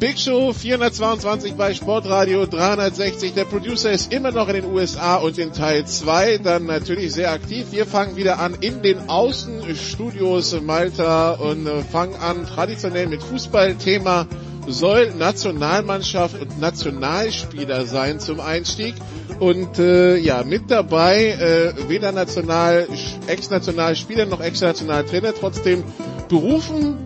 [0.00, 3.34] Big Show 422 bei Sportradio 360.
[3.34, 7.30] Der Producer ist immer noch in den USA und in Teil 2 dann natürlich sehr
[7.30, 7.66] aktiv.
[7.70, 14.26] Wir fangen wieder an in den Außenstudios Malta und äh, fangen an traditionell mit Fußballthema.
[14.66, 18.94] Soll Nationalmannschaft und Nationalspieler sein zum Einstieg.
[19.38, 22.88] Und äh, ja, mit dabei äh, weder National,
[23.26, 25.84] Ex-Nationalspieler noch Ex-Nationaltrainer, trotzdem
[26.28, 27.03] berufen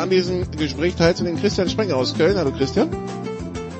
[0.00, 2.36] an diesem Gespräch teilzunehmen Christian Sprenger aus Köln.
[2.38, 2.88] Hallo Christian.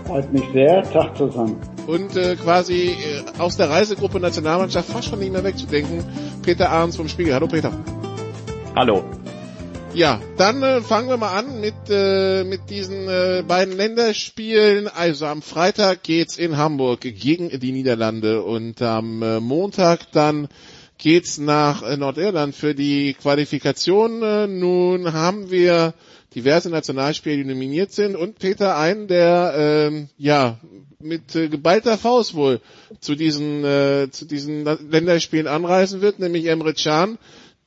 [0.07, 0.83] Freut mich sehr.
[0.83, 1.57] Tag zusammen.
[1.87, 6.05] Und äh, quasi äh, aus der Reisegruppe Nationalmannschaft fast schon nicht mehr wegzudenken,
[6.43, 7.33] Peter Ahrens vom Spiegel.
[7.33, 7.73] Hallo Peter.
[8.77, 9.03] Hallo.
[9.95, 14.89] Ja, dann äh, fangen wir mal an mit, äh, mit diesen äh, beiden Länderspielen.
[14.89, 20.49] Also am Freitag geht's in Hamburg gegen die Niederlande und am äh, Montag dann
[21.01, 24.23] geht's nach äh, Nordirland für die Qualifikation.
[24.23, 25.95] Äh, nun haben wir
[26.35, 30.61] diverse Nationalspiele, die nominiert sind und Peter einen, der ähm, ja
[31.01, 32.61] mit äh, geballter Faust wohl
[33.01, 37.19] zu diesen äh, zu diesen Länderspielen anreisen wird, nämlich Emre Can,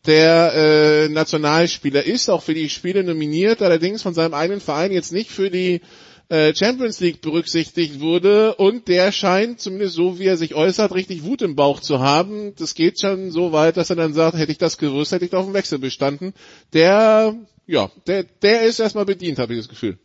[0.06, 5.14] der äh, Nationalspieler ist, auch für die Spiele nominiert, allerdings von seinem eigenen Verein jetzt
[5.14, 5.82] nicht für die
[6.30, 11.24] äh, Champions League berücksichtigt wurde und der scheint, zumindest so wie er sich äußert, richtig
[11.24, 12.54] Wut im Bauch zu haben.
[12.58, 15.34] Das geht schon so weit, dass er dann sagt, hätte ich das gewusst, hätte ich
[15.34, 16.34] auf den Wechsel bestanden.
[16.74, 17.36] Der,
[17.66, 19.98] ja, der, der ist erstmal bedient, habe ich das Gefühl.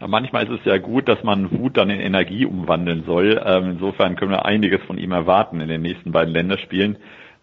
[0.00, 3.40] Ja, manchmal ist es ja gut, dass man Wut dann in Energie umwandeln soll.
[3.44, 6.98] Ähm, insofern können wir einiges von ihm erwarten in den nächsten beiden Länderspielen.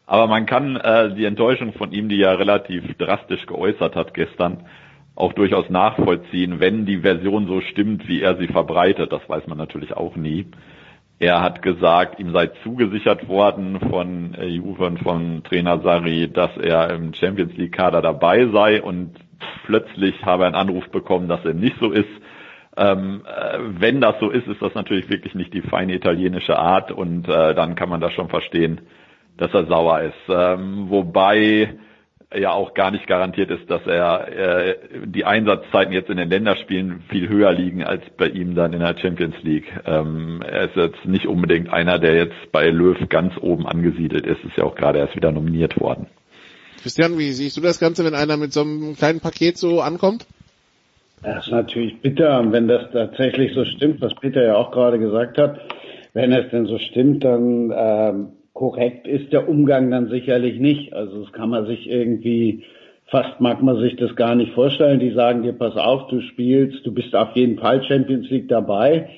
[0.05, 4.65] Aber man kann äh, die Enttäuschung von ihm, die er relativ drastisch geäußert hat gestern,
[5.15, 9.11] auch durchaus nachvollziehen, wenn die Version so stimmt, wie er sie verbreitet.
[9.11, 10.45] Das weiß man natürlich auch nie.
[11.19, 16.57] Er hat gesagt, ihm sei zugesichert worden von äh, Juve und von Trainer Sari, dass
[16.57, 19.15] er im Champions League Kader dabei sei und
[19.65, 22.09] plötzlich habe er einen Anruf bekommen, dass er nicht so ist.
[22.77, 26.91] Ähm, äh, wenn das so ist, ist das natürlich wirklich nicht die feine italienische Art
[26.91, 28.81] und äh, dann kann man das schon verstehen,
[29.37, 30.29] dass er sauer ist.
[30.29, 31.75] Ähm, wobei
[32.37, 34.75] ja auch gar nicht garantiert ist, dass er äh,
[35.05, 38.97] die Einsatzzeiten jetzt in den Länderspielen viel höher liegen als bei ihm dann in der
[38.97, 39.71] Champions League.
[39.85, 44.43] Ähm, er ist jetzt nicht unbedingt einer, der jetzt bei Löw ganz oben angesiedelt ist.
[44.43, 46.07] Ist ja auch gerade erst wieder nominiert worden.
[46.81, 50.25] Christian, wie siehst du das Ganze, wenn einer mit so einem kleinen Paket so ankommt?
[51.23, 55.37] Das ist natürlich bitter, wenn das tatsächlich so stimmt, was Peter ja auch gerade gesagt
[55.37, 55.59] hat.
[56.13, 60.93] Wenn es denn so stimmt, dann ähm, korrekt ist der Umgang dann sicherlich nicht.
[60.93, 62.63] Also das kann man sich irgendwie,
[63.05, 64.99] fast mag man sich das gar nicht vorstellen.
[64.99, 69.09] Die sagen dir, pass auf, du spielst, du bist auf jeden Fall Champions League dabei.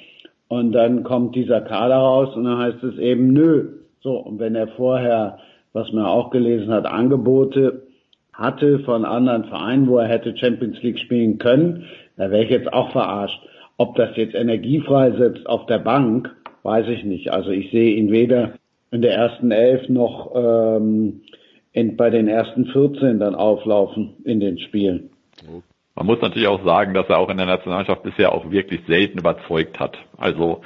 [0.49, 3.69] Und dann kommt dieser Kader raus und dann heißt es eben nö.
[4.01, 5.37] So, und wenn er vorher,
[5.71, 7.83] was man auch gelesen hat, Angebote
[8.33, 11.85] hatte von anderen Vereinen, wo er hätte Champions League spielen können,
[12.17, 13.39] da wäre ich jetzt auch verarscht.
[13.77, 17.31] Ob das jetzt Energie freisetzt auf der Bank, weiß ich nicht.
[17.31, 18.53] Also ich sehe ihn weder
[18.91, 21.21] in der ersten Elf noch ähm,
[21.73, 25.11] in, bei den ersten 14 dann auflaufen in den Spielen.
[25.95, 29.19] Man muss natürlich auch sagen, dass er auch in der Nationalmannschaft bisher auch wirklich selten
[29.19, 29.97] überzeugt hat.
[30.17, 30.61] Also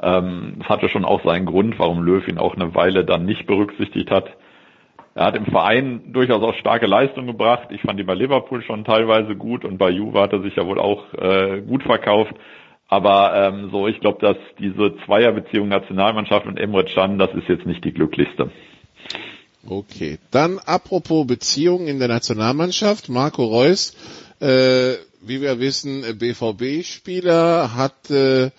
[0.00, 3.46] ähm, es hatte schon auch seinen Grund, warum Löw ihn auch eine Weile dann nicht
[3.46, 4.36] berücksichtigt hat.
[5.14, 7.68] Er hat im Verein durchaus auch starke Leistungen gebracht.
[7.70, 10.66] Ich fand ihn bei Liverpool schon teilweise gut und bei Juve hat er sich ja
[10.66, 12.34] wohl auch äh, gut verkauft.
[12.88, 17.66] Aber ähm, so, ich glaube, dass diese Zweierbeziehung Nationalmannschaft und Emre Can, das ist jetzt
[17.66, 18.50] nicht die glücklichste.
[19.66, 23.08] Okay, dann apropos Beziehungen in der Nationalmannschaft.
[23.08, 23.94] Marco Reus,
[24.40, 28.50] äh, wie wir wissen, BVB-Spieler, hat äh,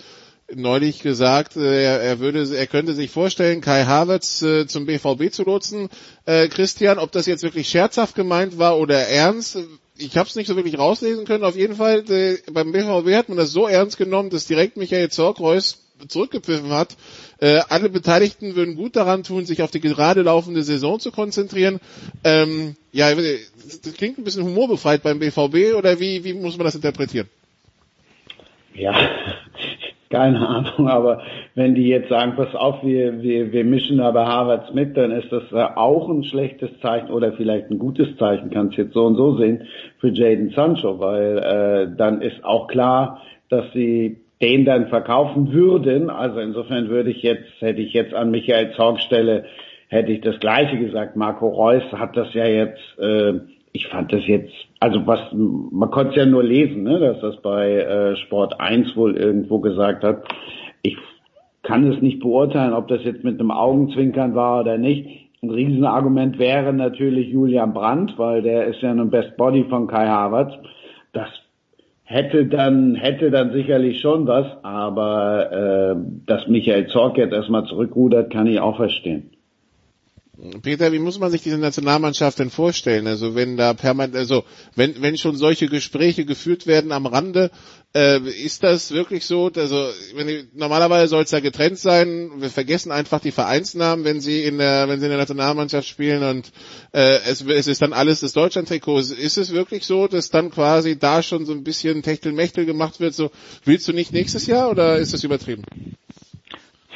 [0.56, 5.44] neulich gesagt, äh, er, würde, er könnte sich vorstellen, Kai Havertz äh, zum BVB zu
[5.44, 5.90] lotsen.
[6.26, 9.58] Äh, Christian, ob das jetzt wirklich scherzhaft gemeint war oder ernst,
[9.98, 11.44] ich habe es nicht so wirklich rauslesen können.
[11.44, 15.10] Auf jeden Fall, äh, beim BVB hat man das so ernst genommen, dass direkt Michael
[15.10, 16.98] Zorkreuz zurückgepfiffen hat.
[17.40, 21.80] Äh, alle Beteiligten würden gut daran tun, sich auf die gerade laufende Saison zu konzentrieren.
[22.24, 26.76] Ähm, ja, das klingt ein bisschen humorbefreit beim BVB oder wie, wie muss man das
[26.76, 27.30] interpretieren?
[28.74, 28.94] Ja,
[30.14, 31.22] keine Ahnung, aber
[31.56, 35.32] wenn die jetzt sagen, pass auf, wir, wir, wir mischen aber Harvards mit, dann ist
[35.32, 35.44] das
[35.76, 39.68] auch ein schlechtes Zeichen oder vielleicht ein gutes Zeichen, kannst jetzt so und so sehen,
[40.00, 46.10] für Jaden Sancho, weil äh, dann ist auch klar, dass sie den dann verkaufen würden.
[46.10, 49.46] Also insofern würde ich jetzt, hätte ich jetzt an Michael Zorg Stelle,
[49.88, 51.16] hätte ich das Gleiche gesagt.
[51.16, 53.34] Marco Reus hat das ja jetzt, äh,
[53.74, 57.42] ich fand das jetzt, also was, man konnte es ja nur lesen, ne, dass das
[57.42, 60.24] bei äh, Sport 1 wohl irgendwo gesagt hat.
[60.84, 60.96] Ich
[61.64, 65.32] kann es nicht beurteilen, ob das jetzt mit einem Augenzwinkern war oder nicht.
[65.42, 70.08] Ein Riesenargument wäre natürlich Julian Brandt, weil der ist ja nun Best Body von Kai
[70.08, 70.54] Havertz.
[71.12, 71.30] Das
[72.04, 75.96] hätte dann, hätte dann sicherlich schon was, aber äh,
[76.28, 79.32] dass Michael Zorc jetzt erstmal zurückrudert, kann ich auch verstehen.
[80.64, 83.06] Peter, wie muss man sich diese Nationalmannschaft denn vorstellen?
[83.06, 84.44] Also wenn da permanent, also
[84.76, 87.52] wenn wenn schon solche Gespräche geführt werden am Rande,
[87.94, 89.52] äh, ist das wirklich so?
[89.56, 92.32] Also wenn, normalerweise soll es ja getrennt sein.
[92.38, 96.24] Wir vergessen einfach die Vereinsnamen, wenn sie in der wenn sie in der Nationalmannschaft spielen
[96.24, 96.52] und
[96.94, 99.00] äh, es, es ist dann alles das Deutschland-Trikot.
[99.00, 103.14] Ist es wirklich so, dass dann quasi da schon so ein bisschen Techtelmechtel gemacht wird?
[103.14, 103.30] So
[103.66, 105.64] willst du nicht nächstes Jahr oder ist das übertrieben?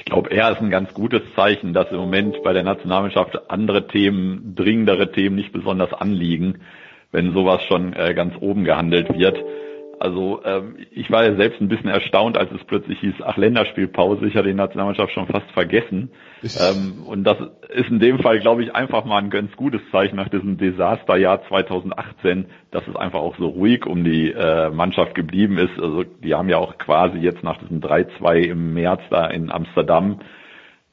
[0.07, 3.89] Ich glaube, eher ist ein ganz gutes Zeichen, dass im Moment bei der Nationalmannschaft andere
[3.89, 6.62] Themen, dringendere Themen nicht besonders anliegen,
[7.12, 9.38] wenn sowas schon äh, ganz oben gehandelt wird.
[10.00, 14.28] Also ähm, ich war ja selbst ein bisschen erstaunt, als es plötzlich hieß, ach Länderspielpause,
[14.28, 16.12] ich hatte die Nationalmannschaft schon fast vergessen.
[16.44, 17.38] ähm, und das
[17.70, 21.42] ist in dem Fall, glaube ich, einfach mal ein ganz gutes Zeichen nach diesem Desasterjahr
[21.48, 25.80] 2018, dass es einfach auch so ruhig um die äh, Mannschaft geblieben ist.
[25.82, 30.20] Also die haben ja auch quasi jetzt nach diesem 3-2 im März da in Amsterdam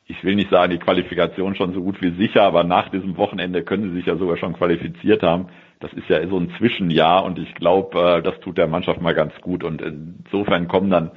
[0.07, 3.63] ich will nicht sagen, die Qualifikation schon so gut wie sicher, aber nach diesem Wochenende
[3.63, 5.49] können sie sich ja sogar schon qualifiziert haben
[5.81, 9.15] das ist ja so ein Zwischenjahr und ich glaube, äh, das tut der Mannschaft mal
[9.15, 11.11] ganz gut und insofern kommen dann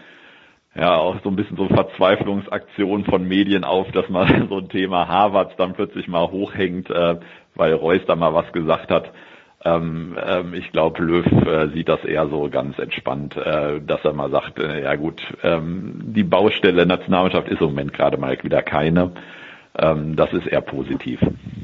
[0.75, 5.07] ja auch so ein bisschen so Verzweiflungsaktionen von Medien auf, dass man so ein Thema
[5.07, 7.15] Harvard dann plötzlich mal hochhängt, äh,
[7.55, 9.11] weil Reus da mal was gesagt hat.
[9.65, 14.13] Ähm, ähm, ich glaube, Löw äh, sieht das eher so ganz entspannt, äh, dass er
[14.13, 18.61] mal sagt, äh, ja gut, ähm, die Baustelle Nationalmannschaft ist im Moment gerade mal wieder
[18.61, 19.11] keine
[19.79, 21.19] ähm, das ist eher positiv.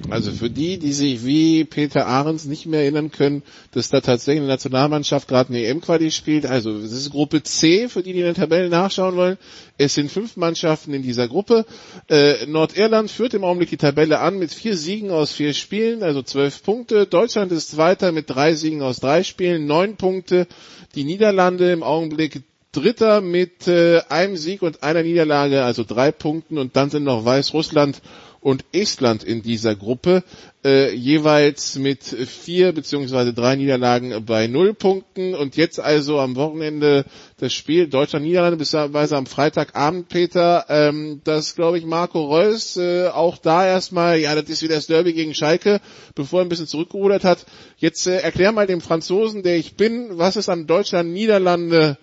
[0.10, 4.42] Also für die, die sich wie Peter Ahrens nicht mehr erinnern können, dass da tatsächlich
[4.42, 8.26] eine Nationalmannschaft gerade eine EM-Quali spielt, also es ist Gruppe C, für die, die in
[8.26, 9.38] den Tabellen nachschauen wollen.
[9.78, 11.66] Es sind fünf Mannschaften in dieser Gruppe.
[12.10, 16.22] Äh, Nordirland führt im Augenblick die Tabelle an mit vier Siegen aus vier Spielen, also
[16.22, 17.08] zwölf Punkte.
[17.08, 20.48] Deutschland ist Zweiter mit drei Siegen aus drei Spielen, neun Punkte.
[20.96, 22.44] Die Niederlande im Augenblick
[22.74, 26.58] Dritter mit äh, einem Sieg und einer Niederlage, also drei Punkten.
[26.58, 28.02] Und dann sind noch Weißrussland
[28.44, 30.24] und Estland in dieser Gruppe,
[30.66, 35.34] äh, jeweils mit vier beziehungsweise drei Niederlagen bei null Punkten.
[35.34, 37.06] Und jetzt also am Wochenende
[37.38, 43.38] das Spiel Deutschland-Niederlande, beziehungsweise am Freitagabend, Peter, ähm, das glaube ich Marco Reus äh, auch
[43.38, 45.80] da erstmal, ja, das ist wieder das Derby gegen Schalke,
[46.14, 47.46] bevor er ein bisschen zurückgerudert hat.
[47.78, 51.98] Jetzt äh, erklär mal dem Franzosen, der ich bin, was ist an Deutschland-Niederlande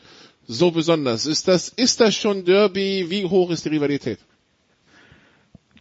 [0.51, 1.27] so besonders?
[1.27, 3.07] Ist das, ist das schon Derby?
[3.09, 4.19] Wie hoch ist die Rivalität?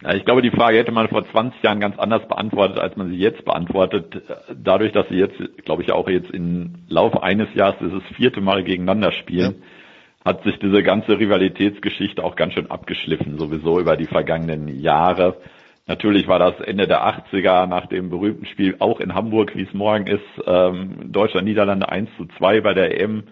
[0.02, 3.10] Ja, ich glaube, die Frage hätte man vor 20 Jahren ganz anders beantwortet, als man
[3.10, 4.22] sie jetzt beantwortet.
[4.54, 8.62] Dadurch, dass sie jetzt, glaube ich, auch jetzt im Laufe eines Jahres dieses vierte Mal
[8.62, 10.32] gegeneinander spielen, ja.
[10.32, 15.36] hat sich diese ganze Rivalitätsgeschichte auch ganz schön abgeschliffen, sowieso über die vergangenen Jahre.
[15.86, 19.74] Natürlich war das Ende der 80er nach dem berühmten Spiel auch in Hamburg, wie es
[19.74, 23.24] morgen ist, ähm, Deutschland-Niederlande 1 zu 2 bei der EM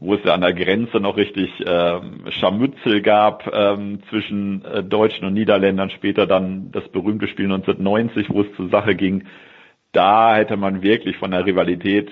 [0.00, 5.26] wo es ja an der Grenze noch richtig ähm, Scharmützel gab ähm, zwischen äh, Deutschen
[5.26, 9.24] und Niederländern, später dann das berühmte Spiel 1990, wo es zur Sache ging.
[9.92, 12.10] Da hätte man wirklich von der Rivalität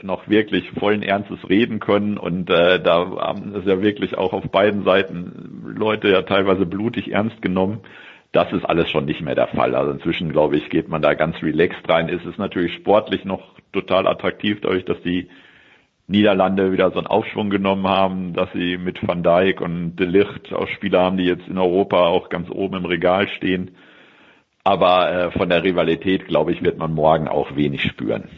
[0.00, 4.44] noch wirklich vollen Ernstes reden können und äh, da haben es ja wirklich auch auf
[4.50, 7.80] beiden Seiten Leute ja teilweise blutig ernst genommen.
[8.32, 9.74] Das ist alles schon nicht mehr der Fall.
[9.74, 12.08] Also inzwischen, glaube ich, geht man da ganz relaxed rein.
[12.08, 13.42] Es ist natürlich sportlich noch
[13.72, 15.28] total attraktiv, dadurch, dass die
[16.12, 20.52] Niederlande wieder so einen Aufschwung genommen haben, dass sie mit Van Dijk und De Ligt
[20.52, 23.72] auch Spieler haben, die jetzt in Europa auch ganz oben im Regal stehen.
[24.62, 28.28] Aber äh, von der Rivalität, glaube ich, wird man morgen auch wenig spüren.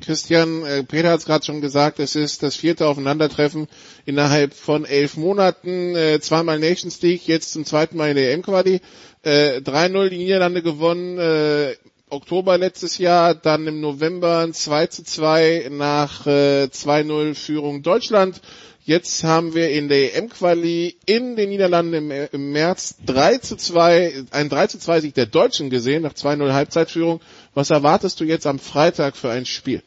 [0.00, 3.66] Christian, äh, Peter hat es gerade schon gesagt, es ist das vierte Aufeinandertreffen
[4.06, 8.80] innerhalb von elf Monaten, äh, zweimal Nations League, jetzt zum zweiten Mal in der EM-Quali,
[9.22, 11.74] äh, 3-0 die Niederlande gewonnen, äh,
[12.10, 18.40] Oktober letztes Jahr, dann im November 2 zu 2 nach äh, 2-0 Führung Deutschland.
[18.84, 24.24] Jetzt haben wir in der EM-Quali in den Niederlanden im, im, März 3 zu 2,
[24.30, 27.20] ein 3 zu 2 Sieg der Deutschen gesehen nach 2-0 Halbzeitführung.
[27.54, 29.82] Was erwartest du jetzt am Freitag für ein Spiel?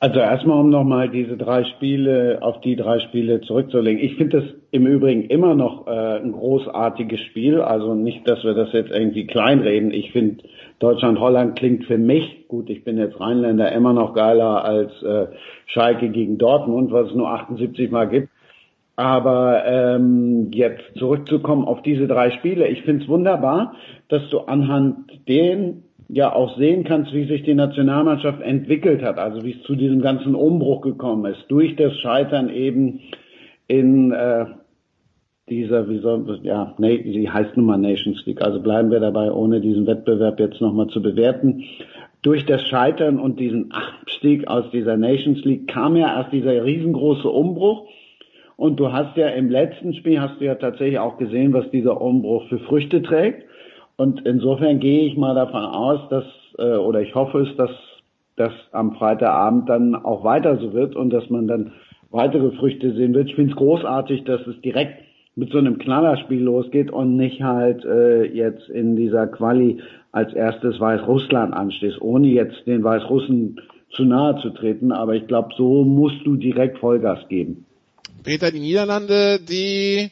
[0.00, 4.02] Also erstmal, um nochmal diese drei Spiele, auf die drei Spiele zurückzulegen.
[4.04, 7.62] Ich finde das im Übrigen immer noch äh, ein großartiges Spiel.
[7.62, 9.92] Also nicht, dass wir das jetzt irgendwie kleinreden.
[9.92, 10.44] Ich finde
[10.84, 15.28] Deutschland-Holland klingt für mich, gut, ich bin jetzt Rheinländer, immer noch geiler als äh,
[15.64, 18.28] Schalke gegen Dortmund, was es nur 78 Mal gibt.
[18.94, 23.76] Aber ähm, jetzt zurückzukommen auf diese drei Spiele, ich finde es wunderbar,
[24.08, 29.42] dass du anhand denen ja auch sehen kannst, wie sich die Nationalmannschaft entwickelt hat, also
[29.42, 33.00] wie es zu diesem ganzen Umbruch gekommen ist, durch das Scheitern eben
[33.68, 34.44] in äh,
[35.48, 39.60] dieser, wie soll, ja, sie heißt nun mal Nations League, also bleiben wir dabei, ohne
[39.60, 41.64] diesen Wettbewerb jetzt nochmal zu bewerten.
[42.22, 47.28] Durch das Scheitern und diesen Abstieg aus dieser Nations League kam ja erst dieser riesengroße
[47.28, 47.86] Umbruch.
[48.56, 52.00] Und du hast ja im letzten Spiel hast du ja tatsächlich auch gesehen, was dieser
[52.00, 53.44] Umbruch für Früchte trägt.
[53.96, 56.24] Und insofern gehe ich mal davon aus, dass,
[56.58, 57.70] äh, oder ich hoffe es, dass
[58.36, 61.72] das am Freitagabend dann auch weiter so wird und dass man dann
[62.10, 63.28] weitere Früchte sehen wird.
[63.28, 65.04] Ich finde es großartig, dass es direkt
[65.36, 69.80] mit so einem Knallerspiel losgeht und nicht halt äh, jetzt in dieser Quali
[70.12, 73.60] als erstes Weißrussland anstehst, ohne jetzt den Weißrussen
[73.90, 74.92] zu nahe zu treten.
[74.92, 77.66] Aber ich glaube, so musst du direkt Vollgas geben.
[78.22, 80.10] Peter, die Niederlande, die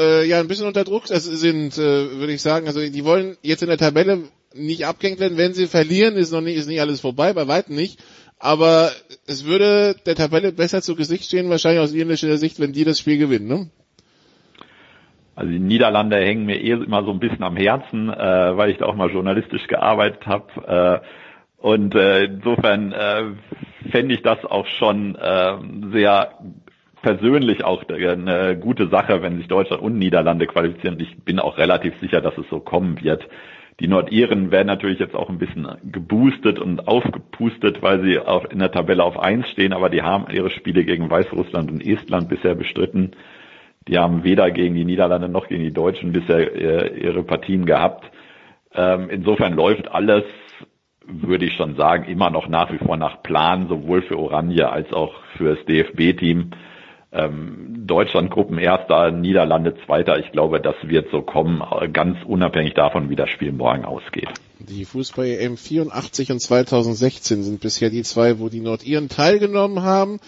[0.00, 2.66] äh, ja ein bisschen unter Druck sind, äh, würde ich sagen.
[2.66, 5.36] Also die wollen jetzt in der Tabelle nicht abgehängt werden.
[5.36, 8.00] Wenn sie verlieren, ist noch nicht, ist nicht alles vorbei, bei weitem nicht.
[8.38, 8.90] Aber
[9.26, 12.98] es würde der Tabelle besser zu Gesicht stehen, wahrscheinlich aus irischer Sicht, wenn die das
[12.98, 13.48] Spiel gewinnen.
[13.48, 13.70] Ne?
[15.36, 18.78] Also die Niederlande hängen mir eh immer so ein bisschen am Herzen, äh, weil ich
[18.78, 21.02] da auch mal journalistisch gearbeitet habe.
[21.02, 21.06] Äh,
[21.58, 23.24] und äh, insofern äh,
[23.90, 25.52] fände ich das auch schon äh,
[25.92, 26.38] sehr
[27.02, 30.98] persönlich auch eine gute Sache, wenn sich Deutschland und Niederlande qualifizieren.
[31.00, 33.28] Ich bin auch relativ sicher, dass es so kommen wird.
[33.78, 38.58] Die Nordiren werden natürlich jetzt auch ein bisschen geboostet und aufgepustet, weil sie auch in
[38.58, 42.54] der Tabelle auf eins stehen, aber die haben ihre Spiele gegen Weißrussland und Estland bisher
[42.54, 43.12] bestritten.
[43.88, 48.04] Die haben weder gegen die Niederlande noch gegen die Deutschen bisher äh, ihre Partien gehabt.
[48.74, 50.24] Ähm, insofern läuft alles,
[51.06, 54.92] würde ich schon sagen, immer noch nach wie vor nach Plan, sowohl für Oranje als
[54.92, 56.50] auch für das DFB-Team.
[57.12, 60.18] Ähm, Deutschland Gruppenerster, Niederlande Zweiter.
[60.18, 61.62] Ich glaube, das wird so kommen,
[61.92, 64.28] ganz unabhängig davon, wie das Spiel morgen ausgeht.
[64.58, 70.18] Die Fußball-EM 84 und 2016 sind bisher die zwei, wo die Nordiren teilgenommen haben.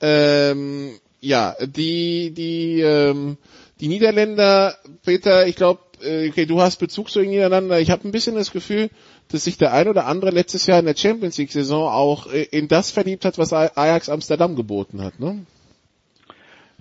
[0.00, 3.36] Ähm, ja, die, die, ähm,
[3.80, 7.80] die Niederländer, Peter, ich glaube, äh, okay, du hast Bezug zu den Niederländern.
[7.80, 8.90] Ich habe ein bisschen das Gefühl,
[9.30, 12.44] dass sich der ein oder andere letztes Jahr in der Champions League Saison auch äh,
[12.44, 15.44] in das verliebt hat, was Ajax Amsterdam geboten hat, ne?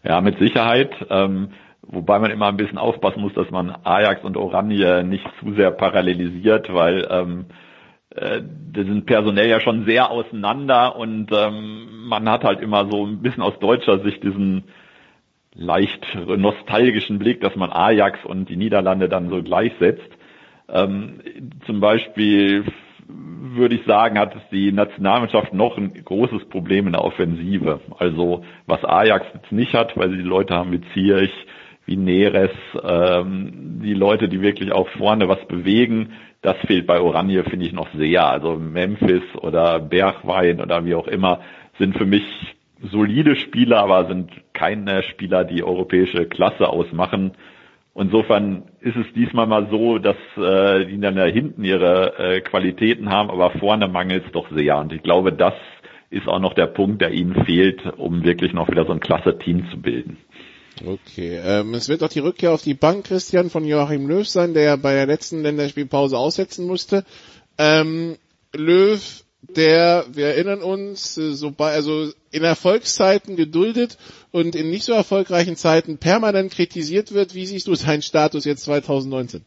[0.03, 0.91] Ja, mit Sicherheit.
[1.09, 1.49] Ähm,
[1.81, 5.71] wobei man immer ein bisschen aufpassen muss, dass man Ajax und Oranje nicht zu sehr
[5.71, 7.45] parallelisiert, weil ähm,
[8.17, 13.05] äh, die sind personell ja schon sehr auseinander und ähm, man hat halt immer so
[13.05, 14.65] ein bisschen aus deutscher Sicht diesen
[15.53, 20.09] leicht nostalgischen Blick, dass man Ajax und die Niederlande dann so gleichsetzt.
[20.69, 21.21] Ähm,
[21.65, 22.65] zum Beispiel
[23.07, 27.79] würde ich sagen, hat die Nationalmannschaft noch ein großes Problem in der Offensive.
[27.97, 31.33] Also was Ajax jetzt nicht hat, weil sie die Leute haben wie Zierich,
[31.87, 32.51] wie Neres,
[32.83, 37.73] ähm, die Leute, die wirklich auch vorne was bewegen, das fehlt bei Oranje, finde ich,
[37.73, 38.27] noch sehr.
[38.27, 41.39] Also Memphis oder Bergwein oder wie auch immer
[41.79, 42.23] sind für mich
[42.91, 47.31] solide Spieler, aber sind keine Spieler, die europäische Klasse ausmachen.
[47.95, 53.09] Insofern ist es diesmal mal so, dass äh, die dann da hinten ihre äh, Qualitäten
[53.09, 54.77] haben, aber vorne mangelt es doch sehr.
[54.77, 55.55] Und ich glaube, das
[56.09, 59.37] ist auch noch der Punkt, der ihnen fehlt, um wirklich noch wieder so ein klasse
[59.39, 60.17] Team zu bilden.
[60.85, 64.53] Okay, ähm, es wird auch die Rückkehr auf die Bank, Christian, von Joachim Löw sein,
[64.53, 67.03] der bei der letzten Länderspielpause aussetzen musste.
[67.57, 68.17] Ähm,
[68.55, 69.01] Löw,
[69.55, 73.97] der, wir erinnern uns, äh, so bei, also in Erfolgszeiten geduldet
[74.31, 77.33] und in nicht so erfolgreichen Zeiten permanent kritisiert wird.
[77.33, 79.41] Wie siehst du seinen Status jetzt 2019?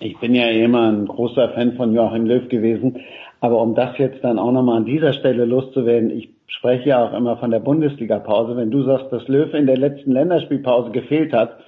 [0.00, 3.00] Ich bin ja immer ein großer Fan von Joachim Löw gewesen,
[3.40, 7.12] aber um das jetzt dann auch nochmal an dieser Stelle loszuwerden, ich spreche ja auch
[7.12, 8.56] immer von der Bundesliga-Pause.
[8.56, 11.58] Wenn du sagst, dass Löw in der letzten Länderspielpause gefehlt hat,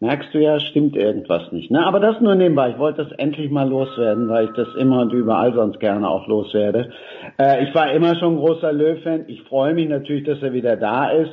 [0.00, 1.70] merkst du ja, stimmt irgendwas nicht.
[1.70, 1.84] Ne?
[1.86, 2.70] Aber das nur nebenbei.
[2.70, 6.26] Ich wollte das endlich mal loswerden, weil ich das immer und überall sonst gerne auch
[6.26, 6.90] loswerde.
[7.38, 9.24] Äh, ich war immer schon großer Löw-Fan.
[9.28, 11.32] Ich freue mich natürlich, dass er wieder da ist.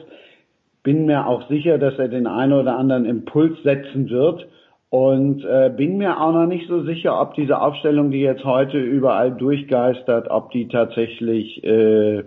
[0.83, 4.47] Bin mir auch sicher, dass er den einen oder anderen Impuls setzen wird.
[4.89, 8.77] Und äh, bin mir auch noch nicht so sicher, ob diese Aufstellung, die jetzt heute
[8.77, 12.23] überall durchgeistert, ob die tatsächlich äh,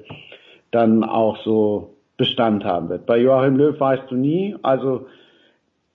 [0.75, 3.07] dann auch so Bestand haben wird.
[3.07, 4.57] Bei Joachim Löw weißt du nie.
[4.63, 5.07] Also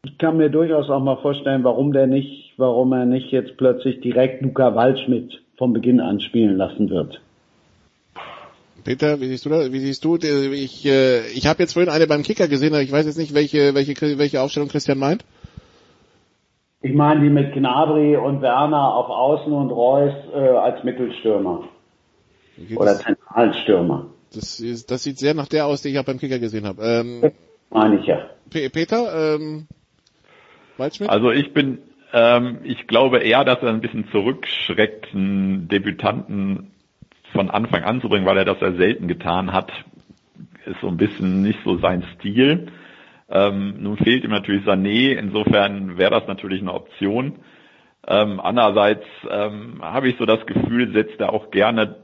[0.03, 4.01] ich kann mir durchaus auch mal vorstellen, warum der nicht, warum er nicht jetzt plötzlich
[4.01, 7.21] direkt Luca Waldschmidt vom Beginn an spielen lassen wird.
[8.83, 9.71] Peter, wie siehst du das?
[9.71, 10.15] Wie siehst du?
[10.15, 13.33] Ich, äh, ich habe jetzt vorhin eine beim Kicker gesehen, aber ich weiß jetzt nicht,
[13.33, 15.25] welche, welche, welche Aufstellung Christian meint.
[16.81, 21.65] Ich meine die mit Gnabry und Werner auf Außen und Reus äh, als Mittelstürmer.
[22.75, 24.07] Oder Zentralstürmer.
[24.33, 26.83] Das, ist, das sieht sehr nach der aus, die ich auch beim Kicker gesehen habe.
[26.83, 27.31] Ähm,
[27.69, 28.29] meine ich ja.
[28.49, 29.67] Peter, ähm,
[30.77, 31.09] Waldschmidt?
[31.09, 31.79] Also ich bin,
[32.13, 36.71] ähm, ich glaube eher, dass er ein bisschen zurückschreckt, einen Debütanten
[37.33, 39.71] von Anfang an zu bringen, weil er das ja selten getan hat.
[40.65, 42.67] Ist so ein bisschen nicht so sein Stil.
[43.29, 47.35] Ähm, nun fehlt ihm natürlich Sané, insofern wäre das natürlich eine Option.
[48.07, 51.97] Ähm, andererseits ähm, habe ich so das Gefühl, setzt er auch gerne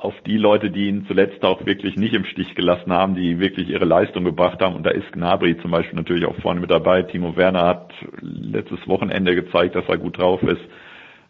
[0.00, 3.68] auf die Leute, die ihn zuletzt auch wirklich nicht im Stich gelassen haben, die wirklich
[3.68, 4.74] ihre Leistung gebracht haben.
[4.74, 7.02] Und da ist Gnabry zum Beispiel natürlich auch vorne mit dabei.
[7.02, 10.62] Timo Werner hat letztes Wochenende gezeigt, dass er gut drauf ist.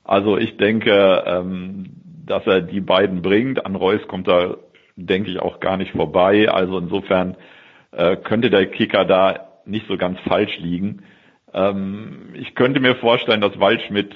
[0.05, 1.91] Also ich denke, ähm,
[2.27, 3.67] dass er die beiden bringt.
[3.67, 4.59] An Reus kommt er,
[4.95, 6.49] denke ich, auch gar nicht vorbei.
[6.49, 7.37] Also insofern
[7.91, 11.03] äh, könnte der Kicker da nicht so ganz falsch liegen.
[11.53, 14.15] Ähm, ich könnte mir vorstellen, dass Waldschmidt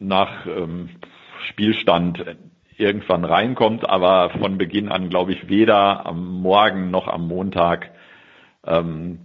[0.00, 0.88] nach ähm,
[1.48, 2.24] Spielstand
[2.78, 7.90] irgendwann reinkommt, aber von Beginn an glaube ich weder am Morgen noch am Montag
[8.66, 9.18] ähm,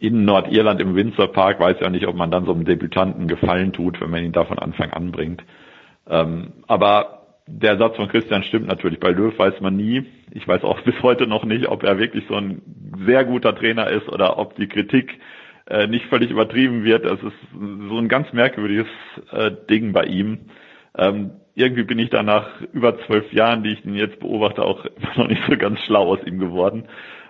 [0.00, 3.72] in Nordirland im Windsor Park weiß ja nicht, ob man dann so einem Debütanten Gefallen
[3.72, 5.42] tut, wenn man ihn da von Anfang an bringt.
[6.08, 9.00] Ähm, aber der Satz von Christian stimmt natürlich.
[9.00, 10.06] Bei Löw weiß man nie.
[10.32, 12.62] Ich weiß auch bis heute noch nicht, ob er wirklich so ein
[13.06, 15.18] sehr guter Trainer ist oder ob die Kritik
[15.66, 17.04] äh, nicht völlig übertrieben wird.
[17.04, 18.86] Es ist so ein ganz merkwürdiges
[19.30, 20.46] äh, Ding bei ihm.
[20.96, 24.84] Ähm, irgendwie bin ich da nach über zwölf Jahren, die ich ihn jetzt beobachte, auch
[25.16, 26.84] noch nicht so ganz schlau aus ihm geworden.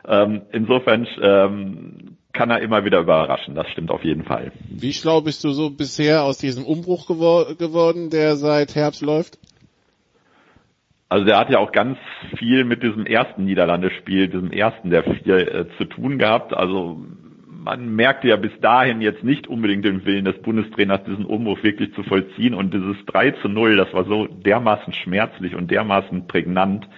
[0.07, 4.53] Ähm, insofern ähm, kann er immer wieder überraschen, das stimmt auf jeden Fall.
[4.69, 9.39] Wie schlau bist du so bisher aus diesem Umbruch gewor geworden, der seit Herbst läuft?
[11.09, 11.99] Also der hat ja auch ganz
[12.39, 16.55] viel mit diesem ersten Niederlandespiel, diesem ersten der vier, äh, zu tun gehabt.
[16.55, 17.05] Also
[17.65, 21.95] man merkte ja bis dahin jetzt nicht unbedingt den Willen des Bundestrainers, diesen Umbruch wirklich
[21.95, 22.55] zu vollziehen.
[22.55, 26.89] Und dieses 3 zu 0, das war so dermaßen schmerzlich und dermaßen prägnant,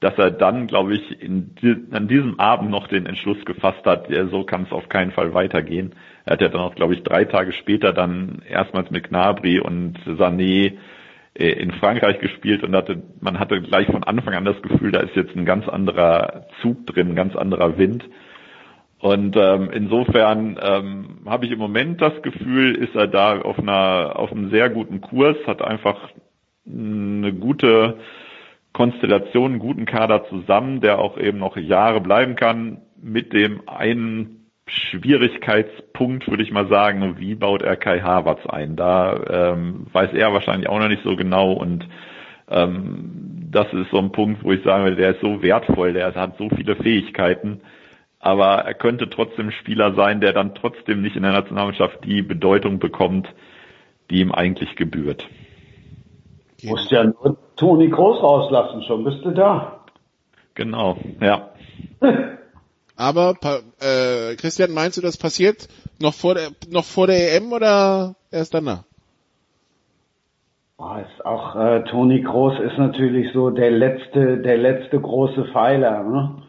[0.00, 1.54] dass er dann, glaube ich, in,
[1.90, 5.34] an diesem Abend noch den Entschluss gefasst hat, ja, so kann es auf keinen Fall
[5.34, 5.94] weitergehen.
[6.24, 9.98] Er hat ja dann auch, glaube ich, drei Tage später dann erstmals mit Gnabry und
[10.06, 10.78] Sané
[11.34, 15.00] äh, in Frankreich gespielt und hatte, man hatte gleich von Anfang an das Gefühl, da
[15.00, 18.04] ist jetzt ein ganz anderer Zug drin, ein ganz anderer Wind.
[19.04, 24.18] Und ähm, insofern ähm, habe ich im Moment das Gefühl, ist er da auf einer
[24.18, 26.08] auf einem sehr guten Kurs, hat einfach
[26.66, 27.98] eine gute
[28.72, 34.46] Konstellation, einen guten Kader zusammen, der auch eben noch Jahre bleiben kann, mit dem einen
[34.68, 38.74] Schwierigkeitspunkt, würde ich mal sagen, wie baut er Kai Havertz ein?
[38.74, 41.86] Da ähm, weiß er wahrscheinlich auch noch nicht so genau und
[42.48, 46.38] ähm, das ist so ein Punkt, wo ich sage, der ist so wertvoll, der hat
[46.38, 47.60] so viele Fähigkeiten,
[48.24, 52.78] aber er könnte trotzdem Spieler sein, der dann trotzdem nicht in der Nationalmannschaft die Bedeutung
[52.78, 53.28] bekommt,
[54.10, 55.28] die ihm eigentlich gebührt.
[56.62, 59.84] Du musst ja nur Toni Groß rauslassen, schon bist du da.
[60.54, 61.50] Genau, ja.
[62.96, 63.34] Aber
[63.80, 65.68] äh, Christian, meinst du, das passiert
[66.00, 68.84] noch vor der noch vor der EM oder erst danach?
[70.78, 76.02] Oh, ist auch äh, Toni Groß ist natürlich so der letzte der letzte große Pfeiler.
[76.04, 76.43] Ne?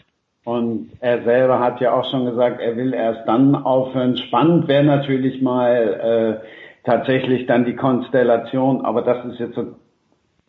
[0.45, 4.15] Und er selber hat ja auch schon gesagt, er will erst dann aufhören.
[4.15, 9.73] Spannend wäre natürlich mal äh, tatsächlich dann die Konstellation, aber das ist jetzt so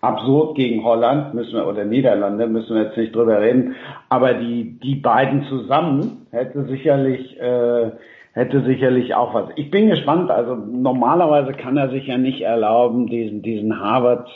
[0.02, 3.74] absurd gegen Holland, müssen wir, oder Niederlande, müssen wir jetzt nicht drüber reden.
[4.10, 7.92] Aber die, die beiden zusammen hätte sicherlich, äh,
[8.32, 9.48] hätte sicherlich auch was.
[9.56, 10.30] Ich bin gespannt.
[10.30, 14.28] Also normalerweise kann er sich ja nicht erlauben, diesen, diesen Harvard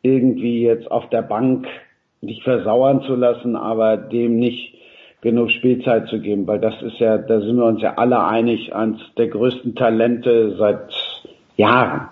[0.00, 1.66] irgendwie jetzt auf der Bank
[2.22, 4.74] nicht versauern zu lassen, aber dem nicht
[5.24, 8.72] genug Spielzeit zu geben, weil das ist ja, da sind wir uns ja alle einig,
[8.72, 10.92] eines der größten Talente seit
[11.56, 12.08] Jahren.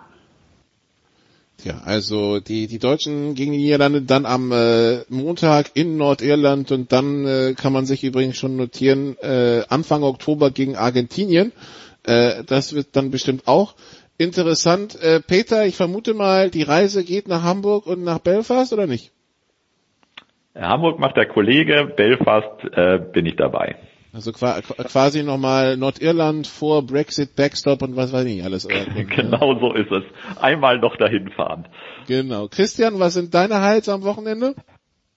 [1.62, 6.90] Ja, also die, die Deutschen gegen die Niederlande dann am äh, Montag in Nordirland und
[6.90, 11.52] dann äh, kann man sich übrigens schon notieren, äh, Anfang Oktober gegen Argentinien.
[12.04, 13.74] Äh, das wird dann bestimmt auch
[14.18, 15.00] interessant.
[15.00, 19.12] Äh, Peter, ich vermute mal, die Reise geht nach Hamburg und nach Belfast oder nicht?
[20.54, 23.76] Hamburg macht der Kollege, Belfast äh, bin ich dabei.
[24.14, 28.68] Also quasi nochmal Nordirland vor Brexit, Backstop und was weiß ich alles.
[29.16, 30.02] genau so ist es.
[30.38, 31.66] Einmal noch dahin fahren.
[32.08, 32.48] Genau.
[32.48, 34.54] Christian, was sind deine Highlights am Wochenende?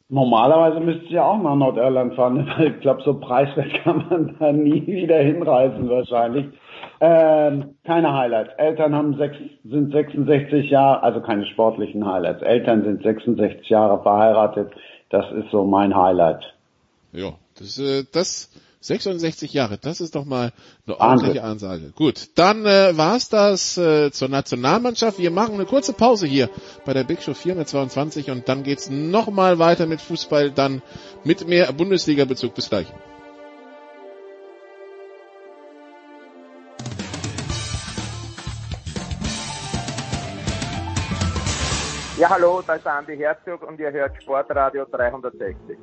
[0.08, 4.36] Normalerweise müsste ich ja auch nach Nordirland fahren, weil ich glaube, so preiswert kann man
[4.40, 6.46] da nie wieder hinreisen wahrscheinlich.
[7.02, 8.52] Ähm, keine Highlights.
[8.58, 12.44] Eltern haben sechs, sind 66 Jahre, also keine sportlichen Highlights.
[12.44, 14.72] Eltern sind 66 Jahre verheiratet.
[15.10, 16.44] Das ist so mein Highlight.
[17.12, 18.50] Ja, das, äh, das
[18.82, 20.52] 66 Jahre, das ist doch mal
[20.86, 21.92] eine ordentliche Ansage.
[21.96, 25.18] Gut, dann äh, war's das äh, zur Nationalmannschaft.
[25.18, 26.50] Wir machen eine kurze Pause hier
[26.86, 30.84] bei der Big Show 422 und dann geht's nochmal weiter mit Fußball, dann
[31.24, 32.54] mit mehr Bundesliga-Bezug.
[32.54, 32.88] Bis gleich.
[42.26, 45.78] Ja, hallo, da ist Andi Herzog und ihr hört Sportradio 360.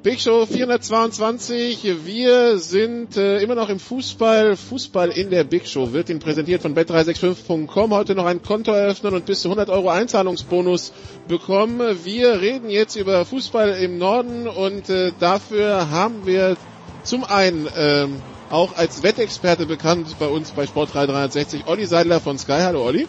[0.00, 2.06] Big Show 422.
[2.06, 4.54] Wir sind äh, immer noch im Fußball.
[4.54, 7.92] Fußball in der Big Show wird Ihnen präsentiert von bet365.com.
[7.92, 10.92] Heute noch ein Konto eröffnen und bis zu 100 Euro Einzahlungsbonus
[11.26, 11.80] bekommen.
[12.04, 16.56] Wir reden jetzt über Fußball im Norden und äh, dafür haben wir
[17.02, 22.38] zum einen ähm, auch als Wettexperte bekannt bei uns bei Sport 360 Olli Seidler von
[22.38, 22.60] Sky.
[22.60, 23.06] Hallo Olli.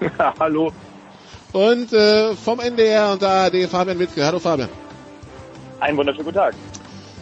[0.40, 0.72] Hallo.
[1.52, 4.24] Und äh, vom NDR und der ARD Fabian Wittke.
[4.24, 4.68] Hallo Fabian.
[5.80, 6.54] Einen wunderschönen guten Tag.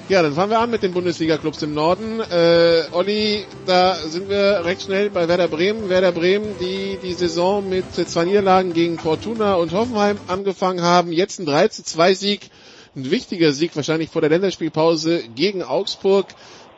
[0.08, 2.20] Ja, dann fangen wir an mit den Bundesliga-Clubs im Norden.
[2.20, 5.88] Äh, Olli, da sind wir recht schnell bei Werder Bremen.
[5.88, 11.10] Werder Bremen, die die Saison mit zwei Niederlagen gegen Fortuna und Hoffenheim angefangen haben.
[11.10, 12.50] Jetzt ein 3 zu 2 Sieg.
[12.94, 16.26] Ein wichtiger Sieg wahrscheinlich vor der Länderspielpause gegen Augsburg.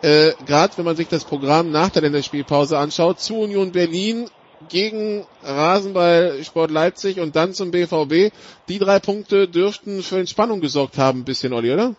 [0.03, 4.29] Äh, Gerade wenn man sich das Programm nach der Länderspielpause anschaut, zu Union Berlin
[4.69, 8.33] gegen Rasenball Sport Leipzig und dann zum BVB.
[8.69, 11.95] Die drei Punkte dürften für Entspannung gesorgt haben, ein bisschen, Olli, oder?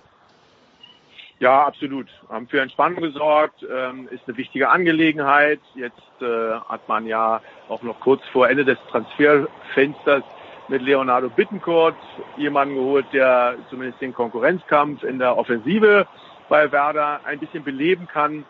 [1.40, 2.08] Ja, absolut.
[2.28, 5.62] Haben für Entspannung gesorgt, ähm, ist eine wichtige Angelegenheit.
[5.74, 6.26] Jetzt äh,
[6.68, 10.24] hat man ja auch noch kurz vor Ende des Transferfensters
[10.68, 11.96] mit Leonardo Bittencourt
[12.38, 16.08] jemanden geholt, der zumindest den Konkurrenzkampf in der Offensive
[16.50, 18.44] bei Werder ein bisschen beleben kann.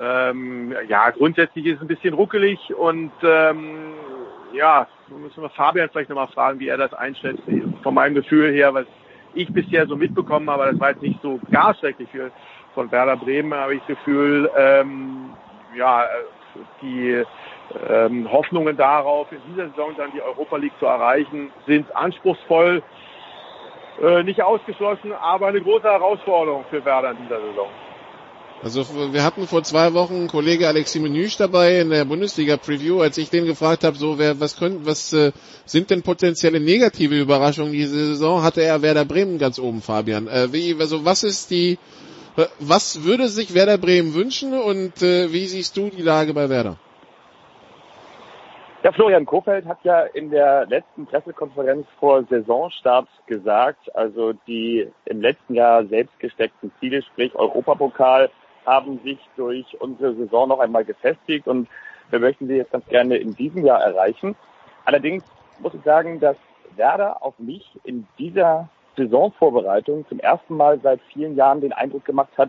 [0.00, 3.94] Ähm, ja, grundsätzlich ist es ein bisschen ruckelig und ähm,
[4.52, 7.42] ja, müssen wir Fabian vielleicht nochmal fragen, wie er das einschätzt.
[7.82, 8.86] Von meinem Gefühl her, was
[9.34, 12.30] ich bisher so mitbekommen habe, das war jetzt nicht so gar schrecklich für,
[12.74, 15.30] von Werder Bremen, habe ich das Gefühl, ähm,
[15.76, 16.04] ja,
[16.80, 17.22] die
[17.88, 22.82] ähm, Hoffnungen darauf, in dieser Saison dann die Europa League zu erreichen, sind anspruchsvoll,
[24.02, 27.68] äh, nicht ausgeschlossen, aber eine große Herausforderung für Werder in dieser Saison.
[28.60, 33.30] Also wir hatten vor zwei Wochen Kollege Alexi Menüsch dabei in der Bundesliga-Preview, als ich
[33.30, 35.30] den gefragt habe, so wer, was können, was äh,
[35.64, 40.26] sind denn potenzielle negative Überraschungen diese Saison, hatte er Werder Bremen ganz oben, Fabian.
[40.26, 41.78] Äh, wie, also was ist die,
[42.36, 46.48] äh, was würde sich Werder Bremen wünschen und äh, wie siehst du die Lage bei
[46.48, 46.78] Werder?
[48.88, 55.20] Ja, Florian Kofeld hat ja in der letzten Pressekonferenz vor Saisonstart gesagt, also die im
[55.20, 58.30] letzten Jahr selbst gesteckten Ziele, sprich Europapokal,
[58.64, 61.68] haben sich durch unsere Saison noch einmal gefestigt und
[62.08, 64.34] wir möchten sie jetzt ganz gerne in diesem Jahr erreichen.
[64.86, 65.22] Allerdings
[65.58, 66.38] muss ich sagen, dass
[66.76, 72.32] Werder auf mich in dieser Saisonvorbereitung zum ersten Mal seit vielen Jahren den Eindruck gemacht
[72.38, 72.48] hat,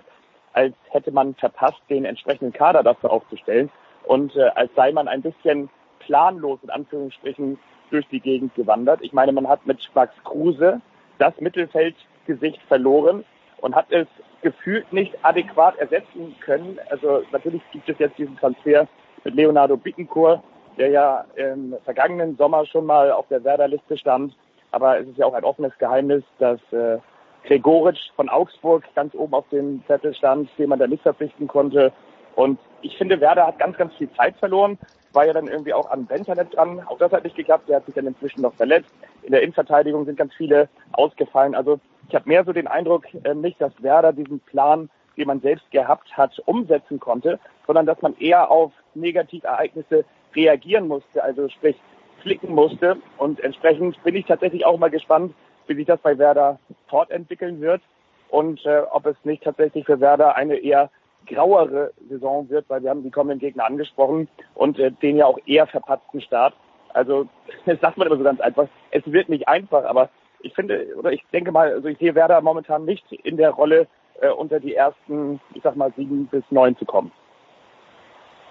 [0.53, 3.69] als hätte man verpasst, den entsprechenden Kader dafür aufzustellen
[4.05, 7.59] und äh, als sei man ein bisschen planlos in Anführungsstrichen
[7.89, 8.99] durch die Gegend gewandert.
[9.01, 10.81] Ich meine, man hat mit Max Kruse
[11.17, 13.25] das Mittelfeldgesicht verloren
[13.61, 14.07] und hat es
[14.41, 16.79] gefühlt nicht adäquat ersetzen können.
[16.89, 18.87] Also natürlich gibt es jetzt diesen Transfer
[19.23, 20.41] mit Leonardo Bittencourt,
[20.77, 24.33] der ja im vergangenen Sommer schon mal auf der Werder-Liste stand.
[24.71, 26.99] Aber es ist ja auch ein offenes Geheimnis, dass äh,
[27.45, 31.91] Gregoritsch von Augsburg ganz oben auf dem Zettel stand, den man da nicht verpflichten konnte.
[32.35, 34.77] Und ich finde, Werder hat ganz, ganz viel Zeit verloren.
[35.13, 36.81] War ja dann irgendwie auch an Benternet dran.
[36.85, 37.67] Auch das hat nicht geklappt.
[37.67, 38.91] Der hat sich dann inzwischen noch verletzt.
[39.23, 41.55] In der Innenverteidigung sind ganz viele ausgefallen.
[41.55, 45.41] Also ich habe mehr so den Eindruck, äh, nicht, dass Werder diesen Plan, den man
[45.41, 51.75] selbst gehabt hat, umsetzen konnte, sondern dass man eher auf Negativereignisse reagieren musste, also sprich
[52.21, 52.97] flicken musste.
[53.17, 55.33] Und entsprechend bin ich tatsächlich auch mal gespannt,
[55.67, 57.81] wie sich das bei Werder fortentwickeln wird
[58.29, 60.89] und äh, ob es nicht tatsächlich für Werder eine eher
[61.29, 65.39] grauere Saison wird, weil wir haben die kommenden Gegner angesprochen und äh, den ja auch
[65.45, 66.53] eher verpatzten Start.
[66.93, 67.27] Also
[67.65, 68.67] das sagt man immer so ganz einfach.
[68.91, 70.09] Es wird nicht einfach, aber
[70.41, 73.87] ich finde oder ich denke mal, also ich sehe Werder momentan nicht in der Rolle,
[74.21, 77.11] äh, unter die ersten, ich sag mal, sieben bis neun zu kommen.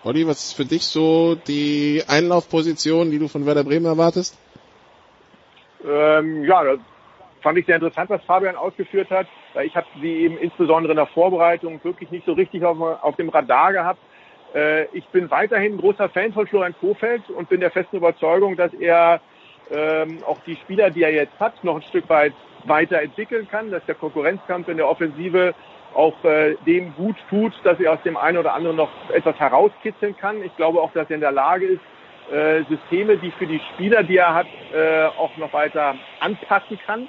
[0.05, 4.39] Olli, was ist für dich so die Einlaufposition, die du von Werder Bremen erwartest?
[5.85, 6.79] Ähm, ja, das
[7.43, 9.27] fand ich sehr interessant, was Fabian ausgeführt hat.
[9.55, 13.17] Weil ich habe sie eben insbesondere in der Vorbereitung wirklich nicht so richtig auf, auf
[13.17, 14.01] dem Radar gehabt.
[14.55, 18.57] Äh, ich bin weiterhin ein großer Fan von Florian Kofeld und bin der festen Überzeugung,
[18.57, 19.21] dass er
[19.71, 22.33] ähm, auch die Spieler, die er jetzt hat, noch ein Stück weit
[22.65, 25.55] weiterentwickeln kann, dass der Konkurrenzkampf in der Offensive
[25.95, 30.17] auch äh, dem gut tut, dass er aus dem einen oder anderen noch etwas herauskitzeln
[30.17, 30.43] kann.
[30.43, 31.81] Ich glaube auch, dass er in der Lage ist,
[32.33, 37.09] äh, Systeme, die für die Spieler, die er hat, äh, auch noch weiter anpassen kann.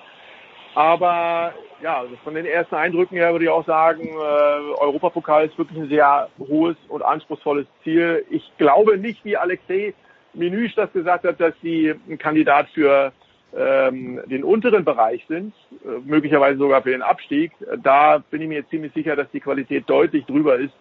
[0.80, 5.58] Aber ja, also von den ersten Eindrücken her würde ich auch sagen, äh, Europapokal ist
[5.58, 8.26] wirklich ein sehr hohes und anspruchsvolles Ziel.
[8.30, 9.94] Ich glaube nicht, wie Alexei
[10.34, 13.12] Menüsch das gesagt hat, dass sie ein Kandidat für
[13.54, 17.52] ähm, den unteren Bereich sind, äh, möglicherweise sogar für den Abstieg.
[17.84, 20.76] Da bin ich mir ziemlich sicher, dass die Qualität deutlich drüber ist.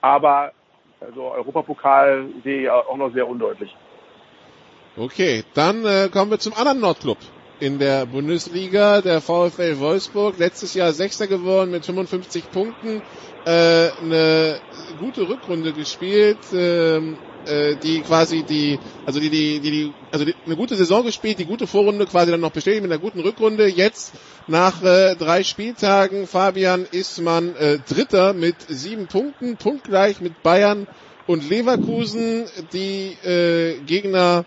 [0.00, 0.52] Aber
[1.02, 3.76] also Europapokal sehe ich auch noch sehr undeutlich.
[4.96, 7.18] Okay, dann äh, kommen wir zum anderen Nordclub
[7.60, 10.38] in der Bundesliga, der VfL Wolfsburg.
[10.38, 13.02] Letztes Jahr Sechster geworden mit 55 Punkten.
[13.44, 14.60] Äh, eine
[14.98, 16.38] gute Rückrunde gespielt.
[16.52, 21.38] Ähm, äh, die quasi die, also die, die, die, also die, eine gute Saison gespielt,
[21.38, 23.66] die gute Vorrunde quasi dann noch bestätigt mit einer guten Rückrunde.
[23.66, 24.14] Jetzt
[24.46, 30.86] nach äh, drei Spieltagen, Fabian, ist man äh, Dritter mit sieben Punkten, punktgleich mit Bayern
[31.26, 32.44] und Leverkusen.
[32.72, 34.44] Die äh, Gegner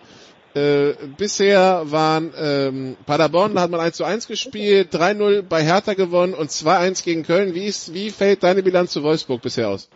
[0.54, 5.94] äh, bisher waren ähm, Paderborn, da hat man 1 zu 1 gespielt, 3-0 bei Hertha
[5.94, 7.54] gewonnen und 2-1 gegen Köln.
[7.54, 9.90] Wie, ist, wie fällt deine Bilanz zu Wolfsburg bisher aus?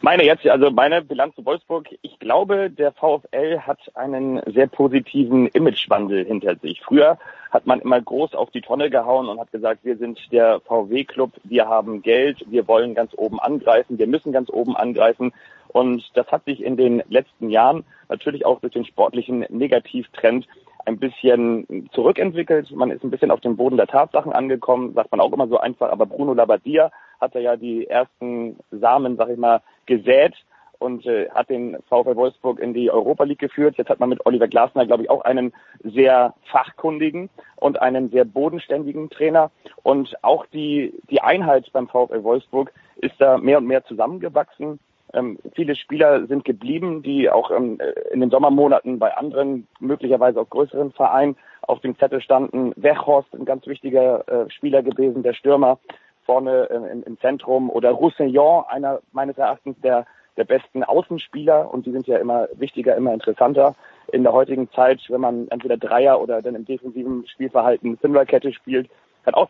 [0.00, 1.88] Meine jetzt, also meine Bilanz zu Wolfsburg.
[2.02, 6.80] Ich glaube, der VfL hat einen sehr positiven Imagewandel hinter sich.
[6.82, 7.18] Früher
[7.50, 11.32] hat man immer groß auf die Tonne gehauen und hat gesagt, wir sind der VW-Club,
[11.42, 15.32] wir haben Geld, wir wollen ganz oben angreifen, wir müssen ganz oben angreifen.
[15.68, 20.46] Und das hat sich in den letzten Jahren natürlich auch durch den sportlichen Negativtrend
[20.86, 22.70] ein bisschen zurückentwickelt.
[22.70, 25.58] Man ist ein bisschen auf dem Boden der Tatsachen angekommen, sagt man auch immer so
[25.58, 25.90] einfach.
[25.90, 30.34] Aber Bruno Labbadia hatte ja die ersten Samen, sag ich mal, gesät
[30.78, 33.76] und äh, hat den VfL Wolfsburg in die Europa League geführt.
[33.76, 35.52] Jetzt hat man mit Oliver Glasner, glaube ich, auch einen
[35.82, 39.50] sehr fachkundigen und einen sehr bodenständigen Trainer.
[39.82, 44.78] Und auch die, die Einheit beim VfL Wolfsburg ist da mehr und mehr zusammengewachsen.
[45.14, 47.78] Ähm, viele Spieler sind geblieben, die auch ähm,
[48.10, 52.72] in den Sommermonaten bei anderen, möglicherweise auch größeren Vereinen auf dem Zettel standen.
[52.76, 55.78] Wechhorst, ein ganz wichtiger äh, Spieler gewesen, der Stürmer
[56.24, 61.86] vorne äh, im, im, Zentrum oder Roussillon, einer meines Erachtens der, der besten Außenspieler und
[61.86, 63.74] die sind ja immer wichtiger, immer interessanter
[64.12, 68.90] in der heutigen Zeit, wenn man entweder Dreier oder dann im defensiven Spielverhalten Fünferkette spielt,
[69.24, 69.48] hat auch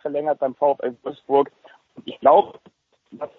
[0.00, 1.50] verlängert beim VfL Wolfsburg.
[2.04, 2.58] Ich glaube,
[3.12, 3.30] dass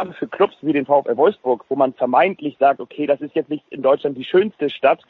[0.00, 3.50] gerade für Clubs wie den VfL Wolfsburg, wo man vermeintlich sagt, okay, das ist jetzt
[3.50, 5.02] nicht in Deutschland die schönste Stadt,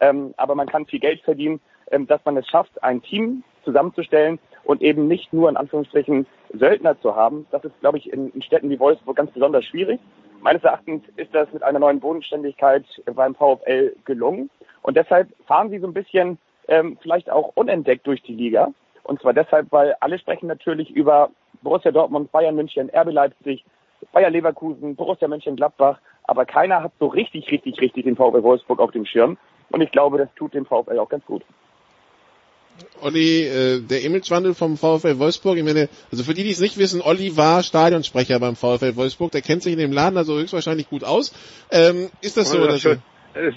[0.00, 4.38] ähm, aber man kann viel Geld verdienen, ähm, dass man es schafft, ein Team zusammenzustellen
[4.64, 7.46] und eben nicht nur in Anführungsstrichen Söldner zu haben.
[7.52, 9.98] Das ist, glaube ich, in, in Städten wie Wolfsburg ganz besonders schwierig.
[10.42, 14.50] Meines Erachtens ist das mit einer neuen Bodenständigkeit beim VfL gelungen.
[14.82, 18.68] Und deshalb fahren sie so ein bisschen ähm, vielleicht auch unentdeckt durch die Liga.
[19.04, 21.30] Und zwar deshalb, weil alle sprechen natürlich über
[21.62, 23.64] Borussia Dortmund, Bayern München, RB Leipzig,
[24.14, 28.92] Bayer Leverkusen, Borussia Mönchengladbach, aber keiner hat so richtig, richtig, richtig den VfL Wolfsburg auf
[28.92, 29.36] dem Schirm.
[29.70, 31.42] Und ich glaube, das tut dem VfL auch ganz gut.
[33.02, 36.78] Olli, äh, der Imagewandel vom VfL Wolfsburg, ich meine, also für die, die es nicht
[36.78, 40.88] wissen, Olli war Stadionsprecher beim VfL Wolfsburg, der kennt sich in dem Laden also höchstwahrscheinlich
[40.88, 41.32] gut aus.
[41.70, 42.64] Ähm, ist das so?
[42.66, 43.02] Das, schon,
[43.34, 43.54] das,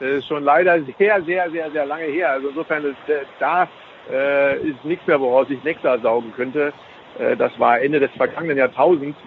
[0.00, 2.30] ist, schon leider sehr, sehr, sehr, sehr lange her.
[2.30, 2.96] Also insofern, ist,
[3.40, 3.68] da
[4.10, 6.72] äh, ist nichts mehr, woraus ich Nektar saugen könnte.
[7.18, 9.18] Äh, das war Ende des vergangenen Jahrtausends.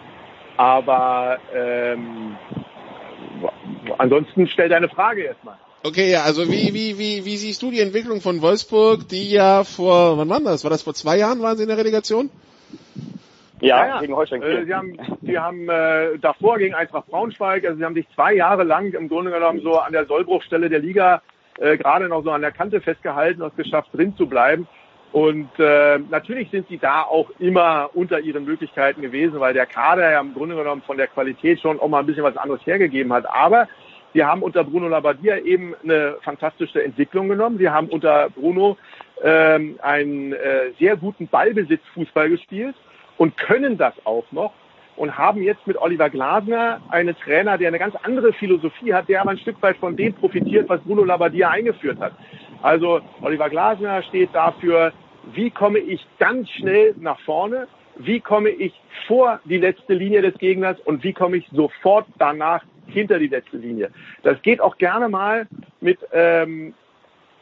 [0.59, 2.35] Aber ähm,
[3.97, 5.55] ansonsten stell deine Frage erstmal.
[5.85, 9.63] Okay, ja, also wie, wie, wie, wie siehst du die Entwicklung von Wolfsburg, die ja
[9.63, 10.65] vor, wann war das?
[10.65, 12.29] War das vor zwei Jahren, waren sie in der Relegation?
[13.61, 14.41] Ja, ja, gegen Holstein.
[14.41, 18.33] Äh, sie haben, sie haben äh, davor gegen Eintracht Braunschweig, also sie haben sich zwei
[18.33, 21.21] Jahre lang im Grunde genommen so an der Sollbruchstelle der Liga
[21.57, 24.67] äh, gerade noch so an der Kante festgehalten und es geschafft, drin zu bleiben.
[25.11, 30.11] Und äh, natürlich sind sie da auch immer unter ihren Möglichkeiten gewesen, weil der Kader
[30.11, 33.11] ja im Grunde genommen von der Qualität schon auch mal ein bisschen was anderes hergegeben
[33.11, 33.27] hat.
[33.27, 33.67] Aber
[34.13, 37.57] sie haben unter Bruno Labbadia eben eine fantastische Entwicklung genommen.
[37.57, 38.77] Sie haben unter Bruno
[39.23, 42.75] ähm, einen äh, sehr guten Ballbesitzfußball gespielt
[43.17, 44.53] und können das auch noch.
[44.99, 49.21] Und haben jetzt mit Oliver Glasner einen Trainer, der eine ganz andere Philosophie hat, der
[49.21, 52.11] aber ein Stück weit von dem profitiert, was Bruno Labbadia eingeführt hat.
[52.61, 54.91] Also Oliver Glasner steht dafür,
[55.33, 58.73] wie komme ich ganz schnell nach vorne, wie komme ich
[59.07, 63.55] vor die letzte Linie des Gegners und wie komme ich sofort danach hinter die letzte
[63.55, 63.91] Linie.
[64.23, 65.47] Das geht auch gerne mal
[65.79, 66.73] mit ähm,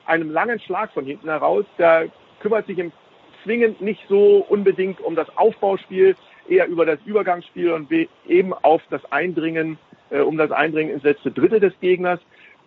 [0.06, 1.66] einem langen Schlag von hinten heraus.
[1.80, 2.04] Da
[2.40, 2.92] kümmert sich im
[3.44, 6.16] zwingend nicht so unbedingt um das Aufbauspiel,
[6.50, 7.90] eher über das Übergangsspiel und
[8.28, 9.78] eben auf das Eindringen,
[10.10, 12.20] äh, um das Eindringen ins letzte Drittel des Gegners.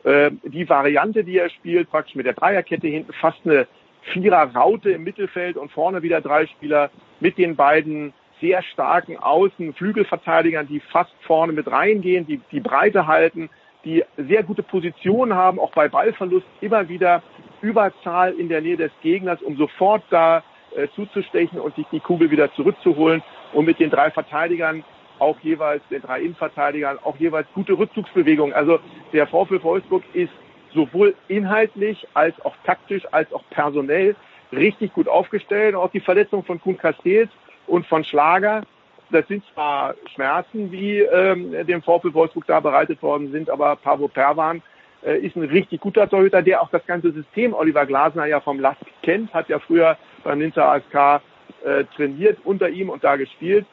[0.04, 3.66] Äh, die Variante, die er spielt, praktisch mit der Dreierkette hinten, fast eine
[4.12, 6.90] Vierer-Raute im Mittelfeld und vorne wieder drei Spieler
[7.20, 13.06] mit den beiden sehr starken Außen, Flügelverteidigern, die fast vorne mit reingehen, die die Breite
[13.06, 13.50] halten,
[13.84, 17.22] die sehr gute Positionen haben, auch bei Ballverlust immer wieder
[17.60, 20.42] Überzahl in der Nähe des Gegners, um sofort da
[20.74, 24.84] äh, zuzustechen und sich die Kugel wieder zurückzuholen und mit den drei Verteidigern
[25.18, 28.54] auch jeweils, den drei Innenverteidigern, auch jeweils gute Rückzugsbewegungen.
[28.54, 28.80] Also
[29.12, 30.32] der VfL Wolfsburg ist
[30.72, 34.16] sowohl inhaltlich als auch taktisch als auch personell
[34.52, 35.74] richtig gut aufgestellt.
[35.74, 37.28] Auch die Verletzung von Kuhn Castells
[37.66, 38.62] und von Schlager,
[39.10, 44.08] das sind zwar Schmerzen, die ähm, dem VfL Wolfsburg da bereitet worden sind, aber Pavo
[44.08, 44.62] Perwan
[45.04, 48.60] äh, ist ein richtig guter Torhüter, der auch das ganze System Oliver Glasner ja vom
[48.60, 51.22] Last kennt, hat ja früher beim Linzer ASK
[51.64, 53.66] äh, trainiert unter ihm und da gespielt.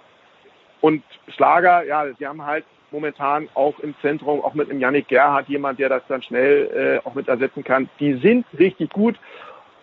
[0.82, 5.50] Und Schlager, ja, sie haben halt momentan auch im Zentrum, auch mit dem Yannick Gerhardt,
[5.50, 7.90] jemand, der das dann schnell äh, auch mit ersetzen kann.
[8.00, 9.20] Die sind richtig gut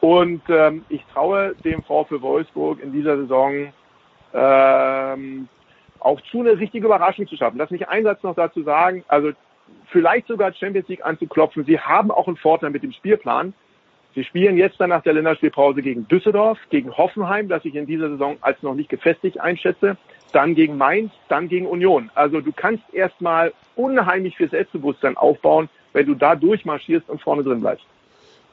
[0.01, 3.73] und ähm, ich traue dem VfL Wolfsburg in dieser Saison
[4.33, 5.49] ähm,
[6.01, 7.59] auch zu, eine richtige Überraschung zu schaffen.
[7.59, 9.33] Lass mich einen Satz noch dazu sagen, also
[9.87, 11.65] vielleicht sogar Champions League anzuklopfen.
[11.65, 13.55] Sie haben auch einen Vorteil mit dem Spielplan.
[14.15, 18.11] Sie spielen jetzt dann nach der Länderspielpause gegen Düsseldorf, gegen Hoffenheim, das ich in dieser
[18.11, 19.97] Saison als noch nicht gefestigt einschätze,
[20.33, 22.11] dann gegen Mainz, dann gegen Union.
[22.15, 27.61] Also du kannst erstmal unheimlich viel Selbstbewusstsein aufbauen, wenn du da durchmarschierst und vorne drin
[27.61, 27.87] bleibst.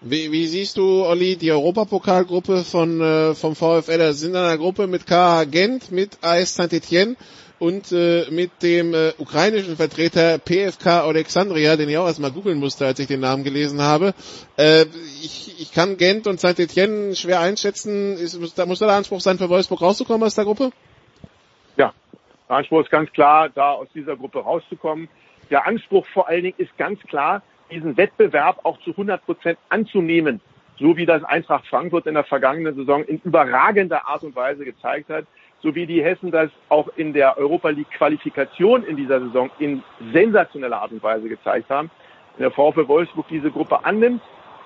[0.04, 4.00] Wie, wie siehst du, Olli, die Europapokalgruppe von äh, vom VfL?
[4.00, 7.16] Da sind in einer Gruppe mit KH Gent, mit AS Saint-Etienne
[7.62, 12.88] und äh, mit dem äh, ukrainischen Vertreter PFK Alexandria, den ich auch erstmal googeln musste,
[12.88, 14.16] als ich den Namen gelesen habe.
[14.58, 14.86] Äh,
[15.22, 18.14] ich, ich kann Gent und Saint-Etienne schwer einschätzen.
[18.14, 20.72] Ist, muss, da, muss da der Anspruch sein, für Wolfsburg rauszukommen aus der Gruppe?
[21.78, 21.94] Ja,
[22.50, 25.08] der Anspruch ist ganz klar, da aus dieser Gruppe rauszukommen.
[25.52, 30.42] Der Anspruch vor allen Dingen ist ganz klar, diesen Wettbewerb auch zu 100 Prozent anzunehmen,
[30.80, 35.10] so wie das Eintracht Frankfurt in der vergangenen Saison in überragender Art und Weise gezeigt
[35.10, 35.26] hat,
[35.64, 39.84] so wie die Hessen das auch in der Europa League Qualifikation in dieser Saison in
[40.12, 41.92] sensationeller Art und Weise gezeigt haben.
[42.38, 44.22] Wenn der VfL Wolfsburg diese Gruppe annimmt,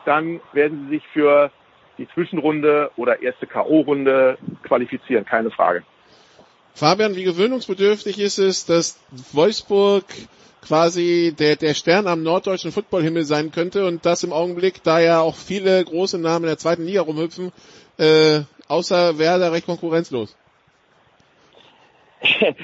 [0.05, 1.51] dann werden sie sich für
[1.97, 5.83] die Zwischenrunde oder erste K.O.-Runde qualifizieren, keine Frage.
[6.73, 8.99] Fabian, wie gewöhnungsbedürftig ist es, dass
[9.31, 10.03] Wolfsburg
[10.61, 15.21] quasi der, der Stern am norddeutschen Footballhimmel sein könnte und das im Augenblick, da ja
[15.21, 17.51] auch viele große Namen in der zweiten Liga rumhüpfen,
[17.97, 20.35] äh, außer Werder recht konkurrenzlos.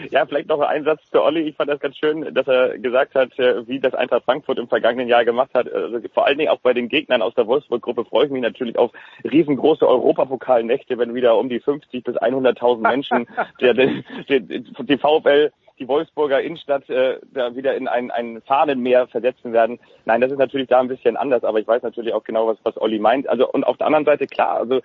[0.09, 1.41] Ja, vielleicht noch ein Satz für Olli.
[1.41, 4.67] Ich fand das ganz schön, dass er gesagt hat, äh, wie das Eintracht Frankfurt im
[4.67, 5.71] vergangenen Jahr gemacht hat.
[5.71, 8.77] Also vor allen Dingen auch bei den Gegnern aus der Wolfsburg-Gruppe freue ich mich natürlich
[8.77, 8.91] auf
[9.23, 13.27] riesengroße Europapokalnächte, wenn wieder um die 50 bis 100.000 Menschen
[13.61, 19.07] der, der, der, die VfL die Wolfsburger Innenstadt äh, da wieder in ein, ein Fahnenmeer
[19.07, 19.79] versetzen werden.
[20.05, 22.57] Nein, das ist natürlich da ein bisschen anders, aber ich weiß natürlich auch genau, was,
[22.63, 23.27] was Olli meint.
[23.27, 24.81] Also und auf der anderen Seite klar, also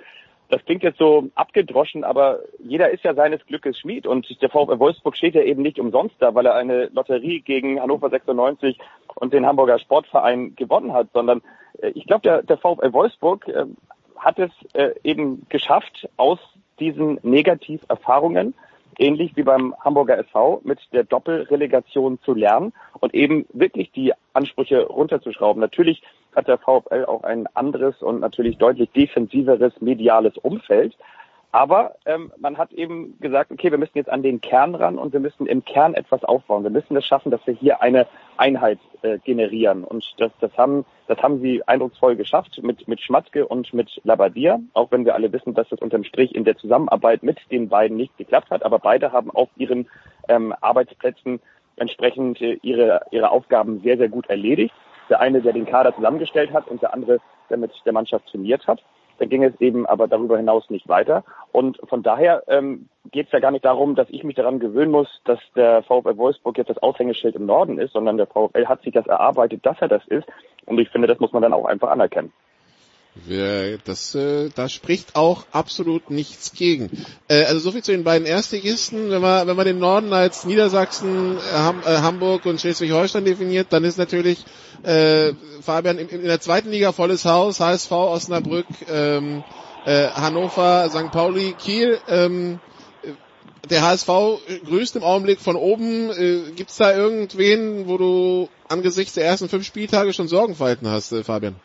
[0.48, 4.78] das klingt jetzt so abgedroschen, aber jeder ist ja seines Glückes Schmied und der VfL
[4.78, 8.78] Wolfsburg steht ja eben nicht umsonst da, weil er eine Lotterie gegen Hannover 96
[9.14, 11.42] und den Hamburger Sportverein gewonnen hat, sondern
[11.82, 13.64] äh, ich glaube, der, der VfL Wolfsburg äh,
[14.16, 16.38] hat es äh, eben geschafft, aus
[16.78, 18.54] diesen Negativerfahrungen
[18.98, 24.86] ähnlich wie beim Hamburger SV mit der Doppelrelegation zu lernen und eben wirklich die Ansprüche
[24.86, 25.60] runterzuschrauben.
[25.60, 26.02] Natürlich
[26.36, 30.96] hat der VfL auch ein anderes und natürlich deutlich defensiveres mediales Umfeld.
[31.52, 35.14] Aber ähm, man hat eben gesagt, okay, wir müssen jetzt an den Kern ran und
[35.14, 36.64] wir müssen im Kern etwas aufbauen.
[36.64, 39.82] Wir müssen es schaffen, dass wir hier eine Einheit äh, generieren.
[39.82, 44.60] Und das, das, haben, das haben sie eindrucksvoll geschafft mit, mit Schmatzke und mit Labadia,
[44.74, 47.96] auch wenn wir alle wissen, dass das unterm Strich in der Zusammenarbeit mit den beiden
[47.96, 48.62] nicht geklappt hat.
[48.62, 49.88] Aber beide haben auf ihren
[50.28, 51.40] ähm, Arbeitsplätzen
[51.76, 54.74] entsprechend äh, ihre, ihre Aufgaben sehr, sehr gut erledigt.
[55.08, 58.66] Der eine, der den Kader zusammengestellt hat und der andere, der mit der Mannschaft trainiert
[58.66, 58.82] hat.
[59.18, 61.24] Dann ging es eben aber darüber hinaus nicht weiter.
[61.52, 64.90] Und von daher ähm, geht es ja gar nicht darum, dass ich mich daran gewöhnen
[64.90, 68.82] muss, dass der VfL Wolfsburg jetzt das Aushängeschild im Norden ist, sondern der VfL hat
[68.82, 70.26] sich das erarbeitet, dass er das ist.
[70.66, 72.32] Und ich finde, das muss man dann auch einfach anerkennen.
[73.24, 76.90] Wir, das, äh, da spricht auch absolut nichts gegen.
[77.28, 79.10] Äh, also so viel zu den beiden Erstligisten.
[79.10, 83.68] Wenn man, wenn man den Norden als Niedersachsen, äh, Ham, äh, Hamburg und Schleswig-Holstein definiert,
[83.70, 84.44] dann ist natürlich
[84.82, 89.42] äh, Fabian in, in der zweiten Liga volles Haus, HSV, Osnabrück, ähm,
[89.86, 91.10] äh, Hannover, St.
[91.10, 91.98] Pauli, Kiel.
[92.08, 92.60] Ähm,
[93.70, 94.08] der HSV
[94.66, 96.10] grüßt im Augenblick von oben.
[96.10, 101.12] Äh, Gibt es da irgendwen, wo du angesichts der ersten fünf Spieltage schon Sorgenfalten hast,
[101.12, 101.56] äh, Fabian?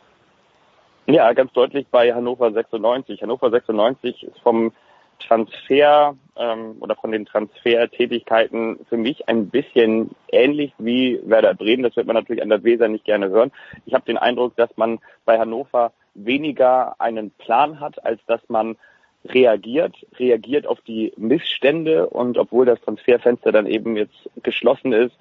[1.12, 3.22] Ja, ganz deutlich bei Hannover 96.
[3.22, 4.72] Hannover 96 ist vom
[5.20, 11.84] Transfer ähm, oder von den Transfertätigkeiten für mich ein bisschen ähnlich wie Werder Bremen.
[11.84, 13.51] Das wird man natürlich an der Weser nicht gerne hören.
[13.86, 18.78] Ich habe den Eindruck, dass man bei Hannover weniger einen Plan hat, als dass man
[19.26, 25.16] reagiert, reagiert auf die Missstände und obwohl das Transferfenster dann eben jetzt geschlossen ist,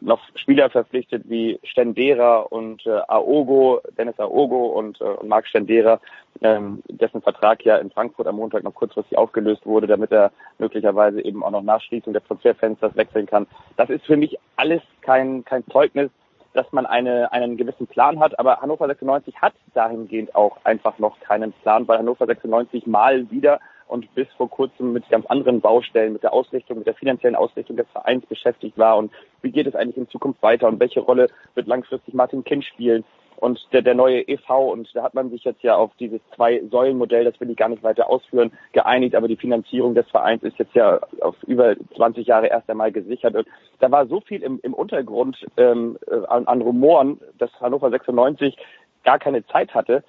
[0.00, 6.00] noch Spieler verpflichtet wie Stendera und äh, Aogo, Dennis Aogo und, äh, und Marc Stendera,
[6.40, 11.24] ähm, dessen Vertrag ja in Frankfurt am Montag noch kurzfristig aufgelöst wurde, damit er möglicherweise
[11.24, 13.46] eben auch noch nach Schließung des Transferfensters wechseln kann.
[13.76, 16.10] Das ist für mich alles kein, kein Zeugnis
[16.54, 18.38] dass man eine, einen gewissen Plan hat.
[18.38, 23.58] Aber Hannover 96 hat dahingehend auch einfach noch keinen Plan, weil Hannover 96 mal wieder
[23.92, 27.76] und bis vor kurzem mit ganz anderen Baustellen, mit der Ausrichtung, mit der finanziellen Ausrichtung
[27.76, 28.96] des Vereins beschäftigt war.
[28.96, 29.12] Und
[29.42, 33.04] wie geht es eigentlich in Zukunft weiter und welche Rolle wird langfristig Martin Kind spielen?
[33.36, 37.24] Und der, der neue EV und da hat man sich jetzt ja auf dieses Zwei-Säulen-Modell,
[37.24, 40.74] das will ich gar nicht weiter ausführen, geeinigt, aber die Finanzierung des Vereins ist jetzt
[40.74, 43.34] ja auf über 20 Jahre erst einmal gesichert.
[43.34, 43.46] Und
[43.80, 48.56] da war so viel im, im Untergrund ähm, äh, an, an Rumoren, dass Hannover 96
[49.04, 50.04] gar keine Zeit hatte,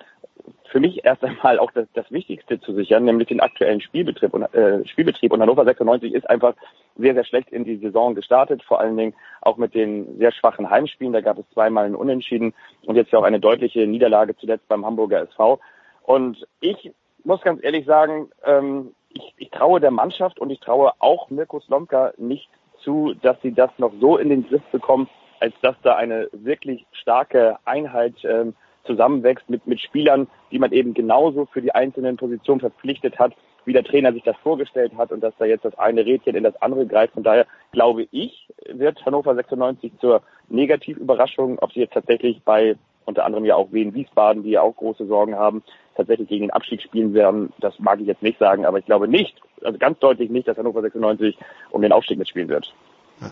[0.65, 4.43] für mich erst einmal auch das, das Wichtigste zu sichern, nämlich den aktuellen Spielbetrieb und,
[4.53, 5.31] äh, Spielbetrieb.
[5.31, 6.55] Und Hannover 96 ist einfach
[6.97, 10.69] sehr, sehr schlecht in die Saison gestartet, vor allen Dingen auch mit den sehr schwachen
[10.69, 11.13] Heimspielen.
[11.13, 12.53] Da gab es zweimal einen Unentschieden
[12.85, 15.59] und jetzt ja auch eine deutliche Niederlage zuletzt beim Hamburger SV.
[16.03, 16.91] Und ich
[17.23, 21.59] muss ganz ehrlich sagen, ähm, ich, ich traue der Mannschaft und ich traue auch Mirko
[21.59, 22.49] Slomka nicht
[22.83, 25.07] zu, dass sie das noch so in den Griff bekommen,
[25.39, 28.55] als dass da eine wirklich starke Einheit ähm,
[28.85, 33.33] zusammenwächst mit, mit Spielern, die man eben genauso für die einzelnen Positionen verpflichtet hat,
[33.65, 36.43] wie der Trainer sich das vorgestellt hat und dass da jetzt das eine Rädchen in
[36.43, 37.13] das andere greift.
[37.13, 42.75] Von daher glaube ich, wird Hannover 96 zur Negativüberraschung, ob sie jetzt tatsächlich bei
[43.05, 45.63] unter anderem ja auch Wien Wiesbaden, die ja auch große Sorgen haben,
[45.95, 47.51] tatsächlich gegen den Abstieg spielen werden.
[47.59, 50.57] Das mag ich jetzt nicht sagen, aber ich glaube nicht, also ganz deutlich nicht, dass
[50.57, 51.37] Hannover 96
[51.71, 52.73] um den Aufstieg mitspielen wird.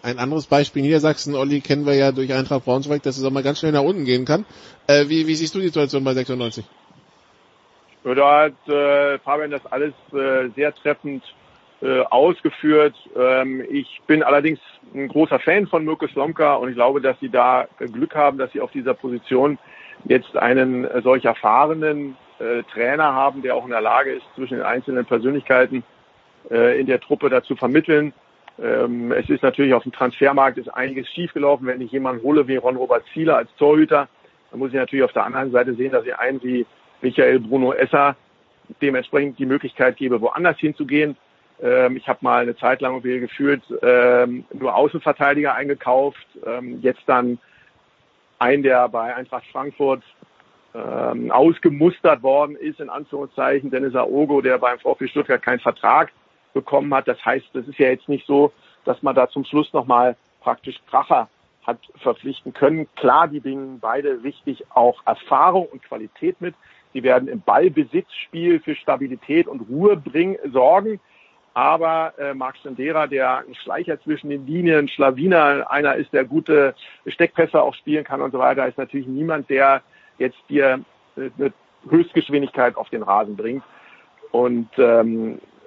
[0.04, 3.44] Ein anderes Beispiel Niedersachsen, Olli, kennen wir ja durch Eintracht Braunschweig, dass es auch mal
[3.44, 4.46] ganz schnell nach unten gehen kann.
[4.88, 6.66] Äh, wie, wie siehst du die Situation bei 96?
[8.04, 11.24] Ja, da hat äh, Fabian das alles äh, sehr treffend
[11.82, 12.96] äh, ausgeführt.
[13.16, 14.60] Ähm, ich bin allerdings
[14.94, 18.52] ein großer Fan von Mirko Slomka und ich glaube, dass sie da Glück haben, dass
[18.52, 19.58] sie auf dieser Position
[20.06, 24.58] jetzt einen äh, solch erfahrenen äh, Trainer haben, der auch in der Lage ist, zwischen
[24.58, 25.84] den einzelnen Persönlichkeiten
[26.50, 28.14] äh, in der Truppe dazu vermitteln.
[28.62, 31.66] Ähm, es ist natürlich auf dem Transfermarkt ist einiges schiefgelaufen.
[31.66, 34.08] Wenn ich jemanden hole wie Ron-Robert Zieler als Torhüter,
[34.52, 36.66] dann muss ich natürlich auf der anderen Seite sehen, dass ich einen wie
[37.02, 38.16] Michael Bruno Esser
[38.82, 41.18] dementsprechend die Möglichkeit gebe, woanders hinzugehen.
[41.62, 47.40] Ähm, ich habe mal eine Zeit lang geführt, ähm, nur Außenverteidiger eingekauft, ähm, jetzt dann
[48.38, 50.04] einen, der bei Eintracht Frankfurt
[50.74, 56.12] ähm, ausgemustert worden ist, in Anführungszeichen, Dennis Aogo, der beim VfB Stuttgart keinen Vertrag
[56.54, 57.08] bekommen hat.
[57.08, 58.52] Das heißt, es ist ja jetzt nicht so,
[58.86, 61.30] dass man da zum Schluss nochmal praktisch Kracher
[61.66, 62.88] hat verpflichten können.
[62.96, 66.56] Klar, die bringen beide wichtig auch Erfahrung und Qualität mit.
[66.94, 71.00] Die werden im Ballbesitzspiel für Stabilität und Ruhe bringen, sorgen.
[71.54, 76.74] Aber äh, Marc Stendera, der ein Schleicher zwischen den Linien, Schlawiner, einer ist, der gute
[77.06, 79.82] Steckpässe auch spielen kann und so weiter, ist natürlich niemand, der
[80.18, 80.80] jetzt dir
[81.18, 81.54] äh, eine
[81.90, 83.64] Höchstgeschwindigkeit auf den Rasen bringt.
[84.32, 85.61] Und ähm, äh,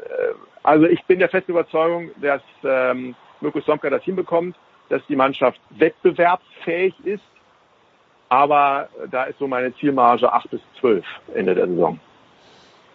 [0.62, 4.56] also ich bin der festen Überzeugung, dass ähm, Mirko Slomka das hinbekommt,
[4.88, 7.22] dass die Mannschaft wettbewerbsfähig ist.
[8.28, 12.00] Aber da ist so meine Zielmarge 8 bis 12 Ende der Saison.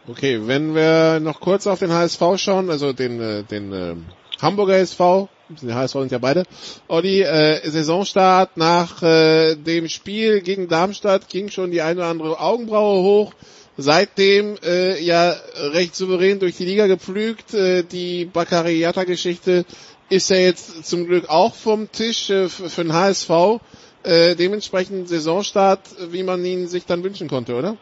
[0.08, 3.96] Okay, wenn wir noch kurz auf den HSV schauen, also den, äh, den äh,
[4.42, 6.44] Hamburger SV, die HSV sind ja beide,
[6.88, 12.40] Olli, äh, Saisonstart nach äh, dem Spiel gegen Darmstadt ging schon die eine oder andere
[12.40, 13.34] Augenbraue hoch
[13.82, 15.34] seitdem äh, ja
[15.74, 17.54] recht souverän durch die Liga gepflügt.
[17.54, 19.66] Äh, die Baccariata-Geschichte
[20.10, 23.62] ist ja jetzt zum Glück auch vom Tisch äh, für den HSV.
[24.04, 27.78] Äh, dementsprechend Saisonstart, wie man ihn sich dann wünschen konnte, oder?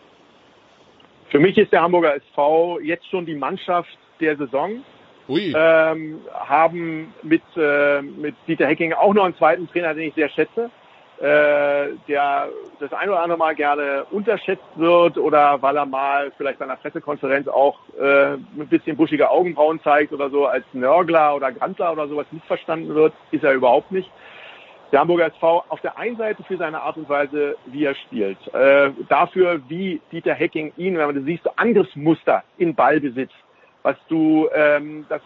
[1.29, 4.83] Für mich ist der Hamburger SV jetzt schon die Mannschaft der Saison.
[5.27, 5.53] Ui.
[5.55, 10.29] Ähm, haben mit, äh, mit Dieter Hecking auch noch einen zweiten Trainer, den ich sehr
[10.29, 10.69] schätze.
[11.19, 12.49] Äh, der
[12.79, 16.75] das ein oder andere Mal gerne unterschätzt wird oder weil er mal vielleicht bei einer
[16.75, 22.07] Pressekonferenz auch äh, ein bisschen buschige Augenbrauen zeigt oder so als Nörgler oder Grantler oder
[22.07, 24.11] sowas missverstanden wird, ist er überhaupt nicht.
[24.91, 28.37] Der Hamburger SV auf der einen Seite für seine Art und Weise, wie er spielt,
[28.53, 33.31] äh, dafür, wie Dieter Hecking ihn, wenn man das siehst, so Angriffsmuster in Ballbesitz,
[33.81, 35.21] was du ähm, das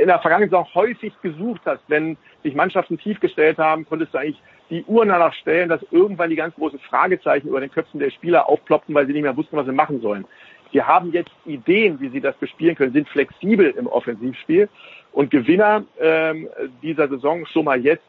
[0.00, 4.18] in der Vergangenheit auch häufig gesucht hast, wenn sich Mannschaften tief gestellt haben, konntest du
[4.18, 8.10] eigentlich die Uhr danach stellen, dass irgendwann die ganz großen Fragezeichen über den Köpfen der
[8.10, 10.24] Spieler aufploppten, weil sie nicht mehr wussten, was sie machen sollen.
[10.72, 14.68] Sie haben jetzt Ideen, wie sie das bespielen können, sind flexibel im Offensivspiel.
[15.12, 16.48] Und Gewinner ähm,
[16.82, 18.04] dieser Saison schon mal jetzt,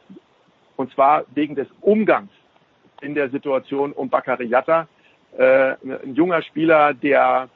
[0.76, 2.32] und zwar wegen des Umgangs
[3.02, 7.50] in der Situation um Bakary äh, ein junger Spieler, der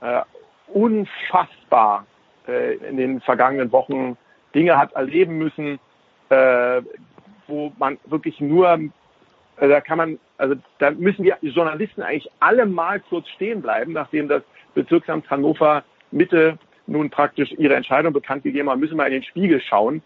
[0.00, 0.20] äh,
[0.68, 2.06] unfassbar
[2.48, 4.16] äh, in den vergangenen Wochen
[4.54, 5.78] Dinge hat erleben müssen,
[6.30, 6.80] äh,
[7.46, 8.78] wo man wirklich nur,
[9.56, 13.92] äh, da kann man, also da müssen wir Journalisten eigentlich alle mal kurz stehen bleiben,
[13.92, 14.42] nachdem das
[14.74, 19.60] Bezirksamt Hannover Mitte nun praktisch ihre Entscheidung bekannt gegeben hat, müssen wir in den Spiegel
[19.60, 20.02] schauen,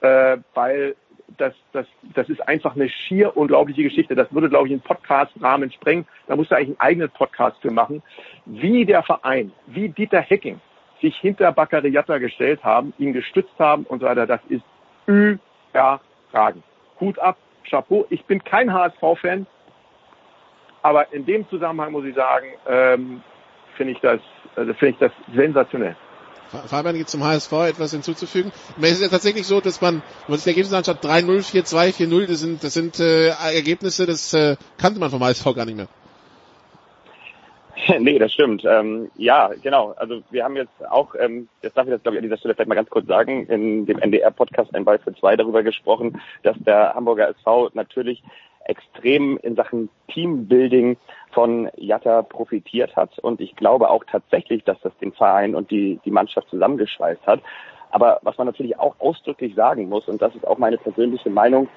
[0.00, 0.94] äh, weil
[1.36, 4.14] das, das, das ist einfach eine schier unglaubliche Geschichte.
[4.14, 6.06] Das würde, glaube ich, einen Podcast-Rahmen sprengen.
[6.26, 8.02] Da musst du eigentlich einen eigenen Podcast für machen.
[8.46, 10.60] Wie der Verein, wie Dieter Hecking
[11.00, 14.64] sich hinter Baccariata gestellt haben, ihn gestützt haben und so weiter, das ist
[15.06, 16.64] überragend.
[17.00, 17.36] Hut ab,
[17.68, 18.06] Chapeau.
[18.10, 19.46] Ich bin kein HSV-Fan,
[20.82, 23.22] aber in dem Zusammenhang muss ich sagen, ähm,
[23.76, 24.20] finde ich das,
[24.56, 25.96] also finde ich das sensationell.
[26.66, 28.52] Fabian, gibt zum HSV etwas hinzuzufügen?
[28.80, 32.08] Es ist ja tatsächlich so, dass man, wenn man sich die Ergebnisse anschaut, 3-0, 4-2,
[32.08, 35.76] 4-0, das sind, das sind äh, Ergebnisse, das äh, kannte man vom HSV gar nicht
[35.76, 35.88] mehr.
[38.00, 38.64] nee, das stimmt.
[38.64, 39.94] Ähm, ja, genau.
[39.96, 42.54] Also wir haben jetzt auch, ähm, das darf ich jetzt glaube ich an dieser Stelle
[42.54, 46.56] vielleicht mal ganz kurz sagen, in dem NDR-Podcast Ein Ball für zwei darüber gesprochen, dass
[46.58, 48.22] der Hamburger SV natürlich
[48.64, 50.98] extrem in Sachen Teambuilding
[51.32, 53.18] von Jatta profitiert hat.
[53.20, 57.40] Und ich glaube auch tatsächlich, dass das den Verein und die, die Mannschaft zusammengeschweißt hat.
[57.90, 61.68] Aber was man natürlich auch ausdrücklich sagen muss, und das ist auch meine persönliche Meinung,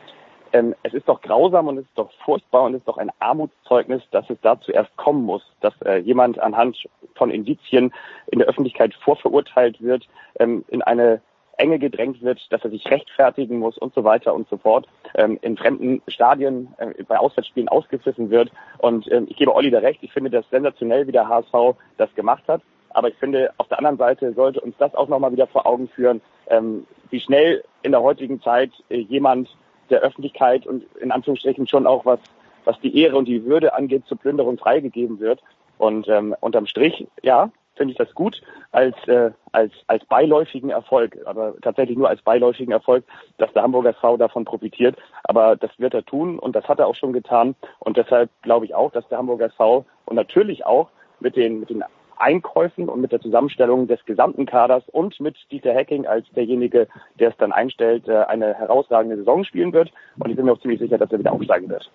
[0.53, 3.11] ähm, es ist doch grausam und es ist doch furchtbar und es ist doch ein
[3.19, 6.77] Armutszeugnis, dass es dazu erst kommen muss, dass äh, jemand anhand
[7.15, 7.93] von Indizien
[8.27, 10.07] in der Öffentlichkeit vorverurteilt wird,
[10.39, 11.21] ähm, in eine
[11.57, 15.37] Enge gedrängt wird, dass er sich rechtfertigen muss und so weiter und so fort, ähm,
[15.41, 18.51] in fremden Stadien äh, bei Auswärtsspielen ausgepfiffen wird.
[18.79, 22.13] Und ähm, ich gebe Olli da recht, ich finde das sensationell, wie der HSV das
[22.15, 22.61] gemacht hat.
[22.89, 25.87] Aber ich finde, auf der anderen Seite sollte uns das auch nochmal wieder vor Augen
[25.87, 29.49] führen, ähm, wie schnell in der heutigen Zeit äh, jemand
[29.91, 32.19] der Öffentlichkeit und in Anführungsstrichen schon auch was,
[32.65, 35.41] was die Ehre und die Würde angeht, zur Plünderung freigegeben wird.
[35.77, 41.17] Und ähm, unterm Strich, ja, finde ich das gut als, äh, als, als beiläufigen Erfolg,
[41.25, 43.03] aber tatsächlich nur als beiläufigen Erfolg,
[43.37, 44.97] dass der Hamburger SV davon profitiert.
[45.23, 47.55] Aber das wird er tun und das hat er auch schon getan.
[47.79, 50.89] Und deshalb glaube ich auch, dass der Hamburger SV und natürlich auch
[51.19, 51.83] mit den, mit den
[52.21, 56.87] Einkäufen und mit der Zusammenstellung des gesamten Kaders und mit Dieter Hacking als derjenige,
[57.19, 59.91] der es dann einstellt, äh, eine herausragende Saison spielen wird.
[60.19, 61.89] Und ich bin mir auch ziemlich sicher, dass er wieder aufsteigen wird.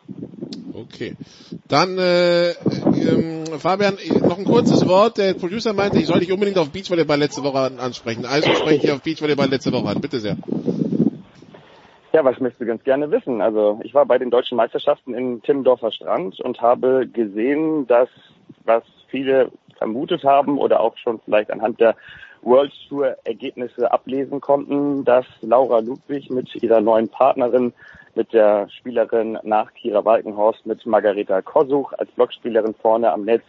[0.74, 1.14] Okay.
[1.68, 5.18] Dann, äh, ähm, Fabian, noch ein kurzes Wort.
[5.18, 8.26] Der Producer meinte, ich soll dich unbedingt auf Beachvolleyball letzte Woche ansprechen.
[8.26, 10.00] Also spreche ich auf Beachvolleyball letzte Woche an.
[10.00, 10.36] Bitte sehr.
[12.12, 13.42] Ja, was möchtest du ganz gerne wissen?
[13.42, 18.08] Also ich war bei den deutschen Meisterschaften in Timmendorfer Strand und habe gesehen, dass
[18.64, 21.94] was viele vermutet haben oder auch schon vielleicht anhand der
[22.42, 27.72] World Tour Ergebnisse ablesen konnten, dass Laura Ludwig mit ihrer neuen Partnerin,
[28.14, 33.44] mit der Spielerin nach Kira Walkenhorst, mit Margareta Kosuch als Blockspielerin vorne am Netz,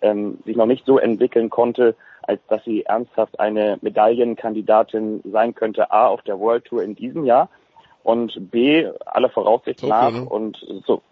[0.00, 5.90] ähm, sich noch nicht so entwickeln konnte, als dass sie ernsthaft eine Medaillenkandidatin sein könnte,
[5.90, 7.48] A, auf der World Tour in diesem Jahr
[8.02, 11.02] und B, aller Voraussicht okay, nach, und so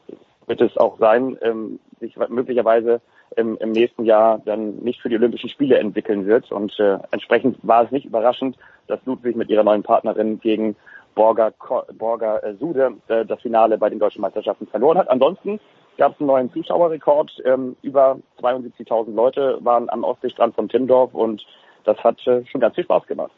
[0.46, 3.00] wird es auch sein, ähm, sich möglicherweise
[3.36, 6.50] im, im nächsten Jahr dann nicht für die Olympischen Spiele entwickeln wird.
[6.52, 8.56] Und äh, entsprechend war es nicht überraschend,
[8.86, 10.76] dass Ludwig mit ihrer neuen Partnerin gegen
[11.14, 11.52] Borger,
[11.92, 15.08] Borger äh, Sude äh, das Finale bei den deutschen Meisterschaften verloren hat.
[15.08, 15.60] Ansonsten
[15.96, 17.30] gab es einen neuen Zuschauerrekord.
[17.44, 21.44] Ähm, über 72.000 Leute waren am Ostseestrand von Timmendorf und
[21.84, 23.32] das hat äh, schon ganz viel Spaß gemacht.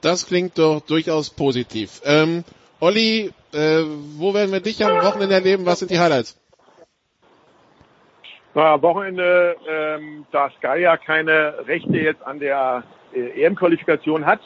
[0.00, 2.00] Das klingt doch durchaus positiv.
[2.04, 2.44] Ähm,
[2.80, 3.82] Olli, äh,
[4.16, 5.66] wo werden wir dich am Wochenende erleben?
[5.66, 6.39] Was sind die Highlights?
[8.54, 12.82] Naja, Wochenende, ähm, da Sky ja keine Rechte jetzt an der
[13.14, 14.40] äh, EM-Qualifikation hat,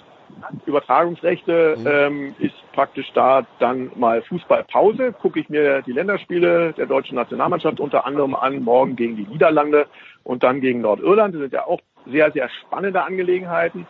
[0.66, 1.86] Übertragungsrechte, mhm.
[1.86, 5.12] ähm, ist praktisch da dann mal Fußballpause.
[5.12, 9.86] Gucke ich mir die Länderspiele der deutschen Nationalmannschaft unter anderem an, morgen gegen die Niederlande
[10.22, 11.34] und dann gegen Nordirland.
[11.34, 13.86] Das sind ja auch sehr, sehr spannende Angelegenheiten.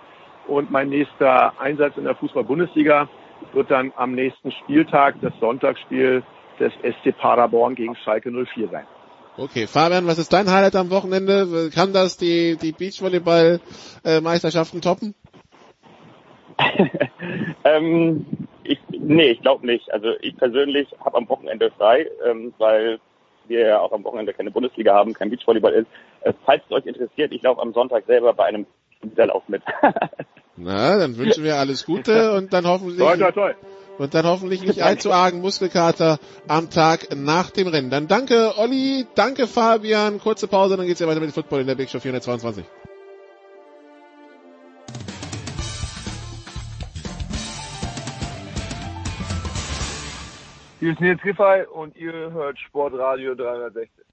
[0.47, 3.09] Und mein nächster Einsatz in der Fußball-Bundesliga
[3.53, 6.23] wird dann am nächsten Spieltag, das Sonntagsspiel
[6.61, 8.87] des SC Paderborn gegen Schalke 04 sein.
[9.37, 11.69] Okay, Fabian, was ist dein Highlight am Wochenende?
[11.75, 15.17] Kann das die, die Beachvolleyball-Meisterschaften toppen?
[17.65, 18.25] ähm,
[18.63, 19.93] ich, nee, ich glaube nicht.
[19.93, 23.01] Also ich persönlich habe am Wochenende frei, ähm, weil
[23.49, 25.89] wir ja auch am Wochenende keine Bundesliga haben, kein Beachvolleyball ist.
[26.21, 28.67] Äh, falls es euch interessiert, ich laufe am Sonntag selber bei einem
[29.03, 29.65] Wiederlauf mit.
[30.57, 33.01] Na, dann wünschen wir alles Gute und dann hoffentlich.
[33.01, 33.53] Toi, toi, toi.
[33.99, 36.19] Und dann hoffentlich nicht allzu argen Muskelkater
[36.49, 37.91] am Tag nach dem Rennen.
[37.91, 41.75] Dann danke Olli, danke Fabian, kurze Pause, dann geht's ja weiter mit Football in der
[41.77, 42.65] Big Show 422.
[50.81, 54.05] Hier ist Nils Giffey und ihr hört Sportradio 360.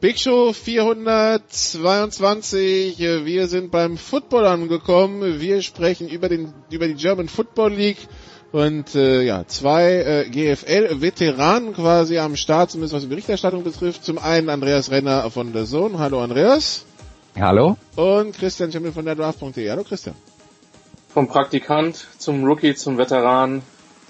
[0.00, 3.00] Big Show 422.
[3.00, 5.40] Wir sind beim Football angekommen.
[5.40, 8.06] Wir sprechen über den über die German Football League
[8.52, 14.04] und äh, ja zwei äh, GFL-Veteranen quasi am Start, zumindest was die Berichterstattung betrifft.
[14.04, 15.98] Zum einen Andreas Renner von der Zone.
[15.98, 16.84] Hallo Andreas.
[17.36, 17.76] Hallo.
[17.96, 19.68] Und Christian Schimmel von der Draft.de.
[19.68, 20.14] Hallo Christian.
[21.08, 23.62] Vom Praktikant zum Rookie zum Veteran.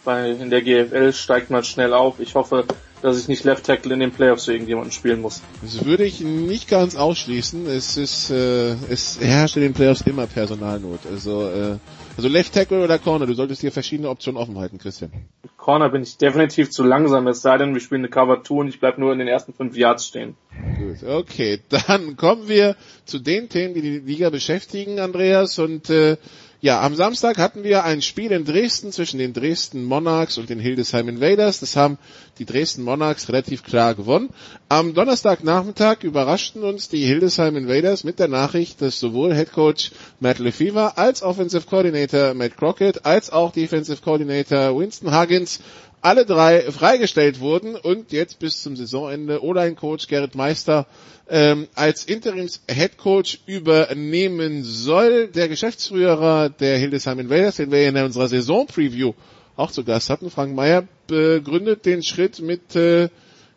[0.05, 2.20] Bei in der GFL steigt man schnell auf.
[2.20, 2.66] Ich hoffe,
[3.03, 5.42] dass ich nicht Left Tackle in den Playoffs für irgendjemanden spielen muss.
[5.62, 7.66] Das würde ich nicht ganz ausschließen.
[7.66, 11.01] Es ist, äh, es herrscht in den Playoffs immer Personalnot.
[11.11, 11.76] Also, äh,
[12.16, 15.12] also Left Tackle oder Corner, du solltest dir verschiedene Optionen offen halten, Christian.
[15.57, 18.68] Corner bin ich definitiv zu langsam, es sei denn, wir spielen eine Cover 2 und
[18.68, 20.34] ich bleib nur in den ersten fünf Yards stehen.
[20.78, 21.61] Gut, okay.
[21.68, 25.59] Dann kommen wir zu den Themen, die die Liga beschäftigen, Andreas.
[25.59, 26.16] Und äh,
[26.61, 30.59] ja, am Samstag hatten wir ein Spiel in Dresden zwischen den Dresden Monarchs und den
[30.59, 31.61] Hildesheim Invaders.
[31.61, 31.98] Das haben
[32.40, 34.30] die Dresden Monarchs relativ klar gewonnen.
[34.68, 40.40] Am Donnerstagnachmittag überraschten uns die Hildesheim Invaders mit der Nachricht, dass sowohl Head Coach Matt
[40.40, 45.61] Lefevre als Offensive Coordinator Matt Crockett als auch Defensive Coordinator Winston Huggins
[46.01, 50.86] alle drei freigestellt wurden und jetzt bis zum Saisonende O-Line-Coach Gerrit Meister
[51.28, 55.28] ähm, als Interims-Head-Coach übernehmen soll.
[55.28, 59.12] Der Geschäftsführer der Hildesheim Invaders, den wir in unserer Saison-Preview
[59.57, 63.09] auch zu Gast hatten, Frank Meyer, begründet den Schritt mit, äh,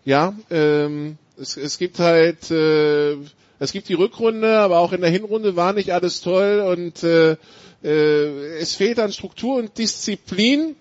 [0.04, 3.16] ja, ähm, es, es gibt halt, äh,
[3.60, 7.36] es gibt die Rückrunde, aber auch in der Hinrunde war nicht alles toll und äh,
[7.84, 10.76] äh, es fehlt an Struktur und Disziplin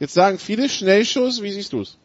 [0.00, 1.98] Jetzt sagen viele Schnellschuss, wie siehst du es?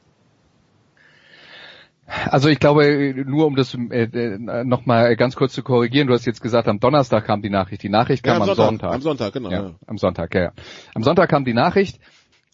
[2.29, 6.41] Also ich glaube, nur um das äh, nochmal ganz kurz zu korrigieren, du hast jetzt
[6.41, 7.81] gesagt, am Donnerstag kam die Nachricht.
[7.81, 8.93] Die Nachricht kam ja, am, am Sonntag, Sonntag.
[8.93, 9.49] Am Sonntag, genau.
[9.49, 9.75] Ja, ja.
[9.87, 10.51] Am Sonntag, ja, ja.
[10.93, 11.99] Am Sonntag kam die Nachricht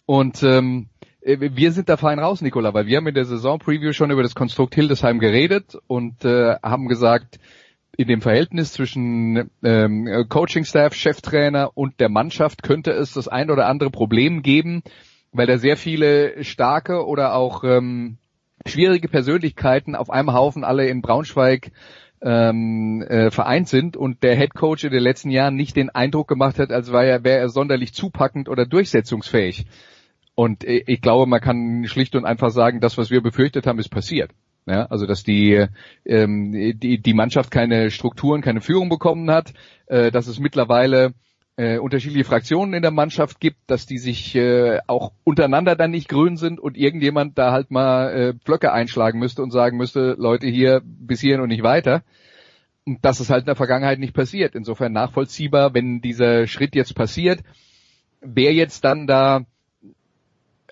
[0.06, 0.86] und ähm,
[1.20, 4.22] äh, wir sind da fein raus, Nicola, weil wir haben in der Saison-Preview schon über
[4.22, 7.40] das Konstrukt Hildesheim geredet und äh, haben gesagt,
[7.96, 13.66] in dem Verhältnis zwischen ähm, Coaching-Staff, Cheftrainer und der Mannschaft könnte es das ein oder
[13.66, 14.82] andere Problem geben,
[15.32, 18.18] weil da sehr viele starke oder auch ähm,
[18.66, 21.72] schwierige Persönlichkeiten auf einem Haufen alle in Braunschweig
[22.20, 26.28] ähm, äh, vereint sind und der Head Coach in den letzten Jahren nicht den Eindruck
[26.28, 29.66] gemacht hat, als wäre er, wär er sonderlich zupackend oder durchsetzungsfähig.
[30.34, 33.78] Und äh, ich glaube, man kann schlicht und einfach sagen, das, was wir befürchtet haben,
[33.78, 34.30] ist passiert.
[34.64, 35.66] Ja, also dass die,
[36.04, 39.52] ähm, die die Mannschaft keine Strukturen, keine Führung bekommen hat,
[39.86, 41.14] äh, dass es mittlerweile
[41.56, 46.08] äh, unterschiedliche Fraktionen in der Mannschaft gibt, dass die sich äh, auch untereinander dann nicht
[46.08, 50.46] grün sind und irgendjemand da halt mal äh, Blöcke einschlagen müsste und sagen müsste, Leute
[50.46, 52.02] hier bis hierhin und nicht weiter.
[52.84, 54.54] Und das ist halt in der Vergangenheit nicht passiert.
[54.54, 57.40] Insofern nachvollziehbar, wenn dieser Schritt jetzt passiert,
[58.20, 59.44] wer jetzt dann da,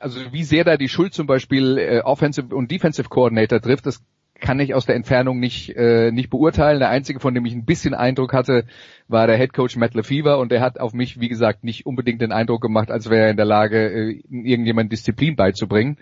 [0.00, 4.02] also wie sehr da die Schuld zum Beispiel äh, Offensive und Defensive Coordinator trifft, das
[4.40, 6.80] kann ich aus der Entfernung nicht, äh, nicht beurteilen.
[6.80, 8.64] Der einzige, von dem ich ein bisschen Eindruck hatte,
[9.08, 12.20] war der Head Coach Matt LeFever und der hat auf mich, wie gesagt, nicht unbedingt
[12.20, 15.98] den Eindruck gemacht, als wäre er in der Lage, äh, irgendjemand Disziplin beizubringen.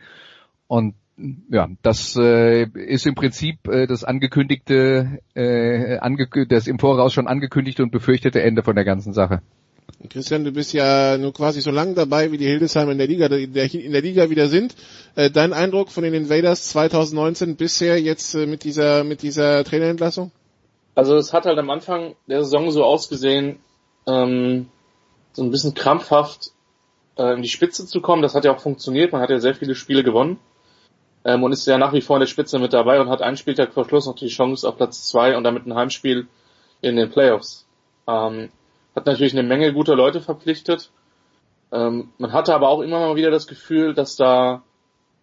[0.66, 0.95] Und
[1.51, 7.26] ja, das äh, ist im Prinzip äh, das angekündigte, äh, ange das im Voraus schon
[7.26, 9.43] angekündigte und befürchtete Ende von der ganzen Sache.
[10.11, 13.26] Christian, du bist ja nur quasi so lang dabei, wie die Hildesheim in der Liga,
[13.26, 13.53] in
[13.93, 14.76] der Liga wieder sind.
[15.16, 20.30] Äh, dein Eindruck von den Invaders 2019 bisher jetzt äh, mit dieser, mit dieser Trainerentlassung?
[20.95, 23.59] Also es hat halt am Anfang der Saison so ausgesehen,
[24.07, 24.68] ähm,
[25.32, 26.53] so ein bisschen krampfhaft
[27.16, 28.22] äh, in die Spitze zu kommen.
[28.22, 29.12] Das hat ja auch funktioniert.
[29.12, 30.39] Man hat ja sehr viele Spiele gewonnen
[31.24, 33.36] ähm, und ist ja nach wie vor in der Spitze mit dabei und hat einen
[33.36, 36.26] Spieltag vor Schluss noch die Chance auf Platz zwei und damit ein Heimspiel
[36.80, 37.66] in den Playoffs.
[38.07, 38.51] Ähm,
[38.95, 40.91] hat natürlich eine Menge guter Leute verpflichtet.
[41.72, 44.62] Ähm, man hatte aber auch immer mal wieder das Gefühl, dass da,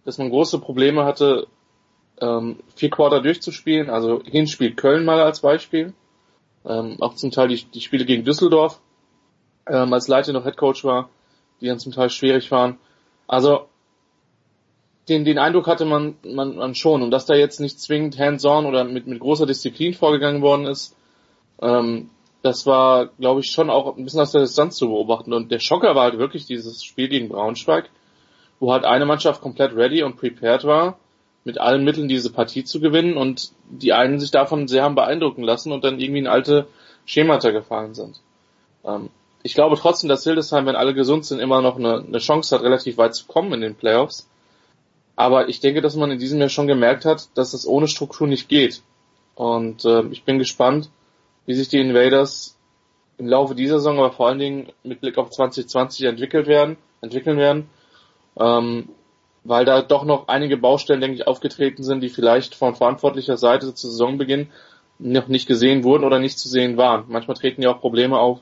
[0.04, 1.48] dass man große Probleme hatte,
[2.22, 3.90] ähm, vier Quarter durchzuspielen.
[3.90, 5.94] Also Hinspiel Köln mal als Beispiel.
[6.66, 8.82] Ähm, auch zum Teil die, die Spiele gegen Düsseldorf,
[9.68, 11.10] ähm, als Leite noch Head Coach war.
[11.62, 12.78] die dann zum Teil schwierig waren.
[13.28, 13.68] Also
[15.08, 17.02] den, den Eindruck hatte man, man, man schon.
[17.02, 20.96] Und dass da jetzt nicht zwingend hands-on oder mit, mit großer Disziplin vorgegangen worden ist,
[21.62, 22.10] ähm,
[22.46, 25.34] das war, glaube ich, schon auch ein bisschen aus der Distanz zu beobachten.
[25.34, 27.90] Und der Schocker war halt wirklich dieses Spiel gegen Braunschweig,
[28.60, 31.00] wo halt eine Mannschaft komplett ready und prepared war,
[31.44, 35.42] mit allen Mitteln diese Partie zu gewinnen und die einen sich davon sehr haben beeindrucken
[35.42, 36.68] lassen und dann irgendwie in alte
[37.06, 38.22] Schemata gefallen sind.
[38.84, 39.10] Ähm,
[39.42, 42.64] ich glaube trotzdem, dass Hildesheim, wenn alle gesund sind, immer noch eine, eine Chance hat,
[42.64, 44.30] relativ weit zu kommen in den Playoffs.
[45.16, 48.28] Aber ich denke, dass man in diesem Jahr schon gemerkt hat, dass es ohne Struktur
[48.28, 48.84] nicht geht.
[49.34, 50.92] Und äh, ich bin gespannt,
[51.46, 52.58] wie sich die Invaders
[53.18, 57.38] im Laufe dieser Saison, aber vor allen Dingen mit Blick auf 2020 entwickelt werden, entwickeln
[57.38, 57.70] werden.
[58.38, 58.90] Ähm,
[59.46, 63.74] weil da doch noch einige Baustellen, denke ich, aufgetreten sind, die vielleicht von verantwortlicher Seite
[63.74, 64.50] zu Saisonbeginn
[64.98, 67.06] noch nicht gesehen wurden oder nicht zu sehen waren.
[67.08, 68.40] Manchmal treten ja auch Probleme auf,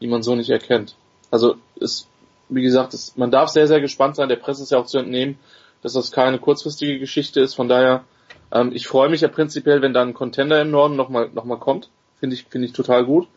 [0.00, 0.96] die man so nicht erkennt.
[1.30, 2.08] Also es,
[2.48, 4.28] wie gesagt, es, man darf sehr, sehr gespannt sein.
[4.28, 5.38] Der Presse ist ja auch zu entnehmen,
[5.82, 7.54] dass das keine kurzfristige Geschichte ist.
[7.54, 8.04] Von daher,
[8.52, 11.58] ähm, ich freue mich ja prinzipiell, wenn da ein Contender im Norden nochmal noch mal
[11.58, 11.88] kommt.
[12.24, 13.28] Finde ich, finde ich total gut.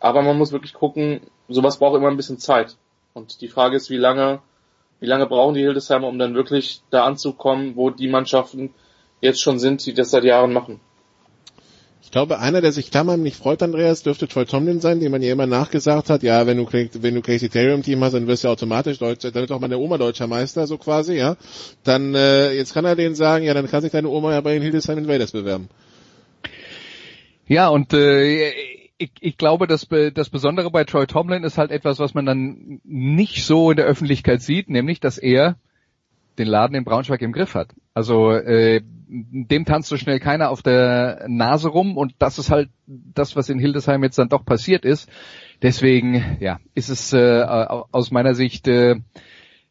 [0.00, 2.78] Aber man muss wirklich gucken, sowas braucht immer ein bisschen Zeit.
[3.12, 4.40] Und die Frage ist, wie lange,
[4.98, 8.72] wie lange brauchen die Hildesheimer, um dann wirklich da anzukommen, wo die Mannschaften
[9.20, 10.80] jetzt schon sind, die das seit Jahren machen
[12.14, 15.48] glaube, einer, der sich nicht freut, Andreas, dürfte Troy Tomlin sein, dem man ja immer
[15.48, 18.48] nachgesagt hat, ja, wenn du, wenn du Casey Taylor im Team hast, dann wirst du
[18.48, 21.36] automatisch Deutscher, dann wird auch meine Oma deutscher Meister, so quasi, ja.
[21.82, 24.52] Dann, äh, jetzt kann er denen sagen, ja, dann kann sich deine Oma ja bei
[24.52, 25.68] den Hildesheim Invaders bewerben.
[27.46, 28.50] Ja, und äh,
[28.96, 32.80] ich, ich glaube, das, das Besondere bei Troy Tomlin ist halt etwas, was man dann
[32.84, 35.56] nicht so in der Öffentlichkeit sieht, nämlich, dass er
[36.38, 37.68] den Laden in Braunschweig im Griff hat.
[37.92, 42.70] Also äh, dem tanzt so schnell keiner auf der Nase rum und das ist halt
[42.86, 45.08] das, was in Hildesheim jetzt dann doch passiert ist.
[45.62, 48.96] Deswegen, ja, ist es äh, aus meiner Sicht, äh,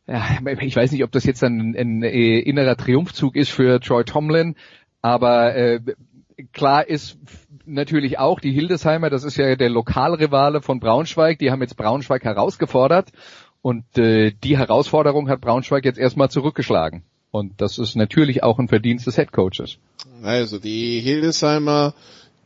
[0.08, 0.26] ja,
[0.62, 4.56] ich weiß nicht, ob das jetzt ein, ein, ein innerer Triumphzug ist für Troy Tomlin,
[5.02, 5.82] aber äh,
[6.54, 7.18] klar ist
[7.66, 12.24] natürlich auch die Hildesheimer, das ist ja der Lokalrivale von Braunschweig, die haben jetzt Braunschweig
[12.24, 13.12] herausgefordert
[13.62, 17.04] und äh, die Herausforderung hat Braunschweig jetzt erstmal zurückgeschlagen.
[17.32, 19.78] Und das ist natürlich auch ein Verdienst des Headcoaches.
[20.22, 21.96] Also die Hildesheimer,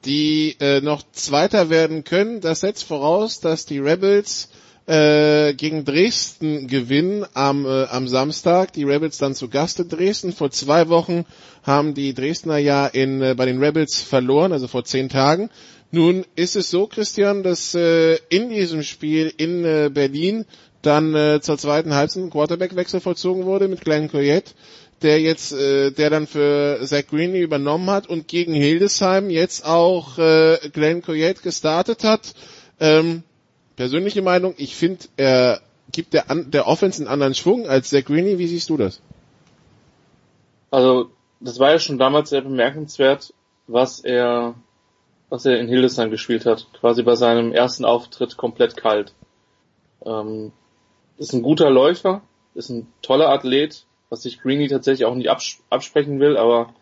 [0.06, 4.50] die äh, noch Zweiter werden können, das setzt voraus, dass die Rebels
[4.88, 8.74] äh, gegen Dresden gewinnen am, äh, am Samstag.
[8.74, 10.32] Die Rebels dann zu Gast in Dresden.
[10.32, 11.26] Vor zwei Wochen
[11.64, 15.50] haben die Dresdner ja in, äh, bei den Rebels verloren, also vor zehn Tagen.
[15.92, 20.46] Nun ist es so, Christian, dass äh, in diesem Spiel in äh, Berlin
[20.82, 24.54] dann äh, zur zweiten Halbzeit ein Quarterback-Wechsel vollzogen wurde mit Glenn Coyette,
[25.02, 30.18] der jetzt, äh, der dann für Zach Greenley übernommen hat und gegen Hildesheim jetzt auch
[30.18, 32.34] äh, Glenn Coyette gestartet hat.
[32.80, 33.24] Ähm,
[33.78, 35.62] persönliche Meinung, ich finde, er
[35.94, 38.38] gibt der, der Offense einen anderen Schwung als Zach Greenley.
[38.38, 39.02] Wie siehst du das?
[40.70, 43.34] Also, das war ja schon damals sehr bemerkenswert,
[43.68, 44.56] was er,
[45.30, 46.68] was er in Hildesheim gespielt hat.
[46.74, 49.14] Quasi bei seinem ersten Auftritt komplett kalt.
[50.06, 50.52] Ähm,
[51.18, 52.22] ist ein guter Läufer,
[52.54, 56.74] ist ein toller Athlet, was sich Greeny tatsächlich auch nicht abs absprechen will, aber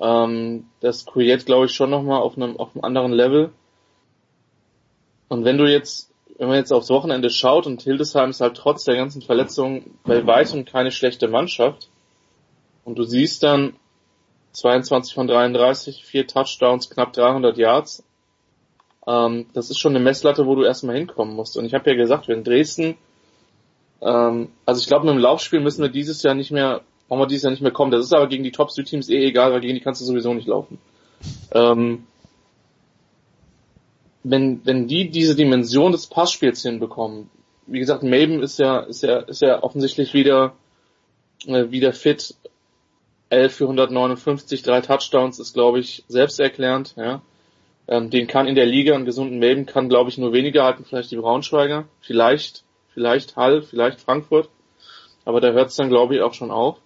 [0.00, 3.50] ähm, das Create glaube ich schon nochmal auf einem, auf einem anderen Level.
[5.28, 6.07] Und wenn du jetzt,
[6.38, 10.26] wenn man jetzt aufs Wochenende schaut und Hildesheim ist halt trotz der ganzen Verletzungen bei
[10.26, 11.88] weitem keine schlechte Mannschaft
[12.84, 13.74] und du siehst dann
[14.52, 18.04] 22 von 33, vier Touchdowns, knapp 300 Yards,
[19.06, 21.56] ähm, das ist schon eine Messlatte, wo du erstmal hinkommen musst.
[21.56, 22.96] Und ich habe ja gesagt, wenn Dresden
[24.00, 27.26] ähm, also ich glaube, mit dem Laufspiel müssen wir dieses Jahr nicht mehr, brauchen wir
[27.26, 27.90] dieses Jahr nicht mehr kommen.
[27.90, 30.48] Das ist aber gegen die Top-Süd-Teams eh egal, weil gegen die kannst du sowieso nicht
[30.48, 30.78] laufen.
[31.52, 32.06] Ähm,
[34.24, 37.30] wenn, wenn die diese Dimension des Passspiels hinbekommen,
[37.66, 40.54] wie gesagt, Maben ist ja, ist ja, ist ja offensichtlich wieder,
[41.46, 42.34] äh, wieder fit.
[43.30, 47.20] 11 für 159, drei Touchdowns ist, glaube ich, selbsterklärend, ja.
[47.86, 50.84] Ähm, den kann in der Liga einen gesunden Maben kann, glaube ich, nur weniger halten,
[50.86, 52.64] vielleicht die Braunschweiger, vielleicht
[52.98, 54.48] vielleicht Hall, vielleicht Frankfurt.
[55.24, 56.78] Aber da hört es dann, glaube ich, auch schon auf.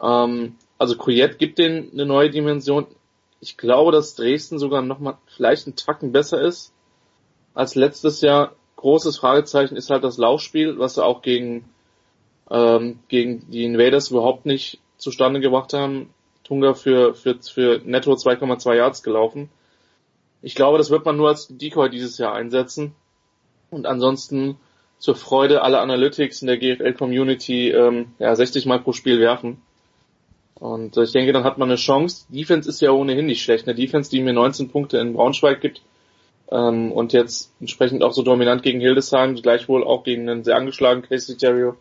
[0.00, 2.86] Ähm, also Couillet gibt denen eine neue Dimension.
[3.40, 6.72] Ich glaube, dass Dresden sogar nochmal vielleicht einen Tacken besser ist
[7.54, 8.54] als letztes Jahr.
[8.76, 11.64] Großes Fragezeichen ist halt das Laufspiel, was sie auch gegen,
[12.50, 16.10] ähm, gegen die Invaders überhaupt nicht zustande gebracht haben.
[16.44, 19.48] Tunga für, für, für netto 2,2 Yards gelaufen.
[20.42, 22.94] Ich glaube, das wird man nur als Decoy dieses Jahr einsetzen.
[23.70, 24.58] Und ansonsten
[24.98, 29.60] zur Freude aller Analytics in der GFL-Community ähm, ja, 60 Mal pro Spiel werfen.
[30.58, 32.26] Und äh, ich denke, dann hat man eine Chance.
[32.28, 33.66] Defense ist ja ohnehin nicht schlecht.
[33.66, 35.82] Eine Defense, die mir 19 Punkte in Braunschweig gibt,
[36.50, 41.08] ähm, und jetzt entsprechend auch so dominant gegen Hildesheim, gleichwohl auch gegen einen sehr angeschlagenen
[41.08, 41.76] Casey Terrio,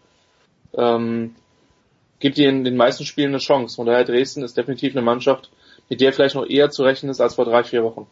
[0.73, 1.35] ähm,
[2.19, 3.75] gibt ihr in den meisten Spielen eine Chance.
[3.75, 5.51] Von daher Dresden ist definitiv eine Mannschaft,
[5.89, 8.07] mit der vielleicht noch eher zu rechnen ist als vor drei, vier Wochen.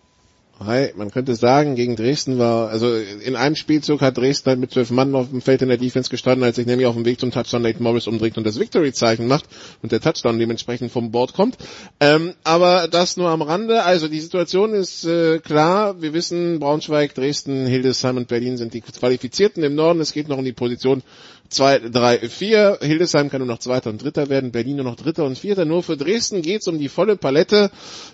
[0.66, 4.72] Hi, man könnte sagen, gegen Dresden war, also in einem Spielzug hat Dresden halt mit
[4.72, 7.20] zwölf Mann auf dem Feld in der Defense gestanden, als sich nämlich auf dem Weg
[7.20, 9.46] zum Touchdown Nate Morris umdreht und das Victory-Zeichen macht
[9.82, 11.58] und der Touchdown dementsprechend vom Board kommt.
[12.00, 13.84] Ähm, aber das nur am Rande.
[13.84, 16.02] Also die Situation ist äh, klar.
[16.02, 20.00] Wir wissen, Braunschweig, Dresden, Hildesheim und Berlin sind die Qualifizierten im Norden.
[20.00, 21.04] Es geht noch um die Position
[21.50, 22.80] 2, 3, 4.
[22.82, 25.66] Hildesheim kann nur noch Zweiter und Dritter werden, Berlin nur noch Dritter und Vierter.
[25.66, 27.70] Nur für Dresden geht's um die volle Palette.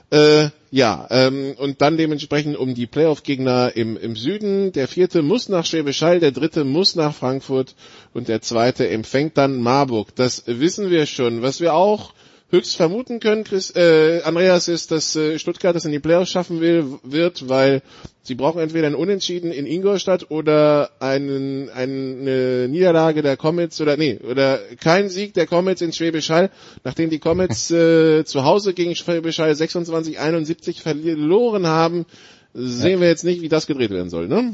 [0.09, 4.71] Äh, ja, ähm, und dann dementsprechend um die Playoff-Gegner im, im Süden.
[4.73, 7.75] Der vierte muss nach Schwäbisch Hall, der dritte muss nach Frankfurt
[8.13, 10.15] und der zweite empfängt dann Marburg.
[10.15, 11.41] Das wissen wir schon.
[11.41, 12.13] Was wir auch
[12.51, 16.61] höchst vermuten können, Chris, äh, Andreas, ist, dass äh, Stuttgart es in die Playoffs schaffen
[16.61, 17.81] will, wird, weil
[18.23, 24.19] sie brauchen entweder ein Unentschieden in Ingolstadt oder einen, eine Niederlage der Comets oder nee,
[24.19, 26.49] oder kein Sieg der Comets in Schwäbisch Hall,
[26.83, 32.05] nachdem die Comets äh, zu Hause gegen Schwäbisch Hall 26-71 verloren haben,
[32.53, 34.53] sehen wir jetzt nicht, wie das gedreht werden soll, ne?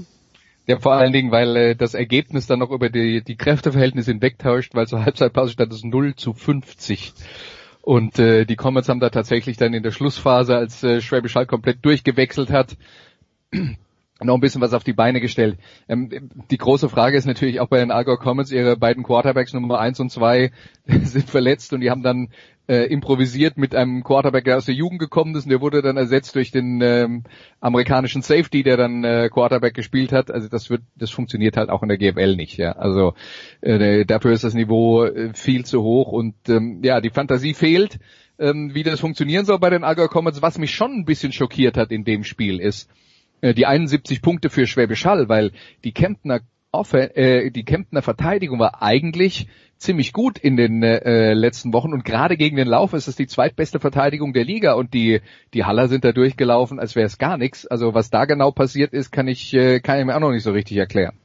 [0.67, 4.73] Ja, vor allen Dingen, weil äh, das Ergebnis dann noch über die, die Kräfteverhältnisse hinwegtauscht,
[4.73, 7.13] weil zur Halbzeitpause stand es 0 zu 50.
[7.85, 11.45] Und äh, die Comets haben da tatsächlich dann in der Schlussphase, als äh, Schwäbisch Hall
[11.45, 12.77] komplett durchgewechselt hat,
[13.53, 15.59] noch ein bisschen was auf die Beine gestellt.
[15.87, 19.77] Ähm, die große Frage ist natürlich auch bei den Allgäu Comets, ihre beiden Quarterbacks Nummer
[19.77, 20.51] eins und zwei
[20.87, 22.29] sind verletzt und die haben dann
[22.67, 25.97] äh, improvisiert mit einem Quarterback, der aus der Jugend gekommen ist und der wurde dann
[25.97, 27.23] ersetzt durch den ähm,
[27.59, 30.31] amerikanischen Safety, der dann äh, Quarterback gespielt hat.
[30.31, 32.57] Also das wird, das funktioniert halt auch in der GFL nicht.
[32.57, 33.13] Ja, also
[33.61, 37.99] äh, dafür ist das Niveau äh, viel zu hoch und ähm, ja, die Fantasie fehlt,
[38.39, 40.41] ähm, wie das funktionieren soll bei den Allgäu Comets.
[40.41, 42.89] Was mich schon ein bisschen schockiert hat in dem Spiel ist
[43.41, 45.51] äh, die 71 Punkte für Schwäbisch Hall, weil
[45.83, 46.41] die Kemptner
[46.93, 49.47] äh, die Kemptner Verteidigung war eigentlich
[49.77, 53.27] ziemlich gut in den äh, letzten Wochen und gerade gegen den Lauf ist es die
[53.27, 55.21] zweitbeste Verteidigung der Liga und die
[55.53, 57.67] die Haller sind da durchgelaufen, als wäre es gar nichts.
[57.67, 60.43] Also was da genau passiert ist, kann ich äh, kann ich mir auch noch nicht
[60.43, 61.15] so richtig erklären.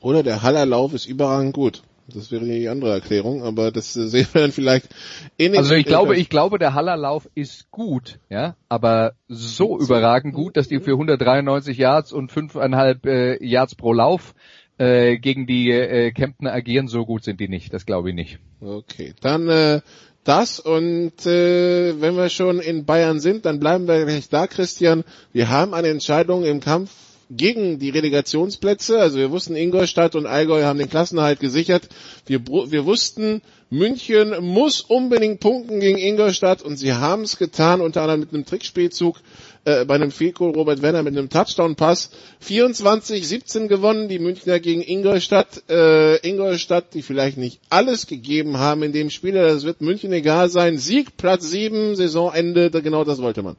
[0.00, 1.82] Oder der Hallerlauf ist überragend gut.
[2.08, 4.88] Das wäre die andere Erklärung, aber das äh, sehen wir dann vielleicht
[5.36, 10.34] in den Also ich glaube, ich glaube, der Hallerlauf ist gut, ja, aber so überragend
[10.34, 14.34] gut, dass die für 193 Yards und 5,5 äh, Yards pro Lauf
[14.78, 17.72] äh, gegen die äh, Kemptner agieren, so gut sind die nicht.
[17.72, 18.38] Das glaube ich nicht.
[18.60, 19.80] Okay, dann äh,
[20.24, 25.04] das und äh, wenn wir schon in Bayern sind, dann bleiben wir gleich da, Christian.
[25.32, 26.90] Wir haben eine Entscheidung im Kampf
[27.30, 28.98] gegen die Relegationsplätze.
[28.98, 31.88] Also wir wussten, Ingolstadt und Allgäu haben den Klassenerhalt gesichert.
[32.26, 38.02] Wir, wir wussten, München muss unbedingt punkten gegen Ingolstadt und sie haben es getan, unter
[38.02, 39.18] anderem mit einem Trickspielzug
[39.66, 42.10] äh, bei einem Fehlkohl Robert Werner mit einem Touchdown-Pass.
[42.42, 45.68] 24-17 gewonnen, die Münchner gegen Ingolstadt.
[45.68, 50.48] Äh, Ingolstadt, die vielleicht nicht alles gegeben haben in dem Spiel, das wird München egal
[50.48, 50.78] sein.
[50.78, 53.56] Sieg, Platz 7, Saisonende, genau das wollte man.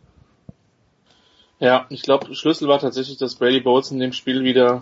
[1.60, 4.80] Ja, ich glaube, Schlüssel war tatsächlich, dass Brady Bowles in dem Spiel wieder,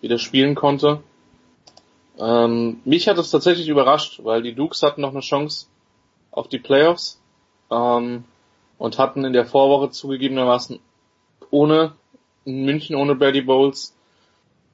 [0.00, 1.00] wieder spielen konnte.
[2.18, 5.66] Ähm, mich hat es tatsächlich überrascht, weil die Dukes hatten noch eine Chance
[6.32, 7.20] auf die Playoffs
[7.70, 8.24] ähm,
[8.84, 10.78] und hatten in der Vorwoche zugegebenermaßen
[11.50, 11.92] ohne
[12.44, 13.96] München, ohne Brady Bowles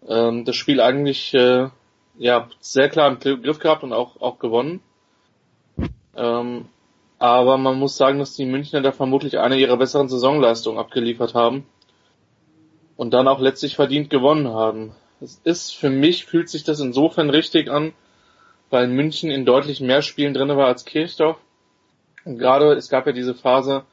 [0.09, 1.69] ähm, das Spiel eigentlich äh,
[2.19, 4.81] ja sehr klar im Griff gehabt und auch auch gewonnen.
[6.17, 6.65] Ähm,
[7.21, 11.65] aber man muss sagen, dass die Münchner da vermutlich eine ihrer besseren Saisonleistungen abgeliefert haben
[12.97, 14.91] und dann auch letztlich verdient gewonnen haben.
[15.21, 17.93] Es ist für mich fühlt sich das insofern richtig an,
[18.71, 21.39] weil München in deutlich mehr Spielen drin war als Kirchdorf.
[22.25, 23.85] Und gerade es gab ja diese Phase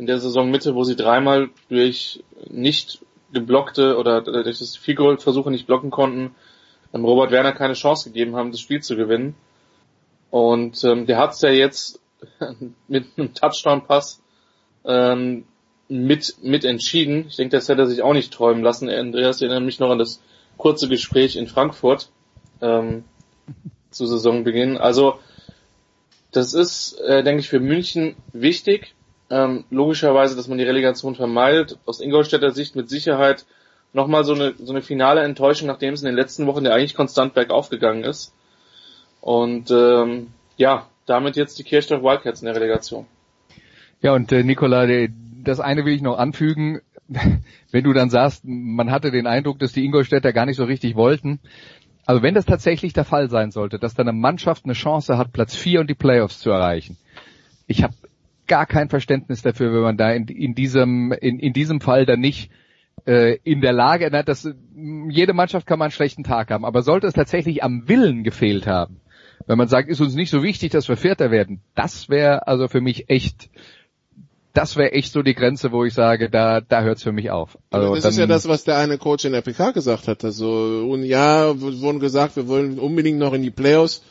[0.00, 3.02] in der Saisonmitte, wo sie dreimal durch nicht
[3.34, 6.34] geblockte oder durch das Field-Goal-Versuche nicht blocken konnten,
[6.94, 9.34] Robert Werner keine Chance gegeben haben, das Spiel zu gewinnen.
[10.30, 12.00] Und ähm, der hat es ja jetzt
[12.88, 14.22] mit einem Touchdown-Pass
[14.86, 15.44] ähm,
[15.88, 17.26] mit, mit entschieden.
[17.28, 18.88] Ich denke, das hätte er sich auch nicht träumen lassen.
[18.88, 20.22] Andreas erinnert mich noch an das
[20.56, 22.08] kurze Gespräch in Frankfurt
[22.62, 23.04] ähm,
[23.90, 24.78] zu Saisonbeginn.
[24.78, 25.18] Also
[26.32, 28.94] das ist, äh, denke ich, für München wichtig.
[29.30, 31.78] Ähm, logischerweise, dass man die Relegation vermeidet.
[31.86, 33.46] Aus Ingolstädter Sicht mit Sicherheit
[33.92, 36.94] nochmal so eine, so eine finale Enttäuschung, nachdem es in den letzten Wochen ja eigentlich
[36.94, 38.34] konstant bergauf gegangen ist.
[39.20, 43.06] Und ähm, ja, damit jetzt die Kirchdorf Wildcats in der Relegation.
[44.00, 44.86] Ja, und äh, Nicola,
[45.42, 46.80] das eine will ich noch anfügen.
[47.70, 50.96] Wenn du dann sagst, man hatte den Eindruck, dass die Ingolstädter gar nicht so richtig
[50.96, 51.40] wollten.
[52.06, 55.32] Aber wenn das tatsächlich der Fall sein sollte, dass dann eine Mannschaft eine Chance hat,
[55.32, 56.96] Platz 4 und die Playoffs zu erreichen.
[57.68, 57.94] Ich habe
[58.50, 62.18] gar kein Verständnis dafür, wenn man da in, in diesem in, in diesem Fall dann
[62.18, 62.50] nicht
[63.06, 64.46] äh, in der Lage, na, das,
[65.08, 68.66] jede Mannschaft kann mal einen schlechten Tag haben, aber sollte es tatsächlich am Willen gefehlt
[68.66, 69.00] haben,
[69.46, 72.66] wenn man sagt, ist uns nicht so wichtig, dass wir Vierter werden, das wäre also
[72.66, 73.50] für mich echt
[74.52, 77.56] das wäre echt so die Grenze, wo ich sage, da, da hört's für mich auf.
[77.70, 80.24] Also das ist ja das, was der eine Coach in der PK gesagt hat.
[80.24, 84.02] Also, und ja, wurden gesagt, wir wollen unbedingt noch in die Playoffs.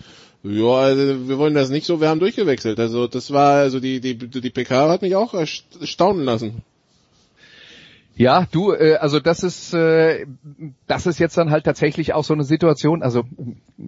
[0.44, 2.80] Ja, also wir wollen das nicht so, wir haben durchgewechselt.
[2.80, 6.62] Also das war, also die, die, die PK hat mich auch erstaunen lassen.
[8.20, 10.26] Ja, du, äh, also das ist, äh,
[10.88, 13.02] das ist jetzt dann halt tatsächlich auch so eine Situation.
[13.02, 13.24] Also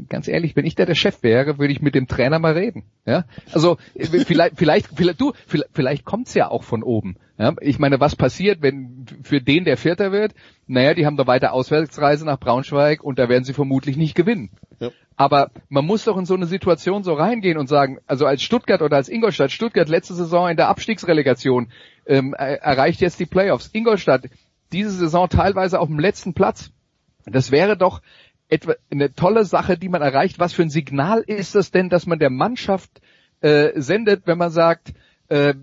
[0.07, 2.83] ganz ehrlich, wenn ich da der Chef wäre, würde ich mit dem Trainer mal reden.
[3.05, 7.17] Ja, also äh, vielleicht, vielleicht, vielleicht du, vielleicht, vielleicht kommt's ja auch von oben.
[7.41, 10.35] Ja, ich meine, was passiert, wenn für den der Vierter wird?
[10.67, 14.51] Naja, die haben da weiter Auswärtsreise nach Braunschweig und da werden sie vermutlich nicht gewinnen.
[14.79, 14.91] Ja.
[15.15, 18.83] Aber man muss doch in so eine Situation so reingehen und sagen, also als Stuttgart
[18.83, 21.71] oder als Ingolstadt, Stuttgart letzte Saison in der Abstiegsrelegation
[22.05, 23.71] ähm, erreicht jetzt die Playoffs.
[23.73, 24.29] Ingolstadt
[24.71, 26.69] diese Saison teilweise auf dem letzten Platz.
[27.25, 28.03] Das wäre doch
[28.49, 30.37] etwa eine tolle Sache, die man erreicht.
[30.37, 33.01] Was für ein Signal ist es denn, dass man der Mannschaft
[33.39, 34.93] äh, sendet, wenn man sagt,
[35.31, 35.53] äh,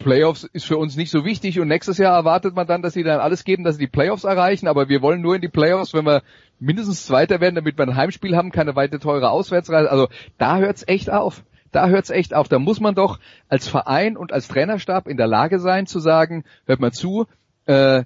[0.00, 3.04] Playoffs ist für uns nicht so wichtig und nächstes Jahr erwartet man dann, dass sie
[3.04, 5.94] dann alles geben, dass sie die Playoffs erreichen, aber wir wollen nur in die Playoffs,
[5.94, 6.22] wenn wir
[6.58, 9.88] mindestens Zweiter werden, damit wir ein Heimspiel haben, keine weite teure Auswärtsreise.
[9.88, 11.44] Also da hört's echt auf.
[11.70, 12.48] Da hört's echt auf.
[12.48, 16.42] Da muss man doch als Verein und als Trainerstab in der Lage sein zu sagen,
[16.66, 17.26] hört mal zu,
[17.66, 18.02] äh,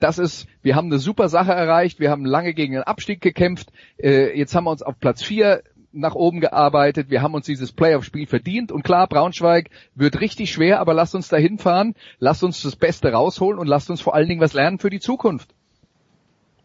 [0.00, 3.70] das ist, wir haben eine super Sache erreicht, wir haben lange gegen den Abstieg gekämpft,
[4.02, 5.62] äh, jetzt haben wir uns auf Platz vier
[5.94, 10.80] nach oben gearbeitet, wir haben uns dieses Playoff-Spiel verdient und klar, Braunschweig wird richtig schwer,
[10.80, 14.28] aber lasst uns dahin fahren, lasst uns das Beste rausholen und lasst uns vor allen
[14.28, 15.54] Dingen was lernen für die Zukunft.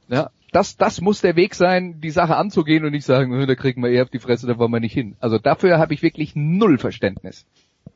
[0.07, 3.83] Ja, das, das muss der Weg sein, die Sache anzugehen und nicht sagen, da kriegen
[3.83, 5.15] wir eher auf die Fresse, da wollen wir nicht hin.
[5.19, 7.45] Also dafür habe ich wirklich null Verständnis.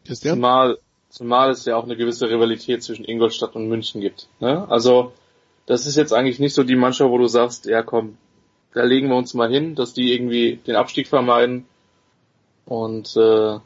[0.05, 0.35] Christian?
[0.35, 0.77] Zumal,
[1.09, 4.27] zumal es ja auch eine gewisse Rivalität zwischen Ingolstadt und München gibt.
[4.39, 4.69] Ne?
[4.69, 5.13] Also
[5.65, 8.17] das ist jetzt eigentlich nicht so die Mannschaft, wo du sagst, ja komm,
[8.73, 11.65] da legen wir uns mal hin, dass die irgendwie den Abstieg vermeiden.
[12.65, 13.59] Und äh,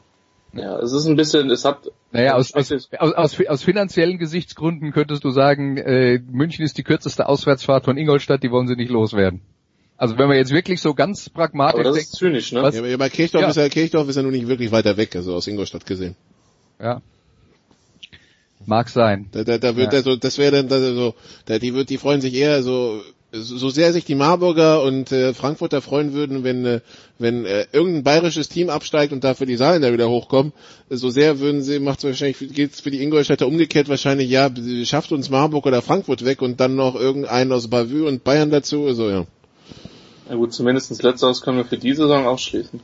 [0.54, 1.90] ja, es ist ein bisschen, es hat.
[2.10, 7.28] Naja, aus, aus, aus, aus finanziellen Gesichtsgründen könntest du sagen, äh, München ist die kürzeste
[7.28, 9.42] Auswärtsfahrt von Ingolstadt, die wollen sie nicht loswerden.
[9.98, 12.62] Also wenn wir jetzt wirklich so ganz pragmatisch Aber das ist zynisch, ne?
[12.62, 13.48] Was, ja, aber Kirchdorf, ja.
[13.48, 16.14] Ist ja, Kirchdorf ist ja nun nicht wirklich weiter weg, also aus Ingolstadt gesehen.
[16.80, 17.02] Ja.
[18.64, 19.28] Mag sein.
[19.32, 19.98] Da, da, da wird ja.
[19.98, 21.14] also, das wäre dann also,
[21.46, 25.34] da, die wird, die freuen sich eher so so sehr sich die Marburger und äh,
[25.34, 26.80] Frankfurter freuen würden, wenn äh,
[27.18, 30.54] wenn äh, irgendein bayerisches Team absteigt und dafür die Saarländer wieder hochkommen,
[30.88, 34.50] so sehr würden sie macht wahrscheinlich geht's für die Ingolstädter umgekehrt wahrscheinlich ja
[34.84, 38.86] schafft uns Marburg oder Frankfurt weg und dann noch irgendeinen aus Bavü und Bayern dazu,
[38.86, 39.26] also ja.
[40.28, 42.80] Na gut, zumindest letzteres können wir für die Saison ausschließen.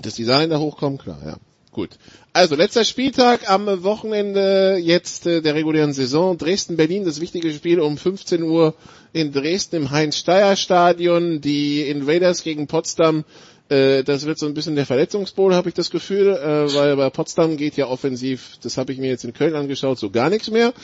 [0.00, 1.36] Dass die Saarländer hochkommen, klar, ja.
[1.72, 1.92] Gut.
[2.34, 6.36] Also letzter Spieltag am Wochenende jetzt äh, der regulären Saison.
[6.36, 8.74] Dresden-Berlin, das wichtige Spiel um 15 Uhr
[9.14, 11.40] in Dresden im Heinz-Steier-Stadion.
[11.40, 13.24] Die Invaders gegen Potsdam.
[13.70, 17.08] Äh, das wird so ein bisschen der Verletzungsbowl, habe ich das Gefühl, äh, weil bei
[17.08, 20.50] Potsdam geht ja offensiv, das habe ich mir jetzt in Köln angeschaut, so gar nichts
[20.50, 20.74] mehr.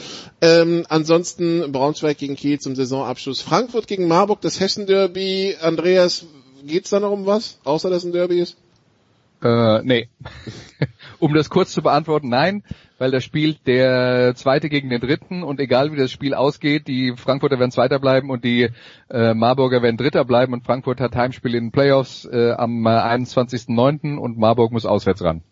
[0.41, 3.43] Ähm, ansonsten Braunschweig gegen Kiel zum Saisonabschluss.
[3.43, 5.57] Frankfurt gegen Marburg, das Hessen-Derby.
[5.61, 6.25] Andreas,
[6.65, 8.57] geht's da noch um was, außer dass ein Derby ist?
[9.43, 10.09] Äh, nee.
[11.21, 12.65] um das kurz zu beantworten, nein,
[12.99, 17.15] weil da spielt der Zweite gegen den Dritten und egal wie das Spiel ausgeht, die
[17.17, 18.69] Frankfurter werden Zweiter bleiben und die
[19.11, 22.91] äh, Marburger werden Dritter bleiben und Frankfurt hat Heimspiel in den Playoffs äh, am äh,
[22.91, 24.17] 21.09.
[24.17, 25.43] und Marburg muss auswärts ran.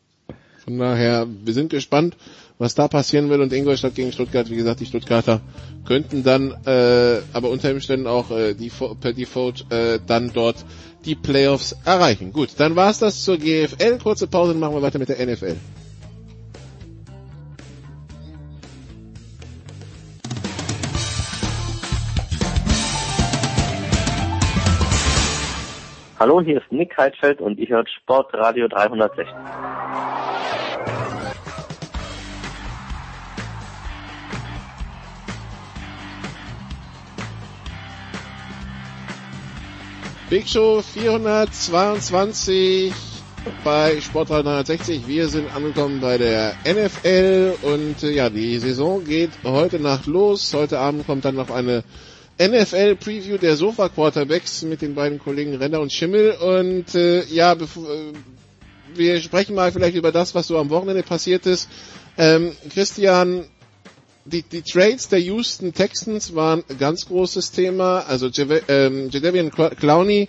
[0.65, 2.17] Von daher, wir sind gespannt,
[2.59, 5.41] was da passieren wird und Ingolstadt gegen Stuttgart, wie gesagt, die Stuttgarter
[5.85, 10.65] könnten dann, äh, aber unter Umständen auch äh, die, per Default äh, dann dort
[11.07, 12.33] die Playoffs erreichen.
[12.33, 13.99] Gut, dann war's das zur GFL.
[14.03, 15.57] Kurze Pause, dann machen wir weiter mit der NFL.
[26.19, 29.27] Hallo, hier ist Nick Heidfeld und ihr hört Sportradio 360.
[40.29, 42.93] Big Show 422
[43.63, 45.07] bei Sportradio 360.
[45.07, 50.53] Wir sind angekommen bei der NFL und äh, ja, die Saison geht heute Nacht los.
[50.53, 51.85] Heute Abend kommt dann noch eine
[52.41, 57.53] NFL Preview der Sofa Quarterbacks mit den beiden Kollegen Renner und Schimmel und äh, ja,
[57.53, 57.59] äh,
[58.97, 61.69] wir sprechen mal vielleicht über das, was so am Wochenende passiert ist.
[62.19, 63.45] Ähm, Christian,
[64.27, 68.01] die, die Trades der Houston Texans waren ein ganz großes Thema.
[68.01, 68.29] Also
[68.69, 70.29] ähm, Jadavian Clowney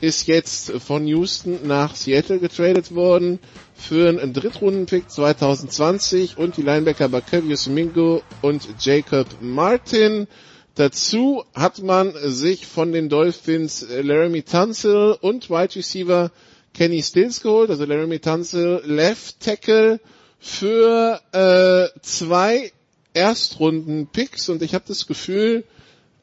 [0.00, 3.40] ist jetzt von Houston nach Seattle getradet worden
[3.74, 10.28] für einen Drittrunden-Pick 2020 und die Linebacker Bakevius Mingo und Jacob Martin.
[10.74, 16.30] Dazu hat man sich von den Dolphins Laramie Tunsil und Wide Receiver
[16.74, 19.98] Kenny Stills geholt, also Laramie Tunsil Left Tackle
[20.38, 22.70] für äh, zwei
[23.18, 25.64] Erstrunden-Picks und ich habe das Gefühl,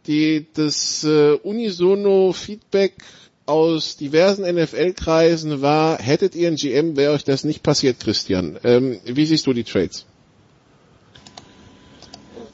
[0.07, 2.93] die, das äh, unisono Feedback
[3.45, 8.57] aus diversen NFL-Kreisen war, hättet ihr ein GM, wäre euch das nicht passiert, Christian.
[8.63, 10.05] Ähm, wie siehst du die Trades?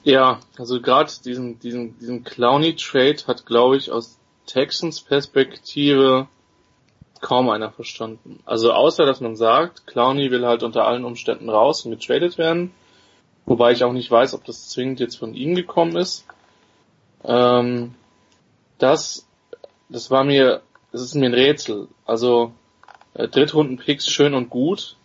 [0.04, 4.18] Ja, also gerade diesen, diesen, diesen Clowny-Trade hat, glaube ich, aus
[4.48, 6.28] Texans Perspektive
[7.22, 8.40] kaum einer verstanden.
[8.46, 12.72] Also außer, dass man sagt, Clowny will halt unter allen Umständen raus und getradet werden.
[13.46, 16.26] Wobei ich auch nicht weiß, ob das zwingend jetzt von ihm gekommen ist.
[17.24, 17.96] Ähm,
[18.78, 19.26] das,
[19.90, 20.62] das war mir,
[20.92, 21.88] das ist mir ein Rätsel.
[22.06, 22.54] Also
[23.14, 24.96] äh, Drittrunden-Picks schön und gut.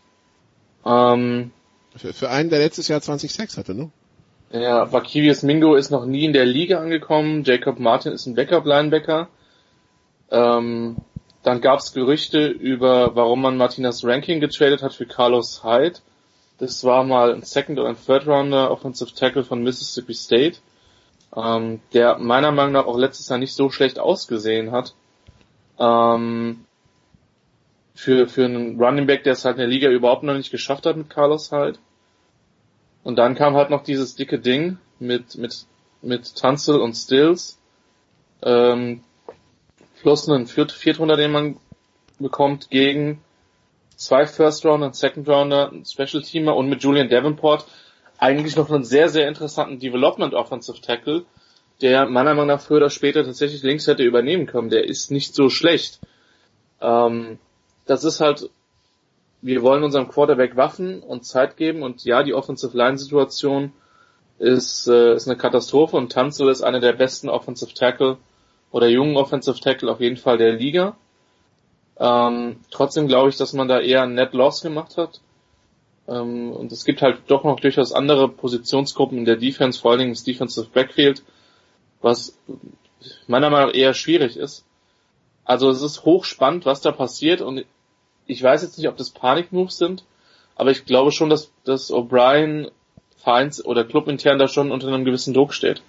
[0.85, 1.51] Ähm,
[1.97, 3.91] für, für einen, der letztes Jahr 20 Sex hatte, ne?
[4.53, 7.43] Ja, Vakivius Mingo ist noch nie in der Liga angekommen.
[7.43, 9.29] Jacob Martin ist ein Backup-Linebacker.
[10.31, 10.97] Ähm,
[11.43, 15.99] dann gab es Gerüchte über, warum man Martinas Ranking getradet hat für Carlos Hyde.
[16.59, 20.59] Das war mal ein Second- oder ein Third-Rounder Offensive Tackle von Mississippi State,
[21.35, 24.95] ähm, der meiner Meinung nach auch letztes Jahr nicht so schlecht ausgesehen hat.
[25.79, 26.65] Ähm,
[27.95, 30.87] für, für einen Running Back, der es halt in der Liga überhaupt noch nicht geschafft
[30.87, 31.79] hat mit Carlos Hyde.
[33.05, 35.67] Und dann kam halt noch dieses dicke Ding mit, mit,
[36.03, 37.59] mit Tunzel und Stills.
[38.43, 39.03] Ähm,
[40.01, 41.57] plus einen Viert Viertrunder, den man
[42.19, 43.23] bekommt gegen
[43.97, 47.67] zwei First Rounder, einen Second Rounder, einen Special Teamer und mit Julian Davenport
[48.19, 51.25] eigentlich noch einen sehr, sehr interessanten Development Offensive Tackle,
[51.81, 54.71] der meiner Meinung nach früher oder später tatsächlich links hätte übernehmen können.
[54.71, 56.01] Der ist nicht so schlecht.
[56.81, 57.39] Ähm,
[57.85, 58.51] das ist halt
[59.43, 63.73] wir wollen unserem Quarterback Waffen und Zeit geben und ja, die Offensive Line Situation
[64.39, 68.19] ist, äh, ist eine Katastrophe und Tanzel ist einer der besten Offensive Tackle
[68.71, 70.97] oder jungen Offensive Tackle auf jeden Fall der Liga.
[71.99, 75.21] Ähm, trotzdem glaube ich, dass man da eher ein Net Loss gemacht hat.
[76.09, 80.01] Ähm, und es gibt halt doch noch durchaus andere Positionsgruppen in der Defense, vor allen
[80.01, 81.23] Dingen das Defensive Backfield,
[82.03, 82.37] was
[83.27, 84.65] meiner Meinung nach eher schwierig ist.
[85.45, 87.65] Also es ist hochspannend, was da passiert und
[88.27, 90.05] ich weiß jetzt nicht, ob das Panikmoves sind,
[90.57, 92.71] aber ich glaube schon, dass, dass O'Brien
[93.19, 95.83] Vereins- oder Clubintern da schon unter einem gewissen Druck steht.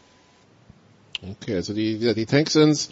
[1.22, 2.92] Okay, also die, die Texans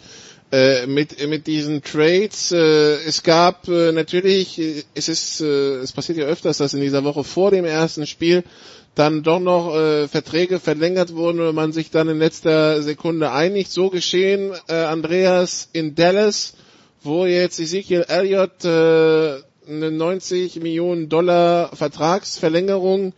[0.52, 2.52] äh, mit mit diesen Trades.
[2.52, 6.80] Äh, es gab äh, natürlich, äh, es ist, äh, es passiert ja öfters, dass in
[6.80, 8.44] dieser Woche vor dem ersten Spiel
[8.94, 13.70] dann doch noch äh, Verträge verlängert wurden und man sich dann in letzter Sekunde einigt.
[13.70, 16.54] So geschehen, äh, Andreas in Dallas
[17.06, 19.38] wo jetzt Ezekiel Elliott äh,
[19.68, 23.14] eine 90 Millionen Dollar Vertragsverlängerung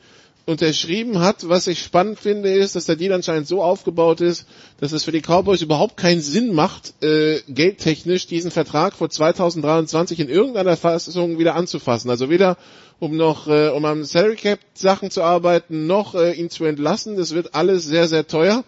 [0.48, 1.48] unterschrieben hat.
[1.48, 4.46] Was ich spannend finde, ist, dass der Deal anscheinend so aufgebaut ist,
[4.80, 10.20] dass es für die Cowboys überhaupt keinen Sinn macht, äh, geldtechnisch diesen Vertrag vor 2023
[10.20, 12.08] in irgendeiner Fassung wieder anzufassen.
[12.10, 12.56] Also weder
[12.98, 17.16] um noch äh, um am Salary Cap Sachen zu arbeiten, noch äh, ihn zu entlassen.
[17.16, 18.64] Das wird alles sehr sehr teuer.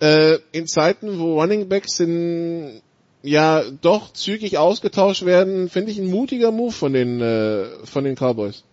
[0.00, 2.82] Äh, in Zeiten, wo Running Backs in
[3.22, 8.16] ja doch zügig ausgetauscht werden, finde ich ein mutiger Move von den äh, von den
[8.16, 8.64] Cowboys.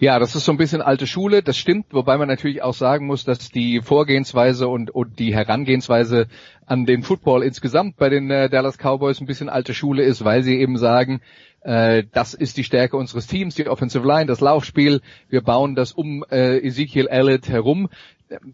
[0.00, 3.08] Ja, das ist so ein bisschen alte Schule, das stimmt, wobei man natürlich auch sagen
[3.08, 6.28] muss, dass die Vorgehensweise und, und die Herangehensweise
[6.66, 10.44] an den Football insgesamt bei den äh, Dallas Cowboys ein bisschen alte Schule ist, weil
[10.44, 11.20] sie eben sagen,
[11.62, 15.90] äh, das ist die Stärke unseres Teams, die Offensive Line, das Laufspiel, wir bauen das
[15.90, 17.88] um äh, Ezekiel Elliott herum.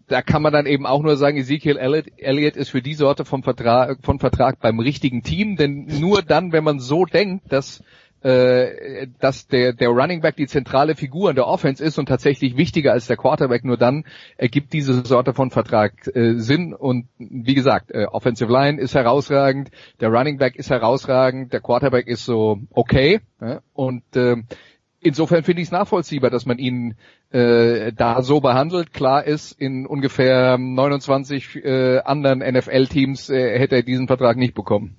[0.07, 3.43] Da kann man dann eben auch nur sagen, Ezekiel Elliott ist für die Sorte vom
[3.43, 7.83] Vertrag, von Vertrag beim richtigen Team, denn nur dann, wenn man so denkt, dass
[8.25, 12.57] äh, dass der, der Running Back die zentrale Figur in der Offense ist und tatsächlich
[12.57, 14.03] wichtiger als der Quarterback, nur dann
[14.35, 16.73] ergibt diese Sorte von Vertrag äh, Sinn.
[16.73, 19.69] Und wie gesagt, äh, Offensive Line ist herausragend,
[19.99, 23.19] der Running Back ist herausragend, der Quarterback ist so okay.
[23.39, 23.61] Ja?
[23.73, 24.37] Und äh,
[25.01, 26.95] insofern finde ich es nachvollziehbar, dass man ihn
[27.29, 28.91] äh, da so behandelt.
[28.91, 34.97] Klar ist, in ungefähr 29 äh, anderen NFL-Teams äh, hätte er diesen Vertrag nicht bekommen.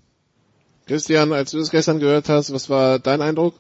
[0.86, 3.54] Christian, als du es gestern gehört hast, was war dein Eindruck?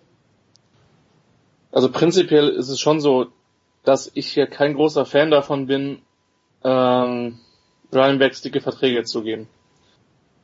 [1.72, 3.26] Also prinzipiell ist es schon so,
[3.84, 6.02] dass ich hier kein großer Fan davon bin,
[6.62, 7.38] ähm,
[7.92, 9.48] Running Backs dicke Verträge zu geben.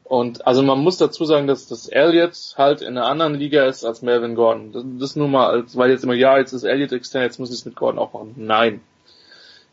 [0.05, 3.85] Und also man muss dazu sagen, dass das Elliott halt in einer anderen Liga ist
[3.85, 4.73] als Melvin Gordon.
[4.73, 7.51] Das, das nur mal, als, weil jetzt immer, ja, jetzt ist Elliott extern, jetzt muss
[7.51, 8.35] ich es mit Gordon auch machen.
[8.37, 8.81] Nein.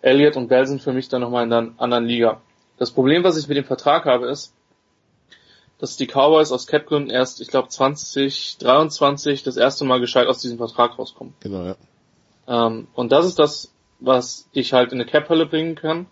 [0.01, 2.39] Elliott und Bell sind für mich dann nochmal in einer anderen Liga.
[2.77, 4.53] Das Problem, was ich mit dem Vertrag habe, ist,
[5.79, 10.57] dass die Cowboys aus Capgründen erst, ich glaube, 2023 das erste Mal gescheit aus diesem
[10.57, 11.33] Vertrag rauskommen.
[11.39, 11.75] Genau, ja.
[12.47, 16.07] Ähm, und das ist das, was ich halt in eine Cap-Hölle bringen kann.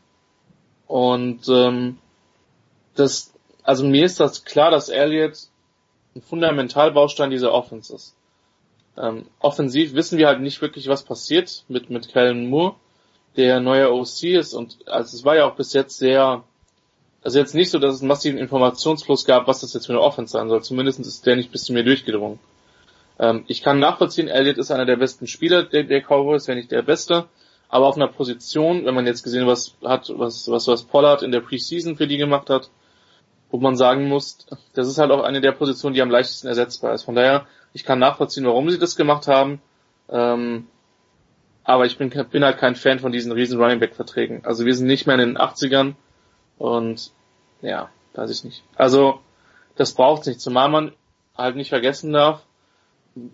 [0.87, 1.97] Und ähm,
[2.95, 3.33] das,
[3.63, 5.37] also mir ist das klar, dass Elliott
[6.15, 8.15] ein Fundamentalbaustein dieser Offense ist.
[8.97, 12.75] Ähm, offensiv wissen wir halt nicht wirklich, was passiert mit, mit Kellen Moore,
[13.35, 16.43] der neuer OC ist und also es war ja auch bis jetzt sehr,
[17.23, 20.01] also jetzt nicht so, dass es einen massiven Informationsfluss gab, was das jetzt für eine
[20.01, 20.63] Offense sein soll.
[20.63, 22.39] Zumindest ist der nicht bis zu mir durchgedrungen.
[23.19, 26.71] Ähm, ich kann nachvollziehen, Elliott ist einer der besten Spieler der, der Cowboys, wenn nicht
[26.71, 27.25] der beste.
[27.69, 31.31] Aber auf einer Position, wenn man jetzt gesehen was hat, was, was, was Pollard in
[31.31, 32.69] der Preseason für die gemacht hat,
[33.49, 36.93] wo man sagen muss, das ist halt auch eine der Positionen, die am leichtesten ersetzbar
[36.93, 37.03] ist.
[37.03, 39.61] Von daher, ich kann nachvollziehen, warum sie das gemacht haben.
[40.09, 40.67] Ähm,
[41.63, 44.41] aber ich bin, bin halt kein Fan von diesen riesen Running Back Verträgen.
[44.45, 45.95] Also wir sind nicht mehr in den 80ern
[46.57, 47.11] und
[47.61, 48.63] ja, weiß ich nicht.
[48.75, 49.19] Also
[49.75, 50.91] das braucht nicht, zumal man
[51.35, 52.41] halt nicht vergessen darf,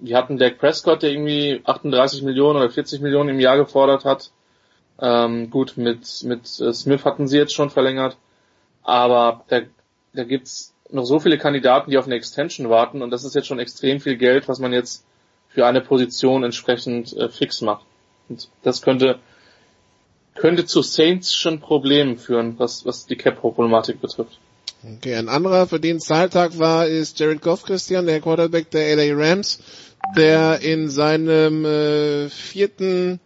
[0.02, 4.32] wir hatten Dak Prescott, der irgendwie 38 Millionen oder 40 Millionen im Jahr gefordert hat.
[5.00, 8.18] Ähm, gut, mit, mit äh, Smith hatten sie jetzt schon verlängert.
[8.84, 9.62] Aber da,
[10.14, 13.02] da gibt's noch so viele Kandidaten, die auf eine Extension warten.
[13.02, 15.06] Und das ist jetzt schon extrem viel Geld, was man jetzt
[15.50, 17.86] für eine Position entsprechend äh, fix macht.
[18.30, 19.20] Und das könnte,
[20.36, 24.40] könnte zu Saints schon Problemen führen, was, was die Cap-Problematik betrifft.
[24.98, 29.14] Okay, ein anderer, für den Zahltag war, ist Jared Goff, Christian, der Quarterback der LA
[29.16, 29.60] Rams,
[30.18, 33.20] der in seinem äh, vierten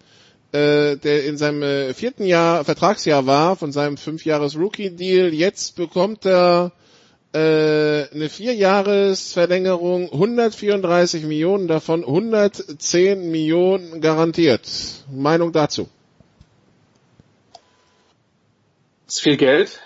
[0.52, 5.34] äh, der in seinem äh, vierten Jahr Vertragsjahr war von seinem fünfjahres Rookie Deal.
[5.34, 6.72] Jetzt bekommt er
[7.34, 14.68] äh, eine Vierjahresverlängerung, 134 Millionen, davon 110 Millionen garantiert.
[15.12, 15.90] Meinung dazu?
[17.54, 19.82] Das ist viel Geld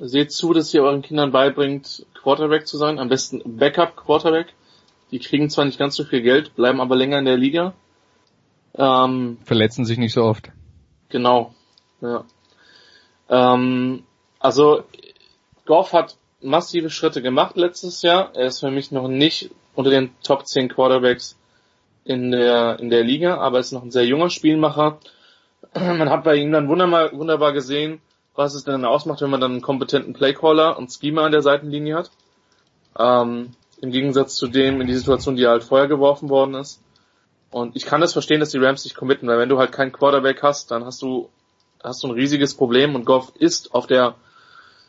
[0.00, 4.54] seht zu, dass ihr euren Kindern beibringt, Quarterback zu sein, am besten Backup Quarterback.
[5.10, 7.74] Die kriegen zwar nicht ganz so viel Geld, bleiben aber länger in der Liga.
[8.74, 10.50] Ähm, Verletzen sich nicht so oft.
[11.10, 11.54] Genau.
[12.00, 12.24] Ja.
[13.28, 14.04] Ähm,
[14.38, 14.84] also
[15.66, 18.34] Goff hat massive Schritte gemacht letztes Jahr.
[18.34, 21.36] Er ist für mich noch nicht unter den Top 10 Quarterbacks
[22.04, 24.98] in der, in der Liga, aber ist noch ein sehr junger Spielmacher.
[25.74, 28.00] Man hat bei ihm dann wunderbar, wunderbar gesehen,
[28.34, 31.96] was es denn ausmacht, wenn man dann einen kompetenten Playcaller und Schema an der Seitenlinie
[31.96, 32.10] hat.
[32.98, 33.50] Ähm,
[33.80, 36.82] Im Gegensatz zu dem in die Situation, die halt vorher geworfen worden ist.
[37.50, 39.92] Und ich kann das verstehen, dass die Rams sich committen, weil wenn du halt keinen
[39.92, 41.28] Quarterback hast, dann hast du
[41.84, 44.14] hast du ein riesiges Problem und Goff ist auf der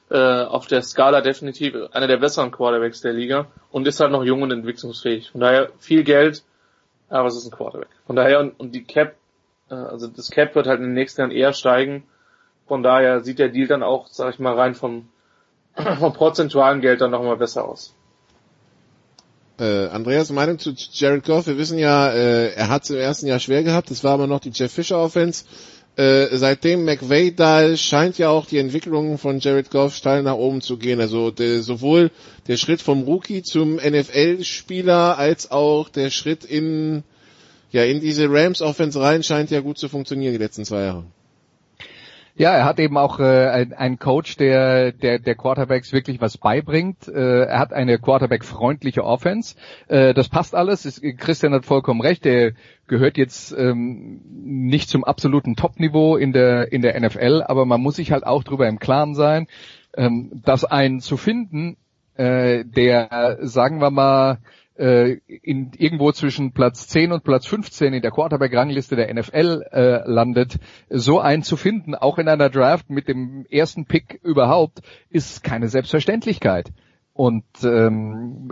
[0.09, 4.23] äh, auf der Skala definitiv einer der besseren Quarterbacks der Liga und ist halt noch
[4.23, 5.31] jung und entwicklungsfähig.
[5.31, 6.43] Von daher viel Geld,
[7.09, 7.89] aber es ist ein Quarterback.
[8.05, 9.15] Von daher und, und die Cap,
[9.69, 12.03] äh, also das Cap wird halt in den nächsten Jahren eher steigen
[12.67, 15.09] von daher sieht der Deal dann auch, sag ich mal, rein vom,
[15.99, 17.93] vom prozentualen Geld dann nochmal besser aus.
[19.59, 21.47] Äh, Andreas Meinung zu Jared Goff.
[21.47, 23.91] Wir wissen ja, äh, er hat es im ersten Jahr schwer gehabt.
[23.91, 25.45] Das war aber noch die Jeff Fisher Offense.
[25.95, 30.33] Äh, seitdem McVay da ist, scheint ja auch die Entwicklung von Jared Goff steil nach
[30.33, 30.99] oben zu gehen.
[30.99, 32.09] Also der, sowohl
[32.47, 37.03] der Schritt vom Rookie zum NFL-Spieler als auch der Schritt in
[37.71, 41.05] ja in diese Rams Offense rein scheint ja gut zu funktionieren die letzten zwei Jahre.
[42.35, 47.07] Ja, er hat eben auch äh, einen Coach, der, der der Quarterbacks wirklich was beibringt.
[47.07, 49.55] Äh, er hat eine Quarterback-freundliche Offense.
[49.87, 50.85] Äh, das passt alles.
[50.85, 52.25] Ist, Christian hat vollkommen recht.
[52.25, 52.53] Der
[52.87, 57.97] gehört jetzt ähm, nicht zum absoluten Top-Niveau in der in der NFL, aber man muss
[57.97, 59.45] sich halt auch darüber im Klaren sein,
[59.95, 61.77] ähm, dass einen zu finden,
[62.15, 64.39] äh, der sagen wir mal
[64.75, 70.09] äh, in, irgendwo zwischen Platz 10 und Platz 15 in der Quarterback-Rangliste der NFL äh,
[70.09, 70.57] landet,
[70.89, 75.67] so einen zu finden, auch in einer Draft mit dem ersten Pick überhaupt, ist keine
[75.67, 76.71] Selbstverständlichkeit.
[77.13, 78.51] Und ähm,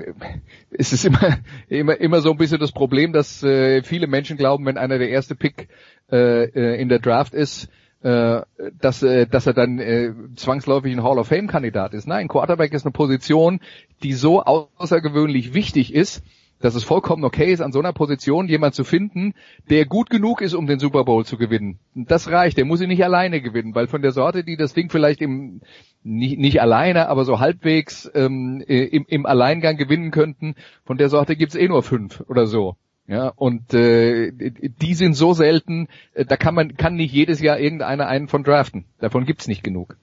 [0.69, 4.65] es ist immer, immer, immer so ein bisschen das Problem, dass äh, viele Menschen glauben,
[4.65, 5.67] wenn einer der erste Pick
[6.11, 7.69] äh, äh in der Draft ist,
[8.03, 8.41] äh,
[8.79, 12.07] dass, äh, dass er dann äh, zwangsläufig ein Hall of Fame Kandidat ist.
[12.07, 13.59] Nein, Quarterback ist eine Position,
[14.01, 16.23] die so außergewöhnlich wichtig ist,
[16.61, 19.33] dass es vollkommen okay ist, an so einer Position jemand zu finden,
[19.69, 21.79] der gut genug ist, um den Super Bowl zu gewinnen.
[21.95, 22.57] Das reicht.
[22.57, 25.61] Der muss ihn nicht alleine gewinnen, weil von der Sorte, die das Ding vielleicht im
[26.03, 30.55] nicht, nicht alleine, aber so halbwegs ähm, im, im Alleingang gewinnen könnten,
[30.85, 32.75] von der Sorte gibt's eh nur fünf oder so.
[33.07, 37.59] Ja, und äh, die sind so selten, äh, da kann man kann nicht jedes Jahr
[37.59, 38.85] irgendeiner einen von draften.
[38.99, 39.97] Davon gibt's nicht genug.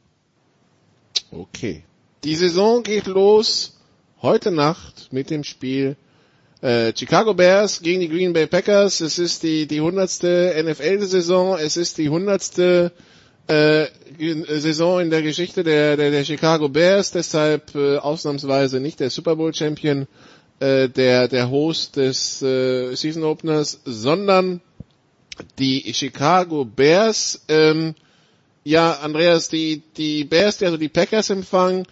[1.30, 1.84] Okay.
[2.24, 3.78] Die Saison geht los
[4.20, 5.96] heute Nacht mit dem Spiel
[6.60, 9.00] äh, Chicago Bears gegen die Green Bay Packers.
[9.00, 11.56] Es ist die die hundertste NFL-Saison.
[11.56, 12.92] Es ist die hundertste
[13.48, 13.86] äh,
[14.58, 19.36] Saison in der Geschichte der, der, der Chicago Bears, deshalb äh, ausnahmsweise nicht der Super
[19.36, 20.06] Bowl Champion,
[20.60, 24.60] äh, der, der Host des äh, Season Openers, sondern
[25.58, 27.44] die Chicago Bears.
[27.48, 27.94] Ähm,
[28.64, 31.86] ja, Andreas, die, die Bears, die also die Packers empfangen,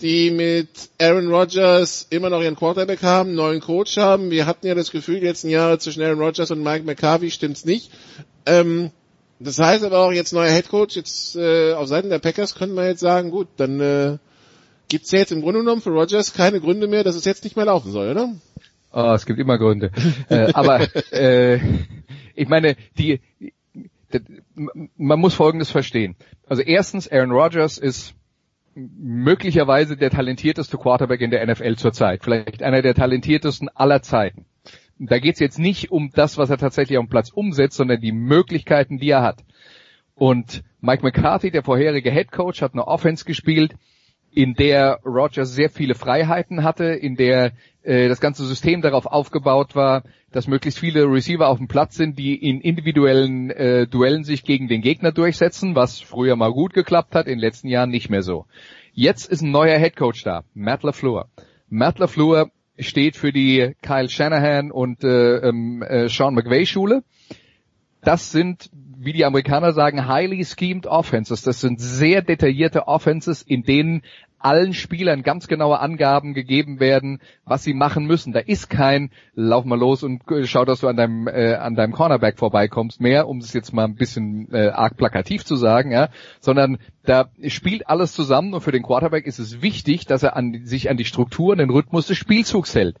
[0.00, 0.68] die mit
[0.98, 4.30] Aaron Rodgers immer noch ihren Quarterback haben, neuen Coach haben.
[4.30, 7.64] Wir hatten ja das Gefühl, die letzten Jahre zwischen Aaron Rodgers und Mike McCarthy stimmt's
[7.64, 7.90] nicht.
[8.46, 8.90] Ähm,
[9.38, 12.86] das heißt aber auch jetzt neuer Headcoach, jetzt äh, auf Seiten der Packers könnte man
[12.86, 14.18] jetzt sagen, gut, dann äh,
[14.90, 17.56] gibt's ja jetzt im Grunde genommen für Rodgers keine Gründe mehr, dass es jetzt nicht
[17.56, 18.34] mehr laufen soll, oder?
[18.92, 19.90] Oh, es gibt immer Gründe.
[20.28, 21.60] äh, aber äh,
[22.34, 24.42] ich meine, die, die,
[24.96, 26.16] man muss Folgendes verstehen.
[26.46, 28.14] Also erstens, Aaron Rodgers ist
[28.74, 32.22] möglicherweise der talentierteste Quarterback in der NFL zurzeit.
[32.22, 34.46] Vielleicht einer der talentiertesten aller Zeiten.
[34.98, 38.00] Da geht es jetzt nicht um das, was er tatsächlich auf dem Platz umsetzt, sondern
[38.00, 39.44] die Möglichkeiten, die er hat.
[40.14, 43.74] Und Mike McCarthy, der vorherige Head Coach, hat eine Offense gespielt,
[44.32, 47.52] in der Rogers sehr viele Freiheiten hatte, in der
[47.82, 52.18] äh, das ganze System darauf aufgebaut war, dass möglichst viele Receiver auf dem Platz sind,
[52.18, 57.14] die in individuellen äh, Duellen sich gegen den Gegner durchsetzen, was früher mal gut geklappt
[57.14, 58.46] hat, in den letzten Jahren nicht mehr so.
[58.92, 61.28] Jetzt ist ein neuer Head Coach da, Matt LaFleur.
[61.68, 67.02] Matt LaFleur steht für die Kyle Shanahan und äh, ähm, äh, Sean McVay Schule.
[68.02, 71.42] Das sind, wie die Amerikaner sagen, highly schemed offenses.
[71.42, 74.02] Das sind sehr detaillierte Offenses, in denen
[74.40, 78.32] allen Spielern ganz genaue Angaben gegeben werden, was sie machen müssen.
[78.32, 81.92] Da ist kein Lauf mal los und schau, dass du an deinem äh, an deinem
[81.92, 86.08] Cornerback vorbeikommst mehr, um es jetzt mal ein bisschen äh, arg plakativ zu sagen, ja,
[86.40, 90.62] sondern da spielt alles zusammen und für den Quarterback ist es wichtig, dass er an,
[90.64, 92.96] sich an die Strukturen, den Rhythmus des Spielzugs hält.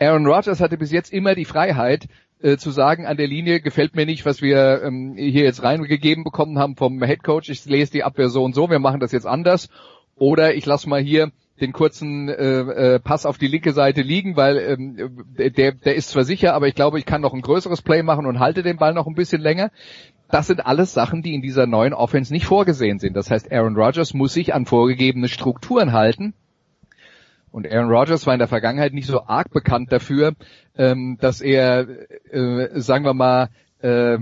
[0.00, 2.06] Aaron Rodgers hatte bis jetzt immer die Freiheit,
[2.40, 6.24] äh, zu sagen, an der Linie gefällt mir nicht, was wir ähm, hier jetzt reingegeben
[6.24, 7.48] bekommen haben vom Head Coach.
[7.48, 9.68] Ich lese die Abwehr so und so, wir machen das jetzt anders.
[10.16, 14.36] Oder ich lasse mal hier den kurzen äh, äh, Pass auf die linke Seite liegen,
[14.36, 17.82] weil ähm, der, der ist zwar sicher, aber ich glaube, ich kann noch ein größeres
[17.82, 19.70] Play machen und halte den Ball noch ein bisschen länger.
[20.30, 23.16] Das sind alles Sachen, die in dieser neuen Offense nicht vorgesehen sind.
[23.16, 26.34] Das heißt, Aaron Rodgers muss sich an vorgegebene Strukturen halten.
[27.50, 30.34] Und Aaron Rodgers war in der Vergangenheit nicht so arg bekannt dafür,
[30.76, 31.86] ähm, dass er,
[32.30, 33.48] äh, sagen wir mal,
[33.80, 34.18] äh,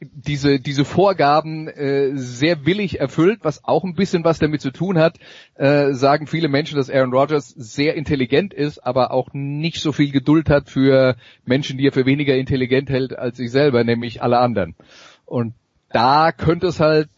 [0.00, 4.98] diese diese Vorgaben äh, sehr willig erfüllt, was auch ein bisschen was damit zu tun
[4.98, 5.16] hat,
[5.54, 10.12] äh, sagen viele Menschen, dass Aaron Rodgers sehr intelligent ist, aber auch nicht so viel
[10.12, 11.16] Geduld hat für
[11.46, 14.74] Menschen, die er für weniger intelligent hält als sich selber, nämlich alle anderen.
[15.24, 15.54] Und
[15.90, 17.08] da könnte es halt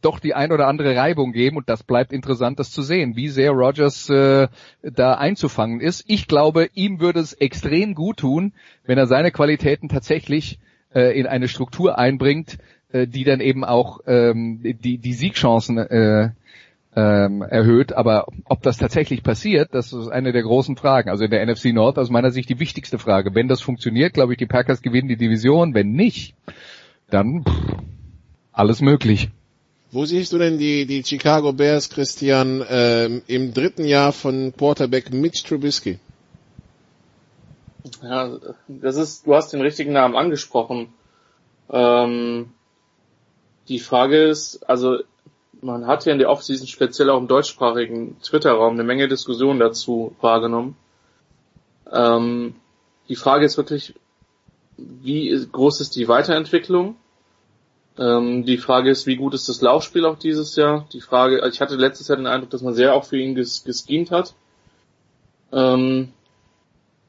[0.00, 3.28] doch die ein oder andere Reibung geben und das bleibt interessant, das zu sehen, wie
[3.28, 4.48] sehr Rogers äh,
[4.82, 6.04] da einzufangen ist.
[6.06, 8.52] Ich glaube, ihm würde es extrem gut tun,
[8.84, 10.60] wenn er seine Qualitäten tatsächlich
[10.94, 12.58] äh, in eine Struktur einbringt,
[12.92, 16.30] äh, die dann eben auch ähm, die, die Siegchancen äh,
[16.94, 17.92] ähm, erhöht.
[17.92, 21.10] Aber ob das tatsächlich passiert, das ist eine der großen Fragen.
[21.10, 23.34] Also in der NFC Nord aus meiner Sicht die wichtigste Frage.
[23.34, 25.74] Wenn das funktioniert, glaube ich, die Packers gewinnen die Division.
[25.74, 26.36] Wenn nicht,
[27.10, 27.76] dann pff,
[28.52, 29.30] alles möglich.
[29.90, 35.12] Wo siehst du denn die, die Chicago Bears, Christian, ähm, im dritten Jahr von Quarterback
[35.12, 35.98] Mitch Trubisky?
[38.02, 38.38] Ja,
[38.68, 40.92] das ist, du hast den richtigen Namen angesprochen.
[41.70, 42.52] Ähm,
[43.68, 44.98] die Frage ist, also
[45.62, 50.14] man hat ja in der Offseason speziell auch im deutschsprachigen Twitter-Raum eine Menge Diskussionen dazu
[50.20, 50.76] wahrgenommen.
[51.90, 52.54] Ähm,
[53.08, 53.94] die Frage ist wirklich,
[54.76, 56.96] wie groß ist die Weiterentwicklung?
[57.98, 60.86] Ähm, die Frage ist, wie gut ist das Laufspiel auch dieses Jahr?
[60.92, 63.64] Die Frage, ich hatte letztes Jahr den Eindruck, dass man sehr auch für ihn ges
[63.64, 64.34] geschemt hat.
[65.52, 66.12] Ähm,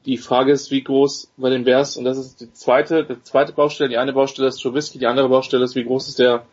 [0.06, 3.52] die Frage ist, wie groß bei den Bears, und das ist die zweite, die zweite
[3.52, 6.46] Baustelle, die eine Baustelle ist Trubisky, die andere Baustelle ist, wie groß ist der,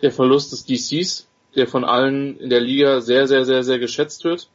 [0.00, 4.24] der Verlust des DCs, der von allen in der Liga sehr, sehr, sehr, sehr geschätzt
[4.24, 4.48] wird.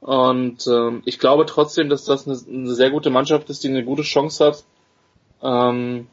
[0.00, 3.84] Und ähm, ich glaube trotzdem, dass das eine, eine, sehr gute Mannschaft ist, die eine
[3.84, 4.64] gute Chance hat,
[5.42, 6.06] ähm,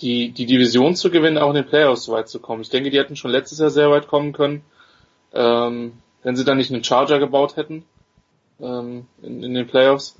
[0.00, 2.62] die, die Division zu gewinnen, auch in den Playoffs so weit zu kommen.
[2.62, 4.62] Ich denke, die hätten schon letztes Jahr sehr weit kommen können,
[5.32, 7.84] ähm, wenn sie dann nicht einen Charger gebaut hätten
[8.60, 10.16] ähm, in, in den Playoffs.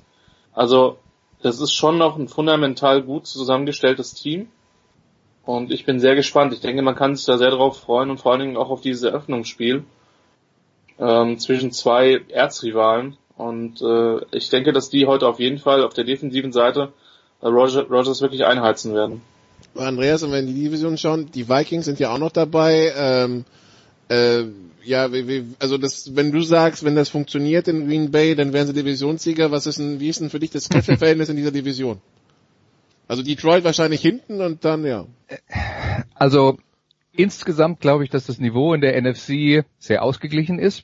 [0.53, 0.97] Also
[1.41, 4.49] das ist schon noch ein fundamental gut zusammengestelltes Team.
[5.45, 6.53] Und ich bin sehr gespannt.
[6.53, 8.81] Ich denke, man kann sich da sehr darauf freuen und vor allen Dingen auch auf
[8.81, 9.83] dieses Eröffnungsspiel
[10.99, 13.17] ähm, zwischen zwei Erzrivalen.
[13.37, 16.91] Und äh, ich denke, dass die heute auf jeden Fall auf der defensiven Seite
[17.41, 19.21] äh, Roger, Rogers wirklich einheizen werden.
[19.75, 22.91] Andreas, und wenn die Division schauen, die Vikings sind ja auch noch dabei.
[22.95, 23.45] Ähm,
[24.09, 24.43] äh,
[24.83, 28.53] ja, wie, wie, also das, wenn du sagst, wenn das funktioniert in Green Bay, dann
[28.53, 29.51] wären sie Divisionssieger.
[29.51, 32.01] Was ist denn, wie ist denn für dich das Kräfteverhältnis in dieser Division?
[33.07, 35.05] Also Detroit wahrscheinlich hinten und dann ja.
[36.13, 36.57] Also
[37.11, 40.83] insgesamt glaube ich, dass das Niveau in der NFC sehr ausgeglichen ist.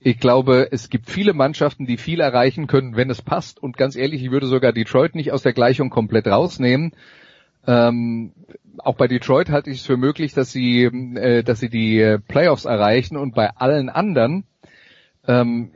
[0.00, 3.60] Ich glaube, es gibt viele Mannschaften, die viel erreichen können, wenn es passt.
[3.60, 6.92] Und ganz ehrlich, ich würde sogar Detroit nicht aus der Gleichung komplett rausnehmen.
[7.68, 8.32] Ähm,
[8.78, 12.18] auch bei Detroit halte ich es für möglich, dass sie, äh, dass sie die äh,
[12.18, 14.44] Playoffs erreichen und bei allen anderen,
[15.26, 15.72] ähm,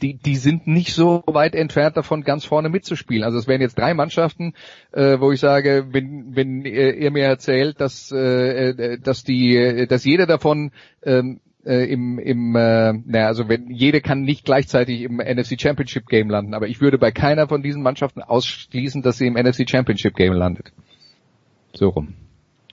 [0.00, 3.24] die, die sind nicht so weit entfernt davon, ganz vorne mitzuspielen.
[3.24, 4.52] Also es wären jetzt drei Mannschaften,
[4.92, 10.04] äh, wo ich sage, wenn, wenn ihr mir erzählt, dass, äh, äh dass die, dass
[10.04, 10.70] jeder davon
[11.02, 16.06] ähm, äh, im, im äh, naja, also wenn jede kann nicht gleichzeitig im NFC Championship
[16.06, 19.68] Game landen, aber ich würde bei keiner von diesen Mannschaften ausschließen, dass sie im NFC
[19.68, 20.72] Championship Game landet.
[21.74, 22.14] So rum.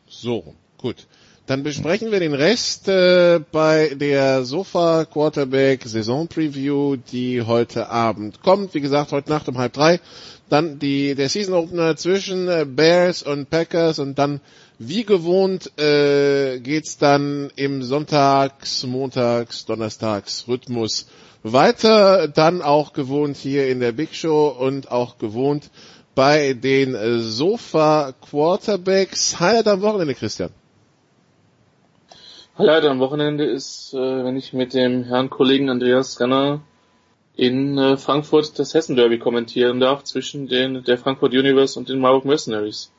[0.07, 0.55] So rum.
[0.77, 1.07] Gut.
[1.45, 8.41] Dann besprechen wir den Rest äh, bei der Sofa Quarterback Saison Preview, die heute Abend
[8.41, 8.73] kommt.
[8.73, 9.99] Wie gesagt, heute Nacht um halb drei.
[10.47, 14.39] Dann die, der Season Opener zwischen äh, Bears und Packers und dann
[14.87, 21.07] wie gewohnt äh, geht's dann im Sonntags, Montags, Donnerstags Rhythmus
[21.43, 22.27] weiter.
[22.27, 25.69] Dann auch gewohnt hier in der Big Show und auch gewohnt
[26.15, 29.39] bei den Sofa Quarterbacks.
[29.39, 30.51] Highlight am Wochenende, Christian.
[32.55, 36.61] Highlight am Wochenende ist, äh, wenn ich mit dem Herrn Kollegen Andreas Renner
[37.35, 41.99] in äh, Frankfurt das Hessen Derby kommentieren darf zwischen den der Frankfurt Universe und den
[41.99, 42.92] Marburg Mercenaries.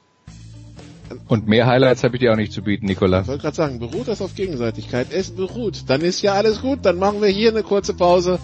[1.29, 3.23] Und mehr Highlights habe ich dir auch nicht zu bieten, Nikola.
[3.23, 5.09] Ich wollte gerade sagen, beruht das auf Gegenseitigkeit?
[5.11, 5.85] Es beruht.
[5.89, 6.81] Dann ist ja alles gut.
[6.83, 8.39] Dann machen wir hier eine kurze Pause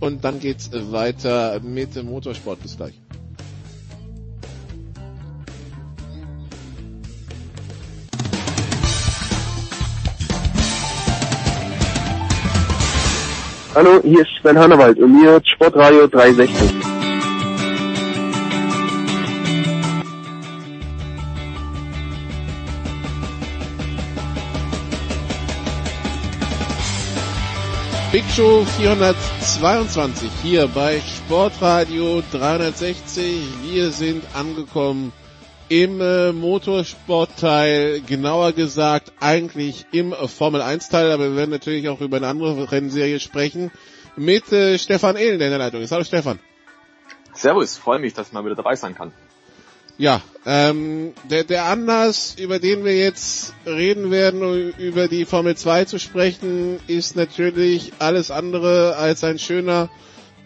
[0.00, 2.62] und dann geht's weiter mit dem Motorsport.
[2.62, 2.94] Bis gleich.
[13.74, 16.95] Hallo, hier ist Sven Hannewald und mir hört Sportradio 360.
[28.36, 33.42] Show 422 hier bei Sportradio 360.
[33.62, 35.14] Wir sind angekommen
[35.70, 42.02] im äh, Motorsportteil, genauer gesagt eigentlich im Formel 1 Teil, aber wir werden natürlich auch
[42.02, 43.70] über eine andere Rennserie sprechen
[44.16, 45.82] mit äh, Stefan Ehlen, in der Leitung.
[45.90, 46.38] Hallo Stefan.
[47.32, 49.14] Servus, freue mich, dass ich mal wieder dabei sein kann.
[49.98, 55.56] Ja, ähm, der, der Anlass, über den wir jetzt reden werden, um über die Formel
[55.56, 59.88] 2 zu sprechen, ist natürlich alles andere als ein schöner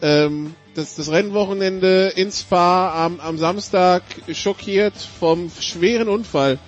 [0.03, 4.03] ähm, das, das Rennwochenende in Spa am, am Samstag
[4.33, 6.59] schockiert vom schweren Unfall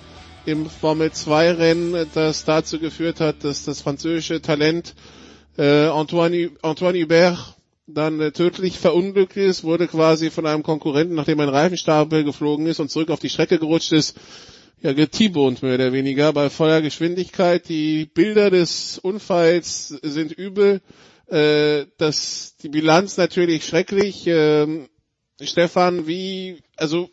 [0.45, 4.93] im Formel 2 Rennen, das dazu geführt hat, dass das französische Talent
[5.57, 7.55] äh, Antoine, Antoine Hubert
[7.87, 12.79] dann äh, tödlich verunglückt ist, wurde quasi von einem Konkurrenten, nachdem ein Reifenstapel geflogen ist
[12.79, 14.17] und zurück auf die Strecke gerutscht ist,
[14.81, 17.67] ja, getibont mehr oder weniger bei voller Geschwindigkeit.
[17.69, 20.81] Die Bilder des Unfalls sind übel
[21.27, 24.27] äh, das, die Bilanz natürlich schrecklich.
[24.27, 24.89] Ähm,
[25.41, 27.09] Stefan, wie, also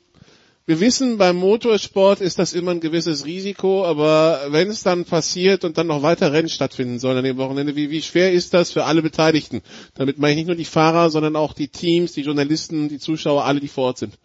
[0.70, 5.64] wir wissen, beim Motorsport ist das immer ein gewisses Risiko, aber wenn es dann passiert
[5.64, 8.70] und dann noch weiter Rennen stattfinden sollen an dem Wochenende, wie, wie schwer ist das
[8.70, 9.62] für alle Beteiligten?
[9.96, 13.46] Damit meine ich nicht nur die Fahrer, sondern auch die Teams, die Journalisten, die Zuschauer,
[13.46, 14.16] alle, die vor Ort sind.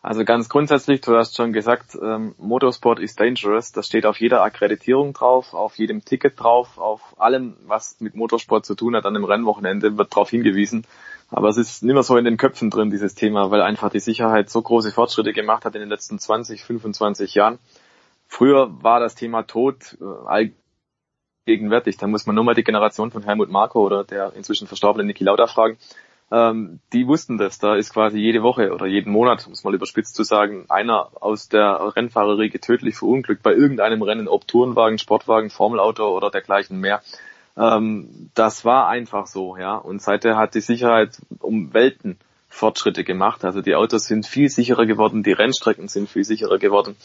[0.00, 3.70] Also ganz grundsätzlich, du hast schon gesagt, ähm, Motorsport is dangerous.
[3.70, 8.64] Das steht auf jeder Akkreditierung drauf, auf jedem Ticket drauf, auf allem, was mit Motorsport
[8.64, 10.86] zu tun hat an dem Rennwochenende, wird darauf hingewiesen.
[11.32, 14.00] Aber es ist nicht mehr so in den Köpfen drin, dieses Thema, weil einfach die
[14.00, 17.58] Sicherheit so große Fortschritte gemacht hat in den letzten 20, 25 Jahren.
[18.28, 20.52] Früher war das Thema Tod äh,
[21.46, 21.96] allgegenwärtig.
[21.96, 25.24] Da muss man nur mal die Generation von Helmut Marko oder der inzwischen verstorbene Niki
[25.24, 25.78] Lauda fragen
[26.32, 27.58] ähm, die wussten das.
[27.58, 31.10] Da ist quasi jede Woche oder jeden Monat, um es mal überspitzt zu sagen, einer
[31.20, 37.02] aus der Rennfahrerriege tödlich verunglückt bei irgendeinem Rennen, ob Tourenwagen, Sportwagen, Formelauto oder dergleichen mehr.
[37.56, 39.76] Ähm, das war einfach so, ja.
[39.76, 42.18] Und seither hat die Sicherheit um Welten
[42.48, 43.44] Fortschritte gemacht.
[43.44, 46.96] Also die Autos sind viel sicherer geworden, die Rennstrecken sind viel sicherer geworden.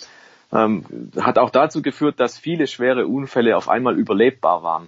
[0.51, 4.87] Ähm, hat auch dazu geführt, dass viele schwere Unfälle auf einmal überlebbar waren.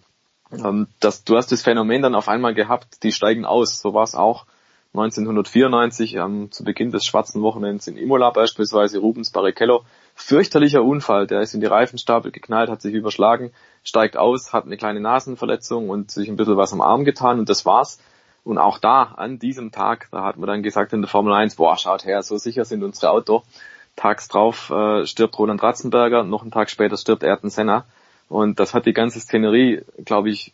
[0.52, 3.80] Ähm, das, du hast das Phänomen dann auf einmal gehabt, die steigen aus.
[3.80, 4.46] So war es auch
[4.94, 9.84] 1994 ähm, zu Beginn des schwarzen Wochenends in Imola beispielsweise Rubens Barrichello.
[10.22, 13.52] Fürchterlicher Unfall, der ist in die Reifenstapel geknallt, hat sich überschlagen,
[13.84, 17.48] steigt aus, hat eine kleine Nasenverletzung und sich ein bisschen was am Arm getan und
[17.48, 18.00] das war's.
[18.44, 21.56] Und auch da, an diesem Tag, da hat man dann gesagt in der Formel 1,
[21.56, 23.44] boah, schaut her, so sicher sind unsere Auto.
[23.96, 27.86] Tags drauf äh, stirbt Roland Ratzenberger, noch einen Tag später stirbt Ayrton Senna.
[28.28, 30.54] Und das hat die ganze Szenerie, glaube ich,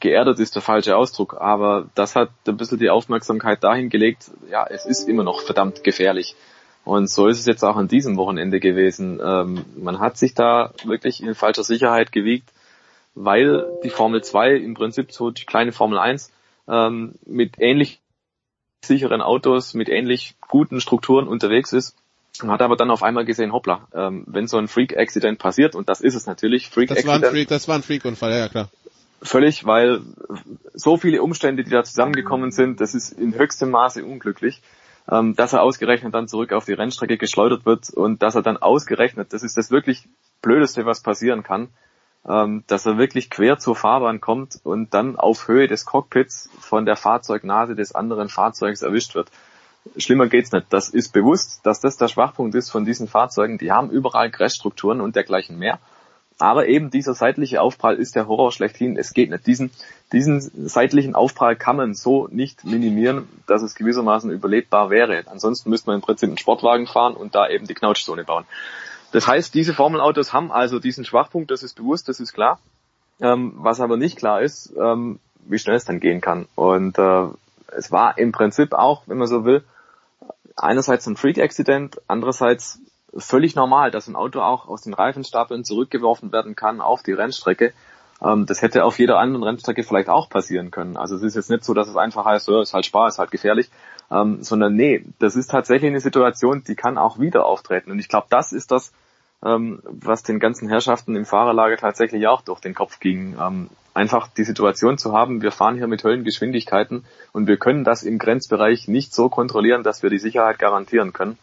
[0.00, 4.66] geerdet ist der falsche Ausdruck, aber das hat ein bisschen die Aufmerksamkeit dahin gelegt, ja,
[4.68, 6.36] es ist immer noch verdammt gefährlich.
[6.88, 9.20] Und so ist es jetzt auch an diesem Wochenende gewesen.
[9.22, 12.48] Ähm, man hat sich da wirklich in falscher Sicherheit gewiegt,
[13.14, 16.32] weil die Formel 2 im Prinzip so die kleine Formel 1
[16.66, 18.00] ähm, mit ähnlich
[18.82, 21.94] sicheren Autos, mit ähnlich guten Strukturen unterwegs ist.
[22.40, 25.90] Man hat aber dann auf einmal gesehen, hoppla, ähm, wenn so ein Freak-Accident passiert, und
[25.90, 27.22] das ist es natürlich, Freak-Accident.
[27.22, 28.70] Das, Freak, das war ein Freak-Unfall, ja klar.
[29.20, 30.00] Völlig, weil
[30.72, 34.62] so viele Umstände, die da zusammengekommen sind, das ist in höchstem Maße unglücklich
[35.10, 38.56] ähm, dass er ausgerechnet dann zurück auf die Rennstrecke geschleudert wird und dass er dann
[38.56, 40.08] ausgerechnet, das ist das wirklich
[40.42, 41.68] Blödeste, was passieren kann,
[42.28, 46.84] ähm, dass er wirklich quer zur Fahrbahn kommt und dann auf Höhe des Cockpits von
[46.84, 49.30] der Fahrzeugnase des anderen Fahrzeugs erwischt wird.
[49.96, 50.66] Schlimmer geht's nicht.
[50.70, 53.56] Das ist bewusst, dass das der Schwachpunkt ist von diesen Fahrzeugen.
[53.56, 55.78] Die haben überall Crashstrukturen und dergleichen mehr.
[56.38, 58.96] Aber eben dieser seitliche Aufprall ist der Horror schlechthin.
[58.96, 59.46] Es geht nicht.
[59.46, 59.70] Diesen,
[60.12, 65.24] diesen seitlichen Aufprall kann man so nicht minimieren, dass es gewissermaßen überlebbar wäre.
[65.26, 68.44] Ansonsten müsste man im Prinzip einen Sportwagen fahren und da eben die Knautschzone bauen.
[69.10, 72.60] Das heißt, diese Formelautos haben also diesen Schwachpunkt, das ist bewusst, das ist klar.
[73.20, 76.46] Ähm, was aber nicht klar ist, ähm, wie schnell es dann gehen kann.
[76.54, 77.26] Und äh,
[77.76, 79.64] es war im Prinzip auch, wenn man so will,
[80.56, 82.80] einerseits ein Freak-Accident, andererseits
[83.16, 87.72] völlig normal, dass ein Auto auch aus den Reifenstapeln zurückgeworfen werden kann auf die Rennstrecke.
[88.22, 90.96] Ähm, das hätte auf jeder anderen Rennstrecke vielleicht auch passieren können.
[90.96, 93.18] Also es ist jetzt nicht so, dass es einfach heißt, so, ist halt Spaß, ist
[93.18, 93.70] halt gefährlich,
[94.10, 97.90] ähm, sondern nee, das ist tatsächlich eine Situation, die kann auch wieder auftreten.
[97.90, 98.92] Und ich glaube, das ist das,
[99.44, 103.36] ähm, was den ganzen Herrschaften im Fahrerlager tatsächlich auch durch den Kopf ging.
[103.40, 108.02] Ähm, einfach die Situation zu haben, wir fahren hier mit Höllengeschwindigkeiten und wir können das
[108.02, 111.38] im Grenzbereich nicht so kontrollieren, dass wir die Sicherheit garantieren können.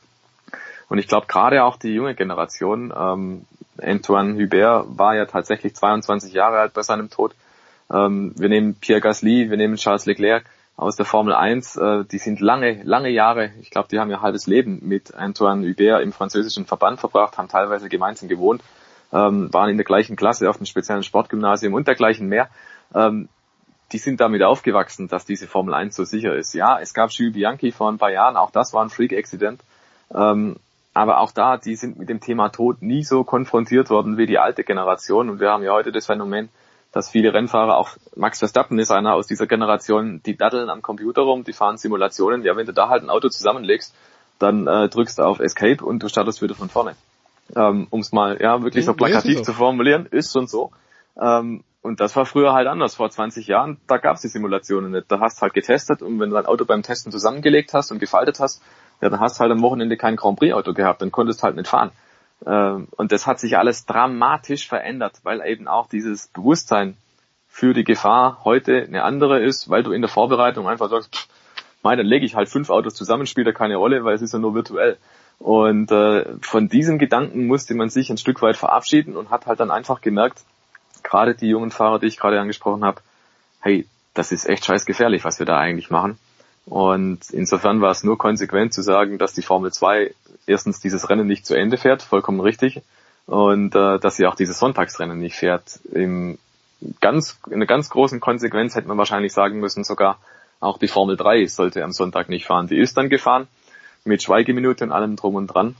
[0.90, 3.46] Und ich glaube gerade auch die junge Generation, ähm,
[3.82, 7.36] Antoine Hubert war ja tatsächlich 22 Jahre alt bei seinem Tod.
[7.92, 10.46] Ähm, wir nehmen Pierre Gasly, wir nehmen Charles Leclerc
[10.78, 11.78] aus der Formel 1.
[11.78, 15.68] Äh, die sind lange, lange Jahre, ich glaube, die haben ihr halbes Leben mit Antoine
[15.68, 18.62] Hubert im französischen Verband verbracht, haben teilweise gemeinsam gewohnt,
[19.14, 22.50] ähm, waren in der gleichen Klasse auf einem speziellen Sportgymnasium und dergleichen mehr.
[22.94, 23.30] Ähm,
[23.92, 26.54] die sind damit aufgewachsen, dass diese Formel 1 so sicher ist.
[26.54, 29.62] Ja, es gab Jules Bianchi vor ein paar Jahren, auch das war ein Freak-Accident.
[30.14, 30.58] Ähm,
[30.96, 34.40] aber auch da, die sind mit dem Thema Tod nie so konfrontiert worden wie die
[34.40, 35.30] alte Generation.
[35.30, 36.48] Und wir haben ja heute das Phänomen,
[36.94, 41.24] dass viele Rennfahrer, auch Max Verstappen ist einer aus dieser Generation, die daddeln am Computer
[41.24, 42.44] rum, die fahren Simulationen.
[42.44, 43.94] Ja, wenn du da halt ein Auto zusammenlegst,
[44.40, 46.96] dann äh, drückst du auf Escape und du startest wieder von vorne.
[47.54, 50.72] Ähm, um es mal ja wirklich so plakativ zu formulieren, ist schon so.
[51.22, 52.96] Ähm, und das war früher halt anders.
[52.96, 55.12] Vor 20 Jahren, da gab es die Simulationen nicht.
[55.12, 58.40] Da hast halt getestet und wenn du dein Auto beim Testen zusammengelegt hast und gefaltet
[58.40, 58.64] hast,
[59.02, 61.56] ja, dann hast du halt am Wochenende kein Grand Prix Auto gehabt, dann konntest halt
[61.56, 61.92] nicht fahren.
[62.46, 66.98] Ähm, und das hat sich alles dramatisch verändert, weil eben auch dieses Bewusstsein
[67.48, 71.28] für die Gefahr heute eine andere ist, weil du in der Vorbereitung einfach sagst, pff,
[71.84, 74.34] mein, dann lege ich halt fünf Autos zusammen, spielt ja keine Rolle, weil es ist
[74.34, 74.98] ja nur virtuell.
[75.38, 79.60] Und äh, von diesem Gedanken musste man sich ein Stück weit verabschieden und hat halt
[79.60, 80.42] dann einfach gemerkt,
[81.04, 83.02] gerade die jungen Fahrer, die ich gerade angesprochen habe,
[83.62, 86.18] hey, das ist echt scheiß gefährlich, was wir da eigentlich machen.
[86.66, 90.14] Und insofern war es nur konsequent zu sagen, dass die Formel 2
[90.48, 92.82] erstens dieses Rennen nicht zu Ende fährt, vollkommen richtig,
[93.28, 95.80] und äh, dass sie auch dieses Sonntagsrennen nicht fährt.
[95.92, 96.38] Im
[97.02, 100.18] ganz, in einer ganz großen Konsequenz hätte man wahrscheinlich sagen müssen, sogar
[100.60, 102.68] auch die Formel 3 sollte am Sonntag nicht fahren.
[102.68, 103.48] Die ist dann gefahren,
[104.04, 105.76] mit Schweigeminute und allem drum und dran.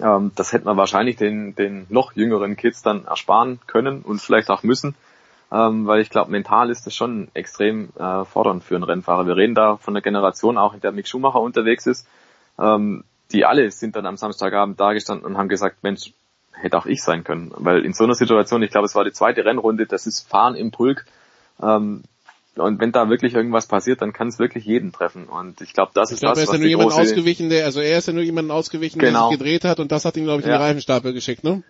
[0.00, 4.50] Ähm, das hätte man wahrscheinlich den, den noch jüngeren Kids dann ersparen können und vielleicht
[4.50, 4.94] auch müssen
[5.52, 9.26] ähm, weil ich glaube, mental ist das schon extrem äh, fordernd für einen Rennfahrer.
[9.26, 12.06] Wir reden da von einer Generation auch, in der Mick Schumacher unterwegs ist.
[12.58, 16.12] Ähm, die alle sind dann am Samstagabend dagestanden und haben gesagt, Mensch,
[16.52, 17.50] hätte auch ich sein können.
[17.56, 20.54] Weil in so einer Situation, ich glaube, es war die zweite Rennrunde, das ist Fahren
[20.54, 21.04] im Pulk.
[21.62, 22.02] Ähm,
[22.56, 25.24] und wenn da wirklich irgendwas passiert, dann kann es wirklich jeden treffen.
[25.24, 27.48] Und ich glaube, das ich ist glaub, das, er ist was ja nur jemand ausgewichen,
[27.48, 29.28] der, also er ist ja nur jemand ausgewichen, genau.
[29.28, 30.58] der sich gedreht hat und das hat ihn, glaube ich, in ja.
[30.58, 31.62] die Reifenstapel geschickt, ne?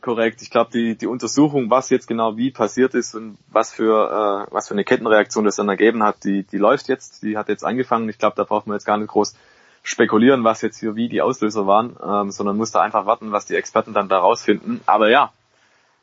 [0.00, 0.40] Korrekt.
[0.40, 4.52] Ich glaube, die, die Untersuchung, was jetzt genau wie passiert ist und was für, äh,
[4.52, 7.64] was für eine Kettenreaktion das dann ergeben hat, die, die läuft jetzt, die hat jetzt
[7.64, 8.08] angefangen.
[8.08, 9.34] Ich glaube, da braucht man jetzt gar nicht groß
[9.82, 13.46] spekulieren, was jetzt hier wie die Auslöser waren, ähm, sondern muss da einfach warten, was
[13.46, 14.80] die Experten dann da rausfinden.
[14.86, 15.32] Aber ja,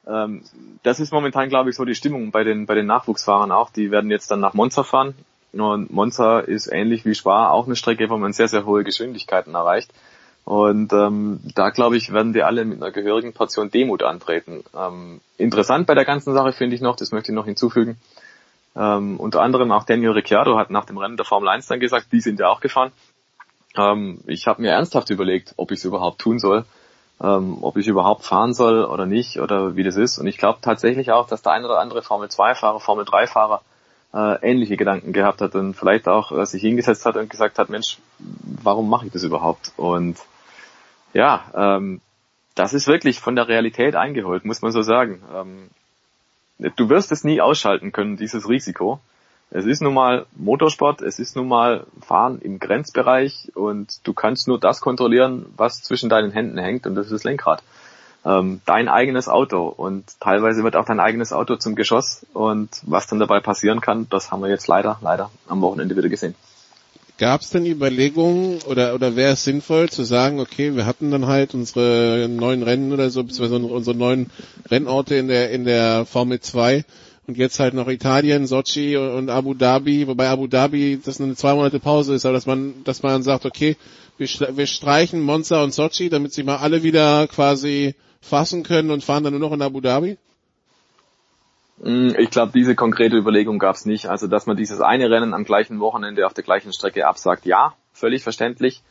[0.07, 0.43] ähm,
[0.83, 3.71] das ist momentan, glaube ich, so die Stimmung bei den, bei den Nachwuchsfahrern auch.
[3.71, 5.15] Die werden jetzt dann nach Monza fahren.
[5.53, 9.55] Und Monza ist ähnlich wie Spa auch eine Strecke, wo man sehr, sehr hohe Geschwindigkeiten
[9.55, 9.91] erreicht.
[10.47, 14.63] Und ähm, da glaube ich, werden die alle mit einer gehörigen Portion Demut antreten.
[14.73, 17.97] Ähm, interessant bei der ganzen Sache finde ich noch, das möchte ich noch hinzufügen,
[18.73, 22.13] ähm, unter anderem auch Daniel Ricciardo hat nach dem Rennen der Formel 1 dann gesagt,
[22.13, 22.93] die sind ja auch gefahren.
[23.75, 26.63] Ähm, ich habe mir ernsthaft überlegt, ob ich es überhaupt tun soll,
[27.21, 30.17] ähm, ob ich überhaupt fahren soll oder nicht oder wie das ist.
[30.17, 33.61] Und ich glaube tatsächlich auch, dass der ein oder andere Formel 2-Fahrer, Formel 3-Fahrer
[34.13, 37.67] äh, ähnliche Gedanken gehabt hat und vielleicht auch äh, sich hingesetzt hat und gesagt hat,
[37.67, 37.97] Mensch,
[38.63, 39.73] warum mache ich das überhaupt?
[39.75, 40.15] Und
[41.13, 42.01] Ja, ähm,
[42.55, 45.21] das ist wirklich von der Realität eingeholt, muss man so sagen.
[45.33, 45.69] Ähm,
[46.75, 48.99] du wirst es nie ausschalten können, dieses Risiko.
[49.49, 54.47] Es ist nun mal Motorsport, es ist nun mal Fahren im Grenzbereich und du kannst
[54.47, 57.63] nur das kontrollieren, was zwischen deinen Händen hängt und das ist das Lenkrad.
[58.25, 63.07] Ähm, dein eigenes Auto und teilweise wird auch dein eigenes Auto zum Geschoss und was
[63.07, 66.35] dann dabei passieren kann, das haben wir jetzt leider, leider am Wochenende wieder gesehen.
[67.17, 71.25] Gab es denn Überlegungen oder oder wäre es sinnvoll zu sagen, okay, wir hatten dann
[71.25, 74.29] halt unsere neuen Rennen oder so, beziehungsweise unsere neuen
[74.69, 76.85] Rennorte in der in der Formel 2
[77.27, 81.55] und jetzt halt noch Italien, Sochi und Abu Dhabi, wobei Abu Dhabi das eine zwei
[81.55, 83.75] Monate Pause ist, aber dass man, dass man sagt, okay,
[84.17, 89.03] wir, wir streichen Monza und Sochi, damit sich mal alle wieder quasi fassen können und
[89.03, 90.17] fahren dann nur noch in Abu Dhabi?
[91.77, 94.07] Mm, ich glaube, diese konkrete Überlegung gab es nicht.
[94.07, 97.73] Also, dass man dieses eine Rennen am gleichen Wochenende auf der gleichen Strecke absagt, ja,
[97.93, 98.81] völlig verständlich.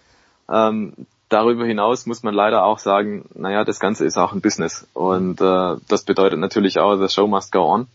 [0.48, 0.92] Ähm,
[1.28, 4.86] darüber hinaus muss man leider auch sagen, naja, das Ganze ist auch ein Business.
[4.94, 7.88] Und äh, das bedeutet natürlich auch, the show must go on.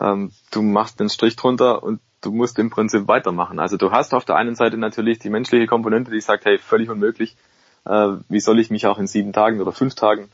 [0.00, 3.58] Ähm, du machst den Strich drunter und du musst im Prinzip weitermachen.
[3.58, 6.88] Also du hast auf der einen Seite natürlich die menschliche Komponente, die sagt, hey, völlig
[6.88, 7.36] unmöglich,
[7.84, 10.30] äh, wie soll ich mich auch in sieben Tagen oder fünf Tagen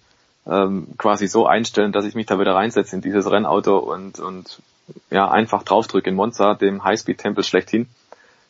[0.50, 4.60] ähm, quasi so einstellen, dass ich mich da wieder reinsetze in dieses Rennauto und, und
[5.10, 7.86] ja, einfach draufdrücke in Monza, dem Highspeed-Tempel schlechthin,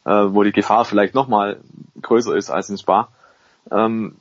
[0.06, 1.60] äh, wo die Gefahr vielleicht nochmal
[2.01, 3.09] größer ist als in Spa.
[3.70, 4.16] Ähm,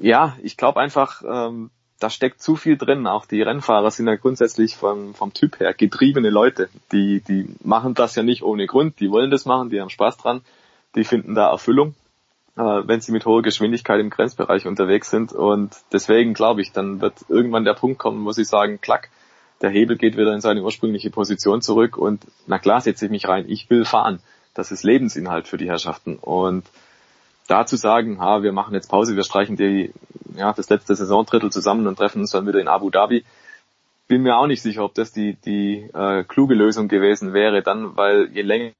[0.00, 3.06] ja, ich glaube einfach, ähm, da steckt zu viel drin.
[3.06, 6.70] Auch die Rennfahrer sind ja grundsätzlich vom, vom Typ her getriebene Leute.
[6.92, 9.00] Die, die machen das ja nicht ohne Grund.
[9.00, 10.40] Die wollen das machen, die haben Spaß dran,
[10.94, 11.94] die finden da Erfüllung,
[12.56, 15.32] wenn sie mit hoher Geschwindigkeit im Grenzbereich unterwegs sind.
[15.32, 19.10] Und deswegen glaube ich, dann wird irgendwann der Punkt kommen, wo sie sagen, klack,
[19.62, 23.28] der Hebel geht wieder in seine ursprüngliche Position zurück und na klar setze ich mich
[23.28, 24.20] rein, ich will fahren.
[24.54, 26.16] Das ist Lebensinhalt für die Herrschaften.
[26.16, 26.64] Und
[27.46, 29.92] da zu sagen, ha, wir machen jetzt Pause, wir streichen die,
[30.36, 33.24] ja, das letzte Saisondrittel zusammen und treffen uns dann wieder in Abu Dhabi,
[34.08, 37.96] bin mir auch nicht sicher, ob das die, die äh, kluge Lösung gewesen wäre, dann,
[37.96, 38.72] weil je länger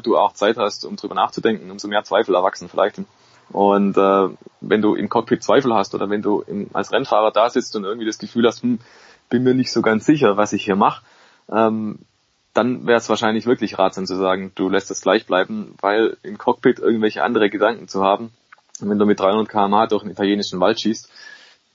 [0.00, 3.00] du auch Zeit hast, um drüber nachzudenken, umso mehr Zweifel erwachsen vielleicht.
[3.50, 4.28] Und äh,
[4.60, 7.84] wenn du im Cockpit Zweifel hast oder wenn du im, als Rennfahrer da sitzt und
[7.84, 8.78] irgendwie das Gefühl hast, hm,
[9.28, 11.02] bin mir nicht so ganz sicher, was ich hier mache,
[11.50, 12.00] ähm,
[12.54, 16.38] dann wäre es wahrscheinlich wirklich ratsam zu sagen, du lässt es gleich bleiben, weil im
[16.38, 18.30] Cockpit irgendwelche andere Gedanken zu haben,
[18.80, 21.10] wenn du mit 300 km durch den italienischen Wald schießt,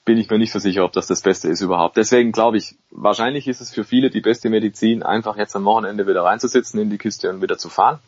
[0.07, 1.97] bin ich mir nicht so sicher, ob das das Beste ist überhaupt.
[1.97, 6.07] Deswegen glaube ich, wahrscheinlich ist es für viele die beste Medizin, einfach jetzt am Wochenende
[6.07, 7.99] wieder reinzusitzen in die Kiste und wieder zu fahren.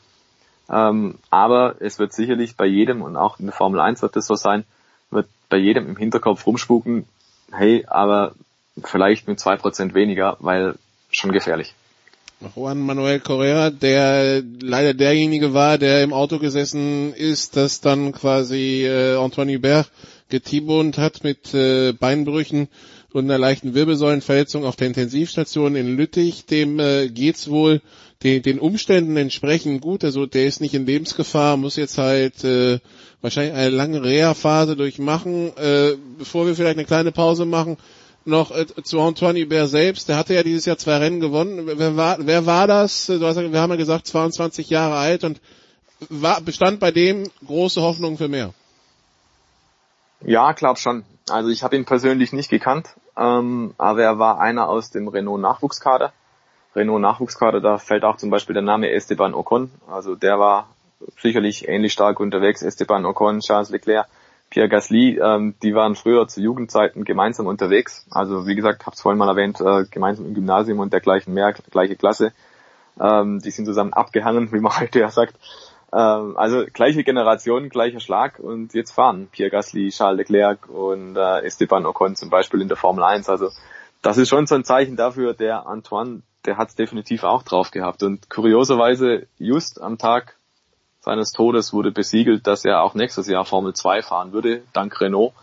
[0.69, 4.27] Ähm, aber es wird sicherlich bei jedem, und auch in der Formel 1 wird das
[4.27, 4.63] so sein,
[5.11, 7.05] wird bei jedem im Hinterkopf rumspuken,
[7.51, 8.31] hey, aber
[8.81, 10.76] vielleicht mit zwei Prozent weniger, weil
[11.11, 11.76] schon gefährlich.
[12.55, 18.85] Juan Manuel Correa, der leider derjenige war, der im Auto gesessen ist, das dann quasi
[18.85, 19.91] äh, Antoine Hubert
[20.30, 22.68] getibont hat mit äh, Beinbrüchen
[23.11, 26.45] und einer leichten Wirbelsäulenverletzung auf der Intensivstation in Lüttich.
[26.45, 27.81] Dem äh, geht's wohl
[28.23, 30.03] den, den Umständen entsprechend gut.
[30.03, 32.80] Also der ist nicht in Lebensgefahr, muss jetzt halt äh,
[33.22, 35.56] wahrscheinlich eine lange Reha-Phase durchmachen.
[35.57, 37.77] Äh, bevor wir vielleicht eine kleine Pause machen,
[38.26, 40.10] noch äh, zu Antoine Hubert selbst.
[40.10, 41.64] Der hatte ja dieses Jahr zwei Rennen gewonnen.
[41.65, 43.07] Wer war, wer war das?
[43.07, 45.41] Du hast, wir haben ja gesagt, 22 Jahre alt und
[46.10, 48.53] war, bestand bei dem große Hoffnung für mehr.
[50.22, 51.06] Ja, glaub schon.
[51.30, 55.41] Also ich habe ihn persönlich nicht gekannt, ähm, aber er war einer aus dem Renault
[55.41, 56.12] Nachwuchskader.
[56.76, 59.72] Renault Nachwuchskader, da fällt auch zum Beispiel der Name Esteban Ocon.
[59.88, 60.70] Also der war
[61.20, 62.62] sicherlich ähnlich stark unterwegs.
[62.62, 64.08] Esteban Ocon, Charles Leclerc,
[64.50, 68.06] Pierre Gasly, ähm, die waren früher zu Jugendzeiten gemeinsam unterwegs.
[68.12, 71.54] Also wie gesagt, habe es vorhin mal erwähnt, äh, gemeinsam im Gymnasium und dergleichen mehr,
[71.54, 72.34] gleiche Klasse.
[73.00, 75.36] Ähm, die sind zusammen abgehangen, wie man heute ja sagt.
[75.91, 81.41] Ähm, also gleiche Generation, gleicher Schlag und jetzt fahren Pierre Gasly, Charles Leclerc und äh,
[81.41, 83.30] Esteban Ocon zum Beispiel in der Formel 1.
[83.30, 83.49] Also
[84.02, 87.72] das ist schon so ein Zeichen dafür, der Antoine, der hat es definitiv auch drauf
[87.72, 88.03] gehabt.
[88.03, 90.36] Und kurioserweise just am Tag
[91.02, 95.34] seines Todes wurde besiegelt, dass er auch nächstes Jahr Formel 2 fahren würde, dank Renault.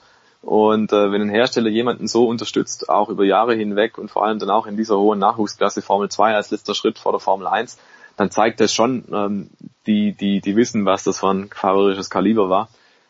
[0.42, 4.38] Und äh, wenn ein Hersteller jemanden so unterstützt, auch über Jahre hinweg und vor allem
[4.38, 7.78] dann auch in dieser hohen Nachwuchsklasse Formel 2 als letzter Schritt vor der Formel 1,
[8.16, 9.50] dann zeigt das schon, ähm,
[9.86, 12.68] die, die, die wissen, was das für ein fahrerisches Kaliber war.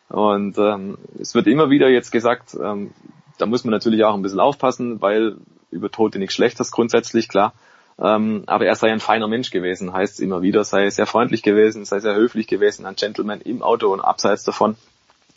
[0.09, 2.91] Und ähm, es wird immer wieder jetzt gesagt, ähm,
[3.37, 5.37] da muss man natürlich auch ein bisschen aufpassen, weil
[5.69, 7.53] über Tote nichts Schlechtes grundsätzlich, klar.
[7.99, 11.41] Ähm, aber er sei ein feiner Mensch gewesen, heißt es immer wieder, sei sehr freundlich
[11.41, 14.75] gewesen, sei sehr höflich gewesen, ein Gentleman im Auto und abseits davon.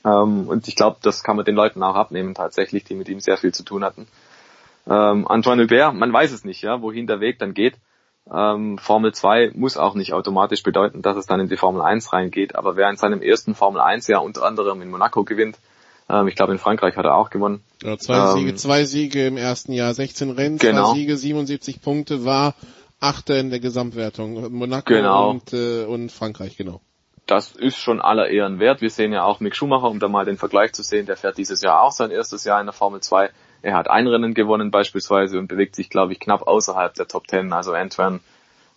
[0.05, 3.21] Ähm, und ich glaube, das kann man den Leuten auch abnehmen tatsächlich, die mit ihm
[3.21, 4.07] sehr viel zu tun hatten.
[4.87, 7.75] Ähm, Antoine Hubert, man weiß es nicht, ja, wohin der Weg dann geht.
[8.33, 12.13] Ähm, Formel 2 muss auch nicht automatisch bedeuten, dass es dann in die Formel 1
[12.13, 15.57] reingeht, aber wer in seinem ersten Formel 1 Jahr unter anderem in Monaco gewinnt,
[16.13, 17.63] Ähm, ich glaube, in Frankreich hat er auch gewonnen.
[17.85, 20.89] Ja, zwei Ähm, Siege, zwei Siege im ersten Jahr, 16 Rennen, Genau.
[20.89, 22.55] zwei Siege, 77 Punkte, war
[22.99, 24.53] Achter in der Gesamtwertung.
[24.53, 25.31] Monaco Genau.
[25.31, 26.81] und, äh, und Frankreich, genau.
[27.27, 28.81] das ist schon aller Ehren wert.
[28.81, 31.39] Wir sehen ja auch Mick Schumacher, um da mal den Vergleich zu sehen, der fährt
[31.39, 33.31] dieses Jahr auch sein erstes Jahr in der Formel 2.
[33.63, 37.29] Er hat ein Rennen gewonnen beispielsweise und bewegt sich, glaube ich, knapp außerhalb der Top
[37.29, 37.53] 10.
[37.53, 38.21] Also Antoine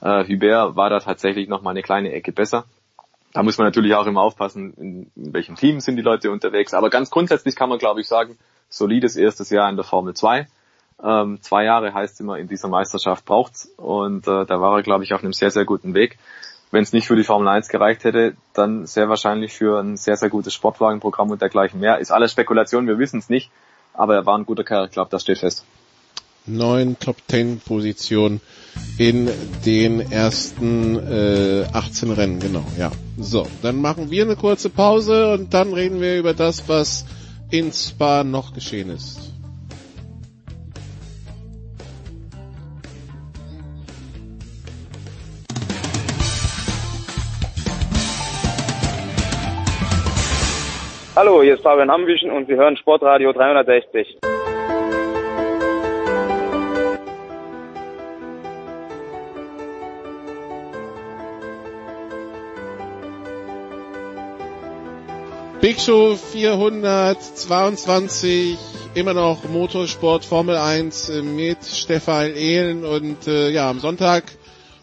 [0.01, 2.65] äh, Hubert war da tatsächlich noch mal eine kleine Ecke besser.
[3.34, 6.73] Da muss man natürlich auch immer aufpassen, in, welchem Team sind die Leute unterwegs.
[6.73, 8.38] Aber ganz grundsätzlich kann man, glaube ich, sagen,
[8.69, 10.47] solides erstes Jahr in der Formel 2.
[11.03, 15.03] Ähm, zwei Jahre heißt immer, in dieser Meisterschaft braucht's und äh, da war er, glaube
[15.03, 16.18] ich, auf einem sehr, sehr guten Weg.
[16.72, 20.15] Wenn es nicht für die Formel 1 gereicht hätte, dann sehr wahrscheinlich für ein sehr,
[20.15, 21.99] sehr gutes Sportwagenprogramm und dergleichen mehr.
[21.99, 23.51] Ist alles Spekulation, wir wissen es nicht,
[23.94, 25.64] aber er war ein guter Kerl, ich glaube, das steht fest.
[26.45, 28.41] Neun Top 10 Positionen
[28.98, 29.30] in
[29.65, 32.91] den ersten äh, 18 Rennen, genau, ja.
[33.18, 37.06] So, dann machen wir eine kurze Pause und dann reden wir über das, was
[37.49, 39.32] in Spa noch geschehen ist.
[51.15, 54.18] Hallo, hier ist Fabian Hamwischen und Sie hören Sportradio 360.
[65.61, 68.57] Big Show 422,
[68.95, 74.23] immer noch Motorsport Formel 1 äh, mit Stefan Ehlen und äh, ja, am Sonntag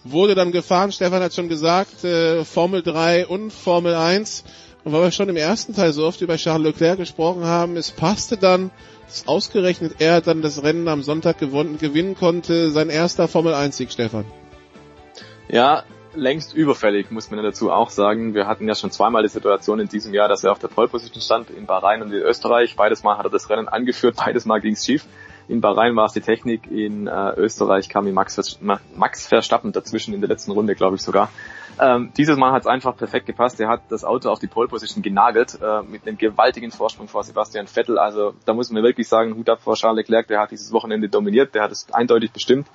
[0.04, 4.44] wurde dann gefahren, Stefan hat schon gesagt, äh, Formel 3 und Formel 1.
[4.84, 7.90] Und weil wir schon im ersten Teil so oft über Charles Leclerc gesprochen haben, es
[7.90, 8.70] passte dann,
[9.06, 13.76] dass ausgerechnet er dann das Rennen am Sonntag gewonnen, gewinnen konnte, sein erster Formel 1
[13.76, 14.24] Sieg, Stefan.
[15.48, 15.84] Ja,
[16.14, 18.34] längst überfällig, muss man dazu auch sagen.
[18.34, 20.88] Wir hatten ja schon zweimal die Situation in diesem Jahr, dass er auf der Pole
[20.88, 22.76] Position stand, in Bahrain und in Österreich.
[22.76, 25.06] Beides Mal hat er das Rennen angeführt, beides Mal ging's schief.
[25.48, 28.60] In Bahrain war es die Technik, in äh, Österreich kam ihm Max,
[28.94, 31.28] Max Verstappen dazwischen in der letzten Runde, glaube ich sogar.
[31.80, 33.58] Ähm, dieses Mal hat es einfach perfekt gepasst.
[33.58, 37.24] Er hat das Auto auf die Pole Position genagelt, äh, mit einem gewaltigen Vorsprung vor
[37.24, 37.98] Sebastian Vettel.
[37.98, 41.08] Also da muss man wirklich sagen, Hut ab vor Charles Leclerc, der hat dieses Wochenende
[41.08, 42.68] dominiert, der hat es eindeutig bestimmt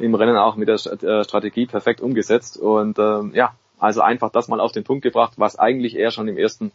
[0.00, 4.48] im Rennen auch mit der äh, Strategie perfekt umgesetzt und ähm, ja, also einfach das
[4.48, 6.72] mal auf den Punkt gebracht, was eigentlich er schon im ersten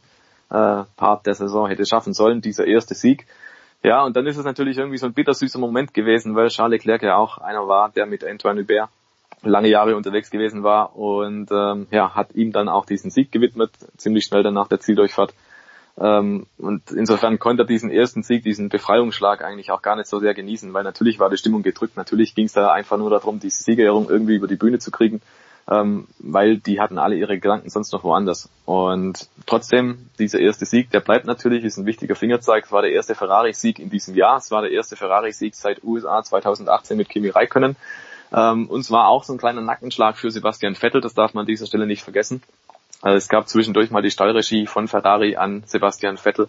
[0.49, 3.25] äh, Part der Saison hätte schaffen sollen, dieser erste Sieg.
[3.81, 7.03] Ja, und dann ist es natürlich irgendwie so ein bittersüßer Moment gewesen, weil Charles Leclerc
[7.03, 8.89] ja auch einer war, der mit Antoine Hubert
[9.43, 13.71] lange Jahre unterwegs gewesen war und ähm, ja, hat ihm dann auch diesen Sieg gewidmet,
[13.97, 15.33] ziemlich schnell danach der Zieldurchfahrt.
[15.99, 20.19] Ähm, und insofern konnte er diesen ersten Sieg, diesen Befreiungsschlag eigentlich auch gar nicht so
[20.19, 21.97] sehr genießen, weil natürlich war die Stimmung gedrückt.
[21.97, 25.21] Natürlich ging es da einfach nur darum, diese Siegerehrung irgendwie über die Bühne zu kriegen,
[25.69, 28.49] ähm, weil die hatten alle ihre Gedanken sonst noch woanders.
[28.65, 32.65] Und trotzdem, dieser erste Sieg, der bleibt natürlich, ist ein wichtiger Fingerzeig.
[32.65, 34.37] Es war der erste Ferrari-Sieg in diesem Jahr.
[34.37, 37.75] Es war der erste Ferrari-Sieg seit USA 2018 mit Kimi Räikkönen.
[38.33, 41.41] Ähm, und es war auch so ein kleiner Nackenschlag für Sebastian Vettel, das darf man
[41.41, 42.41] an dieser Stelle nicht vergessen.
[43.01, 46.47] Also es gab zwischendurch mal die Stallregie von Ferrari an Sebastian Vettel,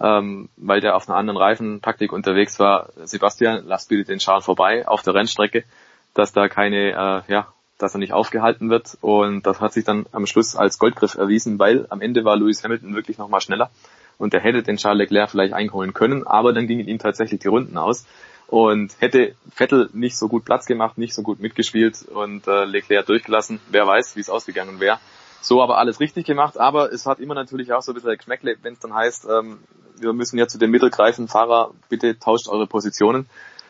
[0.00, 2.90] ähm, weil der auf einer anderen Reifentaktik unterwegs war.
[3.04, 5.64] Sebastian, lass bitte den Charles vorbei auf der Rennstrecke,
[6.14, 7.48] dass da keine, äh, ja,
[7.78, 8.98] dass er nicht aufgehalten wird.
[9.00, 12.62] Und das hat sich dann am Schluss als Goldgriff erwiesen, weil am Ende war Lewis
[12.62, 13.70] Hamilton wirklich nochmal schneller
[14.18, 17.48] und der hätte den Charles Leclerc vielleicht einholen können, aber dann gingen ihm tatsächlich die
[17.48, 18.06] Runden aus.
[18.48, 23.06] Und hätte Vettel nicht so gut Platz gemacht, nicht so gut mitgespielt und äh, Leclerc
[23.06, 24.98] durchgelassen, wer weiß, wie es ausgegangen wäre.
[25.40, 28.56] So aber alles richtig gemacht, aber es hat immer natürlich auch so ein bisschen Geschmäckle,
[28.62, 29.58] wenn es dann heißt, ähm,
[29.98, 33.26] wir müssen ja zu den Mittel greifen, Fahrer, bitte tauscht eure Positionen.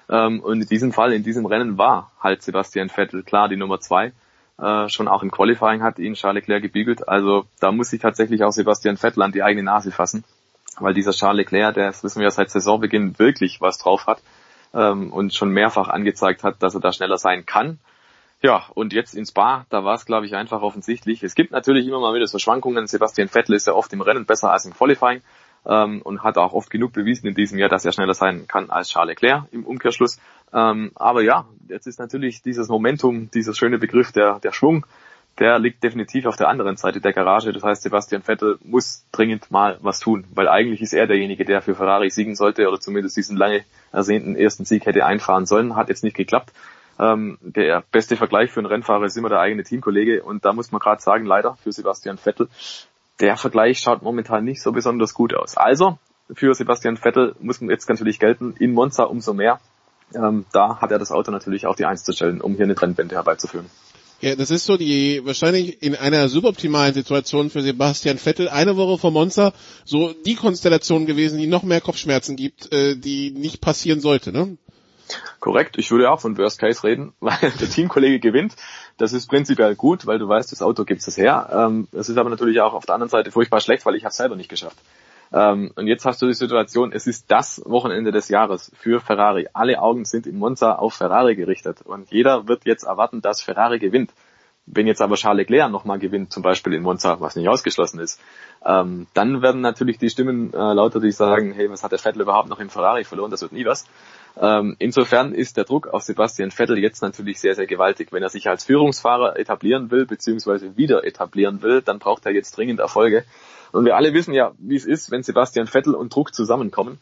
[0.08, 3.80] Ähm, und in diesem Fall, in diesem Rennen war halt Sebastian Vettel klar die Nummer
[3.80, 4.12] zwei.
[4.58, 7.08] Äh, schon auch im Qualifying hat ihn Charles Leclerc gebiegelt.
[7.08, 10.24] Also da muss sich tatsächlich auch Sebastian Vettel an die eigene Nase fassen.
[10.78, 14.20] Weil dieser Charles Leclerc, der, das wissen wir ja seit Saisonbeginn, wirklich was drauf hat
[14.76, 17.78] ähm, und schon mehrfach angezeigt hat, dass er da schneller sein kann.
[18.42, 21.22] Ja, und jetzt ins Spa, da war es, glaube ich, einfach offensichtlich.
[21.22, 22.86] Es gibt natürlich immer mal wieder so Schwankungen.
[22.86, 25.22] Sebastian Vettel ist ja oft im Rennen besser als im Qualifying
[25.64, 28.68] ähm, und hat auch oft genug bewiesen in diesem Jahr, dass er schneller sein kann
[28.68, 30.20] als Charles Leclerc im Umkehrschluss.
[30.52, 34.86] Ähm, aber ja, jetzt ist natürlich dieses Momentum, dieser schöne Begriff, der, der Schwung,
[35.38, 37.52] der liegt definitiv auf der anderen Seite der Garage.
[37.52, 41.62] Das heißt, Sebastian Vettel muss dringend mal was tun, weil eigentlich ist er derjenige, der
[41.62, 45.76] für Ferrari siegen sollte oder zumindest diesen lange ersehnten ersten Sieg hätte einfahren sollen.
[45.76, 46.52] Hat jetzt nicht geklappt.
[46.98, 50.72] Ähm, der beste Vergleich für einen Rennfahrer ist immer der eigene Teamkollege und da muss
[50.72, 52.48] man gerade sagen, leider für Sebastian Vettel,
[53.20, 55.56] der Vergleich schaut momentan nicht so besonders gut aus.
[55.56, 55.98] Also
[56.32, 59.60] für Sebastian Vettel muss man jetzt natürlich gelten, in Monza umso mehr.
[60.14, 62.74] Ähm, da hat er das Auto natürlich auf die Eins zu stellen, um hier eine
[62.74, 63.66] Trennwende herbeizuführen.
[64.20, 68.98] Ja, das ist so die, wahrscheinlich in einer suboptimalen Situation für Sebastian Vettel, eine Woche
[68.98, 69.52] vor Monza,
[69.84, 74.56] so die Konstellation gewesen, die noch mehr Kopfschmerzen gibt, äh, die nicht passieren sollte, ne?
[75.38, 78.56] Korrekt, ich würde auch von Worst Case reden, weil der Teamkollege gewinnt.
[78.96, 81.50] Das ist prinzipiell gut, weil du weißt, das Auto gibt es her.
[81.52, 84.10] Ähm, es ist aber natürlich auch auf der anderen Seite furchtbar schlecht, weil ich habe
[84.10, 84.78] es selber nicht geschafft.
[85.32, 89.48] Ähm, und jetzt hast du die Situation, es ist das Wochenende des Jahres für Ferrari.
[89.52, 93.78] Alle Augen sind in Monza auf Ferrari gerichtet und jeder wird jetzt erwarten, dass Ferrari
[93.78, 94.12] gewinnt.
[94.68, 98.20] Wenn jetzt aber Charles Leclerc nochmal gewinnt, zum Beispiel in Monza, was nicht ausgeschlossen ist,
[98.64, 102.22] ähm, dann werden natürlich die Stimmen äh, lauter, die sagen, hey, was hat der Vettel
[102.22, 103.86] überhaupt noch im Ferrari verloren, das wird nie was.
[104.38, 108.08] Ähm, insofern ist der Druck auf Sebastian Vettel jetzt natürlich sehr, sehr gewaltig.
[108.10, 112.56] Wenn er sich als Führungsfahrer etablieren will, beziehungsweise wieder etablieren will, dann braucht er jetzt
[112.56, 113.24] dringend Erfolge.
[113.76, 116.98] Und wir alle wissen ja, wie es ist, wenn Sebastian Vettel und Druck zusammenkommen.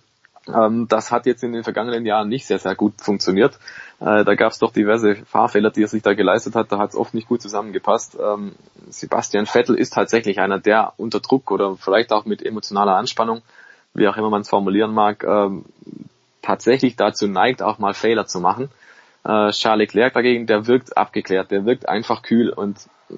[0.53, 3.59] Ähm, das hat jetzt in den vergangenen Jahren nicht sehr, sehr gut funktioniert.
[4.01, 6.73] Äh, da gab es doch diverse Fahrfehler, die er sich da geleistet hat.
[6.73, 8.19] Da hat es oft nicht gut zusammengepasst.
[8.21, 8.57] Ähm,
[8.91, 13.43] Sebastian Vettel ist tatsächlich einer, der unter Druck oder vielleicht auch mit emotionaler Anspannung,
[13.95, 15.65] wie auch immer man es formulieren mag, ähm,
[16.43, 18.69] tatsächlich dazu neigt, auch mal Fehler zu machen.
[19.25, 22.79] Äh, Charles Leclerc dagegen, der wirkt abgeklärt, der wirkt einfach kühl und
[23.11, 23.15] äh,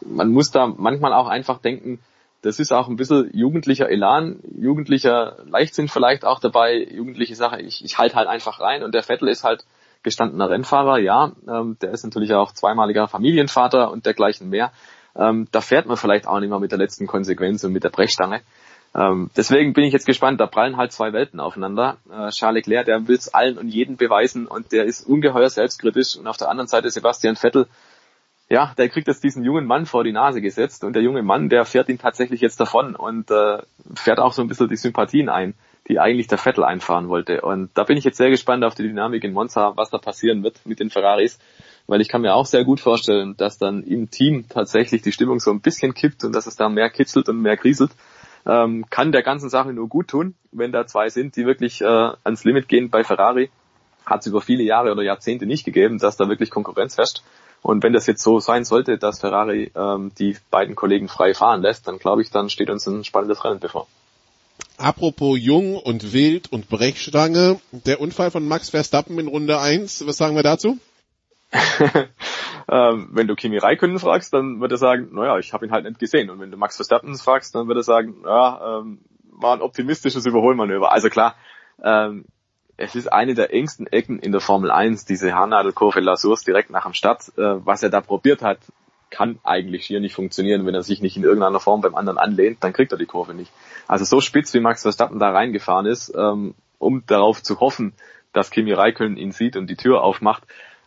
[0.00, 2.00] man muss da manchmal auch einfach denken,
[2.46, 7.84] das ist auch ein bisschen jugendlicher Elan, jugendlicher Leichtsinn vielleicht auch dabei, jugendliche Sache, ich,
[7.84, 8.84] ich halte halt einfach rein.
[8.84, 9.64] Und der Vettel ist halt
[10.04, 14.70] gestandener Rennfahrer, ja, ähm, der ist natürlich auch zweimaliger Familienvater und dergleichen mehr.
[15.16, 17.90] Ähm, da fährt man vielleicht auch nicht mehr mit der letzten Konsequenz und mit der
[17.90, 18.42] Brechstange.
[18.94, 21.96] Ähm, deswegen bin ich jetzt gespannt, da prallen halt zwei Welten aufeinander.
[22.08, 24.46] Äh, Charles Leclerc, der will es allen und jeden beweisen.
[24.46, 26.16] Und der ist ungeheuer selbstkritisch.
[26.16, 27.66] Und auf der anderen Seite Sebastian Vettel,
[28.48, 31.48] ja, der kriegt jetzt diesen jungen Mann vor die Nase gesetzt und der junge Mann,
[31.48, 33.58] der fährt ihn tatsächlich jetzt davon und äh,
[33.94, 35.54] fährt auch so ein bisschen die Sympathien ein,
[35.88, 37.40] die eigentlich der Vettel einfahren wollte.
[37.40, 40.44] Und da bin ich jetzt sehr gespannt auf die Dynamik in Monza, was da passieren
[40.44, 41.40] wird mit den Ferraris,
[41.88, 45.40] weil ich kann mir auch sehr gut vorstellen, dass dann im Team tatsächlich die Stimmung
[45.40, 47.90] so ein bisschen kippt und dass es da mehr kitzelt und mehr kriselt.
[48.46, 51.84] Ähm, kann der ganzen Sache nur gut tun, wenn da zwei sind, die wirklich äh,
[52.22, 53.50] ans Limit gehen bei Ferrari.
[54.04, 57.22] Hat es über viele Jahre oder Jahrzehnte nicht gegeben, dass da wirklich Konkurrenz herrscht.
[57.66, 61.62] Und wenn das jetzt so sein sollte, dass Ferrari ähm, die beiden Kollegen frei fahren
[61.62, 63.88] lässt, dann glaube ich, dann steht uns ein spannendes Rennen bevor.
[64.78, 70.16] Apropos jung und wild und Brechstange, der Unfall von Max Verstappen in Runde 1, was
[70.16, 70.78] sagen wir dazu?
[72.70, 75.86] ähm, wenn du Kimi Räikkönen fragst, dann wird er sagen, naja, ich habe ihn halt
[75.86, 76.30] nicht gesehen.
[76.30, 79.00] Und wenn du Max Verstappen fragst, dann wird er sagen, ja, ähm,
[79.32, 80.92] war ein optimistisches Überholmanöver.
[80.92, 81.34] Also klar,
[81.82, 82.26] ähm,
[82.76, 86.70] es ist eine der engsten Ecken in der Formel 1, diese Haarnadelkurve La Source direkt
[86.70, 87.28] nach dem Start.
[87.36, 88.58] Äh, was er da probiert hat,
[89.10, 90.66] kann eigentlich hier nicht funktionieren.
[90.66, 93.34] Wenn er sich nicht in irgendeiner Form beim anderen anlehnt, dann kriegt er die Kurve
[93.34, 93.50] nicht.
[93.86, 97.94] Also so spitz wie Max Verstappen da reingefahren ist, ähm, um darauf zu hoffen,
[98.32, 100.42] dass Kimi Räikkönen ihn sieht und die Tür aufmacht,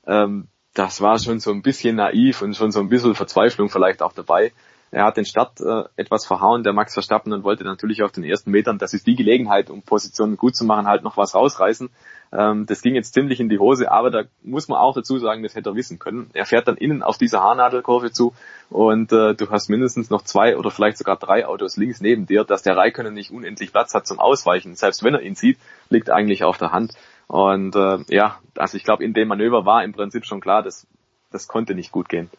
[0.06, 4.02] ähm, das war schon so ein bisschen naiv und schon so ein bisschen Verzweiflung vielleicht
[4.02, 4.52] auch dabei.
[4.92, 8.24] Er hat den Start äh, etwas verhauen, der Max Verstappen, und wollte natürlich auf den
[8.24, 11.90] ersten Metern, das ist die Gelegenheit, um Positionen gut zu machen, halt noch was rausreißen.
[12.32, 15.44] Ähm, das ging jetzt ziemlich in die Hose, aber da muss man auch dazu sagen,
[15.44, 16.30] das hätte er wissen können.
[16.34, 18.34] Er fährt dann innen auf diese Haarnadelkurve zu
[18.70, 22.44] und äh, du hast mindestens noch zwei oder vielleicht sogar drei Autos links neben dir,
[22.44, 24.76] dass der Raikönnen nicht unendlich Platz hat zum Ausweichen.
[24.76, 25.58] Selbst wenn er ihn sieht,
[25.90, 26.94] liegt eigentlich auf der Hand.
[27.28, 30.88] Und äh, ja, also ich glaube, in dem Manöver war im Prinzip schon klar, dass
[31.32, 32.30] das konnte nicht gut gehen.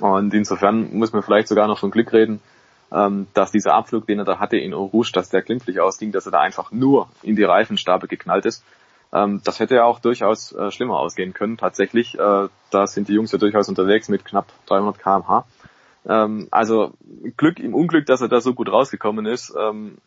[0.00, 2.40] Und insofern muss man vielleicht sogar noch von Glück reden,
[2.92, 6.12] ähm, dass dieser Abflug, den er da hatte in Eau Rouge, dass der glimpflich ausging,
[6.12, 8.64] dass er da einfach nur in die Reifenstabe geknallt ist.
[9.12, 11.56] Ähm, das hätte ja auch durchaus äh, schlimmer ausgehen können.
[11.56, 15.44] Tatsächlich, äh, da sind die Jungs ja durchaus unterwegs mit knapp 300 kmh.
[16.08, 16.92] Ähm, also
[17.36, 19.54] Glück im Unglück, dass er da so gut rausgekommen ist.
[19.58, 19.98] Ähm,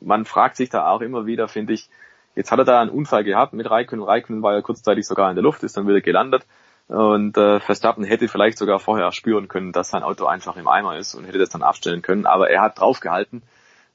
[0.00, 1.88] man fragt sich da auch immer wieder, finde ich,
[2.34, 4.04] jetzt hat er da einen Unfall gehabt mit Raikkonen.
[4.04, 6.44] Raikkonen war ja kurzzeitig sogar in der Luft, ist dann wieder gelandet.
[6.88, 10.96] Und äh, Verstappen hätte vielleicht sogar vorher spüren können, dass sein Auto einfach im Eimer
[10.96, 12.26] ist und hätte das dann abstellen können.
[12.26, 13.42] Aber er hat draufgehalten.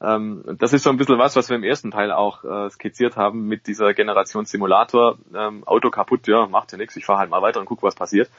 [0.01, 3.15] Ähm, das ist so ein bisschen was, was wir im ersten Teil auch äh, skizziert
[3.15, 5.17] haben mit dieser Generation Simulator.
[5.33, 7.95] Ähm, Auto kaputt, ja, macht ja nichts, ich fahre halt mal weiter und guck, was
[7.95, 8.29] passiert.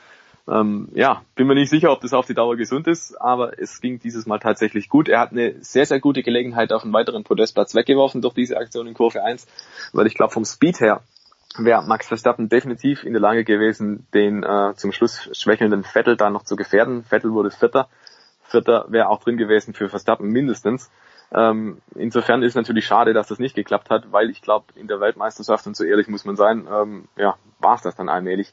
[0.49, 3.81] Ähm, ja, bin mir nicht sicher, ob das auf die Dauer gesund ist, aber es
[3.81, 5.09] ging dieses Mal tatsächlich gut.
[5.09, 8.89] Er hat eine sehr, sehr gute Gelegenheit auf einen weiteren Podestplatz weggeworfen durch diese Aktion
[8.89, 9.47] in Kurve 1,
[9.93, 11.01] weil ich glaube vom Speed her
[11.59, 16.31] wäre Max Verstappen definitiv in der Lage gewesen, den äh, zum Schluss schwächelnden Vettel da
[16.31, 17.05] noch zu gefährden.
[17.05, 17.89] Vettel wurde Vierter.
[18.43, 20.91] Vierter wäre auch drin gewesen für Verstappen mindestens.
[21.35, 25.01] Ähm, insofern ist natürlich schade, dass das nicht geklappt hat, weil ich glaube, in der
[25.01, 28.53] Weltmeisterschaft, und so ehrlich muss man sein, ähm, ja, war es das dann allmählich.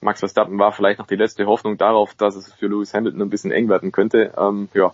[0.00, 3.30] Max Verstappen war vielleicht noch die letzte Hoffnung darauf, dass es für Lewis Hamilton ein
[3.30, 4.32] bisschen eng werden könnte.
[4.36, 4.92] Ähm, ja,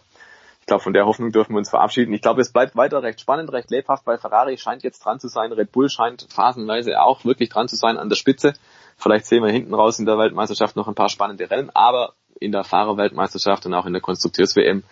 [0.65, 2.15] ich glaube, von der Hoffnung dürfen wir uns verabschieden.
[2.15, 5.28] Ich glaube, es bleibt weiter recht spannend, recht lebhaft, weil Ferrari scheint jetzt dran zu
[5.28, 5.53] sein.
[5.53, 8.55] Red Bull scheint phasenweise auch wirklich dran zu sein an der Spitze.
[8.97, 12.51] Vielleicht sehen wir hinten raus in der Weltmeisterschaft noch ein paar spannende Rennen, aber in
[12.51, 14.85] der Fahrerweltmeisterschaft und auch in der Konstrukteurs-WM.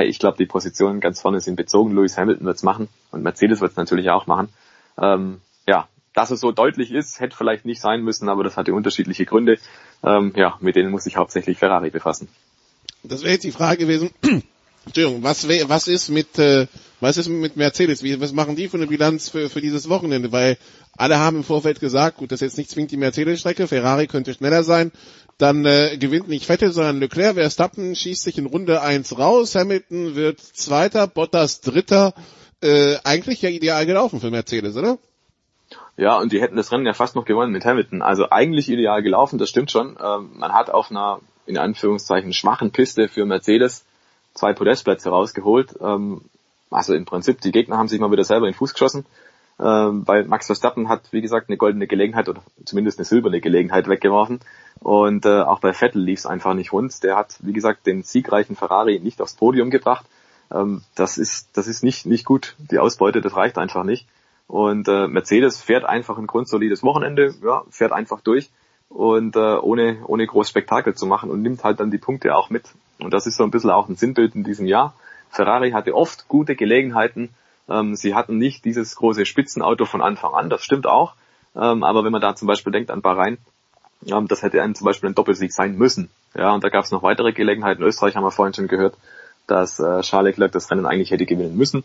[0.00, 1.94] Ich glaube, die Positionen ganz vorne sind bezogen.
[1.94, 4.48] Lewis Hamilton wird's machen und Mercedes wird's natürlich auch machen.
[4.98, 8.74] Ähm, ja, dass es so deutlich ist, hätte vielleicht nicht sein müssen, aber das hatte
[8.74, 9.58] unterschiedliche Gründe.
[10.02, 12.26] Ähm, ja, mit denen muss sich hauptsächlich Ferrari befassen.
[13.04, 14.10] Das wäre jetzt die Frage gewesen.
[14.86, 16.66] Entschuldigung, was, was ist mit äh,
[17.04, 18.02] was ist mit Mercedes?
[18.02, 20.32] Wie, was machen die für eine Bilanz für, für dieses Wochenende?
[20.32, 20.56] Weil
[20.96, 24.32] alle haben im Vorfeld gesagt, gut, das ist jetzt nicht zwingend die Mercedes-Strecke, Ferrari könnte
[24.32, 24.90] schneller sein,
[25.36, 30.14] dann äh, gewinnt nicht Vettel, sondern Leclerc, Verstappen schießt sich in Runde 1 raus, Hamilton
[30.14, 32.14] wird Zweiter, Bottas Dritter.
[32.62, 34.98] Äh, eigentlich ja ideal gelaufen für Mercedes, oder?
[35.96, 38.00] Ja, und die hätten das Rennen ja fast noch gewonnen mit Hamilton.
[38.00, 39.98] Also eigentlich ideal gelaufen, das stimmt schon.
[40.02, 43.84] Ähm, man hat auf einer, in Anführungszeichen, schwachen Piste für Mercedes
[44.34, 45.76] zwei Podestplätze rausgeholt.
[45.80, 46.22] Ähm,
[46.70, 49.06] also im Prinzip, die Gegner haben sich mal wieder selber in den Fuß geschossen.
[49.60, 53.88] Ähm, weil Max Verstappen hat, wie gesagt, eine goldene Gelegenheit oder zumindest eine silberne Gelegenheit
[53.88, 54.40] weggeworfen.
[54.80, 57.02] Und äh, auch bei Vettel lief es einfach nicht rund.
[57.04, 60.04] Der hat, wie gesagt, den siegreichen Ferrari nicht aufs Podium gebracht.
[60.52, 62.56] Ähm, das ist, das ist nicht, nicht gut.
[62.58, 64.08] Die Ausbeute, das reicht einfach nicht.
[64.48, 68.50] Und äh, Mercedes fährt einfach ein grundsolides Wochenende, ja, fährt einfach durch
[68.88, 72.50] und äh, ohne, ohne groß Spektakel zu machen und nimmt halt dann die Punkte auch
[72.50, 72.68] mit.
[72.98, 74.94] Und das ist so ein bisschen auch ein Sinnbild in diesem Jahr.
[75.30, 77.30] Ferrari hatte oft gute Gelegenheiten.
[77.68, 81.14] Ähm, sie hatten nicht dieses große Spitzenauto von Anfang an, das stimmt auch.
[81.56, 83.38] Ähm, aber wenn man da zum Beispiel denkt an Bahrain,
[84.06, 86.10] ähm, das hätte ein, zum Beispiel ein Doppelsieg sein müssen.
[86.34, 87.82] Ja, und da gab es noch weitere Gelegenheiten.
[87.82, 88.96] In Österreich haben wir vorhin schon gehört,
[89.46, 91.84] dass äh, Charles Leclerc das Rennen eigentlich hätte gewinnen müssen.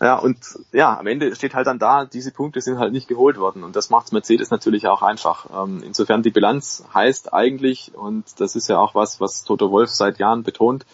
[0.00, 0.38] Ja, und
[0.72, 3.76] ja, am Ende steht halt dann da, diese Punkte sind halt nicht geholt worden und
[3.76, 5.46] das macht Mercedes natürlich auch einfach.
[5.54, 9.90] Ähm, insofern die Bilanz heißt eigentlich, und das ist ja auch was, was Toto Wolf
[9.90, 10.84] seit Jahren betont,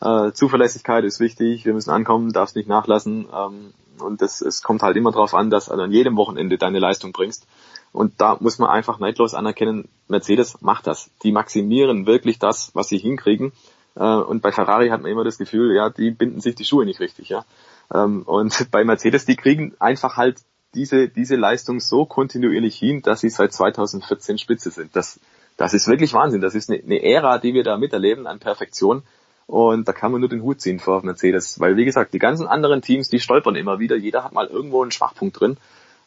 [0.00, 4.82] äh, Zuverlässigkeit ist wichtig, wir müssen ankommen, darfst nicht nachlassen ähm, und das, es kommt
[4.82, 7.46] halt immer darauf an, dass du an jedem Wochenende deine Leistung bringst.
[7.92, 11.10] Und da muss man einfach neidlos anerkennen, Mercedes macht das.
[11.22, 13.52] Die maximieren wirklich das, was sie hinkriegen.
[13.94, 16.84] Äh, und bei Ferrari hat man immer das Gefühl, ja, die binden sich die Schuhe
[16.84, 17.44] nicht richtig, ja.
[17.92, 20.38] Ähm, und bei Mercedes, die kriegen einfach halt
[20.74, 24.94] diese, diese Leistung so kontinuierlich hin, dass sie seit 2014 Spitze sind.
[24.94, 25.18] Das,
[25.56, 26.40] das ist wirklich Wahnsinn.
[26.40, 29.02] Das ist eine, eine Ära, die wir da miterleben an Perfektion.
[29.46, 31.60] Und da kann man nur den Hut ziehen vor Mercedes.
[31.60, 33.96] Weil, wie gesagt, die ganzen anderen Teams, die stolpern immer wieder.
[33.96, 35.56] Jeder hat mal irgendwo einen Schwachpunkt drin.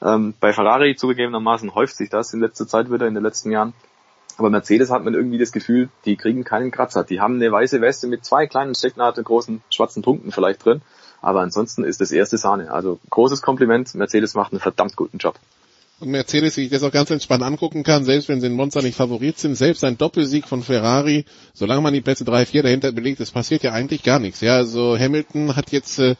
[0.01, 3.73] Ähm, bei Ferrari zugegebenermaßen häuft sich das in letzter Zeit wieder, in den letzten Jahren.
[4.37, 7.03] Aber Mercedes hat man irgendwie das Gefühl, die kriegen keinen Kratzer.
[7.03, 10.81] Die haben eine weiße Weste mit zwei kleinen Stecknadeln, großen schwarzen Punkten vielleicht drin.
[11.21, 12.71] Aber ansonsten ist das erste Sahne.
[12.71, 13.93] Also großes Kompliment.
[13.95, 15.39] Mercedes macht einen verdammt guten Job.
[15.99, 18.81] Und Mercedes, wie ich das auch ganz entspannt angucken kann, selbst wenn sie in Monza
[18.81, 22.91] nicht Favorit sind, selbst ein Doppelsieg von Ferrari, solange man die Plätze 3, 4 dahinter
[22.93, 24.39] belegt, es passiert ja eigentlich gar nichts.
[24.39, 26.15] Ja, also Hamilton hat jetzt äh,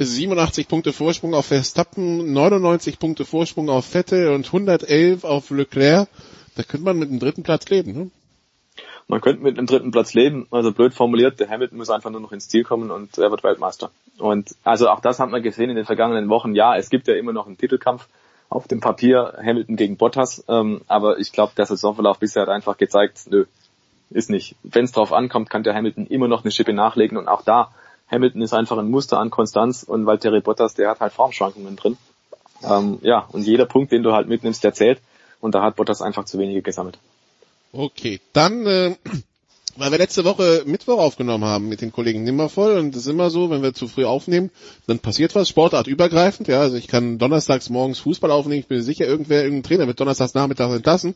[0.00, 6.08] 87 Punkte Vorsprung auf Verstappen, 99 Punkte Vorsprung auf Vettel und 111 auf Leclerc.
[6.56, 7.92] Da könnte man mit dem dritten Platz leben.
[7.92, 8.10] Ne?
[9.08, 12.20] man könnte mit einem dritten Platz leben, also blöd formuliert, der Hamilton muss einfach nur
[12.20, 13.90] noch ins Ziel kommen und er wird Weltmeister.
[14.18, 16.54] Und also auch das hat man gesehen in den vergangenen Wochen.
[16.54, 18.08] Ja, es gibt ja immer noch einen Titelkampf
[18.48, 22.76] auf dem Papier, Hamilton gegen Bottas, ähm, aber ich glaube, der Saisonverlauf bisher hat einfach
[22.76, 23.46] gezeigt, nö,
[24.10, 24.54] ist nicht.
[24.62, 27.72] Wenn es drauf ankommt, kann der Hamilton immer noch eine Schippe nachlegen und auch da,
[28.10, 31.96] Hamilton ist einfach ein Muster an Konstanz und Valtteri Bottas, der hat halt Formschwankungen drin.
[32.62, 35.00] Ähm, ja, und jeder Punkt, den du halt mitnimmst, der zählt
[35.40, 36.98] und da hat Bottas einfach zu wenige gesammelt.
[37.72, 38.94] Okay, dann, äh,
[39.76, 43.30] weil wir letzte Woche Mittwoch aufgenommen haben mit den Kollegen Nimmervoll und es ist immer
[43.30, 44.50] so, wenn wir zu früh aufnehmen,
[44.86, 49.06] dann passiert was, sportartübergreifend, ja, also ich kann donnerstags morgens Fußball aufnehmen, ich bin sicher,
[49.06, 51.14] irgendwer, irgendein Trainer wird donnerstags nachmittags entlassen.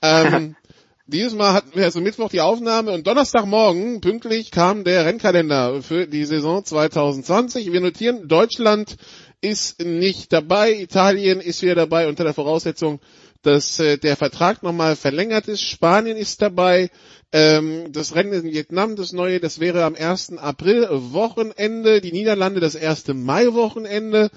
[0.00, 0.56] Ähm,
[1.06, 6.06] dieses Mal hatten wir also Mittwoch die Aufnahme und Donnerstagmorgen pünktlich kam der Rennkalender für
[6.06, 7.72] die Saison 2020.
[7.72, 8.96] Wir notieren, Deutschland
[9.40, 13.00] ist nicht dabei, Italien ist wieder dabei unter der Voraussetzung,
[13.42, 15.62] dass äh, der Vertrag nochmal verlängert ist.
[15.62, 16.90] Spanien ist dabei.
[17.32, 20.36] Ähm, das Rennen in Vietnam, das neue, das wäre am 1.
[20.36, 22.00] April Wochenende.
[22.02, 23.08] Die Niederlande das 1.
[23.14, 24.30] Mai Wochenende.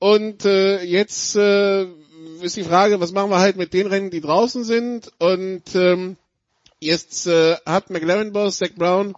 [0.00, 1.84] Und äh, jetzt äh,
[2.42, 5.12] ist die Frage, was machen wir halt mit den Rennen, die draußen sind?
[5.18, 6.16] Und ähm,
[6.80, 9.14] jetzt äh, hat McLaren-Boss Zach Brown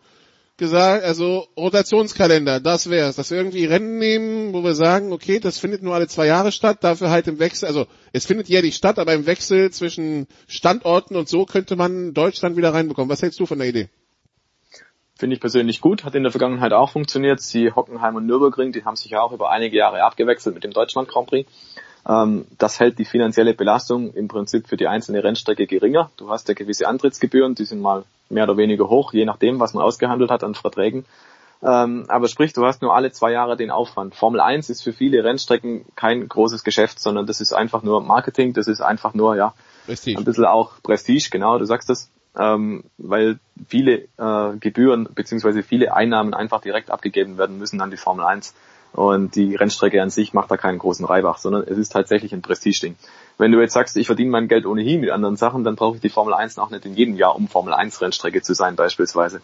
[0.57, 5.59] gesagt, also Rotationskalender, das wär's, dass wir irgendwie Rennen nehmen, wo wir sagen, okay, das
[5.59, 8.99] findet nur alle zwei Jahre statt, dafür halt im Wechsel, also es findet jährlich statt,
[8.99, 13.11] aber im Wechsel zwischen Standorten und so könnte man Deutschland wieder reinbekommen.
[13.11, 13.89] Was hältst du von der Idee?
[15.19, 17.41] Finde ich persönlich gut, hat in der Vergangenheit auch funktioniert.
[17.41, 20.73] Sie Hockenheim und Nürburgring, die haben sich ja auch über einige Jahre abgewechselt mit dem
[20.73, 21.49] Deutschland Grand Prix.
[22.09, 26.11] Ähm, das hält die finanzielle Belastung im Prinzip für die einzelne Rennstrecke geringer.
[26.17, 29.75] Du hast ja gewisse Antrittsgebühren, die sind mal mehr oder weniger hoch, je nachdem, was
[29.75, 31.05] man ausgehandelt hat an Verträgen.
[31.63, 34.17] Ähm, aber sprich, du hast nur alle zwei Jahre den Aufwand.
[34.17, 38.53] Formel 1 ist für viele Rennstrecken kein großes Geschäft, sondern das ist einfach nur Marketing,
[38.53, 39.55] das ist einfach nur, ja,
[39.87, 40.19] Prestige.
[40.19, 42.11] ein bisschen auch Prestige, genau, du sagst das.
[42.37, 43.39] ähm, weil
[43.69, 48.55] viele äh, Gebühren beziehungsweise viele Einnahmen einfach direkt abgegeben werden müssen an die Formel 1.
[48.93, 52.43] Und die Rennstrecke an sich macht da keinen großen Reibach, sondern es ist tatsächlich ein
[52.43, 52.97] Prestigeding.
[53.39, 56.03] Wenn du jetzt sagst, ich verdiene mein Geld ohnehin mit anderen Sachen, dann brauche ich
[56.03, 59.41] die Formel 1 auch nicht in jedem Jahr, um Formel 1 Rennstrecke zu sein beispielsweise.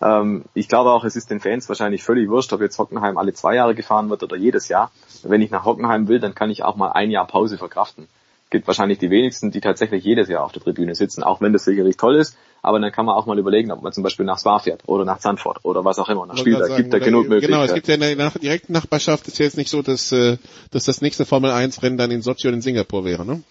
[0.00, 3.34] Ähm, ich glaube auch, es ist den Fans wahrscheinlich völlig wurscht, ob jetzt Hockenheim alle
[3.34, 4.90] zwei Jahre gefahren wird oder jedes Jahr.
[5.22, 8.08] Wenn ich nach Hockenheim will, dann kann ich auch mal ein Jahr Pause verkraften.
[8.48, 11.64] Gibt wahrscheinlich die wenigsten, die tatsächlich jedes Jahr auf der Tribüne sitzen, auch wenn das
[11.64, 12.36] sicherlich toll ist.
[12.62, 15.04] Aber dann kann man auch mal überlegen, ob man zum Beispiel nach Spa fährt oder
[15.04, 16.26] nach Zandvoort oder was auch immer.
[16.26, 17.52] Nach Spielberg gibt da genug Möglichkeiten.
[17.52, 20.38] Genau, es gibt ja in der direkten Nachbarschaft, ist ja jetzt nicht so, dass, äh,
[20.70, 23.42] dass das nächste Formel 1 Rennen dann in Sochi und in Singapur wäre, ne?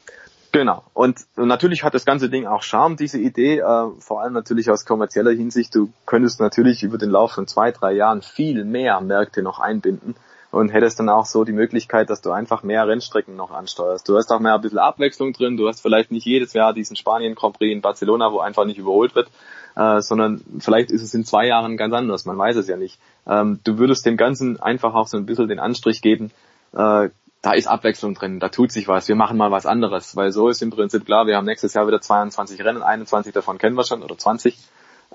[0.52, 0.84] Genau.
[0.94, 4.86] Und natürlich hat das ganze Ding auch Charme, diese Idee, äh, vor allem natürlich aus
[4.86, 5.76] kommerzieller Hinsicht.
[5.76, 10.16] Du könntest natürlich über den Lauf von zwei, drei Jahren viel mehr Märkte noch einbinden
[10.56, 14.08] und hättest dann auch so die Möglichkeit, dass du einfach mehr Rennstrecken noch ansteuerst.
[14.08, 15.58] Du hast auch mehr ein bisschen Abwechslung drin.
[15.58, 18.78] Du hast vielleicht nicht jedes Jahr diesen Spanien Grand Prix in Barcelona, wo einfach nicht
[18.78, 19.28] überholt wird,
[19.76, 22.24] äh, sondern vielleicht ist es in zwei Jahren ganz anders.
[22.24, 22.98] Man weiß es ja nicht.
[23.28, 26.32] Ähm, du würdest dem Ganzen einfach auch so ein bisschen den Anstrich geben,
[26.72, 27.10] äh,
[27.42, 30.48] da ist Abwechslung drin, da tut sich was, wir machen mal was anderes, weil so
[30.48, 33.84] ist im Prinzip klar, wir haben nächstes Jahr wieder 22 Rennen, 21 davon kennen wir
[33.84, 34.58] schon oder 20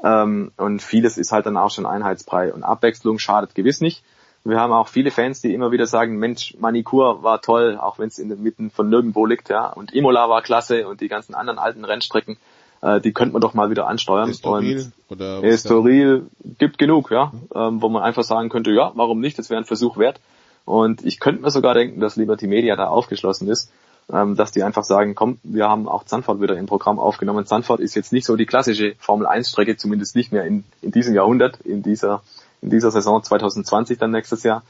[0.04, 4.04] ähm, und vieles ist halt dann auch schon Einheitsbrei und Abwechslung schadet gewiss nicht.
[4.44, 8.08] Wir haben auch viele Fans, die immer wieder sagen, Mensch, Manikur war toll, auch wenn
[8.08, 11.34] es in den Mitten von nirgendwo liegt, ja, und Imola war klasse und die ganzen
[11.34, 12.38] anderen alten Rennstrecken,
[12.80, 14.30] äh, die könnte man doch mal wieder ansteuern.
[14.30, 16.26] Estoril und oder Estoril
[16.58, 19.66] gibt genug, ja, ähm, wo man einfach sagen könnte, ja, warum nicht, das wäre ein
[19.66, 20.20] Versuch wert.
[20.64, 23.70] Und ich könnte mir sogar denken, dass Liberty Media da aufgeschlossen ist,
[24.12, 27.46] ähm, dass die einfach sagen, komm, wir haben auch Zandvoort wieder im Programm aufgenommen.
[27.46, 30.92] Zandvoort ist jetzt nicht so die klassische Formel 1 Strecke, zumindest nicht mehr in, in
[30.92, 32.22] diesem Jahrhundert, in dieser,
[32.62, 34.62] in dieser Saison 2020 dann nächstes Jahr.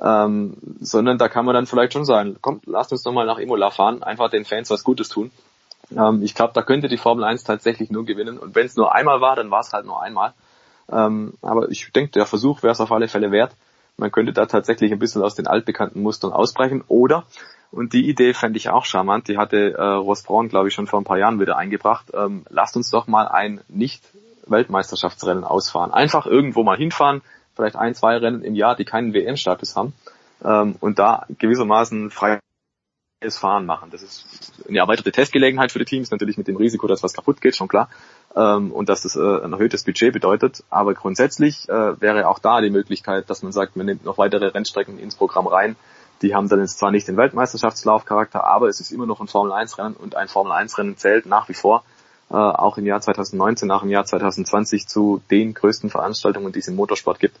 [0.00, 3.38] Ähm, sondern da kann man dann vielleicht schon sagen, komm, lasst uns doch mal nach
[3.38, 5.32] Imola fahren, einfach den Fans was Gutes tun.
[5.96, 8.38] Ähm, ich glaube, da könnte die Formel 1 tatsächlich nur gewinnen.
[8.38, 10.34] Und wenn es nur einmal war, dann war es halt nur einmal.
[10.90, 13.52] Ähm, aber ich denke, der Versuch wäre es auf alle Fälle wert.
[13.96, 16.84] Man könnte da tatsächlich ein bisschen aus den altbekannten Mustern ausbrechen.
[16.86, 17.24] Oder,
[17.72, 20.86] und die Idee fände ich auch charmant, die hatte äh, Ross Braun, glaube ich, schon
[20.86, 25.92] vor ein paar Jahren wieder eingebracht, ähm, lasst uns doch mal ein Nicht-Weltmeisterschaftsrennen ausfahren.
[25.92, 27.22] Einfach irgendwo mal hinfahren,
[27.58, 29.92] vielleicht ein, zwei Rennen im Jahr, die keinen WM-Status haben,
[30.44, 32.38] ähm, und da gewissermaßen frei
[33.30, 33.90] Fahren machen.
[33.90, 37.40] Das ist eine erweiterte Testgelegenheit für die Teams, natürlich mit dem Risiko, dass was kaputt
[37.40, 37.90] geht, schon klar.
[38.36, 40.62] Ähm, und dass das äh, ein erhöhtes Budget bedeutet.
[40.70, 44.46] Aber grundsätzlich äh, wäre auch da die Möglichkeit, dass man sagt, man nimmt noch weitere
[44.46, 45.74] Rennstrecken ins Programm rein.
[46.22, 50.14] Die haben dann zwar nicht den Weltmeisterschaftslaufcharakter, aber es ist immer noch ein Formel-1-Rennen und
[50.14, 51.82] ein Formel-1-Rennen zählt nach wie vor
[52.30, 56.68] äh, auch im Jahr 2019, nach dem Jahr 2020 zu den größten Veranstaltungen, die es
[56.68, 57.36] im Motorsport gibt.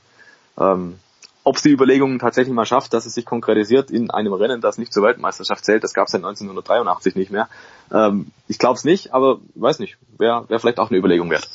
[0.58, 0.98] Ähm,
[1.44, 4.76] ob es die Überlegungen tatsächlich mal schafft, dass es sich konkretisiert in einem Rennen, das
[4.76, 7.48] nicht zur Weltmeisterschaft zählt, das gab es seit 1983 nicht mehr.
[7.92, 11.48] Ähm, ich glaube es nicht, aber weiß nicht, wäre wär vielleicht auch eine Überlegung wert.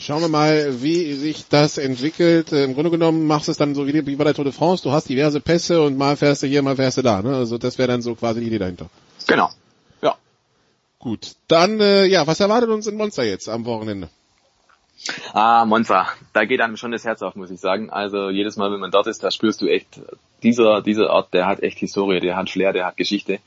[0.00, 2.52] Schauen wir mal, wie sich das entwickelt.
[2.52, 4.82] Im Grunde genommen machst du es dann so wie, wie bei der Tour de France.
[4.82, 7.22] Du hast diverse Pässe und mal fährst du hier, mal fährst du da.
[7.22, 7.36] Ne?
[7.36, 8.88] Also das wäre dann so quasi die Idee dahinter.
[9.28, 9.50] Genau.
[11.06, 11.36] Gut.
[11.46, 14.08] Dann, äh, ja, was erwartet uns in Monster jetzt am Wochenende?
[15.32, 16.08] Ah, Monza.
[16.32, 17.90] Da geht einem schon das Herz auf, muss ich sagen.
[17.90, 20.00] Also jedes Mal, wenn man dort ist, da spürst du echt,
[20.42, 23.38] dieser, dieser Ort, der hat echt Historie, der hat Flair, der hat Geschichte.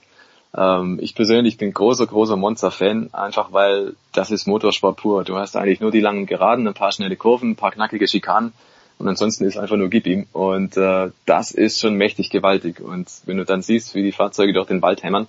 [0.55, 5.25] Ähm, ich persönlich bin großer, großer Monza-Fan, einfach weil das ist Motorsport pur.
[5.25, 8.53] Du hast eigentlich nur die langen Geraden, ein paar schnelle Kurven, ein paar knackige Schikanen
[8.99, 10.27] und ansonsten ist einfach nur gib ihm.
[10.31, 12.79] Und äh, das ist schon mächtig gewaltig.
[12.79, 15.27] Und wenn du dann siehst, wie die Fahrzeuge durch den Wald hämmern,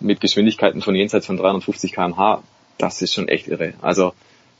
[0.00, 2.42] mit Geschwindigkeiten von jenseits von 350 kmh,
[2.78, 3.74] das ist schon echt irre.
[3.82, 4.12] Also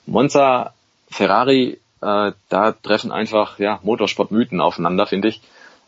[0.06, 0.72] Monza
[1.10, 5.40] Ferrari, äh, da treffen einfach ja, Motorsportmythen aufeinander, finde ich.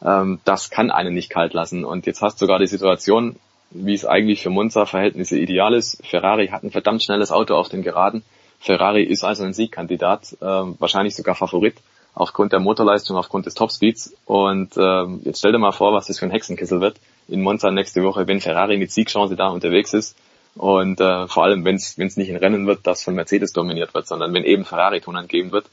[0.05, 1.85] Ähm, das kann einen nicht kalt lassen.
[1.85, 3.37] Und jetzt hast du sogar die Situation,
[3.71, 6.05] wie es eigentlich für Monza-Verhältnisse ideal ist.
[6.05, 8.23] Ferrari hat ein verdammt schnelles Auto auf den Geraden.
[8.59, 11.77] Ferrari ist also ein Siegkandidat, äh, wahrscheinlich sogar Favorit
[12.15, 14.15] aufgrund der Motorleistung, aufgrund des Topspeeds.
[14.27, 16.97] Und ähm, jetzt stell dir mal vor, was das für ein Hexenkessel wird
[17.31, 20.17] in Monza nächste Woche, wenn Ferrari mit Siegchance da unterwegs ist
[20.57, 24.07] und äh, vor allem, wenn es nicht ein Rennen wird, das von Mercedes dominiert wird,
[24.07, 25.67] sondern wenn eben Ferrari Tonern geben wird,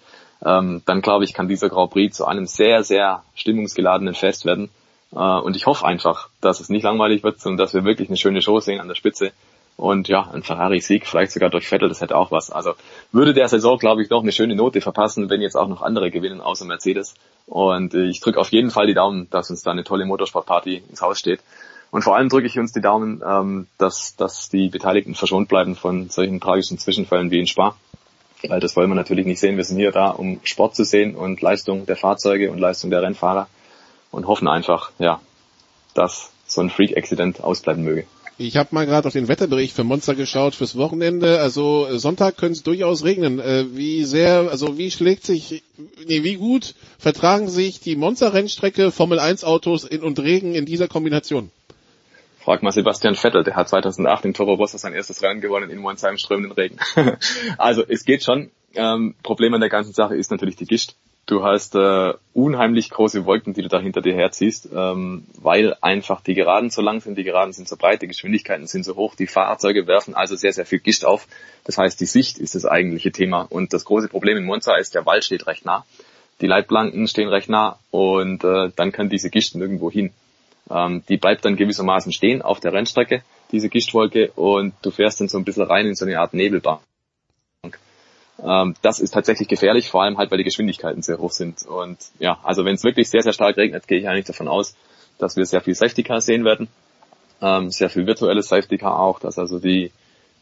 [0.46, 4.70] ähm, dann glaube ich, kann dieser Grand Prix zu einem sehr, sehr stimmungsgeladenen Fest werden.
[5.12, 8.18] Äh, und ich hoffe einfach, dass es nicht langweilig wird, sondern dass wir wirklich eine
[8.18, 9.32] schöne Show sehen an der Spitze.
[9.78, 12.50] Und ja, ein Ferrari-Sieg, vielleicht sogar durch Vettel, das hätte auch was.
[12.50, 12.74] Also
[13.12, 16.10] würde der Saison, glaube ich, noch eine schöne Note verpassen, wenn jetzt auch noch andere
[16.10, 17.14] gewinnen, außer Mercedes.
[17.46, 20.84] Und äh, ich drücke auf jeden Fall die Daumen, dass uns da eine tolle Motorsportparty
[20.90, 21.42] ins Haus steht.
[21.92, 25.76] Und vor allem drücke ich uns die Daumen, ähm, dass, dass die Beteiligten verschont bleiben
[25.76, 27.76] von solchen tragischen Zwischenfällen wie in Spa.
[28.48, 29.58] Weil das wollen wir natürlich nicht sehen.
[29.58, 33.04] Wir sind hier da, um Sport zu sehen und Leistung der Fahrzeuge und Leistung der
[33.04, 33.48] Rennfahrer
[34.12, 35.22] und hoffen einfach, ja,
[35.94, 38.06] dass so ein Freak-Accident ausbleiben möge.
[38.40, 41.40] Ich habe mal gerade auf den Wetterbericht für Monster geschaut fürs Wochenende.
[41.40, 43.40] Also Sonntag könnte es durchaus regnen.
[43.40, 45.64] Äh, wie sehr, also wie schlägt sich,
[46.06, 51.50] nee, wie gut vertragen sich die Monster-Rennstrecke, Formel 1 Autos und Regen in dieser Kombination?
[52.40, 55.80] Frag mal Sebastian Vettel, der hat 2008 in Toro Rosso sein erstes Rennen gewonnen in
[55.80, 56.78] Monza im strömenden Regen.
[57.58, 58.52] also es geht schon.
[58.76, 60.94] Ähm, Problem an der ganzen Sache ist natürlich die Gischt.
[61.28, 66.22] Du hast äh, unheimlich große Wolken, die du da hinter dir herziehst, ähm, weil einfach
[66.22, 69.14] die Geraden so lang sind, die Geraden sind so breit, die Geschwindigkeiten sind so hoch,
[69.14, 71.28] die Fahrzeuge werfen also sehr, sehr viel Gischt auf.
[71.66, 73.42] Das heißt, die Sicht ist das eigentliche Thema.
[73.42, 75.86] Und das große Problem in Monza ist, der Wald steht recht nah,
[76.40, 80.14] die Leitplanken stehen recht nah und äh, dann kann diese Gischt nirgendwo hin.
[80.70, 83.22] Ähm, die bleibt dann gewissermaßen stehen auf der Rennstrecke,
[83.52, 86.80] diese Gischtwolke, und du fährst dann so ein bisschen rein in so eine Art Nebelbahn.
[88.44, 91.66] Ähm, das ist tatsächlich gefährlich, vor allem halt, weil die Geschwindigkeiten sehr hoch sind.
[91.66, 94.76] Und ja, also wenn es wirklich sehr, sehr stark regnet, gehe ich eigentlich davon aus,
[95.18, 96.68] dass wir sehr viel Safety Car sehen werden.
[97.42, 99.92] Ähm, sehr viel virtuelles Safety Car auch, dass also die,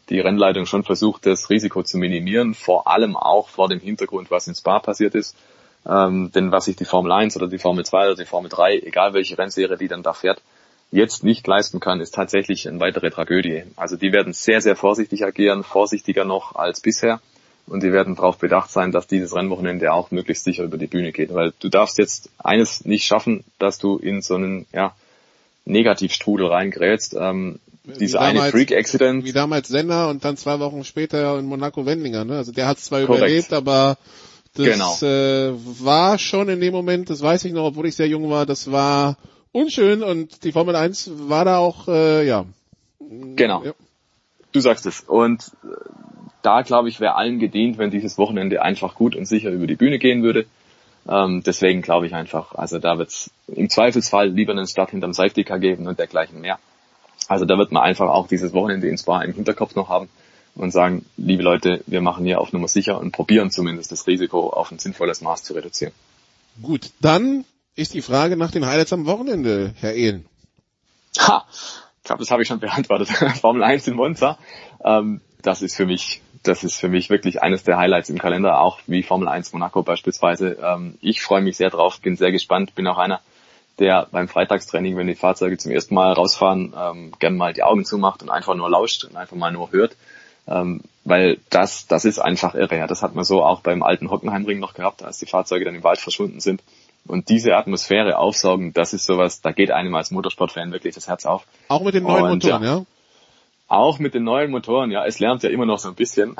[0.08, 4.46] die Rennleitung schon versucht, das Risiko zu minimieren, vor allem auch vor dem Hintergrund, was
[4.46, 5.36] in Spa passiert ist.
[5.86, 8.80] Ähm, denn was sich die Formel 1 oder die Formel 2 oder die Formel 3,
[8.80, 10.42] egal welche Rennserie die dann da fährt,
[10.90, 13.64] jetzt nicht leisten kann, ist tatsächlich eine weitere Tragödie.
[13.76, 17.20] Also die werden sehr, sehr vorsichtig agieren, vorsichtiger noch als bisher
[17.66, 21.12] und die werden darauf bedacht sein, dass dieses Rennwochenende auch möglichst sicher über die Bühne
[21.12, 24.94] geht, weil du darfst jetzt eines nicht schaffen, dass du in so einen ja,
[25.64, 27.16] Negativstrudel reingerätst.
[27.18, 29.24] Ähm, diese eine Freak-Accident.
[29.24, 32.24] Wie damals Senna und dann zwei Wochen später in Monaco Wendlinger.
[32.24, 32.36] Ne?
[32.36, 33.18] Also der hat zwar Korrekt.
[33.18, 33.96] überlebt, aber
[34.54, 34.96] das genau.
[35.02, 35.52] äh,
[35.84, 38.72] war schon in dem Moment, das weiß ich noch, obwohl ich sehr jung war, das
[38.72, 39.16] war
[39.52, 42.46] unschön und die Formel 1 war da auch, äh, ja.
[42.98, 43.64] Genau.
[43.64, 43.72] Ja.
[44.52, 45.00] Du sagst es.
[45.00, 45.68] Und äh,
[46.46, 49.74] da, glaube ich, wäre allen gedient, wenn dieses Wochenende einfach gut und sicher über die
[49.74, 50.46] Bühne gehen würde.
[51.08, 55.12] Ähm, deswegen glaube ich einfach, also da wird es im Zweifelsfall lieber einen Start hinterm
[55.12, 56.58] Safety Car geben und dergleichen mehr.
[57.28, 60.08] Also da wird man einfach auch dieses Wochenende ins Spa im Hinterkopf noch haben
[60.54, 64.50] und sagen, liebe Leute, wir machen hier auf Nummer sicher und probieren zumindest das Risiko
[64.50, 65.92] auf ein sinnvolles Maß zu reduzieren.
[66.62, 67.44] Gut, dann
[67.74, 70.26] ist die Frage nach den Highlights am Wochenende, Herr Ehlen.
[71.18, 73.08] Ha, ich glaube, das habe ich schon beantwortet.
[73.40, 74.38] Formel 1 in Monza,
[74.84, 78.60] ähm, das ist für mich das ist für mich wirklich eines der Highlights im Kalender,
[78.60, 80.56] auch wie Formel 1 Monaco beispielsweise.
[80.62, 83.20] Ähm, ich freue mich sehr drauf, bin sehr gespannt, bin auch einer,
[83.78, 87.84] der beim Freitagstraining, wenn die Fahrzeuge zum ersten Mal rausfahren, ähm, gern mal die Augen
[87.84, 89.96] zumacht und einfach nur lauscht und einfach mal nur hört.
[90.48, 92.76] Ähm, weil das, das ist einfach irre.
[92.76, 92.86] Ja.
[92.86, 95.84] Das hat man so auch beim alten Hockenheimring noch gehabt, als die Fahrzeuge dann im
[95.84, 96.62] Wald verschwunden sind.
[97.06, 101.26] Und diese Atmosphäre aufsaugen, das ist sowas, da geht einem als Motorsportfan wirklich das Herz
[101.26, 101.46] auf.
[101.68, 102.84] Auch mit den neuen und, Motoren, ja?
[103.68, 103.76] Ja?
[103.76, 106.36] Auch mit den neuen Motoren, ja, es lernt ja immer noch so ein bisschen.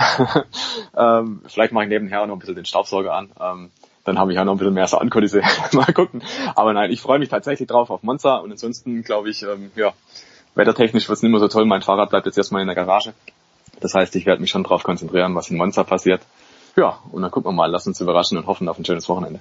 [0.97, 3.31] ähm, vielleicht mache ich nebenher auch noch ein bisschen den Staubsauger an.
[3.41, 3.71] Ähm,
[4.05, 5.43] dann habe ich auch noch ein bisschen mehr Soundkulisse.
[5.73, 6.23] Mal gucken.
[6.55, 9.93] Aber nein, ich freue mich tatsächlich drauf auf Monza und ansonsten glaube ich, ähm, ja,
[10.55, 11.67] wettertechnisch wird es nicht mehr so toll.
[11.67, 13.13] Mein Fahrrad bleibt jetzt erstmal in der Garage.
[13.81, 16.23] Das heißt, ich werde mich schon darauf konzentrieren, was in Monza passiert.
[16.77, 19.41] Ja, und dann gucken wir mal, lass uns überraschen und hoffen auf ein schönes Wochenende.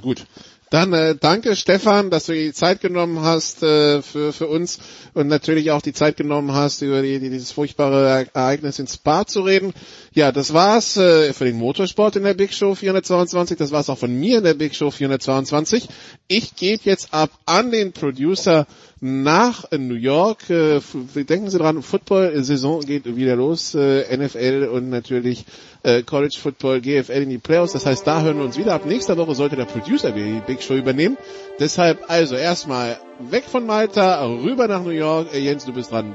[0.00, 0.26] Gut.
[0.70, 4.78] Dann äh, danke Stefan, dass du die Zeit genommen hast äh, für, für uns
[5.12, 9.42] und natürlich auch die Zeit genommen hast, über die, dieses furchtbare Ereignis in Spa zu
[9.42, 9.74] reden.
[10.14, 13.58] Ja, das war's äh, für den Motorsport in der Big Show 422.
[13.58, 15.88] Das war's auch von mir in der Big Show 422.
[16.26, 18.66] Ich gebe jetzt ab an den Producer
[19.02, 20.48] nach New York.
[20.48, 20.80] Äh,
[21.16, 23.74] denken Sie dran, Football-Saison geht wieder los.
[23.74, 25.44] Äh, NFL und natürlich
[25.82, 27.72] äh, College Football, GFL in die Playoffs.
[27.72, 28.74] Das heißt, da hören wir uns wieder.
[28.74, 31.18] Ab nächster Woche sollte der Producer die Big Show übernehmen.
[31.58, 35.34] Deshalb also erstmal weg von Malta, rüber nach New York.
[35.34, 36.14] Äh, Jens, du bist dran.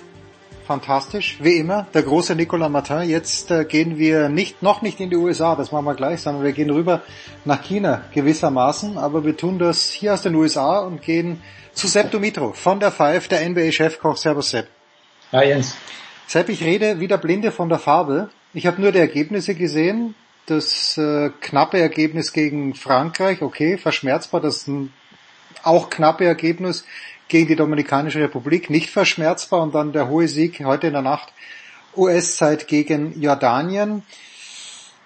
[0.71, 3.01] fantastisch, wie immer, der große Nicolas Martin.
[3.01, 6.45] Jetzt äh, gehen wir nicht, noch nicht in die USA, das machen wir gleich, sondern
[6.45, 7.01] wir gehen rüber
[7.43, 11.41] nach China gewissermaßen, aber wir tun das hier aus den USA und gehen
[11.73, 14.15] zu Sepp Dumitro von der Five, der NBA-Chefkoch.
[14.15, 14.69] Servus Sepp.
[15.33, 15.75] Hi Jens.
[16.25, 18.29] Sepp, ich rede wieder blinde von der Farbe.
[18.53, 20.15] Ich habe nur die Ergebnisse gesehen.
[20.45, 24.69] Das äh, knappe Ergebnis gegen Frankreich, okay, verschmerzbar, das
[25.63, 26.85] auch knappe Ergebnis
[27.31, 31.31] gegen die Dominikanische Republik nicht verschmerzbar und dann der hohe Sieg heute in der Nacht
[31.95, 34.03] US-Zeit gegen Jordanien.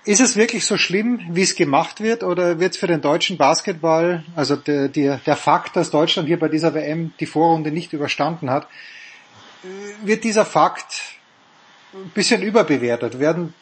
[0.06, 3.38] Ist es wirklich so schlimm, wie es gemacht wird, oder wird es für den deutschen
[3.38, 7.94] Basketball, also der, der, der Fakt, dass Deutschland hier bei dieser WM die Vorrunde nicht
[7.94, 8.68] überstanden hat,
[10.04, 11.15] wird dieser Fakt
[12.04, 13.20] ein bisschen überbewertet?
[13.20, 13.54] Werden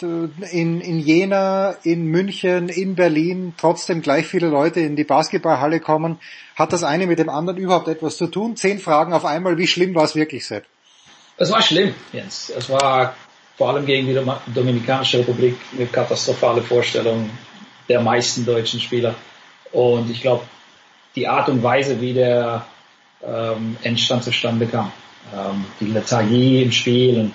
[0.51, 6.19] in, in Jena, in München, in Berlin trotzdem gleich viele Leute in die Basketballhalle kommen?
[6.55, 8.55] Hat das eine mit dem anderen überhaupt etwas zu tun?
[8.55, 9.57] Zehn Fragen auf einmal.
[9.57, 10.65] Wie schlimm war es wirklich, Sepp?
[11.37, 12.51] Es war schlimm, Jens.
[12.55, 13.15] Es war
[13.57, 14.19] vor allem gegen die
[14.53, 17.29] Dominikanische Republik eine katastrophale Vorstellung
[17.87, 19.15] der meisten deutschen Spieler.
[19.71, 20.43] Und ich glaube,
[21.15, 22.65] die Art und Weise, wie der
[23.23, 24.91] ähm, Endstand zustande kam,
[25.35, 27.33] ähm, die Lethargie im Spiel und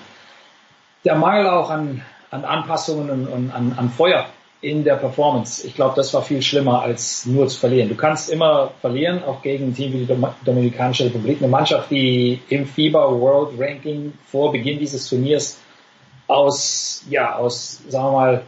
[1.05, 2.01] der Mangel auch an,
[2.31, 4.25] an Anpassungen und, und an, an Feuer
[4.61, 5.65] in der Performance.
[5.65, 7.87] Ich glaube, das war viel schlimmer als nur zu verlieren.
[7.87, 12.41] Du kannst immer verlieren, auch gegen ein Team wie die Dominikanische Republik, eine Mannschaft, die
[12.49, 15.57] im FIBA World Ranking vor Beginn dieses Turniers
[16.27, 18.41] aus, ja, aus, sagen wir mal,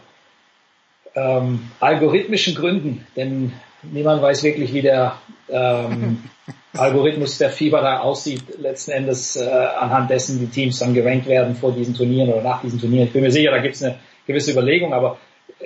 [1.15, 5.15] ähm, algorithmischen Gründen, denn niemand weiß wirklich, wie der
[5.51, 6.23] ähm,
[6.73, 11.55] Algorithmus der Fieber da aussieht, letzten Endes äh, anhand dessen die Teams dann gerankt werden
[11.55, 13.07] vor diesen Turnieren oder nach diesen Turnieren.
[13.07, 13.95] Ich bin mir sicher, da gibt es eine
[14.25, 15.17] gewisse Überlegung, aber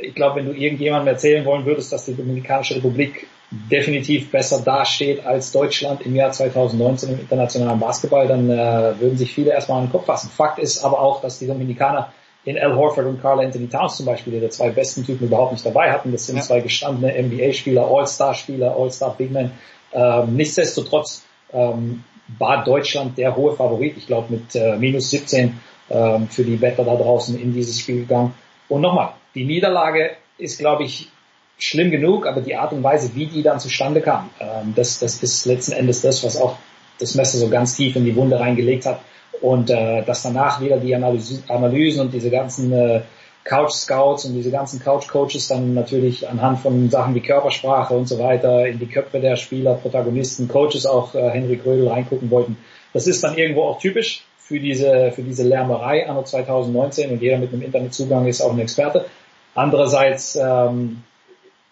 [0.02, 5.26] ich glaube, wenn du irgendjemandem erzählen wollen würdest, dass die Dominikanische Republik definitiv besser dasteht
[5.26, 9.86] als Deutschland im Jahr 2019 im internationalen Basketball, dann äh, würden sich viele erstmal an
[9.86, 10.30] den Kopf fassen.
[10.30, 12.12] Fakt ist aber auch, dass die Dominikaner
[12.44, 15.66] in Al Horford und Carl Anthony Towns zum Beispiel, die zwei besten Typen überhaupt nicht
[15.66, 16.12] dabei hatten.
[16.12, 16.44] Das sind ja.
[16.44, 19.52] zwei gestandene NBA-Spieler, All-Star-Spieler, All-Star-Bigmen.
[19.96, 22.04] Ähm, nichtsdestotrotz ähm,
[22.38, 23.96] war Deutschland der hohe Favorit.
[23.98, 25.60] Ich glaube mit äh, minus 17
[25.90, 28.34] ähm, für die Wetter da draußen in dieses Spiel gegangen.
[28.68, 31.10] Und nochmal, die Niederlage ist, glaube ich,
[31.58, 35.24] schlimm genug, aber die Art und Weise, wie die dann zustande kam, ähm, das, das
[35.24, 36.58] ist letzten Endes das, was auch
[37.00, 39.02] das Messer so ganz tief in die Wunde reingelegt hat.
[39.42, 43.02] Und äh, dass danach wieder die Analyse, Analysen und diese ganzen äh,
[43.46, 48.08] Couch Scouts und diese ganzen Couch Coaches dann natürlich anhand von Sachen wie Körpersprache und
[48.08, 52.58] so weiter in die Köpfe der Spieler, Protagonisten, Coaches auch äh, Henry Grödel reingucken wollten.
[52.92, 57.38] Das ist dann irgendwo auch typisch für diese, für diese Lärmerei anno 2019 und jeder
[57.38, 59.06] mit einem Internetzugang ist auch ein Experte.
[59.54, 61.04] Andererseits ähm,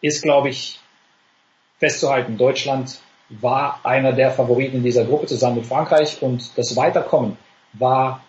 [0.02, 0.80] ist, glaube ich,
[1.80, 7.38] festzuhalten, Deutschland war einer der Favoriten in dieser Gruppe zusammen mit Frankreich und das Weiterkommen
[7.74, 8.22] war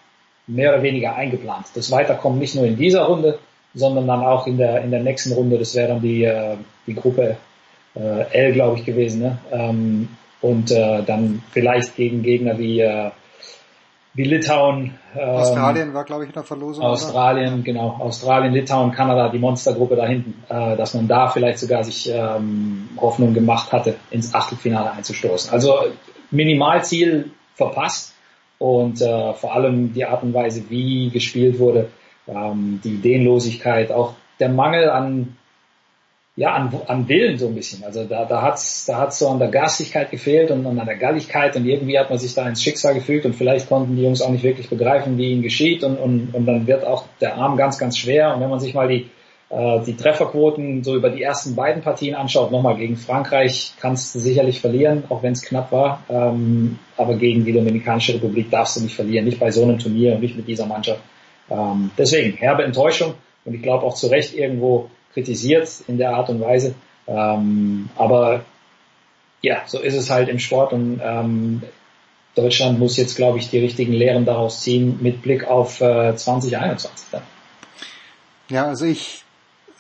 [0.47, 1.66] mehr oder weniger eingeplant.
[1.75, 3.39] Das Weiterkommen nicht nur in dieser Runde,
[3.75, 5.59] sondern dann auch in der, in der nächsten Runde.
[5.59, 6.57] Das wäre dann die, äh,
[6.87, 7.37] die Gruppe
[7.95, 9.23] äh, L, glaube ich, gewesen.
[9.23, 9.39] Ne?
[9.51, 10.09] Ähm,
[10.41, 13.11] und äh, dann vielleicht gegen Gegner wie äh,
[14.15, 14.95] wie Litauen.
[15.16, 16.85] Ähm, Australien war, glaube ich, in der Verlosung.
[16.85, 17.62] Australien, oder?
[17.62, 17.97] genau.
[17.99, 20.43] Australien, Litauen, Kanada, die Monstergruppe da hinten.
[20.49, 25.53] Äh, dass man da vielleicht sogar sich ähm, Hoffnung gemacht hatte, ins Achtelfinale einzustoßen.
[25.53, 25.79] Also
[26.31, 28.14] Minimalziel verpasst
[28.65, 31.91] und äh, vor allem die Art und Weise, wie gespielt wurde,
[32.27, 35.36] ähm, die Ideenlosigkeit, auch der Mangel an
[36.36, 37.85] ja, an, an Willen so ein bisschen.
[37.85, 40.97] Also da, da hat's, da hat's so an der Garstigkeit gefehlt und, und an der
[40.97, 44.20] Galligkeit und irgendwie hat man sich da ins Schicksal gefügt und vielleicht konnten die Jungs
[44.20, 47.57] auch nicht wirklich begreifen, wie ihnen geschieht und, und, und dann wird auch der Arm
[47.57, 49.11] ganz, ganz schwer und wenn man sich mal die,
[49.55, 54.18] äh, die Trefferquoten so über die ersten beiden Partien anschaut, nochmal gegen Frankreich kannst du
[54.18, 58.81] sicherlich verlieren, auch wenn es knapp war, ähm, aber gegen die Dominikanische Republik darfst du
[58.81, 61.01] nicht verlieren, nicht bei so einem Turnier und nicht mit dieser Mannschaft.
[61.51, 63.14] Ähm, deswegen, herbe Enttäuschung
[63.44, 66.74] und ich glaube auch zu Recht irgendwo kritisiert in der Art und Weise.
[67.06, 68.44] Ähm, aber
[69.43, 71.62] ja, so ist es halt im Sport und ähm,
[72.35, 77.06] Deutschland muss jetzt, glaube ich, die richtigen Lehren daraus ziehen mit Blick auf äh, 2021.
[77.12, 77.22] Dann.
[78.48, 79.23] Ja, also ich,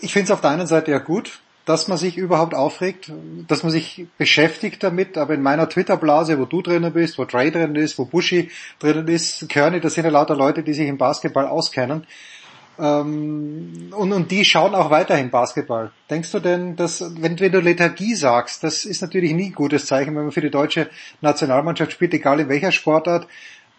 [0.04, 3.10] ich finde es auf der einen Seite ja gut, dass man sich überhaupt aufregt,
[3.48, 7.50] dass man sich beschäftigt damit, aber in meiner Twitter-Blase, wo du drinnen bist, wo Trey
[7.50, 10.98] drin ist, wo Bushi drinnen ist, Körny, das sind ja lauter Leute, die sich im
[10.98, 12.06] Basketball auskennen.
[12.78, 15.92] Ähm, und, und die schauen auch weiterhin Basketball.
[16.10, 19.86] Denkst du denn, dass, wenn, wenn du Lethargie sagst, das ist natürlich nie ein gutes
[19.86, 20.90] Zeichen, wenn man für die deutsche
[21.20, 23.26] Nationalmannschaft spielt, egal in welcher Sportart.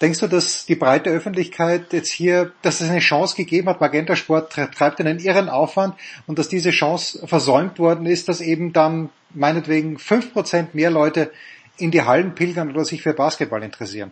[0.01, 4.17] Denkst du, dass die breite Öffentlichkeit jetzt hier, dass es eine Chance gegeben hat, Magenta
[4.17, 5.95] Sport treibt einen irren Aufwand
[6.27, 11.31] und dass diese Chance versäumt worden ist, dass eben dann meinetwegen fünf Prozent mehr Leute
[11.77, 14.11] in die Hallen pilgern oder sich für Basketball interessieren?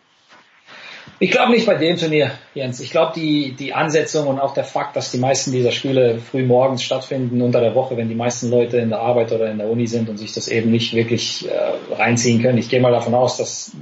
[1.20, 2.80] Ich glaube nicht bei dem Turnier, Jens.
[2.80, 6.44] Ich glaube, die, die Ansetzung und auch der Fakt, dass die meisten dieser Spiele früh
[6.44, 9.68] morgens stattfinden, unter der Woche, wenn die meisten Leute in der Arbeit oder in der
[9.68, 12.58] Uni sind und sich das eben nicht wirklich äh, reinziehen können.
[12.58, 13.74] Ich gehe mal davon aus, dass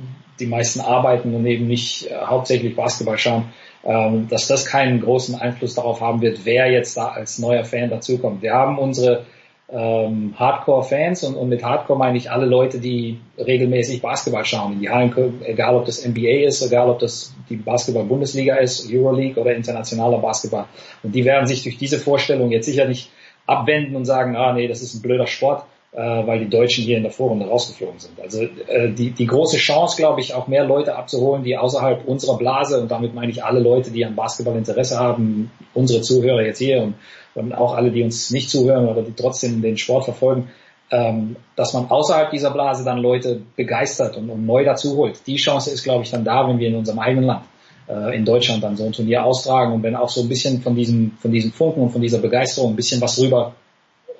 [0.41, 3.45] die meisten arbeiten und eben nicht äh, hauptsächlich Basketball schauen,
[3.83, 7.89] ähm, dass das keinen großen Einfluss darauf haben wird, wer jetzt da als neuer Fan
[7.89, 8.41] dazukommt.
[8.41, 9.25] Wir haben unsere
[9.71, 14.79] ähm, Hardcore-Fans und, und mit Hardcore meine ich alle Leute, die regelmäßig Basketball schauen in
[14.81, 15.13] die Hallen,
[15.45, 20.65] egal ob das NBA ist, egal ob das die Basketball-Bundesliga ist, Euroleague oder internationaler Basketball.
[21.03, 23.09] Und die werden sich durch diese Vorstellung jetzt sicher nicht
[23.47, 25.63] abwenden und sagen, ah nee, das ist ein blöder Sport,
[25.99, 28.19] weil die Deutschen hier in der Vorrunde rausgeflogen sind.
[28.21, 32.37] Also äh, die, die große Chance, glaube ich, auch mehr Leute abzuholen, die außerhalb unserer
[32.37, 36.59] Blase, und damit meine ich alle Leute, die an Basketball Interesse haben, unsere Zuhörer jetzt
[36.59, 36.95] hier und,
[37.35, 40.49] und auch alle, die uns nicht zuhören oder die trotzdem den Sport verfolgen,
[40.91, 45.25] ähm, dass man außerhalb dieser Blase dann Leute begeistert und, und neu dazu holt.
[45.27, 47.43] Die Chance ist, glaube ich, dann da, wenn wir in unserem eigenen Land
[47.89, 50.75] äh, in Deutschland dann so ein Turnier austragen und wenn auch so ein bisschen von
[50.75, 53.53] diesem, von diesem Funken und von dieser Begeisterung ein bisschen was rüber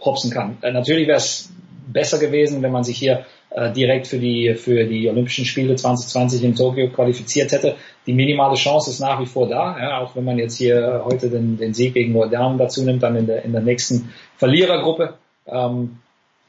[0.04, 0.58] hopsen kann.
[0.62, 1.50] Äh, natürlich wäre es
[1.88, 6.44] besser gewesen, wenn man sich hier äh, direkt für die, für die Olympischen Spiele 2020
[6.44, 7.76] in Tokio qualifiziert hätte.
[8.06, 11.30] Die minimale Chance ist nach wie vor da, ja, auch wenn man jetzt hier heute
[11.30, 15.16] den, den Sieg gegen Modern dazu nimmt, dann in der, in der nächsten Verlierergruppe.
[15.48, 15.98] Ähm,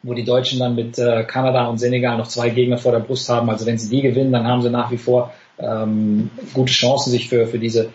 [0.02, 3.28] wo die Deutschen dann mit äh, Kanada und Senegal noch zwei Gegner vor der Brust
[3.28, 3.48] haben.
[3.48, 7.28] Also wenn sie die gewinnen, dann haben sie nach wie vor ähm, gute Chancen, sich
[7.28, 7.90] für, für diese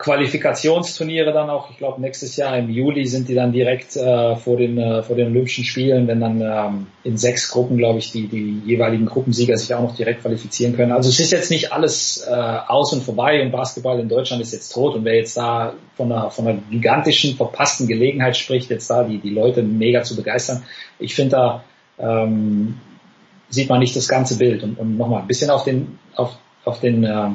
[0.00, 4.56] Qualifikationsturniere dann auch, ich glaube nächstes Jahr im Juli sind die dann direkt äh, vor
[4.56, 8.26] den äh, vor den Olympischen Spielen, wenn dann ähm, in sechs Gruppen, glaube ich, die
[8.26, 10.92] die jeweiligen Gruppensieger sich auch noch direkt qualifizieren können.
[10.92, 14.54] Also es ist jetzt nicht alles äh, aus und vorbei und Basketball in Deutschland ist
[14.54, 14.94] jetzt tot.
[14.94, 19.18] Und wer jetzt da von einer von einer gigantischen verpassten Gelegenheit spricht, jetzt da die
[19.18, 20.62] die Leute mega zu begeistern,
[20.98, 21.64] ich finde da
[21.98, 22.80] ähm,
[23.50, 24.62] sieht man nicht das ganze Bild.
[24.62, 27.28] Und, und nochmal ein bisschen auf den auf auf den äh,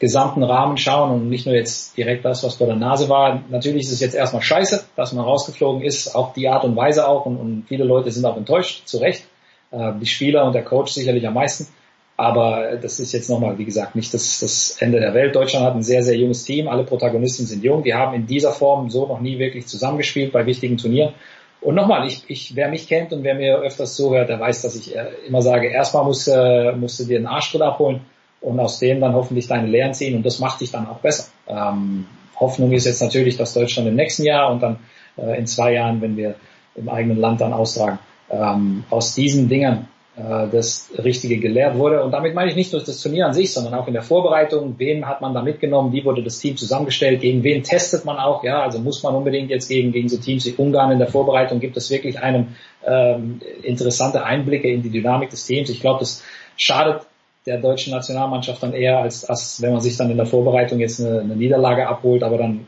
[0.00, 3.44] gesamten Rahmen schauen und nicht nur jetzt direkt das, was vor der Nase war.
[3.50, 7.06] Natürlich ist es jetzt erstmal scheiße, dass man rausgeflogen ist, auch die Art und Weise
[7.06, 9.26] auch und, und viele Leute sind auch enttäuscht, zu Recht.
[9.70, 11.68] Äh, die Spieler und der Coach sicherlich am meisten.
[12.16, 15.36] Aber das ist jetzt nochmal, wie gesagt, nicht das, das Ende der Welt.
[15.36, 16.68] Deutschland hat ein sehr, sehr junges Team.
[16.68, 17.82] Alle Protagonisten sind jung.
[17.82, 21.14] Die haben in dieser Form so noch nie wirklich zusammengespielt bei wichtigen Turnieren.
[21.60, 24.76] Und nochmal, ich, ich, wer mich kennt und wer mir öfters zuhört, der weiß, dass
[24.76, 28.00] ich äh, immer sage, erstmal musst, äh, musst du dir einen Arschtritt abholen
[28.40, 31.30] und aus dem dann hoffentlich deine Lehren ziehen und das macht dich dann auch besser.
[31.48, 32.06] Ähm,
[32.38, 34.78] Hoffnung ist jetzt natürlich, dass Deutschland im nächsten Jahr und dann
[35.16, 36.34] äh, in zwei Jahren, wenn wir
[36.74, 37.98] im eigenen Land dann austragen,
[38.30, 42.02] ähm, aus diesen Dingen äh, das Richtige gelehrt wurde.
[42.02, 44.74] Und damit meine ich nicht nur das Turnier an sich, sondern auch in der Vorbereitung.
[44.78, 45.92] Wen hat man da mitgenommen?
[45.92, 47.20] Wie wurde das Team zusammengestellt?
[47.20, 48.42] Gegen wen testet man auch?
[48.42, 51.60] Ja, also muss man unbedingt jetzt gegen, gegen so Teams wie Ungarn in der Vorbereitung,
[51.60, 52.48] gibt es wirklich einem
[52.86, 55.68] ähm, interessante Einblicke in die Dynamik des Teams.
[55.70, 56.22] Ich glaube, das
[56.56, 57.02] schadet
[57.46, 61.00] der deutschen Nationalmannschaft dann eher, als, als wenn man sich dann in der Vorbereitung jetzt
[61.00, 62.66] eine, eine Niederlage abholt, aber dann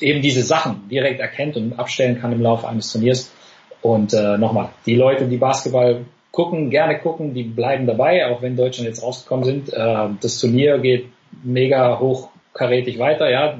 [0.00, 3.32] eben diese Sachen direkt erkennt und abstellen kann im Laufe eines Turniers.
[3.82, 8.56] Und äh, nochmal, die Leute, die Basketball gucken, gerne gucken, die bleiben dabei, auch wenn
[8.56, 9.72] Deutschland jetzt rausgekommen sind.
[9.72, 11.08] Äh, das Turnier geht
[11.42, 13.58] mega hochkarätig weiter, ja.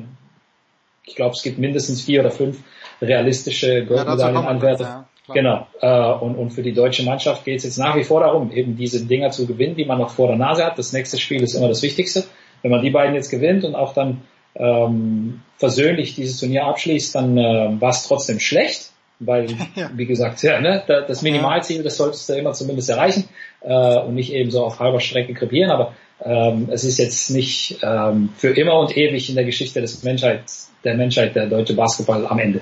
[1.05, 2.63] Ich glaube, es gibt mindestens vier oder fünf
[3.03, 4.85] realistische Goldmedaillenanwärter.
[4.85, 5.67] Ja, Genau.
[5.81, 8.77] Äh, und, und für die deutsche Mannschaft geht es jetzt nach wie vor darum, eben
[8.77, 10.79] diese Dinger zu gewinnen, die man noch vor der Nase hat.
[10.79, 12.25] Das nächste Spiel ist immer das Wichtigste.
[12.63, 14.23] Wenn man die beiden jetzt gewinnt und auch dann
[14.55, 19.91] ähm, versöhnlich dieses Turnier abschließt, dann äh, war es trotzdem schlecht, weil, ja.
[19.95, 23.29] wie gesagt, ja, ne, das Minimalziel, das solltest du immer zumindest erreichen
[23.63, 27.79] äh, und nicht eben so auf halber Strecke krepieren, aber ähm, es ist jetzt nicht
[27.83, 30.45] ähm, für immer und ewig in der Geschichte des Menschheit,
[30.85, 32.61] der Menschheit der deutsche Basketball am Ende.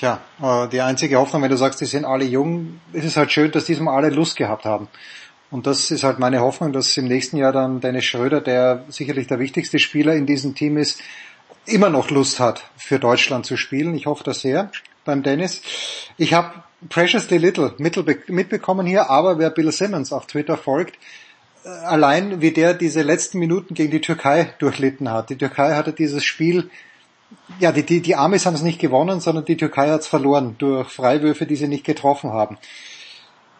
[0.00, 3.30] Tja, äh, die einzige Hoffnung, wenn du sagst, die sind alle jung, ist es halt
[3.32, 4.88] schön, dass diesmal alle Lust gehabt haben.
[5.50, 9.26] Und das ist halt meine Hoffnung, dass im nächsten Jahr dann Dennis Schröder, der sicherlich
[9.26, 11.02] der wichtigste Spieler in diesem Team ist,
[11.66, 13.94] immer noch Lust hat, für Deutschland zu spielen.
[13.94, 14.70] Ich hoffe das sehr
[15.04, 15.60] beim Dennis.
[16.16, 20.96] Ich habe Preciously Little mitbekommen hier, aber wer Bill Simmons auf Twitter folgt,
[21.62, 25.28] äh, allein wie der diese letzten Minuten gegen die Türkei durchlitten hat.
[25.28, 26.70] Die Türkei hatte dieses Spiel
[27.58, 30.56] ja, die, die, die Amis haben es nicht gewonnen, sondern die Türkei hat es verloren
[30.58, 32.58] durch Freiwürfe, die sie nicht getroffen haben.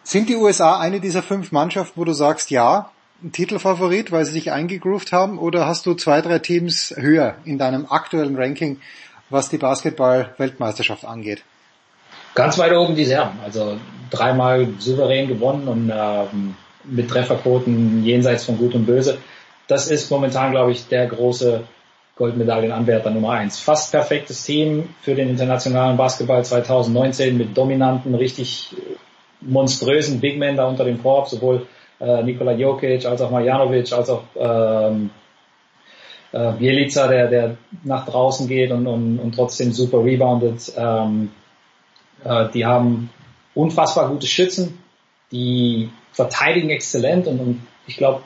[0.03, 2.91] Sind die USA eine dieser fünf Mannschaften, wo du sagst, ja,
[3.23, 7.59] ein Titelfavorit, weil sie sich eingegroovt haben, oder hast du zwei, drei Teams höher in
[7.59, 8.79] deinem aktuellen Ranking,
[9.29, 11.43] was die Basketball-Weltmeisterschaft angeht?
[12.33, 13.77] Ganz weit oben die Serben, also
[14.09, 19.19] dreimal souverän gewonnen und ähm, mit Trefferquoten jenseits von Gut und Böse.
[19.67, 21.63] Das ist momentan, glaube ich, der große
[22.21, 23.59] Goldmedaillenanwärter Nummer eins.
[23.59, 28.75] Fast perfektes Team für den internationalen Basketball 2019 mit dominanten, richtig
[29.41, 31.65] monströsen Big Men da unter dem Korb, sowohl
[31.99, 35.09] äh, Nikola Jokic als auch Marjanovic, als auch ähm,
[36.31, 40.71] äh, Bielica, der, der nach draußen geht und, und, und trotzdem super reboundet.
[40.77, 41.31] Ähm,
[42.23, 43.09] äh, die haben
[43.55, 44.77] unfassbar gute Schützen,
[45.31, 48.21] die verteidigen exzellent und, und ich glaube,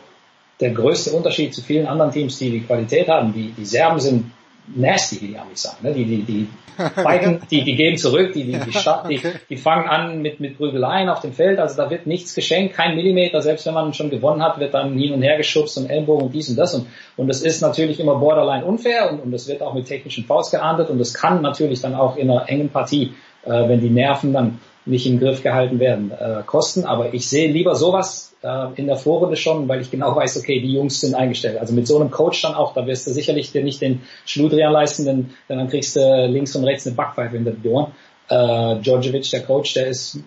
[0.60, 3.34] der größte Unterschied zu vielen anderen Teams, die die Qualität haben.
[3.34, 4.32] Die, die Serben sind
[4.74, 5.78] nasty, wie die Amis sagen.
[5.82, 5.94] Ne?
[5.94, 6.48] Die, die, die
[6.96, 11.08] fighten, die, die geben zurück, die, die, die, die, die fangen an mit, mit Prügeleien
[11.08, 11.60] auf dem Feld.
[11.60, 13.42] Also da wird nichts geschenkt, kein Millimeter.
[13.42, 16.34] Selbst wenn man schon gewonnen hat, wird dann hin und her geschubst und Ellbogen und
[16.34, 16.74] dies und das.
[16.74, 20.26] Und, und das ist natürlich immer borderline unfair und, und das wird auch mit technischen
[20.26, 23.14] Fouls geahndet und das kann natürlich dann auch in einer engen Partie
[23.46, 26.86] äh, wenn die Nerven dann nicht im Griff gehalten werden, äh, kosten.
[26.86, 30.60] Aber ich sehe lieber sowas äh, in der Vorrunde schon, weil ich genau weiß, okay,
[30.62, 31.58] die Jungs sind eingestellt.
[31.58, 34.72] Also mit so einem Coach dann auch, da wirst du sicherlich dir nicht den Schludrian
[34.72, 37.92] leisten, denn, denn dann kriegst du links und rechts eine Backpfeife in die Ohren.
[38.30, 40.20] Äh, Djordjevic, der Coach, der ist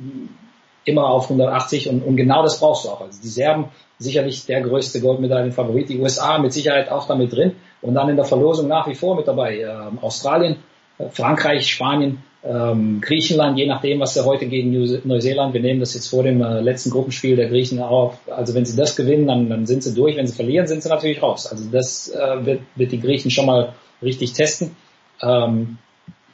[0.85, 3.01] immer auf 180 und, und genau das brauchst du auch.
[3.03, 3.67] Also die Serben
[3.99, 8.25] sicherlich der größte Goldmedaillenfavorit, die USA mit Sicherheit auch damit drin und dann in der
[8.25, 10.57] Verlosung nach wie vor mit dabei ähm, Australien,
[10.99, 14.73] äh, Frankreich, Spanien, ähm, Griechenland, je nachdem, was sie heute gegen
[15.05, 18.65] Neuseeland, wir nehmen das jetzt vor dem äh, letzten Gruppenspiel der Griechen auf, also wenn
[18.65, 21.47] sie das gewinnen, dann, dann sind sie durch, wenn sie verlieren, sind sie natürlich raus.
[21.47, 24.77] Also das äh, wird, wird die Griechen schon mal richtig testen.
[25.21, 25.77] Ähm,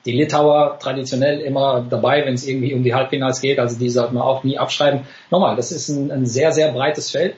[0.06, 4.14] die Litauer traditionell immer dabei, wenn es irgendwie um die Halbfinals geht, also die sollten
[4.14, 5.00] wir auch nie abschreiben.
[5.30, 7.34] Nochmal, das ist ein, ein sehr, sehr breites Feld.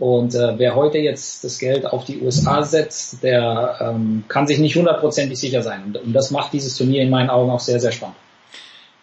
[0.00, 4.58] Und äh, wer heute jetzt das Geld auf die USA setzt, der ähm, kann sich
[4.58, 5.84] nicht hundertprozentig sicher sein.
[5.84, 8.16] Und, und das macht dieses Turnier in meinen Augen auch sehr, sehr spannend.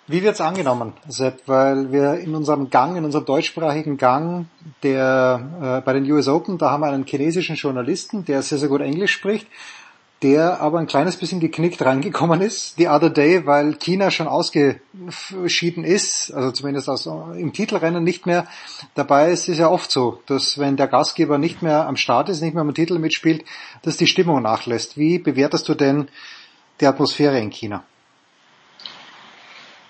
[0.07, 1.41] Wie wird's angenommen, Sepp?
[1.45, 4.48] Weil wir in unserem Gang, in unserem deutschsprachigen Gang,
[4.82, 8.69] der äh, bei den US Open, da haben wir einen chinesischen Journalisten, der sehr, sehr
[8.69, 9.45] gut Englisch spricht
[10.23, 15.84] der aber ein kleines bisschen geknickt reingekommen ist, the other day, weil China schon ausgeschieden
[15.84, 18.48] ist, also zumindest aus, im Titelrennen nicht mehr
[18.95, 22.41] dabei ist, ist ja oft so, dass wenn der Gastgeber nicht mehr am Start ist,
[22.41, 23.45] nicht mehr am Titel mitspielt,
[23.84, 24.98] dass die Stimmung nachlässt.
[24.98, 26.07] Wie bewertest du denn
[26.81, 27.84] die Atmosphäre in China?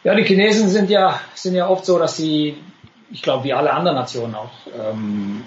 [0.04, 2.58] Ja, die Chinesen sind ja, sind ja oft so, dass sie,
[3.12, 5.44] ich glaube, wie alle anderen Nationen auch, ähm,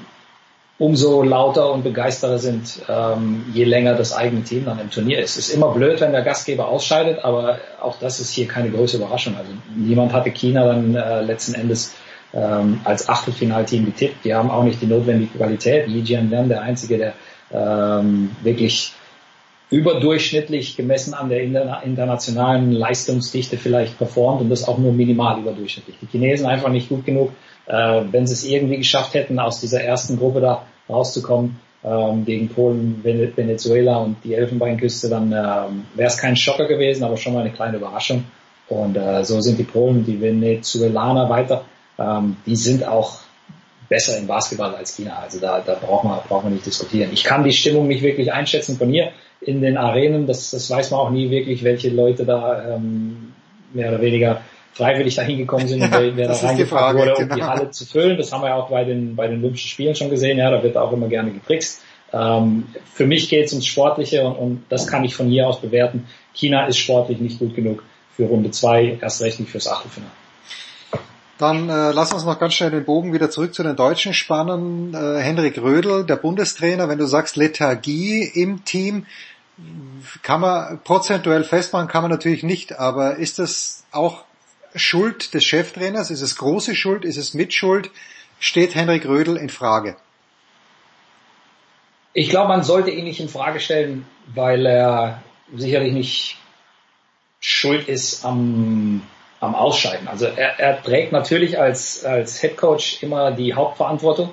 [0.80, 5.36] umso lauter und begeisterter sind, ähm, je länger das eigene Team dann im Turnier ist.
[5.36, 8.96] Es ist immer blöd, wenn der Gastgeber ausscheidet, aber auch das ist hier keine große
[8.96, 9.36] Überraschung.
[9.36, 11.94] Also niemand hatte China dann äh, letzten Endes
[12.32, 14.24] ähm, als Achtelfinalteam getippt.
[14.24, 15.86] Die haben auch nicht die notwendige Qualität.
[15.86, 17.12] Yi Jianwen, der Einzige, der
[17.52, 18.94] ähm, wirklich
[19.68, 25.96] überdurchschnittlich gemessen an der internationalen Leistungsdichte vielleicht performt und das auch nur minimal überdurchschnittlich.
[26.00, 27.32] Die Chinesen einfach nicht gut genug.
[27.66, 32.48] Äh, wenn sie es irgendwie geschafft hätten, aus dieser ersten Gruppe da rauszukommen ähm, gegen
[32.48, 37.40] Polen, Venezuela und die Elfenbeinküste, dann ähm, wäre es kein Schocker gewesen, aber schon mal
[37.40, 38.24] eine kleine Überraschung.
[38.68, 41.64] Und äh, so sind die Polen, die Venezuelaner weiter.
[41.98, 43.18] Ähm, die sind auch
[43.88, 45.18] besser im Basketball als China.
[45.22, 47.10] Also da, da braucht man, braucht man nicht diskutieren.
[47.12, 49.10] Ich kann die Stimmung nicht wirklich einschätzen von hier
[49.40, 50.26] in den Arenen.
[50.26, 53.32] Das, das weiß man auch nie wirklich, welche Leute da ähm,
[53.72, 54.42] mehr oder weniger
[54.72, 57.34] freiwillig dahin gekommen sind und wer, wer da reingefragt wurde, um genau.
[57.34, 58.16] die Halle zu füllen.
[58.16, 60.38] Das haben wir ja auch bei den, bei den Olympischen Spielen schon gesehen.
[60.38, 61.82] Ja, da wird auch immer gerne getrickst.
[62.12, 65.60] Ähm, für mich geht es ums Sportliche und, und das kann ich von hier aus
[65.60, 66.06] bewerten.
[66.32, 67.82] China ist sportlich nicht gut genug
[68.16, 70.12] für Runde zwei, erst recht nicht fürs Achtelfinale.
[71.38, 74.92] Dann äh, lass uns noch ganz schnell den Bogen wieder zurück zu den Deutschen spannen.
[74.92, 79.06] Äh, Henrik Rödel, der Bundestrainer, wenn du sagst Lethargie im Team,
[80.22, 84.24] kann man prozentuell festmachen, kann man natürlich nicht, aber ist das auch
[84.74, 86.10] Schuld des Cheftrainers?
[86.10, 87.04] Ist es große Schuld?
[87.04, 87.90] Ist es Mitschuld?
[88.38, 89.96] Steht Henrik Rödel in Frage?
[92.12, 95.22] Ich glaube, man sollte ihn nicht in Frage stellen, weil er
[95.54, 96.36] sicherlich nicht
[97.40, 99.02] schuld ist am,
[99.40, 100.08] am Ausscheiden.
[100.08, 104.32] Also er, er trägt natürlich als, als Head Coach immer die Hauptverantwortung,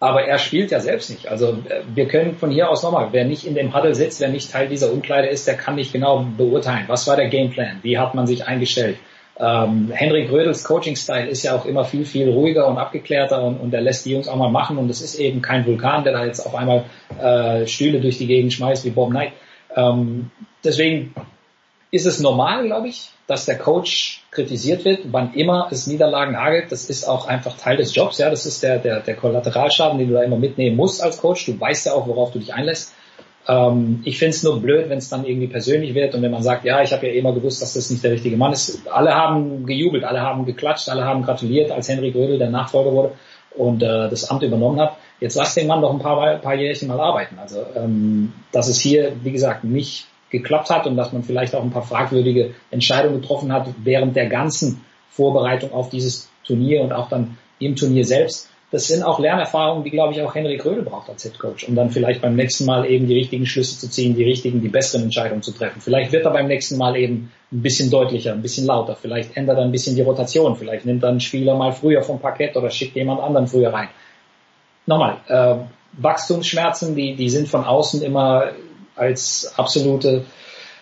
[0.00, 1.28] aber er spielt ja selbst nicht.
[1.28, 1.58] Also
[1.92, 4.68] wir können von hier aus nochmal, wer nicht in dem Huddle sitzt, wer nicht Teil
[4.68, 8.26] dieser Umkleide ist, der kann nicht genau beurteilen, was war der Gameplan, wie hat man
[8.26, 8.98] sich eingestellt,
[9.40, 13.72] ähm, Henrik Rödels Coaching-Style ist ja auch immer viel, viel ruhiger und abgeklärter und, und
[13.72, 16.24] er lässt die Jungs auch mal machen und es ist eben kein Vulkan, der da
[16.24, 16.84] jetzt auf einmal
[17.20, 19.32] äh, Stühle durch die Gegend schmeißt wie Bob Knight.
[19.76, 20.30] Ähm,
[20.64, 21.14] deswegen
[21.90, 26.72] ist es normal, glaube ich, dass der Coach kritisiert wird, wann immer es Niederlagen hagelt.
[26.72, 28.18] Das ist auch einfach Teil des Jobs.
[28.18, 31.46] Ja, das ist der, der, der Kollateralschaden, den du da immer mitnehmen musst als Coach.
[31.46, 32.94] Du weißt ja auch, worauf du dich einlässt.
[33.48, 36.42] Ähm, ich finde es nur blöd, wenn es dann irgendwie persönlich wird und wenn man
[36.42, 38.86] sagt, ja, ich habe ja immer gewusst, dass das nicht der richtige Mann ist.
[38.88, 43.12] Alle haben gejubelt, alle haben geklatscht, alle haben gratuliert, als Henry Grödel der Nachfolger wurde
[43.56, 44.96] und äh, das Amt übernommen hat.
[45.20, 47.38] Jetzt lass den Mann doch ein paar, paar Jährchen mal arbeiten.
[47.38, 51.62] Also ähm, dass es hier, wie gesagt, nicht geklappt hat und dass man vielleicht auch
[51.62, 57.08] ein paar fragwürdige Entscheidungen getroffen hat während der ganzen Vorbereitung auf dieses Turnier und auch
[57.08, 61.08] dann im Turnier selbst das sind auch Lernerfahrungen, die, glaube ich, auch Henrik Rödel braucht
[61.08, 64.14] als Head Coach, um dann vielleicht beim nächsten Mal eben die richtigen Schlüsse zu ziehen,
[64.14, 65.80] die richtigen, die besseren Entscheidungen zu treffen.
[65.80, 69.56] Vielleicht wird er beim nächsten Mal eben ein bisschen deutlicher, ein bisschen lauter, vielleicht ändert
[69.56, 72.68] er ein bisschen die Rotation, vielleicht nimmt er einen Spieler mal früher vom Parkett oder
[72.68, 73.88] schickt jemand anderen früher rein.
[74.84, 75.56] Nochmal, äh,
[75.92, 78.52] Wachstumsschmerzen, die, die sind von außen immer
[78.96, 80.24] als absolute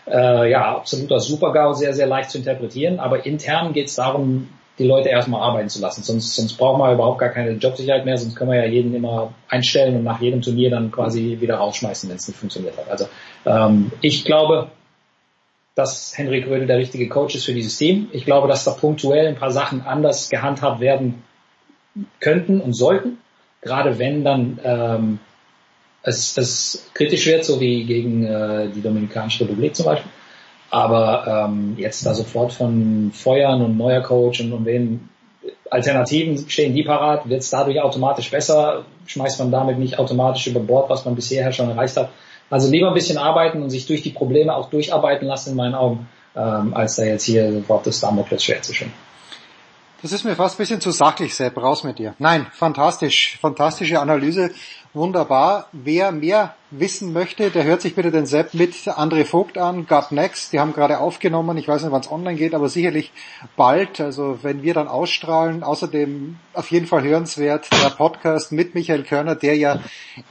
[0.08, 4.84] äh, ja, absoluter Supergau sehr, sehr leicht zu interpretieren, aber intern geht es darum, die
[4.84, 6.02] Leute erstmal arbeiten zu lassen.
[6.02, 9.32] Sonst, sonst braucht man überhaupt gar keine Jobsicherheit mehr, sonst können wir ja jeden immer
[9.48, 12.90] einstellen und nach jedem Turnier dann quasi wieder rausschmeißen, wenn es nicht funktioniert hat.
[12.90, 13.08] Also
[13.46, 14.68] ähm, ich glaube,
[15.74, 18.08] dass Henrik Rödel der richtige Coach ist für dieses Team.
[18.12, 21.22] Ich glaube, dass da punktuell ein paar Sachen anders gehandhabt werden
[22.20, 23.18] könnten und sollten.
[23.60, 25.18] Gerade wenn dann ähm,
[26.02, 30.10] es, es kritisch wird, so wie gegen äh, die Dominikanische Republik zum Beispiel.
[30.70, 35.08] Aber ähm, jetzt da sofort von Feuern und neuer Coach und, und wen
[35.70, 40.60] Alternativen stehen die parat, wird es dadurch automatisch besser, schmeißt man damit nicht automatisch über
[40.60, 42.10] Bord, was man bisher schon erreicht hat.
[42.50, 45.74] Also lieber ein bisschen arbeiten und sich durch die Probleme auch durcharbeiten lassen in meinen
[45.74, 49.05] Augen, ähm, als da jetzt hier sofort das Damoklesschwert zu schwingen.
[50.02, 51.56] Das ist mir fast ein bisschen zu sachlich, Sepp.
[51.56, 52.14] Raus mit dir.
[52.18, 53.38] Nein, fantastisch.
[53.40, 54.50] Fantastische Analyse.
[54.92, 55.68] Wunderbar.
[55.72, 59.86] Wer mehr wissen möchte, der hört sich bitte den Sepp mit André Vogt an.
[59.86, 60.52] Gut Next.
[60.52, 61.56] Die haben gerade aufgenommen.
[61.56, 63.10] Ich weiß nicht, wann es online geht, aber sicherlich
[63.56, 64.00] bald.
[64.00, 65.62] Also wenn wir dann ausstrahlen.
[65.62, 69.80] Außerdem auf jeden Fall hörenswert der Podcast mit Michael Körner, der ja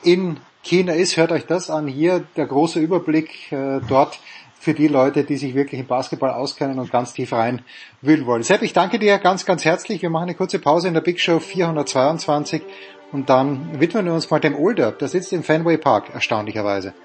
[0.03, 1.17] in China ist.
[1.17, 1.87] Hört euch das an.
[1.87, 4.19] Hier der große Überblick äh, dort
[4.65, 7.61] für die Leute, die sich wirklich im Basketball auskennen und ganz tief rein
[8.01, 8.41] wühlen wollen.
[8.41, 10.01] Sepp, ich danke dir ganz, ganz herzlich.
[10.01, 12.63] Wir machen eine kurze Pause in der Big Show 422
[13.11, 14.91] und dann widmen wir uns mal dem Older.
[14.91, 16.95] Der sitzt im Fenway Park, erstaunlicherweise.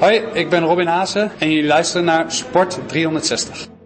[0.00, 3.79] Hoi, ik ben Robin Aase en jullie luisteren naar Sport 360.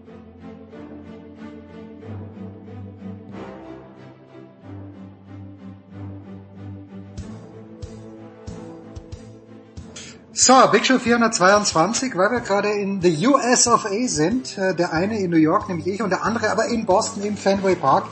[10.37, 14.93] So, Big Show 422, weil wir gerade in the US of A sind, äh, der
[14.93, 18.07] eine in New York, nämlich ich, und der andere aber in Boston im Fenway Park,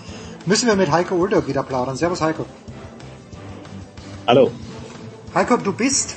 [0.46, 1.96] müssen wir mit Heiko Older wieder plaudern.
[1.96, 2.46] Servus Heiko.
[4.24, 4.52] Hallo.
[5.34, 6.14] Heiko, du bist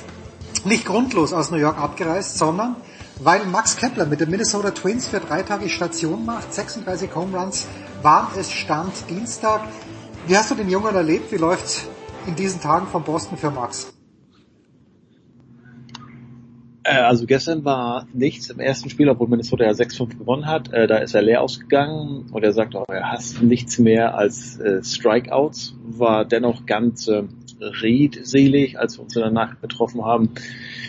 [0.64, 2.76] nicht grundlos aus New York abgereist, sondern
[3.18, 7.66] weil Max Kepler mit den Minnesota Twins für drei Tage Station macht, 36 Home Runs,
[8.02, 9.62] waren es Stand Dienstag.
[10.28, 11.32] Wie hast du den Jungen erlebt?
[11.32, 11.82] Wie läuft's
[12.28, 13.88] in diesen Tagen von Boston für Max?
[16.86, 20.72] Äh, also gestern war nichts im ersten Spiel, obwohl Minnesota ja 6-5 gewonnen hat.
[20.72, 24.58] Äh, da ist er leer ausgegangen und er sagt auch, er hasst nichts mehr als
[24.60, 25.74] äh, Strikeouts.
[25.84, 27.24] War dennoch ganz äh,
[27.60, 30.30] redselig, als wir uns danach getroffen haben.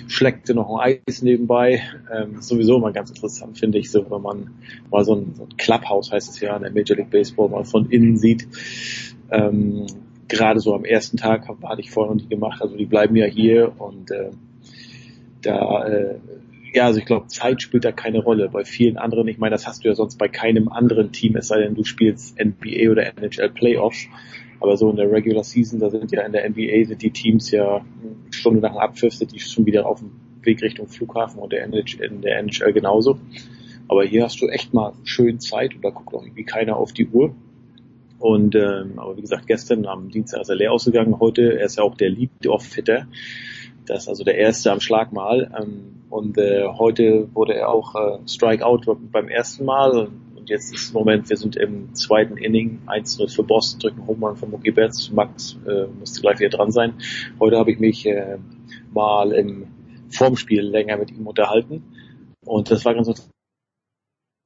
[0.07, 1.81] Schleckte noch ein Eis nebenbei.
[2.13, 4.51] Ähm, sowieso immer ganz interessant, finde ich, so wenn man
[4.91, 7.65] mal so ein, so ein Clubhouse heißt es ja in der Major League Baseball mal
[7.65, 8.47] von innen sieht.
[9.31, 9.87] Ähm,
[10.27, 12.61] Gerade so am ersten Tag hatte ich vorher noch nie gemacht.
[12.61, 14.31] Also die bleiben ja hier und äh,
[15.41, 16.15] da, äh,
[16.73, 18.49] ja, also ich glaube, Zeit spielt da keine Rolle.
[18.49, 21.47] Bei vielen anderen, ich meine, das hast du ja sonst bei keinem anderen Team, es
[21.47, 24.07] sei denn, du spielst NBA oder NHL Playoffs.
[24.59, 27.51] Aber so in der Regular Season, da sind ja in der NBA sind die Teams
[27.51, 30.11] ja eine Stunde nach dem Abpfiff sind die schon wieder auf dem
[30.41, 33.19] Weg Richtung Flughafen und der NHL, in der NHL genauso.
[33.87, 36.91] Aber hier hast du echt mal schön Zeit und da guckt auch irgendwie keiner auf
[36.91, 37.35] die Uhr.
[38.19, 41.19] Und ähm, aber wie gesagt, gestern am Dienstag ist er leer ausgegangen.
[41.19, 43.07] Heute, er ist ja auch der Lead-Off-Fitter.
[43.87, 45.51] Das also der erste am Schlag mal.
[45.59, 50.09] Ähm, und äh, heute wurde er auch äh, Strikeout beim ersten Mal.
[50.35, 54.51] Und jetzt ist Moment, wir sind im zweiten Inning, 1-0 für Boston, drücken Home von
[54.51, 55.11] Mookie Betts.
[55.11, 56.95] Max äh, müsste gleich wieder dran sein.
[57.39, 58.37] Heute habe ich mich äh,
[58.93, 59.67] mal im
[60.09, 61.83] Formspiel länger mit ihm unterhalten.
[62.45, 63.07] Und das war ganz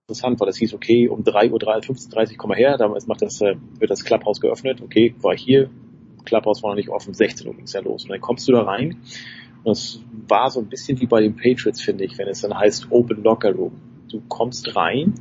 [0.08, 3.42] interessant, weil das hieß, okay, um 3 Uhr, 15.30 komm mal her, damals macht das,
[3.42, 5.70] äh, wird das Clubhouse geöffnet, okay, war ich hier,
[6.26, 8.04] Clubhouse war noch nicht offen, 16 Uhr ging es ja los.
[8.04, 8.98] Und dann kommst du da rein
[9.64, 12.58] und es war so ein bisschen wie bei den Patriots, finde ich, wenn es dann
[12.58, 13.74] heißt Open Locker Room.
[14.10, 15.14] Du kommst rein,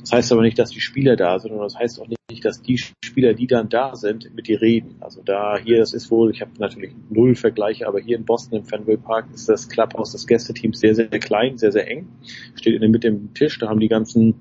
[0.00, 2.62] das heißt aber nicht, dass die Spieler da sind, und das heißt auch nicht, dass
[2.62, 4.96] die Spieler, die dann da sind, mit dir reden.
[5.00, 8.58] Also da hier, das ist wohl, ich habe natürlich null Vergleiche, aber hier in Boston
[8.58, 12.08] im Fenway Park ist das Clubhouse des Gästeteams sehr, sehr klein, sehr, sehr eng.
[12.54, 14.34] Steht in der Mitte im Tisch, da haben die ganzen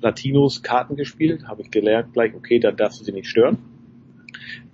[0.00, 3.77] Latinos Karten gespielt, habe ich gelernt gleich, okay, dann darfst du sie nicht stören.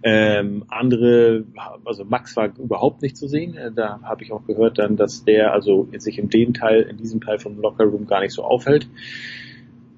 [0.02, 1.44] Ähm, andere,
[1.84, 3.56] also Max war überhaupt nicht zu sehen.
[3.56, 6.96] Äh, da habe ich auch gehört dann, dass der also sich in dem Teil, in
[6.96, 8.88] diesem Teil vom Locker Room gar nicht so aufhält.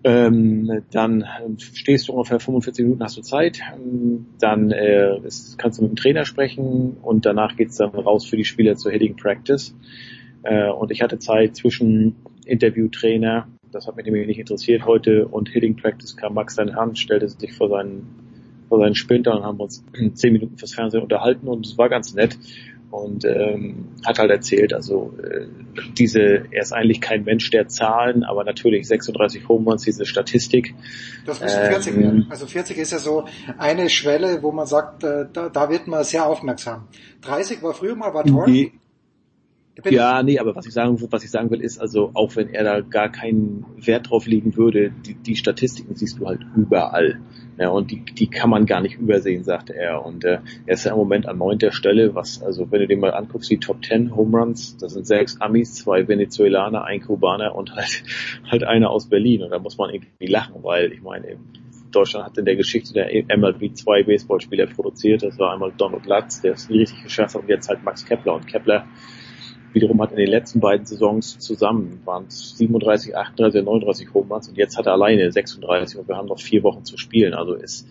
[0.05, 1.25] Ähm, dann
[1.59, 3.61] stehst du ungefähr 45 Minuten, hast du Zeit.
[4.39, 8.37] Dann äh, ist, kannst du mit dem Trainer sprechen und danach geht's dann raus für
[8.37, 9.75] die Spieler zur Hitting Practice.
[10.45, 12.15] Äh, und ich hatte Zeit zwischen
[12.45, 16.99] Interview-Trainer, das hat mich nämlich nicht interessiert heute, und Hitting Practice kam Max seine Hand,
[16.99, 18.26] stellte sich vor seinen
[18.69, 22.15] vor seinen Sprinter und haben uns zehn Minuten fürs Fernsehen unterhalten und es war ganz
[22.15, 22.39] nett
[22.91, 25.47] und ähm, hat halt erzählt, also äh,
[25.99, 30.75] diese, er ist eigentlich kein Mensch der Zahlen, aber natürlich 36 Home Runs, diese Statistik.
[31.27, 32.27] Das müssen 40 ähm, werden.
[32.31, 33.25] Also 40 ist ja so
[33.59, 36.87] eine Schwelle, wo man sagt, äh, da, da wird man sehr aufmerksam.
[37.23, 38.47] 30 war früher mal, war toll.
[38.47, 38.73] Die,
[39.91, 42.65] ja, nee, aber was ich sagen, was ich sagen will, ist also, auch wenn er
[42.65, 47.21] da gar keinen Wert drauf legen würde, die, die Statistiken siehst du halt überall.
[47.59, 50.05] Ja, und die, die kann man gar nicht übersehen, sagte er.
[50.05, 52.99] Und äh, er ist ja im Moment an neunter Stelle, was, also wenn du dir
[52.99, 57.55] mal anguckst, die Top Ten Home Runs, das sind sechs Amis, zwei Venezuelaner, ein Kubaner
[57.55, 58.03] und halt,
[58.51, 59.43] halt einer aus Berlin.
[59.43, 61.39] Und da muss man irgendwie lachen, weil ich meine,
[61.93, 65.23] Deutschland hat in der Geschichte der MLB zwei Baseballspieler produziert.
[65.23, 68.05] Das war einmal Donald Lutz, der es nie richtig geschafft hat, und jetzt halt Max
[68.05, 68.35] Kepler.
[68.35, 68.87] Und Kepler
[69.77, 74.49] wiederum hat in den letzten beiden Saisons zusammen waren es 37, 38, 39 Home Runs
[74.49, 77.35] und jetzt hat er alleine 36 und wir haben noch vier Wochen zu spielen.
[77.35, 77.87] Also es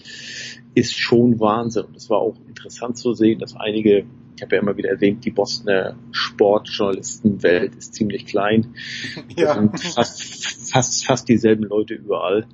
[0.73, 1.85] ist schon Wahnsinn.
[1.85, 4.05] Und es war auch interessant zu sehen, dass einige,
[4.35, 8.73] ich habe ja immer wieder erwähnt, die Bostoner Sportjournalistenwelt ist ziemlich klein.
[9.37, 9.69] Ja.
[9.93, 12.47] Fast, fast, fast dieselben Leute überall.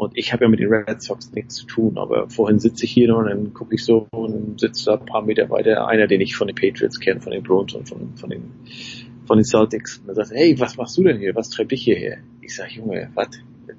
[0.00, 2.90] Und ich habe ja mit den Red Sox nichts zu tun, aber vorhin sitze ich
[2.90, 6.22] hier und dann gucke ich so und sitzt da ein paar Meter weiter einer, den
[6.22, 8.44] ich von den Patriots kenne, von den Bruins und von, von den
[9.26, 9.98] von den Celtics.
[9.98, 11.34] Und er sagt, hey, was machst du denn hier?
[11.34, 12.16] Was treibt dich hierher?
[12.40, 13.28] Ich sage, Junge, was?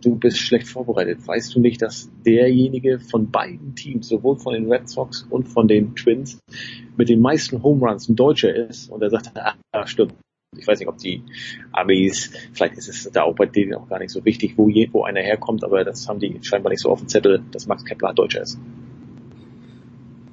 [0.01, 1.27] Du bist schlecht vorbereitet.
[1.27, 5.67] Weißt du nicht, dass derjenige von beiden Teams, sowohl von den Red Sox und von
[5.67, 6.37] den Twins,
[6.97, 8.91] mit den meisten Home Runs ein Deutscher ist?
[8.91, 10.13] Und er sagt, ah, stimmt.
[10.57, 11.23] Ich weiß nicht, ob die
[11.71, 14.89] Amis, vielleicht ist es da auch bei denen auch gar nicht so wichtig, wo, je,
[14.91, 17.85] wo einer herkommt, aber das haben die scheinbar nicht so auf dem Zettel, dass Max
[17.85, 18.59] Kepler ein Deutscher ist.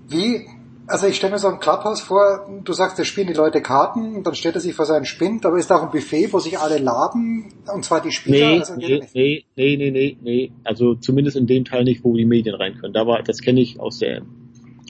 [0.08, 0.44] Wie,
[0.88, 4.16] also ich stelle mir so ein Clubhouse vor, du sagst, da spielen die Leute Karten,
[4.16, 6.40] und dann stellt er sich vor seinen Spind, aber ist da auch ein Buffet, wo
[6.40, 8.54] sich alle laden, und zwar die Spieler?
[8.54, 12.16] Nee, also nee, nee, nee, nee, nee, nee, also zumindest in dem Teil nicht, wo
[12.16, 12.92] die Medien rein können.
[12.92, 14.22] Da war, das kenne ich aus der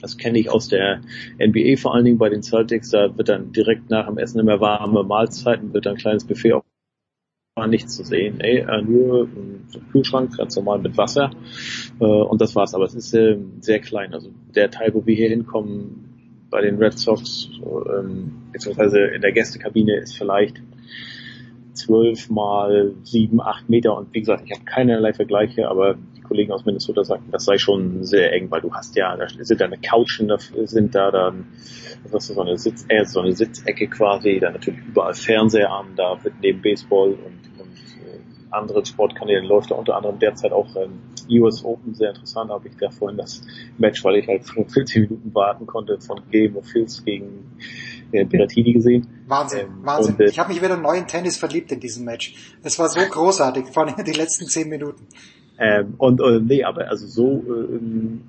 [0.01, 1.01] das kenne ich aus der
[1.39, 2.89] NBA vor allen Dingen bei den Celtics.
[2.89, 6.61] Da wird dann direkt nach dem Essen immer warme Mahlzeiten, wird dann ein kleines Buffet
[7.59, 8.39] war nichts zu sehen.
[8.39, 11.31] Ey, äh, nur ein Kühlschrank, ganz normal mit Wasser.
[11.99, 12.73] Äh, und das war's.
[12.73, 14.13] Aber es ist äh, sehr klein.
[14.13, 16.05] Also der Teil, wo wir hier hinkommen,
[16.49, 20.61] bei den Red Sox, ähm, beziehungsweise in der Gästekabine ist vielleicht
[21.73, 23.95] zwölf mal sieben, acht Meter.
[23.95, 25.97] Und wie gesagt, ich habe keinerlei Vergleiche, aber
[26.29, 29.59] Kollegen aus Minnesota sagten, das sei schon sehr eng, weil du hast ja, da sind
[29.59, 30.31] da eine Couchen,
[30.65, 31.47] sind da dann,
[32.11, 35.87] was ist so eine Sitz, äh, so eine Sitzecke quasi, da natürlich überall Fernseher an,
[35.95, 38.19] da wird neben Baseball und, und äh,
[38.51, 41.01] anderen Sportkanälen läuft da unter anderem derzeit auch ähm,
[41.31, 43.41] US Open, sehr interessant, habe ich da vorhin das
[43.77, 47.57] Match, weil ich halt 15 Minuten warten konnte von Game of Fields gegen
[48.11, 49.07] äh, Berrettini gesehen.
[49.27, 50.15] Wahnsinn, ähm, Wahnsinn.
[50.15, 52.55] Und, äh, ich habe mich wieder neu in Tennis verliebt in diesem Match.
[52.63, 55.07] Es war so großartig, vor allem die letzten 10 Minuten.
[55.61, 57.79] Ähm, und äh, nee, aber also so äh,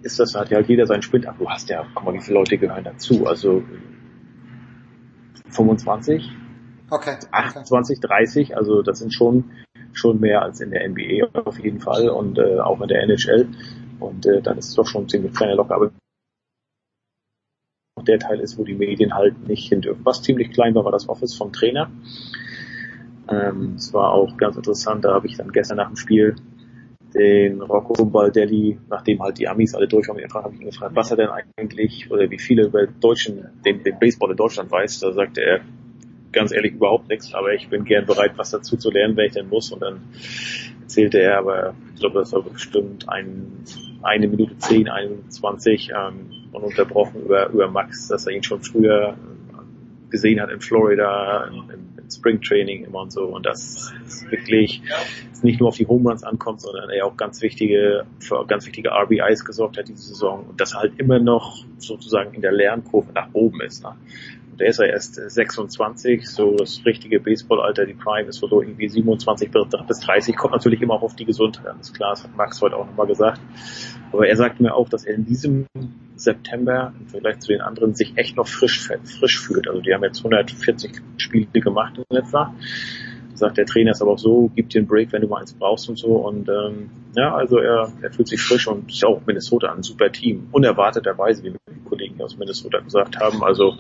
[0.03, 1.29] ist das, hat ja halt jeder seinen Sprint.
[1.29, 3.25] Ach, du hast ja, guck mal, wie viele Leute gehören dazu.
[3.27, 3.63] Also
[5.51, 6.29] 25,
[6.91, 8.07] okay, 28, okay.
[8.07, 9.45] 30, also das sind schon
[9.93, 13.49] schon mehr als in der NBA auf jeden Fall und äh, auch in der NHL.
[14.01, 15.75] Und äh, dann ist es doch schon ziemlich kleiner locker.
[15.75, 15.93] Aber
[18.07, 20.05] der Teil ist, wo die Medien halt nicht hin dürfen.
[20.05, 21.91] Was ziemlich klein war, war das Office vom Trainer.
[23.29, 26.35] Ähm, es war auch ganz interessant, da habe ich dann gestern nach dem Spiel
[27.15, 31.11] den Rocco Baldelli, nachdem halt die Amis alle durch waren, habe ich ihn gefragt, was
[31.11, 35.01] er denn eigentlich oder wie viele über Deutschen, den, den Baseball in Deutschland weiß.
[35.01, 35.61] Da sagte er
[36.33, 39.33] ganz ehrlich überhaupt nichts, aber ich bin gern bereit, was dazu zu lernen, wenn ich
[39.33, 39.73] denn muss.
[39.73, 40.01] Und dann
[40.83, 43.65] erzählte er, aber ich glaube, das war bestimmt ein,
[44.03, 49.17] eine Minute zehn, 21 ähm, ununterbrochen über, über Max, dass er ihn schon früher
[50.11, 53.25] gesehen hat in Florida, in, in Spring Training immer und so.
[53.25, 54.83] Und das ist wirklich
[55.43, 58.91] nicht nur auf die Home Runs ankommt, sondern er auch ganz wichtige, für ganz wichtige
[58.91, 60.45] RBIs gesorgt hat diese Saison.
[60.49, 63.83] Und dass er halt immer noch sozusagen in der Lernkurve nach oben ist.
[63.83, 63.95] Ne?
[64.61, 68.91] Und er ist ja erst 26, so das richtige Baseballalter, die Prime ist so irgendwie
[68.91, 71.81] 27 bis 30, kommt natürlich immer auch auf die Gesundheit an.
[71.81, 73.41] Ist klar, das hat Max heute auch nochmal gesagt.
[74.13, 75.65] Aber er sagt mir auch, dass er in diesem
[76.15, 78.87] September im Vergleich zu den anderen sich echt noch frisch,
[79.19, 79.67] frisch fühlt.
[79.67, 82.55] Also die haben jetzt 140 Spiele gemacht in etwa.
[83.33, 85.55] Sagt der Trainer ist aber auch so, gib dir einen Break, wenn du mal eins
[85.55, 86.17] brauchst und so.
[86.17, 90.13] Und ähm, ja, also er, er fühlt sich frisch und ist auch Minnesota ein super
[90.13, 90.49] Team.
[90.53, 93.43] Unerwarteterweise, wie die Kollegen aus Minnesota gesagt haben.
[93.43, 93.79] Also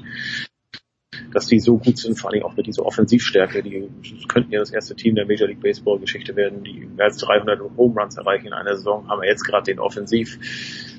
[1.33, 3.63] dass die so gut sind, vor allem auch mit dieser Offensivstärke.
[3.63, 3.89] Die
[4.29, 7.61] könnten ja das erste Team der Major League Baseball Geschichte werden, die mehr als 300
[7.77, 9.09] Home Runs erreichen in einer Saison.
[9.09, 10.43] Haben wir jetzt gerade den Offensivrekord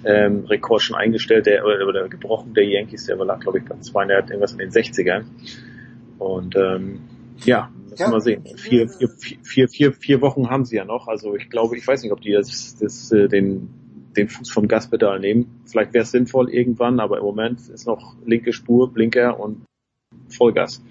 [0.06, 4.30] ähm, schon eingestellt, der, oder, oder gebrochen, der Yankees, der lag glaube ich bei 200,
[4.30, 5.24] irgendwas in den 60ern.
[6.18, 7.02] Und ähm,
[7.44, 8.12] ja, müssen ja.
[8.12, 8.46] wir sehen.
[8.56, 9.10] Vier, vier,
[9.44, 11.08] vier, vier, vier Wochen haben sie ja noch.
[11.08, 13.70] Also ich glaube, ich weiß nicht, ob die das, das, äh, den,
[14.16, 15.62] den Fuß vom Gaspedal nehmen.
[15.66, 19.66] Vielleicht wäre es sinnvoll irgendwann, aber im Moment ist noch linke Spur, Blinker und
[20.32, 20.82] Vollgas.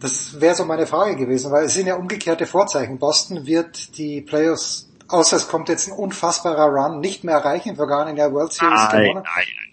[0.00, 2.98] Das wäre so meine Frage gewesen, weil es sind ja umgekehrte Vorzeichen.
[2.98, 8.08] Boston wird die Playoffs, außer es kommt jetzt ein unfassbarer Run, nicht mehr erreichen, gar
[8.08, 9.24] in der World Series nein, gewonnen.
[9.24, 9.72] Nein, nein, nein.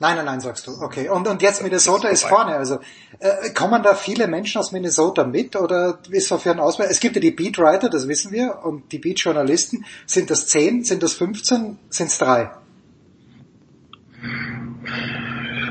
[0.00, 0.72] Nein, nein, nein, sagst du.
[0.82, 1.08] Okay.
[1.08, 2.56] Und, und jetzt Minnesota ist vorne.
[2.56, 2.80] Also
[3.20, 6.88] äh, kommen da viele Menschen aus Minnesota mit oder ist so für ein Auswahl?
[6.90, 9.84] Es gibt ja die Beatwriter, das wissen wir, und die Beat-Journalisten.
[10.04, 10.84] Sind das zehn?
[10.84, 11.78] Sind das 15?
[11.90, 12.50] Sind es drei?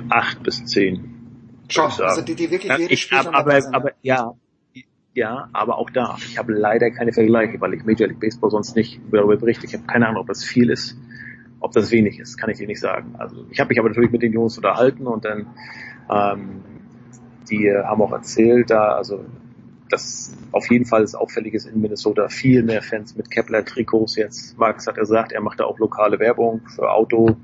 [0.09, 1.12] Acht bis zehn.
[1.73, 4.33] Schon, also die, die wirklich jedes ich, Spiel aber, aber, aber ja,
[5.13, 6.15] ja, aber auch da.
[6.17, 9.65] Ich habe leider keine Vergleiche, weil ich Major League Baseball sonst nicht darüber berichte.
[9.65, 10.97] Ich habe keine Ahnung, ob das viel ist,
[11.59, 13.15] ob das wenig ist, kann ich dir nicht sagen.
[13.17, 15.47] Also ich habe mich aber natürlich mit den Jungs unterhalten und dann
[16.09, 16.61] ähm,
[17.49, 19.23] die haben auch erzählt, da also
[19.89, 24.57] dass auf jeden Fall es auffällig ist in Minnesota viel mehr Fans mit Kepler-Trikots jetzt.
[24.57, 27.37] Max hat gesagt, er macht da auch lokale Werbung für Auto,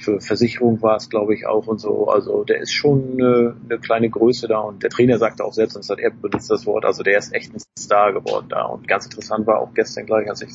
[0.00, 2.08] für Versicherung war es, glaube ich, auch und so.
[2.08, 5.76] Also der ist schon eine, eine kleine Größe da und der Trainer sagte auch selbst,
[5.76, 8.64] und hat er benutzt das Wort, also der ist echt ein Star geworden da.
[8.64, 10.50] Und ganz interessant war auch gestern gleich, als ich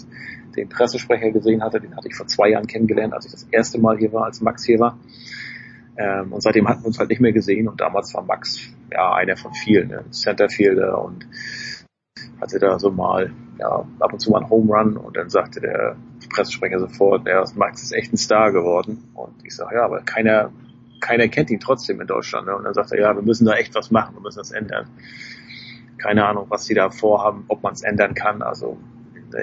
[0.56, 3.80] den Pressesprecher gesehen hatte, den hatte ich vor zwei Jahren kennengelernt, als ich das erste
[3.80, 4.98] Mal hier war, als Max hier war.
[5.98, 9.14] Ähm, und seitdem hatten wir uns halt nicht mehr gesehen und damals war Max ja
[9.14, 10.06] einer von vielen, ne?
[10.10, 11.28] Centerfielder und
[12.42, 15.62] hatte da so mal ja, ab und zu mal einen Home Run und dann sagte
[15.62, 15.96] der
[16.30, 19.10] Pressesprecher sofort, ja, Max ist echt ein Star geworden.
[19.14, 20.52] Und ich sage, ja, aber keiner,
[21.00, 22.48] keiner kennt ihn trotzdem in Deutschland.
[22.48, 22.56] Ne?
[22.56, 24.88] Und dann sagt er, ja, wir müssen da echt was machen, wir müssen das ändern.
[25.98, 28.42] Keine Ahnung, was sie da vorhaben, ob man es ändern kann.
[28.42, 28.78] Also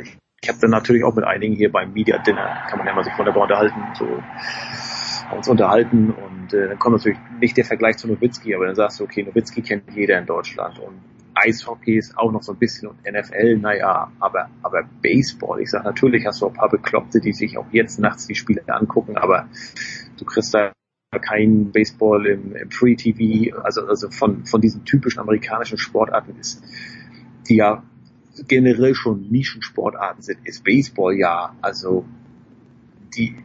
[0.02, 2.94] ich, ich habe dann natürlich auch mit einigen hier beim Media Dinner, kann man ja
[2.94, 4.06] mal sich wunderbar unterhalten, so
[5.34, 9.00] uns unterhalten und äh, dann kommt natürlich nicht der Vergleich zu Nowitzki, aber dann sagst
[9.00, 11.00] du, okay, Nowitzki kennt jeder in Deutschland und
[11.34, 15.84] Eishockey ist auch noch so ein bisschen und NFL, naja, aber, aber Baseball, ich sag
[15.84, 19.48] natürlich hast du ein paar Bekloppte, die sich auch jetzt nachts die Spiele angucken, aber
[20.18, 20.72] du kriegst da
[21.20, 26.62] kein Baseball im, im Free TV, also, also von, von diesen typischen amerikanischen Sportarten ist,
[27.48, 27.82] die ja
[28.48, 32.04] generell schon Nischensportarten sind, ist Baseball ja, also
[33.14, 33.36] die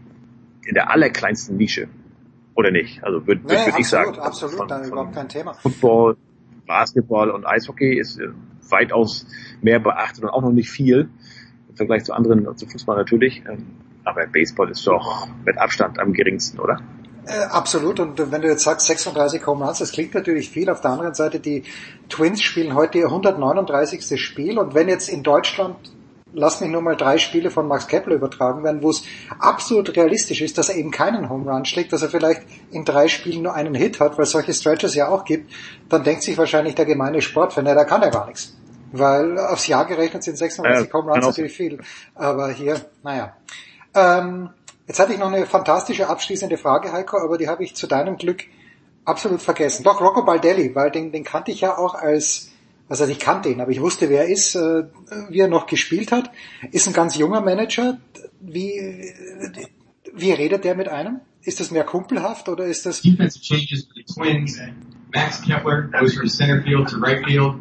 [0.66, 1.88] in der allerkleinsten Nische.
[2.56, 3.04] Oder nicht?
[3.04, 4.20] Also würde Nee, würd, absolut, ich sagen.
[4.20, 5.54] absolut, von, da von überhaupt kein Thema.
[5.54, 6.18] Football,
[6.68, 8.28] Basketball und Eishockey ist äh,
[8.70, 9.26] weitaus
[9.62, 11.10] mehr beachtet und auch noch nicht viel
[11.70, 13.44] im Vergleich zu anderen, zu Fußball natürlich.
[13.50, 13.66] Ähm,
[14.04, 16.80] aber Baseball ist doch mit Abstand am geringsten, oder?
[17.26, 18.00] Äh, absolut.
[18.00, 20.70] Und wenn du jetzt sagst 36 Home Runs, das klingt natürlich viel.
[20.70, 21.64] Auf der anderen Seite, die
[22.08, 24.22] Twins spielen heute ihr 139.
[24.22, 24.58] Spiel.
[24.58, 25.76] Und wenn jetzt in Deutschland,
[26.34, 29.04] lass mich nur mal drei Spiele von Max Kepler übertragen werden, wo es
[29.40, 32.42] absolut realistisch ist, dass er eben keinen Home Run schlägt, dass er vielleicht
[32.72, 35.52] in drei Spielen nur einen Hit hat, weil es solche Stretches ja auch gibt,
[35.90, 38.56] dann denkt sich wahrscheinlich der gemeine Sportfan, ja, da kann er gar nichts.
[38.92, 41.80] Weil aufs Jahr gerechnet sind 36 Ja, Home Runs auch natürlich viel.
[42.16, 43.36] Aber hier, naja.
[43.94, 44.50] Ähm,
[44.88, 48.18] jetzt hatte ich noch eine fantastische abschließende Frage, Heiko, aber die habe ich zu deinem
[48.18, 48.44] Glück
[49.04, 49.84] absolut vergessen.
[49.84, 52.50] Doch, Rocco Baldelli, weil den, den kannte ich ja auch als,
[52.90, 54.84] also ich kannte ihn, aber ich wusste, wer er ist, äh,
[55.30, 56.32] wie er noch gespielt hat.
[56.72, 58.00] Ist ein ganz junger Manager.
[58.40, 59.14] Wie,
[60.14, 61.20] wie redet der mit einem?
[61.44, 63.02] Ist das mehr kumpelhaft oder ist das...
[63.02, 64.60] defensive changes for the Twins.
[65.14, 67.56] Max Kepler moves from center field to right field.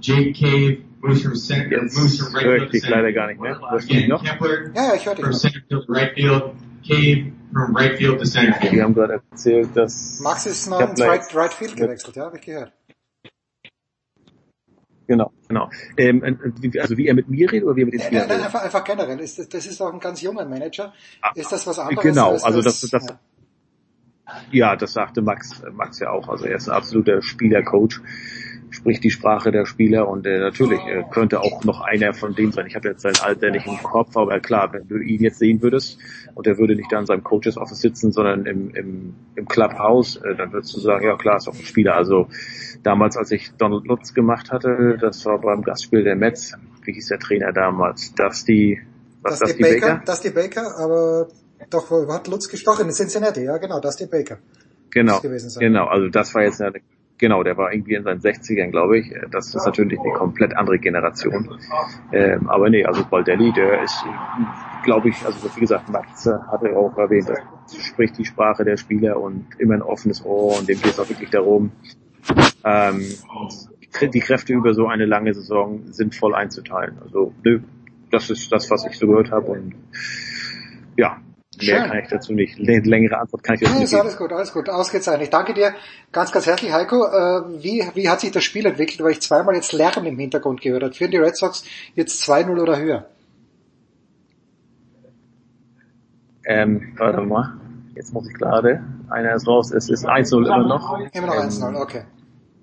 [0.00, 2.96] Jake Cave moves from center, Jetzt moves from right höre field ich to dich center.
[2.96, 3.60] leider gar nicht mehr.
[3.70, 4.24] Hörst du mich Again, noch?
[4.24, 6.42] Kepler Ja, ich höre dich from center field to right field.
[6.86, 8.72] Cave from right field to center field.
[8.72, 12.36] Die haben gerade erzählt, dass Max ist noch ins right, right Field gewechselt, ja, habe
[12.38, 12.72] ich gehört.
[15.08, 15.70] Genau, genau.
[15.96, 18.28] Ähm, äh, also wie er mit mir redet oder wie er mit den Nein, Spielern
[18.28, 18.46] nein, redet?
[18.46, 19.18] einfach, einfach generell.
[19.20, 20.92] Ist das, das ist auch ein ganz junger Manager.
[21.34, 22.02] Ist das was anderes?
[22.02, 23.18] Genau, als also das, das, ja.
[24.50, 26.28] ja, das sagte Max, Max ja auch.
[26.28, 28.02] Also er ist ein absoluter Spielercoach,
[28.70, 32.52] spricht die Sprache der Spieler und äh, natürlich äh, könnte auch noch einer von denen
[32.52, 32.66] sein.
[32.66, 35.62] Ich habe jetzt sein Alter nicht im Kopf, aber klar, wenn du ihn jetzt sehen
[35.62, 35.98] würdest
[36.34, 40.16] und er würde nicht da in seinem Coaches Office sitzen, sondern im, im, im Clubhouse,
[40.16, 41.94] äh, dann würdest du sagen, ja klar, ist auch ein Spieler.
[41.94, 42.28] Also
[42.82, 47.08] damals, als ich Donald Lutz gemacht hatte, das war beim Gastspiel der Mets, wie hieß
[47.08, 48.14] der Trainer damals?
[48.14, 48.80] Dusty,
[49.22, 50.04] was Dusty Dusty Baker, Baker?
[50.04, 51.28] Dusty Baker, aber
[51.70, 52.86] doch, wo hat Lutz gestochen?
[52.86, 54.38] In Cincinnati, ja genau, Dusty Baker.
[54.90, 55.60] Genau, Muss gewesen sein.
[55.60, 55.86] genau.
[55.86, 56.80] Also das war jetzt eine,
[57.18, 59.12] genau, der war irgendwie in seinen 60ern, glaube ich.
[59.30, 61.58] Das ist natürlich eine komplett andere Generation.
[62.12, 64.04] Ähm, aber nee, also Baldelli, der ist,
[64.84, 67.42] glaube ich, also wie gesagt, Max äh, hatte auch erwähnt, er
[67.78, 71.08] spricht die Sprache der Spieler und immer ein offenes Ohr und dem geht es auch
[71.08, 71.72] wirklich darum,
[72.64, 73.02] ähm,
[74.00, 76.98] die Kräfte über so eine lange Saison sinnvoll einzuteilen.
[77.02, 77.60] Also nö,
[78.10, 79.74] das ist das, was ich so gehört habe und
[80.96, 81.18] ja,
[81.66, 81.88] mehr Schön.
[81.90, 82.58] kann ich dazu nicht.
[82.58, 84.00] Lä- Längere Antwort kann ich dazu nicht geben.
[84.02, 85.22] alles gut, alles gut, ausgezeichnet.
[85.24, 85.74] Ich danke dir
[86.12, 87.04] ganz, ganz herzlich, Heiko.
[87.06, 90.60] Äh, wie, wie hat sich das Spiel entwickelt, weil ich zweimal jetzt Lärm im Hintergrund
[90.60, 90.94] gehört habe?
[90.94, 91.64] Führen die Red Sox
[91.94, 93.06] jetzt 2-0 oder höher?
[96.44, 97.54] Ähm, warte mal.
[97.94, 98.82] Jetzt muss ich gerade.
[99.10, 99.72] Einer ist raus.
[99.72, 100.98] Es ist 1-0 immer noch.
[101.12, 102.02] Immer noch Ähm, 1-0, okay.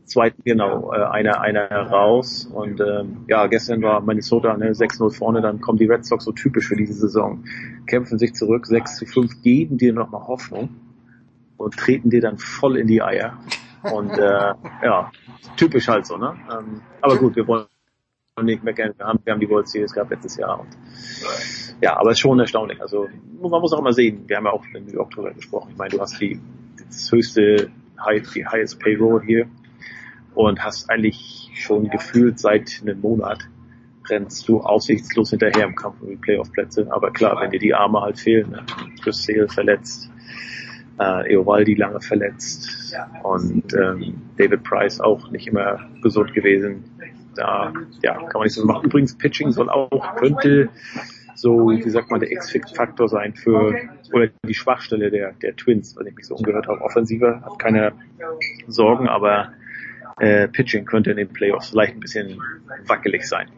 [0.06, 2.46] Zweiten, genau, äh, einer, einer raus.
[2.52, 6.32] Und ähm, ja, gestern war Minnesota ne, 6-0 vorne, dann kommen die Red Sox so
[6.32, 7.44] typisch für diese Saison.
[7.88, 10.70] Kämpfen sich zurück, 6 zu 5, geben dir nochmal Hoffnung.
[11.58, 13.38] und treten dir dann voll in die Eier.
[13.94, 14.54] Und äh,
[14.84, 15.12] ja,
[15.58, 16.36] typisch halt so, ne?
[16.52, 17.66] Ähm, aber gut, wir wollen
[18.44, 18.94] nicht meckern.
[18.98, 20.60] Wir haben, wir haben die World Series gehabt letztes Jahr.
[20.60, 20.70] Und,
[21.82, 22.82] ja, aber ist schon erstaunlich.
[22.82, 23.08] Also
[23.42, 24.24] man muss auch immer sehen.
[24.28, 25.70] Wir haben ja auch in New York drüber gesprochen.
[25.72, 26.40] Ich meine, du hast die
[26.78, 27.72] das höchste,
[28.36, 29.48] die highest Payroll hier
[30.36, 33.48] und hast eigentlich schon gefühlt seit einem Monat
[34.10, 36.88] rennst du aussichtslos hinterher im Kampf um die Playoff-Plätze.
[36.92, 38.64] Aber klar, wenn dir die Arme halt fehlen, ne?
[39.02, 40.10] Chris Sale verletzt,
[41.00, 46.84] äh, Eovaldi lange verletzt und ähm, David Price auch nicht immer gesund gewesen.
[47.36, 48.86] Da ja, kann man nicht so machen.
[48.86, 50.70] Übrigens, Pitching soll auch, könnte
[51.36, 53.76] so, wie sagt man, der X-Faktor sein für,
[54.14, 56.82] oder die Schwachstelle der, der Twins, was ich mich so umgehört habe.
[56.82, 57.92] Offensive hat keine
[58.68, 59.52] Sorgen, aber
[60.20, 62.42] äh, Pitching könnte in den Playoffs vielleicht ein bisschen
[62.88, 63.50] wackelig sein.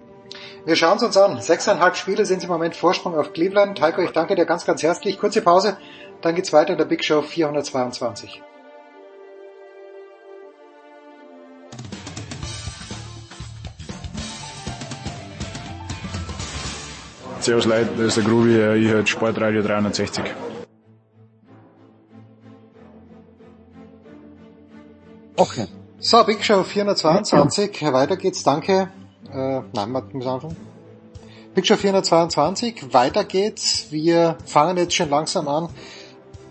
[0.66, 1.40] Wir schauen es uns an.
[1.40, 3.80] Sechseinhalb Spiele sind im Moment Vorsprung auf Cleveland.
[3.80, 5.20] Heiko, ich danke dir ganz, ganz herzlich.
[5.20, 5.78] Kurze Pause,
[6.22, 8.42] dann geht's weiter in der Big Show 422.
[17.40, 20.22] Servus Leute, das ist der Grubi, ich höre Sportradio 360.
[25.38, 25.68] Okay.
[26.00, 28.92] So, Big Show 422, weiter geht's, danke.
[29.34, 30.56] Äh, nein, man muss anfangen.
[31.56, 33.88] Big Show 422, weiter geht's.
[33.90, 35.70] Wir fangen jetzt schon langsam an,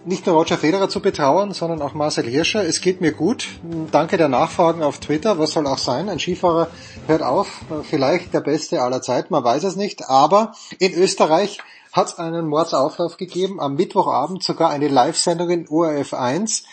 [0.05, 2.65] nicht nur Roger Federer zu betrauern, sondern auch Marcel Hirscher.
[2.65, 3.47] Es geht mir gut.
[3.92, 5.39] Danke der Nachfragen auf Twitter.
[5.39, 6.08] Was soll auch sein?
[6.08, 6.66] Ein Skifahrer
[7.07, 7.60] hört auf.
[7.89, 9.33] Vielleicht der beste aller Zeiten.
[9.33, 10.08] Man weiß es nicht.
[10.08, 11.58] Aber in Österreich
[11.97, 13.58] hat einen Mordsauflauf gegeben.
[13.58, 16.66] Am Mittwochabend sogar eine Live-Sendung in ORF 1.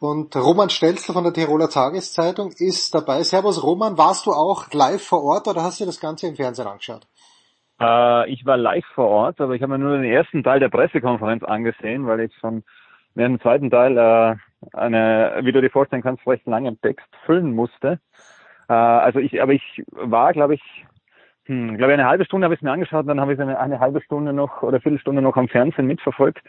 [0.00, 3.22] Und Roman Stelzl von der Tiroler Tageszeitung ist dabei.
[3.22, 6.66] Servus Roman, warst du auch live vor Ort oder hast du das Ganze im Fernsehen
[6.66, 7.06] angeschaut?
[7.80, 10.68] Äh, ich war live vor Ort, aber ich habe mir nur den ersten Teil der
[10.68, 12.64] Pressekonferenz angesehen, weil ich schon
[13.14, 14.36] während dem zweiten Teil äh,
[14.72, 18.00] eine, wie du dir vorstellen kannst, recht langen Text füllen musste.
[18.68, 20.62] Äh, also ich, aber ich war, glaube ich,
[21.46, 23.58] hm, glaube ich, eine halbe Stunde habe ich es mir angeschaut, dann habe ich eine,
[23.58, 26.46] eine halbe Stunde noch oder Viertelstunde noch am Fernsehen mitverfolgt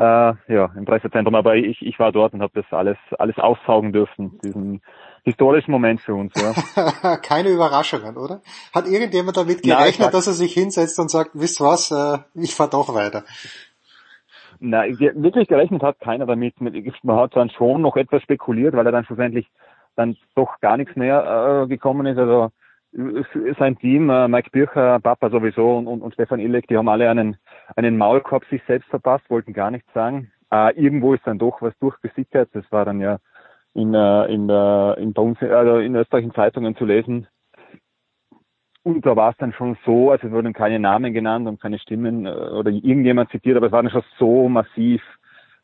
[0.00, 3.92] äh, ja, im Pressezentrum, aber ich, ich war dort und habe das alles, alles aussaugen
[3.92, 4.80] dürfen, diesen
[5.24, 6.32] historischen Moment für uns.
[6.40, 7.16] Ja.
[7.22, 8.40] Keine Überraschungen, oder?
[8.72, 12.54] Hat irgendjemand damit gerechnet, Nein, dass er sich hinsetzt und sagt, wisst was, äh, ich
[12.54, 13.24] fahr doch weiter?
[14.58, 16.60] Nein, wirklich gerechnet hat keiner damit.
[16.60, 19.50] Man hat dann schon noch etwas spekuliert, weil er dann schlussendlich
[19.96, 22.18] dann doch gar nichts mehr äh, gekommen ist.
[22.18, 22.50] Also
[22.92, 27.36] sein Team, äh, Mike Bircher, Papa sowieso und, und, Stefan Ilek, die haben alle einen,
[27.76, 30.32] einen Maulkorb sich selbst verpasst, wollten gar nichts sagen.
[30.50, 32.50] Äh, irgendwo ist dann doch was durchgesickert.
[32.52, 33.18] Das war dann ja
[33.74, 37.28] in, äh, in, äh, in, bei uns, also in österreichischen Zeitungen zu lesen.
[38.82, 41.78] Und da war es dann schon so, also es wurden keine Namen genannt und keine
[41.78, 45.02] Stimmen oder irgendjemand zitiert, aber es war dann schon so massiv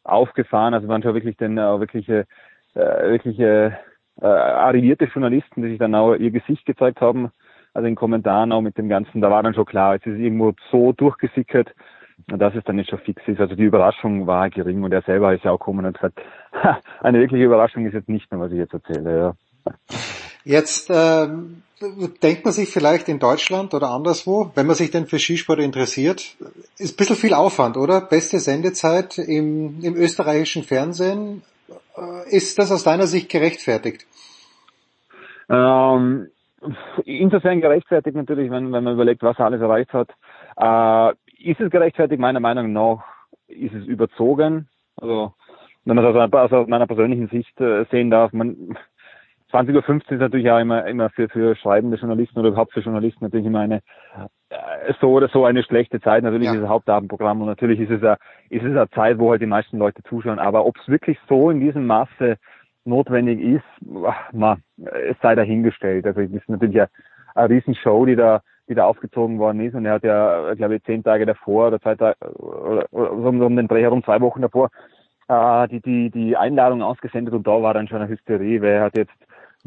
[0.05, 0.75] aufgefahren.
[0.75, 2.27] Also waren schon wirklich dann äh, wirkliche,
[2.75, 3.79] äh, wirkliche
[4.21, 7.31] äh, arrivierte Journalisten, die sich dann auch ihr Gesicht gezeigt haben,
[7.75, 10.55] also in Kommentaren auch mit dem Ganzen, da war dann schon klar, es ist irgendwo
[10.71, 11.69] so durchgesickert,
[12.27, 13.41] dass es dann nicht schon fix ist.
[13.41, 16.21] Also die Überraschung war gering und er selber ist ja auch gekommen und gesagt,
[17.01, 19.19] eine wirkliche Überraschung ist jetzt nicht mehr, was ich jetzt erzähle.
[19.19, 19.75] Ja.
[20.45, 21.63] Jetzt ähm,
[22.23, 26.37] denkt man sich vielleicht in Deutschland oder anderswo, wenn man sich denn für Skisport interessiert,
[26.79, 28.01] ist ein bisschen viel Aufwand, oder?
[28.01, 31.43] Beste Sendezeit im, im österreichischen Fernsehen,
[32.31, 34.07] ist das aus deiner Sicht gerechtfertigt?
[35.49, 36.29] Ähm,
[37.05, 40.11] insofern gerechtfertigt natürlich, wenn, wenn man überlegt, was er alles erreicht hat.
[40.57, 42.21] Äh, ist es gerechtfertigt?
[42.21, 43.05] Meiner Meinung nach
[43.49, 44.69] ist es überzogen.
[44.97, 45.35] Also
[45.85, 48.77] wenn man also aus meiner persönlichen Sicht äh, sehen darf, man
[49.53, 53.25] 20.15 Uhr ist natürlich auch immer, immer für, für schreibende Journalisten oder überhaupt für Journalisten
[53.25, 53.81] natürlich immer eine
[54.51, 56.25] äh, so oder so eine schlechte Zeit.
[56.25, 56.55] Natürlich ja.
[56.55, 58.17] ist es Hauptabendprogramm und natürlich ist es, eine,
[58.51, 60.39] ist es eine Zeit, wo halt die meisten Leute zuschauen.
[60.39, 62.39] Aber ob es wirklich so in diesem Maße
[62.85, 63.65] notwendig ist,
[64.33, 66.07] man, es sei dahingestellt.
[66.07, 66.89] Also es ist natürlich eine,
[67.35, 69.75] eine Riesenshow, die da, die da aufgezogen worden ist.
[69.75, 73.41] Und er hat ja, glaube ich, zehn Tage davor oder zwei Tage oder, oder um,
[73.41, 74.71] um den Dreh herum, zwei Wochen davor,
[75.29, 78.97] äh, die, die, die Einladung ausgesendet und da war dann schon eine Hysterie, wer hat
[78.97, 79.15] jetzt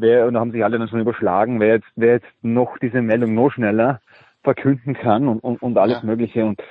[0.02, 3.02] wer, und da haben sich alle dann schon überschlagen, wer jetzt, wer jetzt noch diese
[3.02, 4.02] Meldung noch schneller
[4.44, 6.06] verkünden kann und, und, und alles ja.
[6.06, 6.46] Mögliche.
[6.46, 6.62] Und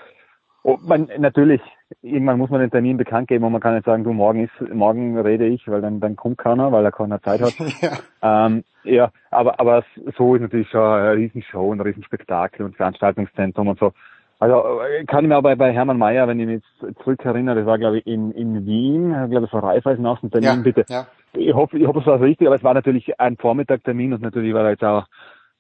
[0.63, 1.61] ob man natürlich,
[2.03, 4.75] irgendwann muss man den Termin bekannt geben und man kann nicht sagen, du morgen ist,
[4.75, 7.55] morgen rede ich, weil dann, dann kommt keiner, weil er keine Zeit hat.
[7.81, 8.47] ja.
[8.47, 9.85] Ähm, ja, aber, aber
[10.17, 13.93] so ist natürlich schon eine Riesenshow, ein Riesenspektakel und Veranstaltungszentrum und so.
[14.39, 17.67] Also äh, kann ich mir aber bei Hermann Mayer, wenn ich mich jetzt zurückerinnere, das
[17.67, 20.85] war glaube ich in, in Wien, glaube ich, vor Raiffeisen aus dem Termin, ja, bitte.
[20.89, 21.07] Ja.
[21.33, 24.55] Ich hoffe, ich hoffe, es war richtig, aber es war natürlich ein Vormittagtermin und natürlich
[24.55, 25.07] war da jetzt auch,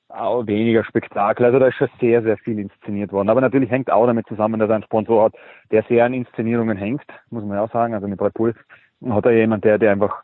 [0.08, 1.44] auch weniger Spektakel.
[1.44, 3.28] Also da ist schon sehr, sehr viel inszeniert worden.
[3.28, 5.34] Aber natürlich hängt auch damit zusammen, dass er einen Sponsor hat,
[5.70, 7.94] der sehr an Inszenierungen hängt, muss man ja auch sagen.
[7.94, 8.54] Also mit Red Bull
[9.10, 10.22] hat er jemand, der, der einfach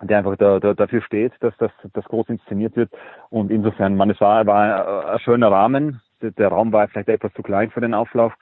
[0.00, 2.90] der einfach da, da, dafür steht, dass das, das groß inszeniert wird.
[3.30, 6.00] Und insofern, man, es war, war ein schöner Rahmen.
[6.20, 8.32] Der, Raum war vielleicht etwas zu klein für den Auflauf.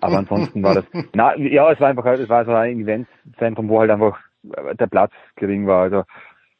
[0.00, 0.84] Aber ansonsten war das,
[1.14, 5.12] na, ja, es war einfach, es war so ein Eventzentrum, wo halt einfach der Platz
[5.36, 5.82] gering war.
[5.82, 6.04] Also,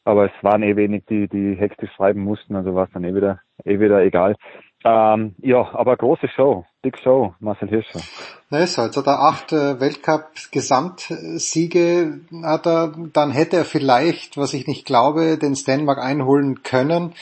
[0.03, 3.13] aber es waren eh wenig, die, die hektisch schreiben mussten, also war es dann eh
[3.13, 4.35] wieder, eh wieder egal.
[4.83, 8.01] Ähm, ja, aber große Show, Big Show, Marcel Hirscher.
[8.49, 14.55] Na ist halt, so der acht äh, Weltcup-Gesamtsiege hat er, dann hätte er vielleicht, was
[14.55, 17.13] ich nicht glaube, den Stanmark einholen können.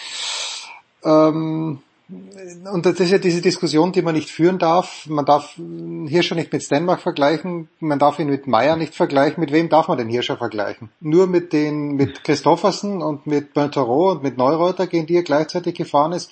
[1.04, 5.08] Ähm, und das ist ja diese Diskussion, die man nicht führen darf.
[5.08, 5.60] Man darf
[6.08, 9.40] Hirscher nicht mit Stenmark vergleichen, man darf ihn mit Meyer nicht vergleichen.
[9.40, 10.90] Mit wem darf man den Hirscher vergleichen?
[11.00, 15.76] Nur mit den, mit Christoffersen und mit Bertero und mit Neureuter, gegen die er gleichzeitig
[15.76, 16.32] gefahren ist.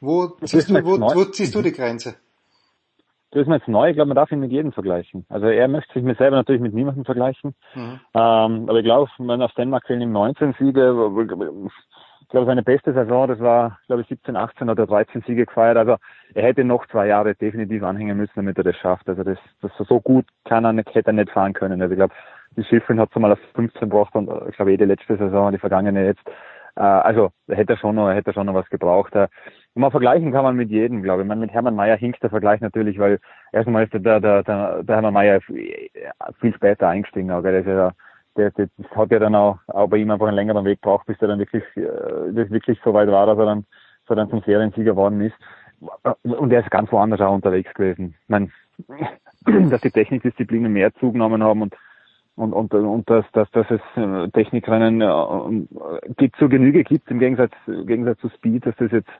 [0.00, 2.16] Wo ziehst, du, wo, wo ziehst du die Grenze?
[3.30, 5.26] Das ist mir jetzt neu, ich glaube, man darf ihn mit jedem vergleichen.
[5.28, 7.54] Also er möchte sich mit selber natürlich mit niemandem vergleichen.
[7.74, 8.00] Mhm.
[8.14, 10.94] Ähm, aber ich glaube, wenn auf Dänemark fehlen ihm 19 Siege,
[12.28, 15.78] ich glaube, seine beste Saison, das war, glaube ich, 17, 18 oder 13 Siege gefeiert.
[15.78, 15.96] Also
[16.34, 19.08] er hätte noch zwei Jahre definitiv anhängen müssen, damit er das schafft.
[19.08, 21.80] Also das, das so gut kann er nicht, hätte er nicht fahren können.
[21.80, 22.12] Also ich glaube,
[22.54, 25.58] die Schiffrin hat es mal auf 15 gebracht und ich glaube, jede letzte Saison, die
[25.58, 26.20] vergangene jetzt.
[26.76, 29.14] Äh, also hätte er schon noch, hätte er schon noch was gebraucht.
[29.14, 29.28] Äh,
[29.74, 31.28] mal vergleichen kann man mit jedem, glaube ich.
[31.28, 33.20] Man mit Hermann Mayer hinkt der Vergleich natürlich, weil
[33.52, 37.30] erstmal ist der, der, der, der Hermann Mayer viel später eingestiegen.
[37.30, 37.92] Aber der, ist ja,
[38.38, 41.06] der, der, das hat ja dann auch, auch bei ihm einfach einen längeren Weg gebraucht,
[41.06, 43.66] bis er dann wirklich, äh, wirklich so weit war, dass er dann,
[44.06, 45.36] dass dann zum Seriensieger geworden ist.
[46.22, 48.14] Und er ist ganz woanders auch unterwegs gewesen.
[48.22, 48.50] Ich meine,
[49.70, 51.74] dass die Technikdisziplinen mehr zugenommen haben und
[52.38, 57.50] und, und, und dass, dass, dass es äh, Technikrennen äh, zur Genüge gibt im Gegensatz,
[57.66, 59.10] im Gegensatz zu Speed, dass das jetzt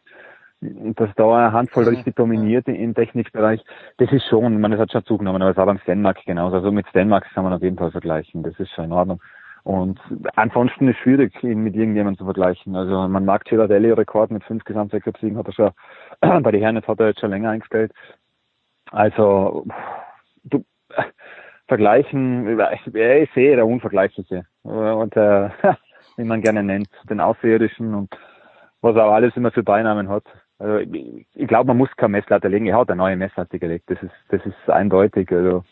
[0.60, 1.90] dass da eine Handvoll mhm.
[1.90, 3.64] richtig dominiert im Technikbereich,
[3.98, 6.56] das ist schon, man, das hat schon zugenommen, aber es war beim Stenmark genauso.
[6.56, 9.20] Also mit Stenmark kann man auf jeden Fall vergleichen, das ist schon in Ordnung.
[9.64, 10.00] Und
[10.34, 12.74] ansonsten ist es schwierig, ihn mit irgendjemandem zu vergleichen.
[12.74, 15.70] Also man mag Girardelli Rekord mit fünf Gesamtweltcup-Siegen hat er schon,
[16.42, 17.92] bei den Herren hat er jetzt schon länger eingestellt.
[18.90, 19.66] Also,
[20.44, 20.64] du,
[21.68, 24.46] vergleichen, er ist eh der Unvergleichliche.
[24.62, 25.50] Und, äh,
[26.16, 28.10] wie man gerne nennt, den Außerirdischen und
[28.80, 30.24] was er auch alles immer für Beinamen hat.
[30.58, 32.66] Also ich, ich glaube, man muss keine Messlatte legen.
[32.66, 33.90] Er hat eine neue Messlatte gelegt.
[33.90, 35.30] Das ist, das ist eindeutig.
[35.30, 35.64] Also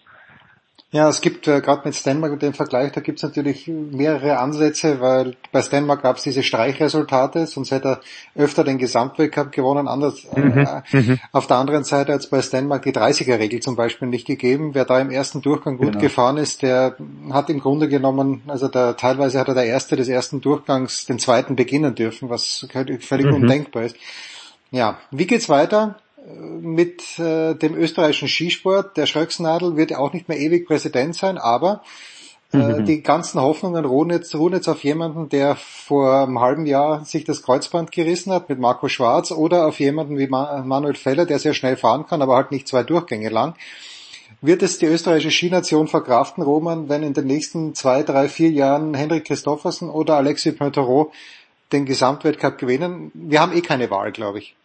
[0.92, 4.38] ja, es gibt äh, gerade mit Stenmark und dem Vergleich, da gibt es natürlich mehrere
[4.38, 8.00] Ansätze, weil bei Stenmark gab es diese Streichresultate, sonst hätte
[8.34, 9.88] er öfter den Gesamtweltcup gewonnen.
[9.88, 10.58] Anders, äh, mhm.
[10.58, 14.74] äh, auf der anderen Seite hat es bei Stenmark die 30er-Regel zum Beispiel nicht gegeben.
[14.74, 16.00] Wer da im ersten Durchgang gut genau.
[16.00, 16.96] gefahren ist, der
[17.32, 21.18] hat im Grunde genommen, also der, teilweise hat er der Erste des ersten Durchgangs den
[21.18, 22.66] zweiten beginnen dürfen, was
[23.00, 23.34] völlig mhm.
[23.34, 23.96] undenkbar ist.
[24.70, 25.96] Ja, wie geht's weiter?
[26.60, 28.96] mit äh, dem österreichischen Skisport.
[28.96, 31.82] Der Schröcksnadel wird auch nicht mehr ewig Präsident sein, aber
[32.52, 32.84] äh, mhm.
[32.84, 37.24] die ganzen Hoffnungen ruhen jetzt, ruhen jetzt auf jemanden, der vor einem halben Jahr sich
[37.24, 41.54] das Kreuzband gerissen hat mit Marco Schwarz oder auf jemanden wie Manuel Feller, der sehr
[41.54, 43.54] schnell fahren kann, aber halt nicht zwei Durchgänge lang.
[44.40, 48.94] Wird es die österreichische Skination verkraften, Roman, wenn in den nächsten zwei, drei, vier Jahren
[48.94, 51.12] Henrik Christoffersen oder Alexis Pointerot
[51.72, 53.10] den Gesamtweltcup gewinnen?
[53.14, 54.56] Wir haben eh keine Wahl, glaube ich.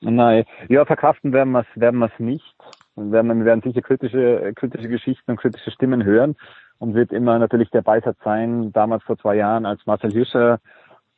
[0.00, 2.54] Nein, ja, verkraften werden wir es werden wir's nicht.
[2.96, 6.36] Wir werden, sicher kritische, kritische Geschichten und kritische Stimmen hören
[6.78, 10.60] und wird immer natürlich der Beisatz sein, damals vor zwei Jahren, als Marcel Hirscher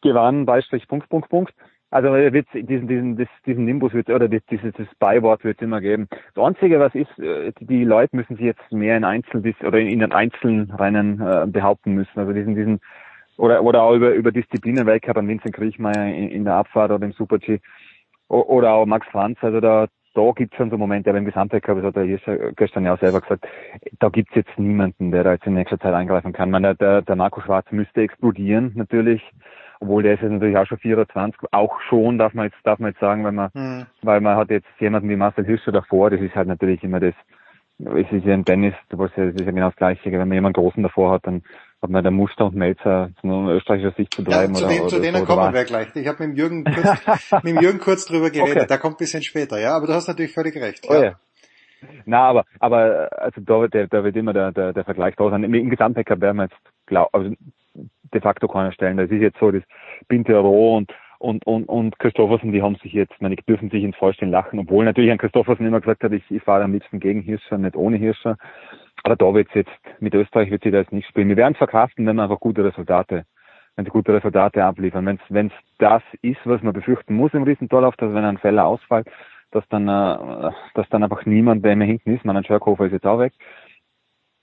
[0.02, 1.54] gewann, Beistrich, Punkt, Punkt, Punkt.
[1.90, 6.08] Also wird diesen, diesen, diesen Nimbus wird, oder dieses, dieses Beiwort wird immer geben.
[6.34, 10.00] Das Einzige, was ist, äh, die Leute müssen sich jetzt mehr in Einzel oder in
[10.00, 12.18] den Einzelrennen äh, behaupten müssen.
[12.18, 12.80] Also diesen, diesen,
[13.38, 17.06] oder, oder auch über, über Disziplinen Weltcup an Vincent Kriechmeier in, in der Abfahrt oder
[17.06, 17.60] im Super-G
[18.28, 21.76] oder auch Max Franz, also da, da gibt es schon so Momente, aber im Gesamtweltcup,
[21.76, 23.46] das hat er gestern ja auch selber gesagt,
[24.00, 26.50] da gibt es jetzt niemanden, der da jetzt in nächster Zeit eingreifen kann.
[26.50, 29.22] Man, der, der Marco Schwarz müsste explodieren, natürlich,
[29.80, 32.90] obwohl der ist jetzt natürlich auch schon 24, auch schon, darf man jetzt, darf man
[32.90, 33.86] jetzt sagen, weil man, mhm.
[34.02, 37.14] weil man hat jetzt jemanden wie Marcel Hirscher davor, das ist halt natürlich immer das,
[37.78, 40.82] es ist ja im Tennis, das ist ja genau das Gleiche, wenn man jemanden Großen
[40.82, 41.42] davor hat, dann
[41.80, 44.54] hat man der Muster und Melzer von österreichischer Sicht zu bleiben.
[44.54, 45.94] Ja, zu, oder, den, oder, zu denen kommen wir gleich.
[45.94, 48.66] Ich habe mit dem Jürgen kurz, mit dem Jürgen kurz drüber geredet, okay.
[48.66, 50.86] der kommt ein bisschen später, ja, aber du hast natürlich völlig recht.
[50.88, 51.16] Oh, ja.
[52.06, 55.44] Na, aber, aber, also da, der, da wird immer der, der, der Vergleich da sein.
[55.44, 57.32] Im Gesamthacker werden wir jetzt, glaub, also
[57.74, 58.96] de facto keiner stellen.
[58.96, 59.62] Das ist jetzt so, das
[60.08, 63.96] Bintero und, und, und, und Christoffersen, die haben sich jetzt, meine, die dürfen sich ins
[63.96, 67.22] Vorstellen lachen, obwohl natürlich ein Christoffersen immer gesagt hat, ich, ich fahre am liebsten gegen
[67.22, 68.36] Hirscher, nicht ohne Hirscher.
[69.04, 69.70] Aber da wird jetzt,
[70.00, 71.28] mit Österreich wird sie das nicht spielen.
[71.28, 73.24] Wir werden es verkraften, wenn wir einfach gute Resultate,
[73.76, 75.18] wenn sie gute Resultate abliefern.
[75.28, 79.08] Wenn es das ist, was man befürchten muss im Riesentorlauf, dass wenn ein Feller ausfällt,
[79.50, 82.92] dass dann, äh, dass dann einfach niemand, der immer hinten ist, man ein Schörkhofer ist
[82.92, 83.32] jetzt auch weg,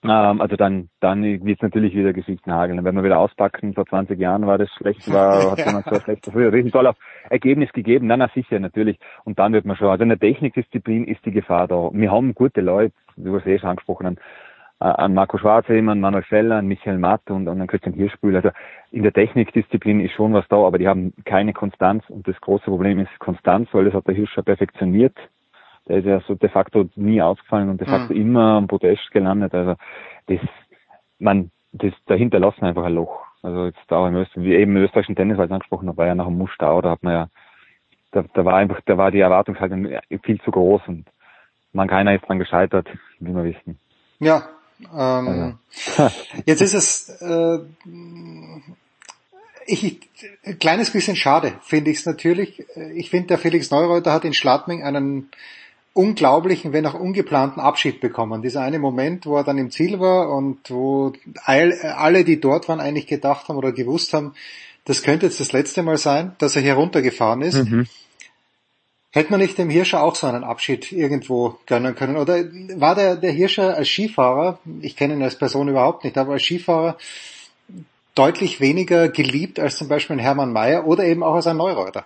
[0.09, 2.83] Ähm, also dann, dann wird es natürlich wieder Geschichten hageln.
[2.83, 6.25] Wenn wir wieder auspacken, vor 20 Jahren war das schlecht, war, hat jemand so schlecht,
[6.31, 6.97] früher riesen toll auf
[7.29, 8.07] Ergebnis gegeben.
[8.07, 8.99] Nein, na sicher, natürlich.
[9.23, 11.89] Und dann wird man schon, also in der Technikdisziplin ist die Gefahr da.
[11.93, 14.17] Wir haben gute Leute, du hast eh schon angesprochen, an,
[14.79, 18.35] an Marco Schwarze, an Manuel Feller, an Michael Matt und, und an Christian Hirschbühl.
[18.35, 18.49] Also
[18.91, 22.65] in der Technikdisziplin ist schon was da, aber die haben keine Konstanz und das große
[22.65, 25.17] Problem ist Konstanz, weil das hat der Hirscher perfektioniert
[25.87, 28.21] der ist ja so de facto nie ausgefallen und de facto mhm.
[28.21, 29.53] immer am Podest gelandet.
[29.53, 29.75] Also
[30.27, 30.39] das,
[31.19, 33.21] man, das, dahinter lassen einfach ein Loch.
[33.43, 36.07] Also jetzt auch im Österreich, wie eben im österreichischen Tennis, weil ich angesprochen habe, war
[36.07, 37.27] ja nach dem Mustau, da hat man ja,
[38.11, 39.87] da, da war einfach, da war die Erwartungshaltung
[40.23, 41.05] viel zu groß und
[41.73, 42.87] man keiner ist dran gescheitert,
[43.19, 43.77] wie wir wissen.
[44.19, 44.43] Ja,
[44.91, 46.11] ähm, also.
[46.45, 47.59] jetzt ist es äh,
[49.67, 49.99] ich,
[50.43, 52.63] ein kleines bisschen schade, finde ich es natürlich.
[52.95, 55.29] Ich finde, der Felix Neureuter hat in Schladming einen
[55.95, 58.41] unglaublichen, wenn auch ungeplanten Abschied bekommen.
[58.41, 61.13] Dieser eine Moment, wo er dann im Ziel war und wo
[61.45, 64.33] alle, die dort waren, eigentlich gedacht haben oder gewusst haben,
[64.83, 67.63] das könnte jetzt das letzte Mal sein, dass er hier runtergefahren ist.
[67.63, 67.87] Mhm.
[69.11, 72.17] Hätte man nicht dem Hirscher auch so einen Abschied irgendwo gönnen können?
[72.17, 72.43] Oder
[72.75, 76.43] war der, der Hirscher als Skifahrer, ich kenne ihn als Person überhaupt nicht, aber als
[76.43, 76.97] Skifahrer
[78.15, 82.03] deutlich weniger geliebt als zum Beispiel ein Hermann Mayer oder eben auch als ein Neureuter?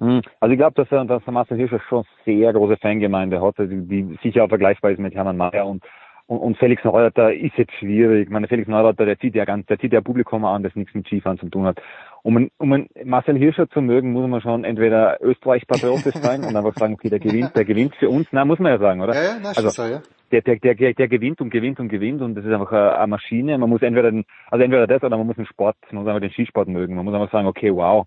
[0.00, 3.58] Hm, also ich glaube, dass, er, dass der Marcel Hirscher schon sehr große Fangemeinde hat,
[3.58, 5.82] die, die sicher auch vergleichbar ist mit Hermann Mayer und,
[6.26, 8.24] und, und Felix Neureuter ist jetzt schwierig.
[8.24, 10.94] Ich meine, Felix Neureuter, der zieht ja ganz, der zieht ja Publikum an, das nichts
[10.94, 11.80] mit Skifahren zu tun hat.
[12.22, 16.54] Um, einen, um einen Marcel Hirscher zu mögen, muss man schon entweder Österreich-patriotisch sein und
[16.54, 18.28] einfach sagen, okay, der gewinnt, der gewinnt für uns.
[18.30, 19.14] Na, muss man ja sagen, oder?
[19.14, 20.02] Ja, ja, na, also, so, ja.
[20.30, 23.06] Der, der, der, der gewinnt und gewinnt und gewinnt und das ist einfach eine, eine
[23.06, 23.56] Maschine.
[23.56, 26.20] Man muss entweder den, also entweder das oder man muss den Sport, man muss einfach
[26.20, 26.94] den Skisport mögen.
[26.94, 28.06] Man muss einfach sagen, okay, wow,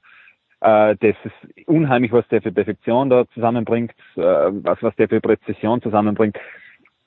[0.61, 5.19] äh, das ist unheimlich, was der für Perfektion da zusammenbringt, äh, was, was der für
[5.19, 6.37] Präzision zusammenbringt.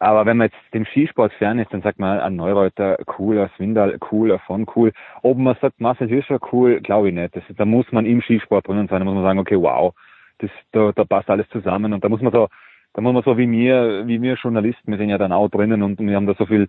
[0.01, 3.51] Aber wenn man jetzt dem Skisport fern ist, dann sagt man ein Neureuter cool, ein
[3.57, 4.93] Swindal cool, ein von cool.
[5.23, 7.35] Ob man sagt Marcel Hirscher cool, glaube ich nicht.
[7.37, 9.95] Das, da muss man im Skisport drinnen sein, da muss man sagen, okay, wow,
[10.39, 12.49] das, da, da passt alles zusammen und da muss man so,
[12.93, 15.83] da muss man so wie mir, wie wir Journalisten, wir sind ja dann auch drinnen
[15.83, 16.69] und wir haben da so viel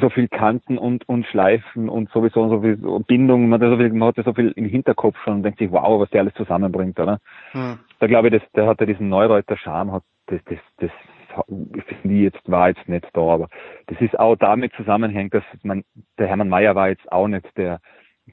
[0.00, 3.92] so viel Kanten und, und Schleifen und sowieso so viel Bindung, man hat, so viel,
[3.92, 6.98] man hat so viel im Hinterkopf schon und denkt sich, wow, was der alles zusammenbringt,
[7.00, 7.18] oder?
[7.52, 7.78] Hm.
[7.98, 10.90] Da glaube ich, das, der hat ja diesen Neureuter Charme, hat, das, das, das
[11.48, 13.48] ich jetzt, war jetzt nicht da, aber
[13.86, 15.84] das ist auch damit zusammenhängt, dass man,
[16.18, 17.80] der Hermann Mayer war jetzt auch nicht der,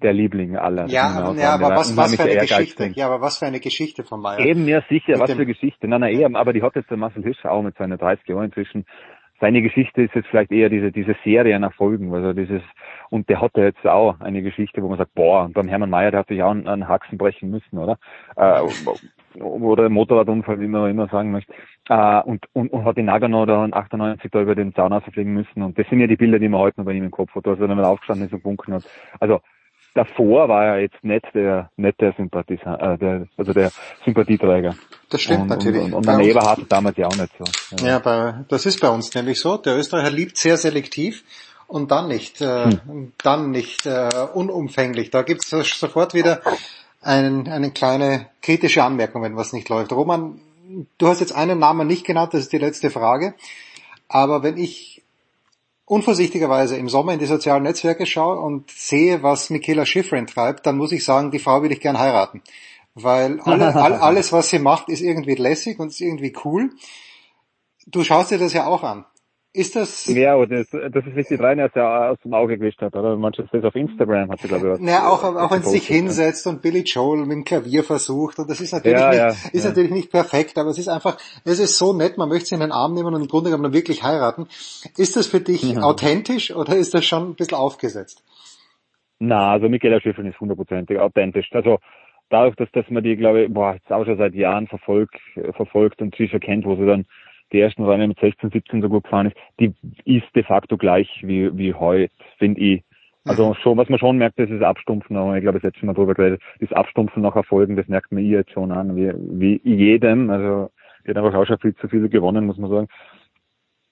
[0.02, 0.88] der Liebling aller.
[0.88, 4.22] Ja, ja aber was, was für eine Geschichte, ja, aber was für eine Geschichte von
[4.22, 4.40] Mayer.
[4.40, 5.88] Eben, ja, sicher, was für Geschichte.
[5.88, 8.45] Nein, nein, eher, aber die hat jetzt der Marcel Hirscher auch mit seinen 30 Jahren
[8.45, 8.86] inzwischen
[9.40, 12.62] seine Geschichte ist jetzt vielleicht eher diese, diese Serie nach Folgen, also dieses,
[13.10, 16.12] und der hatte jetzt auch eine Geschichte, wo man sagt, boah, und beim Hermann Mayer,
[16.12, 17.98] der hat sich auch einen, einen Haxen brechen müssen, oder?
[18.38, 18.62] Äh,
[19.42, 21.54] oder Motorradunfall, wie man immer sagen möchte.
[21.90, 25.62] Äh, und, und, und hat in Nagano da 98 da über den Zaun ausfliegen müssen.
[25.62, 27.46] Und das sind ja die Bilder, die man heute noch bei ihm im Kopf hat,
[27.46, 28.84] er dann mal aufgestanden ist und bunken hat.
[29.20, 29.42] Also,
[29.95, 33.72] davor war er jetzt nicht der, nicht der Sympathisant, äh, der, also der
[34.03, 34.75] Sympathieträger.
[35.09, 35.82] Das stimmt und, natürlich.
[35.82, 37.45] Und, und, und Eberhard damals ja auch nicht so.
[37.77, 39.57] Ja, ja bei, das ist bei uns nämlich so.
[39.57, 41.24] Der Österreicher liebt sehr selektiv
[41.67, 43.14] und dann nicht, äh, hm.
[43.24, 45.09] dann nicht äh, unumfänglich.
[45.09, 46.41] Da gibt's sofort wieder
[47.01, 49.91] einen, eine kleine kritische Anmerkung, wenn was nicht läuft.
[49.93, 50.40] Roman,
[50.98, 53.33] du hast jetzt einen Namen nicht genannt, das ist die letzte Frage.
[54.07, 54.94] Aber wenn ich
[55.86, 60.78] unvorsichtigerweise im Sommer in die sozialen Netzwerke schaue und sehe, was Michaela Schifrin treibt, dann
[60.78, 62.42] muss ich sagen, die Frau will ich gern heiraten.
[62.96, 66.72] Weil alle, all, alles, was sie macht, ist irgendwie lässig und ist irgendwie cool.
[67.86, 69.06] Du schaust dir das ja auch an.
[69.56, 70.06] Ist das?
[70.08, 73.16] Ja, das, das ist nicht die Reine, der aus dem Auge gewischt hat, oder?
[73.16, 74.85] Manches das auf Instagram hat sie, glaube ich.
[74.85, 78.50] Ja, auch, auch wenn sie sich hinsetzt und Billy Joel mit dem Klavier versucht und
[78.50, 79.69] das ist natürlich ja, nicht, ja, ist ja.
[79.69, 82.61] natürlich nicht perfekt, aber es ist einfach, es ist so nett, man möchte sie in
[82.61, 84.48] den Arm nehmen und im Grunde genommen wirklich heiraten.
[84.98, 85.82] Ist das für dich ja.
[85.84, 88.24] authentisch oder ist das schon ein bisschen aufgesetzt?
[89.19, 91.48] Na, also Michaela Schiffrin ist hundertprozentig authentisch.
[91.53, 91.80] Also,
[92.30, 95.16] dadurch, dass, dass man die, glaube ich, boah, jetzt auch schon seit Jahren verfolgt,
[95.56, 97.06] verfolgt und sie schon kennt, wo sie dann
[97.56, 101.09] die ersten Rennen mit 16, 17 so gut gefahren ist, die ist de facto gleich
[101.24, 102.84] wie, wie heute, finde ich.
[103.25, 103.56] Also mhm.
[103.56, 105.93] schon, was man schon merkt, das ist Abstumpfen, aber ich glaube, es jetzt schon mal
[105.93, 109.59] drüber geredet, das Abstumpfen nach Erfolgen, das merkt man ihr jetzt schon an, wie, wie
[109.64, 110.69] jedem, also,
[111.06, 112.88] die hat einfach auch schon viel zu viel gewonnen, muss man sagen.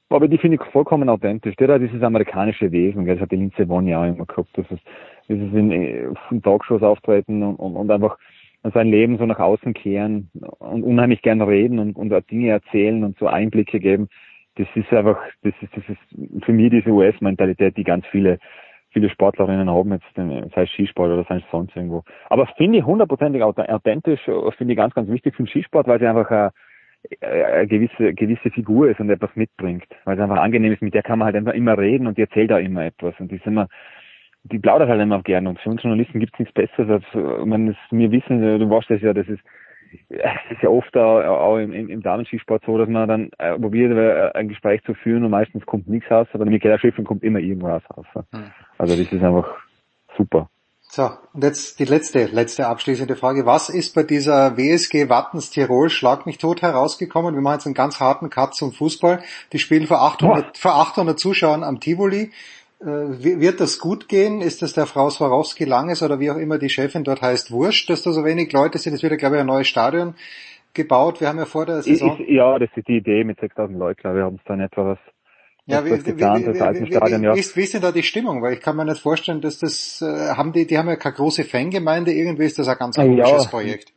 [0.09, 1.55] Aber die finde ich vollkommen authentisch.
[1.55, 4.69] Der hat dieses amerikanische Wesen, das hat die Linze Vonn ja auch immer gehabt, das
[4.69, 4.83] ist,
[5.27, 8.17] das ist in, in Talkshows auftreten und, und, und einfach
[8.71, 13.17] sein Leben so nach außen kehren und unheimlich gern reden und, und Dinge erzählen und
[13.17, 14.07] so Einblicke geben.
[14.55, 18.39] Das ist einfach, das ist, das ist für mich diese US-Mentalität, die ganz viele,
[18.91, 22.03] viele Sportlerinnen haben, jetzt, sei es Skisport oder sei es sonst irgendwo.
[22.29, 24.21] Aber finde ich hundertprozentig authentisch,
[24.57, 26.49] finde ich ganz, ganz wichtig für den Skisport, weil sie einfach, äh,
[27.21, 29.87] eine gewisse, gewisse Figur ist und etwas mitbringt.
[30.05, 32.21] Weil es einfach angenehm ist, mit der kann man halt einfach immer reden und die
[32.21, 33.13] erzählt auch immer etwas.
[33.19, 33.67] Und die ist immer,
[34.43, 35.49] die plaudert halt immer gerne.
[35.49, 38.89] Und für uns Journalisten gibt es nichts Besseres, als wenn es mir wissen, du weißt
[38.89, 39.41] das ja, das ist,
[40.09, 43.91] es ist ja oft auch, auch im, im Damenskisport so, dass man dann äh, probiert,
[43.91, 47.23] äh, ein Gespräch zu führen und meistens kommt nichts raus, aber mit Michaela Schiffen kommt
[47.23, 48.05] immer irgendwas raus.
[48.31, 48.51] Hm.
[48.77, 49.47] Also das ist einfach
[50.17, 50.49] super.
[50.95, 53.47] So, und jetzt die letzte, letzte abschließende Frage.
[53.47, 57.33] Was ist bei dieser WSG Wattens Tirol Schlag mich tot herausgekommen?
[57.33, 59.23] Wir machen jetzt einen ganz harten Cut zum Fußball.
[59.53, 62.29] Die spielen vor 800, vor 800 Zuschauern am Tivoli.
[62.83, 64.41] Äh, wird das gut gehen?
[64.41, 67.89] Ist das der Frau Swarovski Langes oder wie auch immer die Chefin dort heißt wurscht,
[67.89, 68.93] dass da so wenig Leute sind?
[68.93, 70.15] Es wird ja, glaube ich, ein neues Stadion
[70.73, 71.21] gebaut.
[71.21, 72.19] Wir haben ja vor der Saison...
[72.19, 74.85] Ich, ja, das ist die Idee mit 6000 Leuten, glaube ich, haben es dann etwa
[74.85, 74.99] was
[75.65, 77.33] ja, wie, geplant, wie, wie, Stadion, ja.
[77.33, 78.41] ist, wie ist denn da die Stimmung?
[78.41, 81.15] Weil ich kann mir nicht vorstellen, dass das, äh, haben die, die haben ja keine
[81.15, 83.49] große Fangemeinde, irgendwie ist das ein ganz komisches ja.
[83.49, 83.93] Projekt.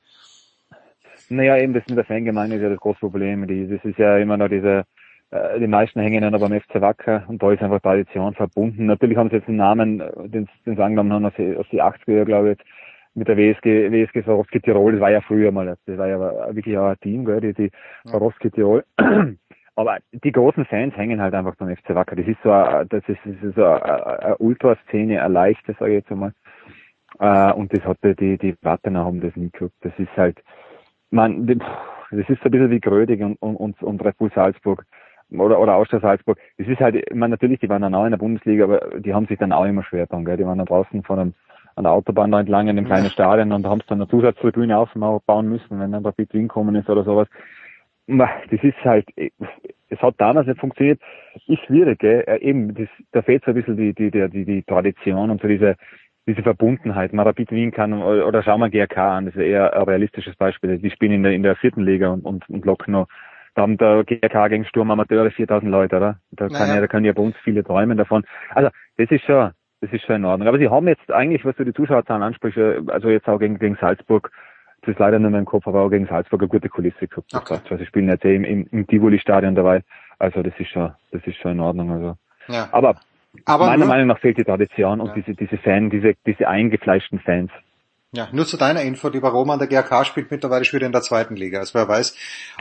[1.29, 3.49] Naja, eben das mit der Fangemeinde ist ja das große Problem.
[3.49, 4.85] Die, das ist ja immer noch diese,
[5.33, 8.87] die meisten hängen ja noch beim FC Wacker und da ist einfach Tradition verbunden.
[8.87, 11.67] Natürlich haben sie jetzt einen Namen, äh, den, den sie angenommen haben aus, die, aus
[11.71, 12.59] die 80er, glaube ich,
[13.15, 16.77] mit der WSG, WSG Swarovski Tirol, das war ja früher mal, das war ja wirklich
[16.79, 17.71] auch ein Team, gell, die, die
[18.07, 18.85] Swarovski Tirol.
[19.79, 22.17] Aber die großen Fans hängen halt einfach beim FC Wacker.
[22.17, 25.93] Das ist so, eine, das ist, das ist so eine, eine Ultraszene, eine leichte, sage
[25.93, 26.33] ich jetzt einmal.
[27.19, 29.75] Äh, und das hat die, die Wattener haben das nie gehabt.
[29.83, 30.43] Das ist halt,
[31.11, 34.85] man, das ist so ein bisschen wie Grödig und, und, und Red Bull Salzburg
[35.31, 36.39] oder, oder Austria Salzburg.
[36.59, 39.15] Das ist halt, ich meine, natürlich, die waren dann auch in der Bundesliga, aber die
[39.15, 40.37] haben sich dann auch immer schwer getan, gell?
[40.37, 41.35] Die waren dann draußen von einem,
[41.75, 44.79] an der Autobahn da entlang in dem kleinen Stadion und haben es dann eine Zusatztribüne
[44.79, 47.29] aufbauen müssen, wenn dann Rapid Wien kommen ist oder sowas
[48.07, 51.01] das ist halt, es hat damals nicht funktioniert,
[51.47, 52.25] ist schwierig, gell?
[52.27, 55.49] Äh, eben, das, da fehlt so ein bisschen die, die, die, die Tradition und so
[55.49, 55.77] diese,
[56.27, 57.13] diese Verbundenheit.
[57.13, 60.79] Man Rapid Wien kann, oder schauen wir GRK an, das ist eher ein realistisches Beispiel.
[60.79, 63.09] Die spielen in der, in der vierten Liga und, und, und locken noch,
[63.57, 66.19] da haben der GRK gegen Sturm Amateure 4000 Leute, oder?
[66.31, 66.75] Da kann naja.
[66.75, 68.25] ja, da können ja bei uns viele träumen davon.
[68.55, 68.69] Also,
[68.99, 70.47] das ist schon, das ist schon in Ordnung.
[70.47, 73.77] Aber sie haben jetzt eigentlich, was du die Zuschauerzahlen ansprichst, also jetzt auch gegen, gegen
[73.81, 74.31] Salzburg,
[74.83, 77.35] das ist leider nur mein Kopf, aber auch gegen Salzburg eine gute Kulisse gehabt.
[77.35, 77.59] Okay.
[77.65, 79.83] Also sie spielen jetzt eh im, im, im Tivoli-Stadion dabei.
[80.19, 81.91] Also das ist schon, das ist schon in Ordnung.
[81.91, 82.17] Also.
[82.49, 82.69] Ja.
[82.73, 82.97] Aber,
[83.47, 85.15] aber meiner Meinung nach fehlt die Tradition und ja.
[85.15, 87.51] diese, diese Fan, diese, diese eingefleischten Fans.
[88.13, 91.35] Ja, nur zu deiner Info, lieber Roman, der GRK spielt mittlerweile wieder in der zweiten
[91.35, 92.17] Liga, also wer weiß.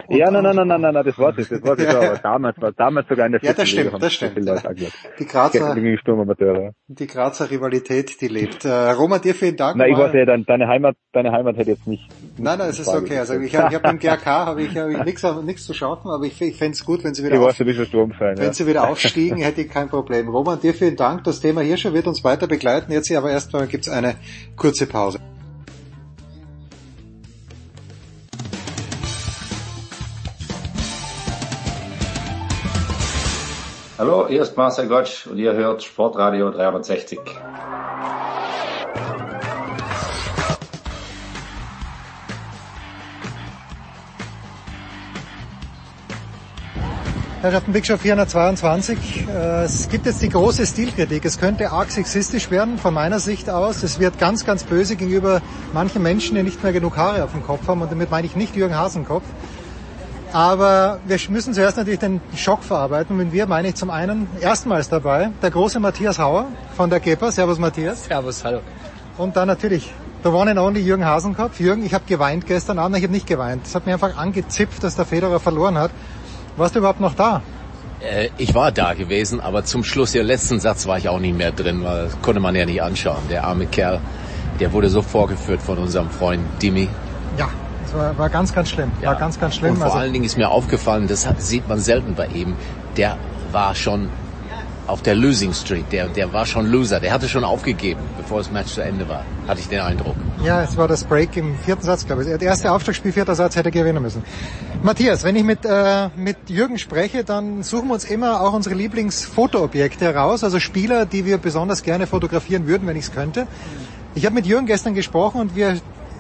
[0.08, 2.60] Und, ja, nein, nein, nein, nein, nein, das war das, das war das, aber damals,
[2.60, 4.38] war damals sogar in der Ja, das stimmt, Liga das stimmt.
[4.38, 5.76] Die Grazer,
[6.88, 8.66] die Grazer Rivalität, die lebt.
[8.66, 9.78] Äh, Roman, dir vielen Dank.
[9.78, 12.10] Nein, ich weiß ja, deine Heimat, deine Heimat hätte jetzt nicht.
[12.38, 13.20] Nein, nein, es ist okay.
[13.20, 16.10] Also ich habe ich hab im GRK habe ich, hab ich nichts, nichts zu schaffen,
[16.10, 18.54] aber ich, ich fände es gut, wenn sie wieder, auf, wenn ja.
[18.54, 20.28] sie wieder aufstiegen, hätte ich kein Problem.
[20.28, 21.24] Roman, dir vielen Dank.
[21.24, 22.92] Das Thema Hirscher wird uns weiter begleiten.
[22.92, 24.16] Jetzt hier aber erstmal gibt's eine
[24.58, 25.20] kurze Pause.
[33.98, 37.18] Hallo, hier ist Marcel Gottsch und ihr hört Sportradio 360.
[47.42, 49.28] Herrschaften Big Show 422.
[49.30, 51.24] Äh, es gibt jetzt die große Stilkritik.
[51.24, 53.82] Es könnte arg sexistisch werden von meiner Sicht aus.
[53.82, 55.42] Es wird ganz, ganz böse gegenüber
[55.72, 57.82] manchen Menschen, die nicht mehr genug Haare auf dem Kopf haben.
[57.82, 59.24] Und damit meine ich nicht Jürgen Hasenkopf.
[60.36, 63.18] Aber wir müssen zuerst natürlich den Schock verarbeiten.
[63.18, 67.32] Und wir meine ich zum einen erstmals dabei der große Matthias Hauer von der GEPA.
[67.32, 68.04] Servus Matthias.
[68.04, 68.60] Servus, hallo.
[69.18, 69.94] Und dann natürlich
[70.26, 71.62] der one and only Jürgen Hasenkopf.
[71.62, 72.98] Jürgen, ich habe geweint gestern Abend.
[72.98, 73.66] Ich habe nicht geweint.
[73.66, 75.92] Es hat mir einfach angezipft, dass der Federer verloren hat.
[76.58, 77.42] Warst du überhaupt noch da?
[78.02, 81.38] Äh, ich war da gewesen, aber zum Schluss, der letzten Satz war ich auch nicht
[81.38, 83.24] mehr drin, weil das konnte man ja nicht anschauen.
[83.30, 84.02] Der arme Kerl,
[84.60, 86.90] der wurde so vorgeführt von unserem Freund Dimi.
[87.38, 87.48] Ja,
[87.96, 88.92] war, war ganz, ganz schlimm.
[89.02, 89.10] Ja.
[89.10, 89.72] War ganz, ganz schlimm.
[89.72, 92.56] Und vor also, allen Dingen ist mir aufgefallen, das sieht man selten bei ihm,
[92.98, 93.18] der
[93.52, 94.10] war schon
[94.88, 95.86] auf der Losing Street.
[95.92, 97.00] Der, der war schon Loser.
[97.00, 99.24] Der hatte schon aufgegeben, bevor das Match zu Ende war.
[99.48, 100.16] Hatte ich den Eindruck.
[100.44, 102.28] Ja, es war das Break im vierten Satz, glaube ich.
[102.28, 104.24] Der erste Aufschlagspiel, vierter Satz hätte gewinnen müssen.
[104.84, 108.76] Matthias, wenn ich mit, äh, mit Jürgen spreche, dann suchen wir uns immer auch unsere
[108.76, 110.44] Lieblingsfotoobjekte heraus.
[110.44, 113.48] Also Spieler, die wir besonders gerne fotografieren würden, wenn ich es könnte.
[114.14, 115.78] Ich habe mit Jürgen gestern gesprochen und wir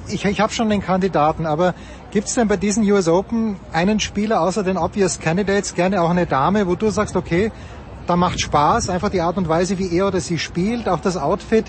[0.09, 1.73] ich, ich habe schon den Kandidaten, aber
[2.11, 6.09] gibt es denn bei diesen US Open einen Spieler außer den Obvious Candidates, gerne auch
[6.09, 7.51] eine Dame, wo du sagst, okay,
[8.07, 11.17] da macht Spaß, einfach die Art und Weise, wie er oder sie spielt, auch das
[11.17, 11.65] Outfit.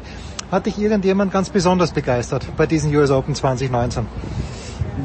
[0.51, 4.07] Hat dich irgendjemand ganz besonders begeistert bei diesen US Open 2019?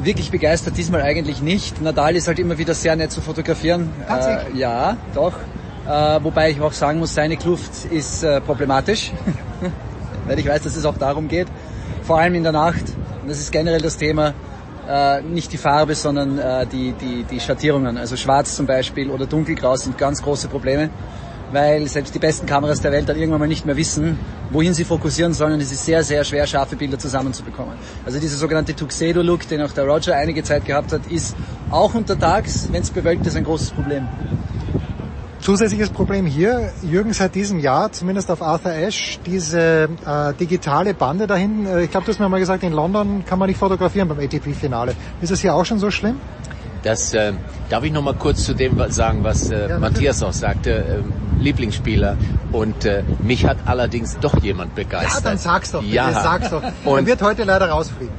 [0.02, 1.80] Wirklich begeistert diesmal eigentlich nicht.
[1.82, 3.90] Nadal ist halt immer wieder sehr nett zu fotografieren.
[4.08, 5.34] Äh, ja, doch.
[5.86, 9.10] Äh, wobei ich auch sagen muss, seine Kluft ist äh, problematisch.
[10.26, 11.48] Weil ich weiß, dass es auch darum geht.
[12.02, 12.84] Vor allem in der Nacht
[13.22, 14.34] und das ist generell das Thema,
[14.88, 17.96] äh, nicht die Farbe, sondern äh, die, die, die Schattierungen.
[17.96, 20.90] Also schwarz zum Beispiel oder dunkelgrau sind ganz große Probleme,
[21.52, 24.18] weil selbst die besten Kameras der Welt dann irgendwann mal nicht mehr wissen,
[24.50, 27.74] wohin sie fokussieren sollen und es ist sehr, sehr schwer, scharfe Bilder zusammenzubekommen.
[28.04, 31.36] Also dieser sogenannte Tuxedo-Look, den auch der Roger einige Zeit gehabt hat, ist
[31.70, 34.08] auch untertags, wenn es bewölkt ist, ein großes Problem.
[35.42, 41.26] Zusätzliches Problem hier, Jürgen, seit diesem Jahr, zumindest auf Arthur Ashe, diese äh, digitale Bande
[41.26, 41.66] dahin.
[41.66, 44.20] Äh, ich glaube, du hast mir mal gesagt, in London kann man nicht fotografieren beim
[44.20, 44.94] ATP-Finale.
[45.20, 46.20] Ist das hier auch schon so schlimm?
[46.84, 47.32] Das äh,
[47.70, 51.42] darf ich noch mal kurz zu dem sagen, was äh, ja, Matthias auch sagte, äh,
[51.42, 52.16] Lieblingsspieler.
[52.52, 55.24] Und äh, mich hat allerdings doch jemand begeistert.
[55.24, 55.82] Ja, dann sag's doch.
[55.82, 56.62] Ja, sag's doch.
[56.84, 58.14] Und er wird heute leider rausfliegen.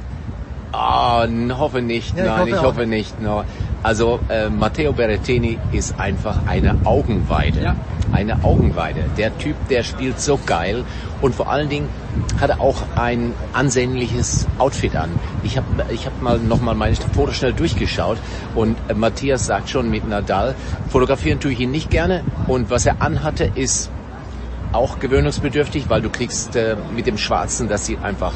[0.74, 2.16] Oh, hoffe nicht.
[2.16, 3.20] Ja, Nein, ich hoffe, ich hoffe nicht.
[3.20, 3.44] No.
[3.82, 7.62] Also äh, Matteo Berrettini ist einfach eine Augenweide.
[7.62, 7.76] Ja.
[8.12, 9.04] Eine Augenweide.
[9.18, 10.84] Der Typ, der spielt so geil
[11.20, 11.88] und vor allen Dingen
[12.40, 15.10] hat er auch ein ansehnliches Outfit an.
[15.42, 18.18] Ich habe ich hab mal noch mal meine Fotos schnell durchgeschaut
[18.54, 20.54] und äh, Matthias sagt schon mit Nadal,
[20.88, 23.90] fotografieren tue ich ihn nicht gerne und was er anhatte ist
[24.72, 28.32] auch gewöhnungsbedürftig, weil du kriegst äh, mit dem Schwarzen, das sieht einfach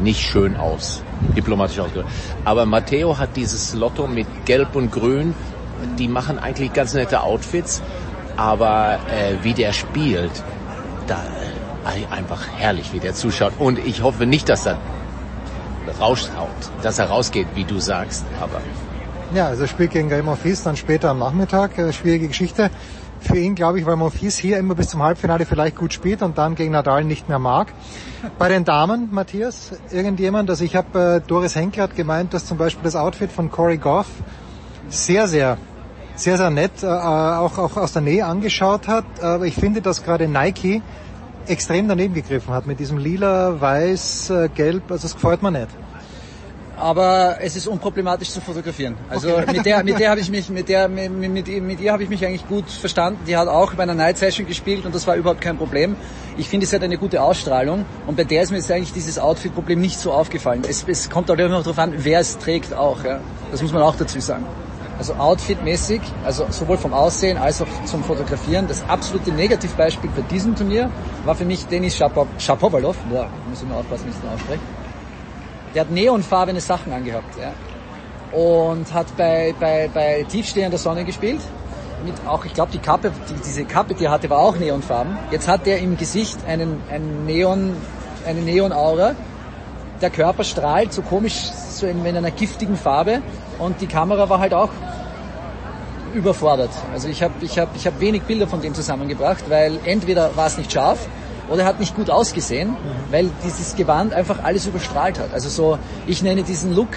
[0.00, 1.02] nicht schön aus,
[1.36, 2.10] diplomatisch ausgedrückt.
[2.44, 5.34] Aber Matteo hat dieses Lotto mit Gelb und Grün,
[5.98, 7.82] die machen eigentlich ganz nette Outfits,
[8.36, 10.30] aber äh, wie der spielt,
[11.06, 11.22] da
[11.84, 13.52] äh, einfach herrlich, wie der zuschaut.
[13.58, 14.78] Und ich hoffe nicht, dass er
[16.00, 16.48] raushaut,
[16.82, 18.60] dass er rausgeht, wie du sagst, aber.
[19.34, 22.70] Ja, also spielt gegen Game of Thrones dann später am Nachmittag, äh, schwierige Geschichte
[23.20, 26.38] für ihn, glaube ich, weil Monfils hier immer bis zum Halbfinale vielleicht gut spielt und
[26.38, 27.72] dann gegen Nadal nicht mehr mag.
[28.38, 32.58] Bei den Damen, Matthias, irgendjemand, also ich habe äh, Doris Henkel hat gemeint, dass zum
[32.58, 34.06] Beispiel das Outfit von Corey Goff
[34.88, 35.58] sehr, sehr,
[36.16, 39.04] sehr, sehr nett äh, auch, auch aus der Nähe angeschaut hat.
[39.22, 40.82] Aber ich finde, dass gerade Nike
[41.46, 44.90] extrem daneben gegriffen hat mit diesem lila, weiß, äh, gelb.
[44.90, 45.68] Also das gefällt mir nicht
[46.76, 48.96] aber es ist unproblematisch zu fotografieren.
[49.08, 49.52] Also okay.
[49.52, 52.08] mit der, mit der habe ich mich, mit der, mit, mit, mit ihr habe ich
[52.08, 53.20] mich eigentlich gut verstanden.
[53.26, 55.96] Die hat auch bei einer Night Session gespielt und das war überhaupt kein Problem.
[56.36, 59.18] Ich finde, sie hat eine gute Ausstrahlung und bei der ist mir jetzt eigentlich dieses
[59.18, 60.62] Outfit-Problem nicht so aufgefallen.
[60.68, 63.04] Es, es kommt auch immer noch darauf an, wer es trägt auch.
[63.04, 63.20] Ja.
[63.50, 64.44] Das muss man auch dazu sagen.
[64.98, 68.68] Also Outfit-mäßig, also sowohl vom Aussehen als auch zum Fotografieren.
[68.68, 70.90] Das absolute Negativbeispiel bei diesem Turnier
[71.24, 72.96] war für mich Denis Shapovalov.
[73.10, 74.60] Boah, muss ich mal aufpassen, wie ich es ausspreche
[75.74, 77.52] der hat neonfarbene Sachen angehabt, ja.
[78.36, 81.40] Und hat bei, bei, bei tiefstehender Sonne gespielt.
[82.04, 85.16] Mit auch, ich glaube, die Kappe, die, diese Kappe, die er hatte, war auch neonfarben.
[85.30, 87.76] Jetzt hat er im Gesicht einen, einen Neon,
[88.26, 89.14] eine Neonaura.
[90.00, 93.22] Der Körper strahlt so komisch, so in, in einer giftigen Farbe.
[93.58, 94.70] Und die Kamera war halt auch
[96.12, 96.70] überfordert.
[96.92, 100.46] Also ich habe ich hab, ich hab wenig Bilder von dem zusammengebracht, weil entweder war
[100.46, 101.08] es nicht scharf
[101.48, 102.76] oder hat nicht gut ausgesehen, mhm.
[103.10, 105.32] weil dieses Gewand einfach alles überstrahlt hat.
[105.32, 106.88] Also so, ich nenne diesen Look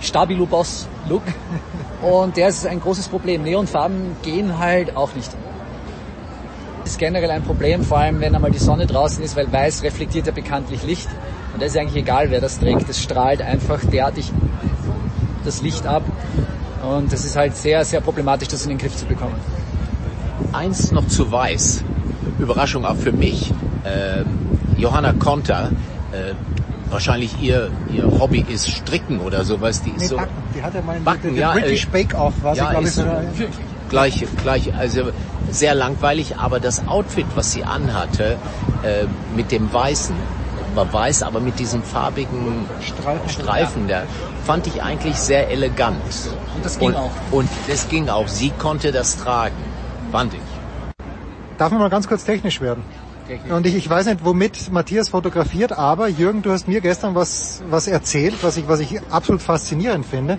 [0.00, 1.22] Stabilo Boss Look
[2.02, 3.42] und der ist ein großes Problem.
[3.42, 5.30] Neonfarben gehen halt auch nicht.
[6.82, 9.82] Das ist generell ein Problem, vor allem wenn einmal die Sonne draußen ist, weil weiß
[9.82, 11.08] reflektiert ja bekanntlich Licht
[11.52, 12.88] und da ist eigentlich egal, wer das trägt.
[12.88, 14.32] Es strahlt einfach derartig
[15.44, 16.02] das Licht ab
[16.82, 19.34] und das ist halt sehr, sehr problematisch, das in den Griff zu bekommen.
[20.52, 21.84] Eins noch zu weiß.
[22.38, 23.52] Überraschung auch für mich
[23.84, 24.24] äh,
[24.76, 25.70] Johanna Konter,
[26.12, 26.34] äh,
[26.90, 29.82] wahrscheinlich ihr, ihr Hobby ist Stricken oder sowas.
[29.82, 30.32] Die ist nee, so Backen.
[30.54, 32.88] Die hat ja mal Backen, ja, British äh, Bake Off, was ja, ich glaube
[33.34, 33.48] ich.
[33.88, 35.10] Gleiche, gleiche, also
[35.50, 38.36] sehr langweilig, aber das Outfit, was sie anhatte,
[38.84, 40.14] äh, mit dem Weißen,
[40.74, 44.02] war weiß, aber mit diesem farbigen Streifen, Streifen ja.
[44.02, 44.06] da,
[44.44, 46.00] fand ich eigentlich sehr elegant.
[46.54, 47.10] Und das ging und, auch.
[47.32, 48.28] Und das ging auch.
[48.28, 49.56] Sie konnte das tragen,
[50.12, 50.40] fand ich.
[51.58, 52.84] Darf man mal ganz kurz technisch werden?
[53.50, 57.62] Und ich, ich weiß nicht, womit Matthias fotografiert, aber Jürgen, du hast mir gestern was,
[57.70, 60.38] was erzählt, was ich, was ich absolut faszinierend finde.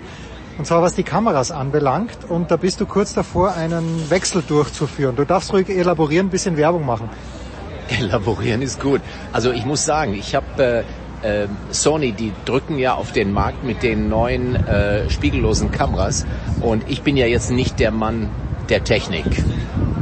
[0.58, 2.18] Und zwar was die Kameras anbelangt.
[2.28, 5.16] Und da bist du kurz davor, einen Wechsel durchzuführen.
[5.16, 7.08] Du darfst ruhig elaborieren, ein bisschen Werbung machen.
[7.88, 9.00] Elaborieren ist gut.
[9.32, 10.84] Also ich muss sagen, ich habe
[11.22, 16.26] äh, äh, Sony, die drücken ja auf den Markt mit den neuen äh, spiegellosen Kameras.
[16.60, 18.28] Und ich bin ja jetzt nicht der Mann
[18.68, 19.24] der Technik.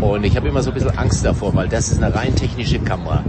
[0.00, 2.78] Und ich habe immer so ein bisschen Angst davor, weil das ist eine rein technische
[2.78, 3.24] Kamera.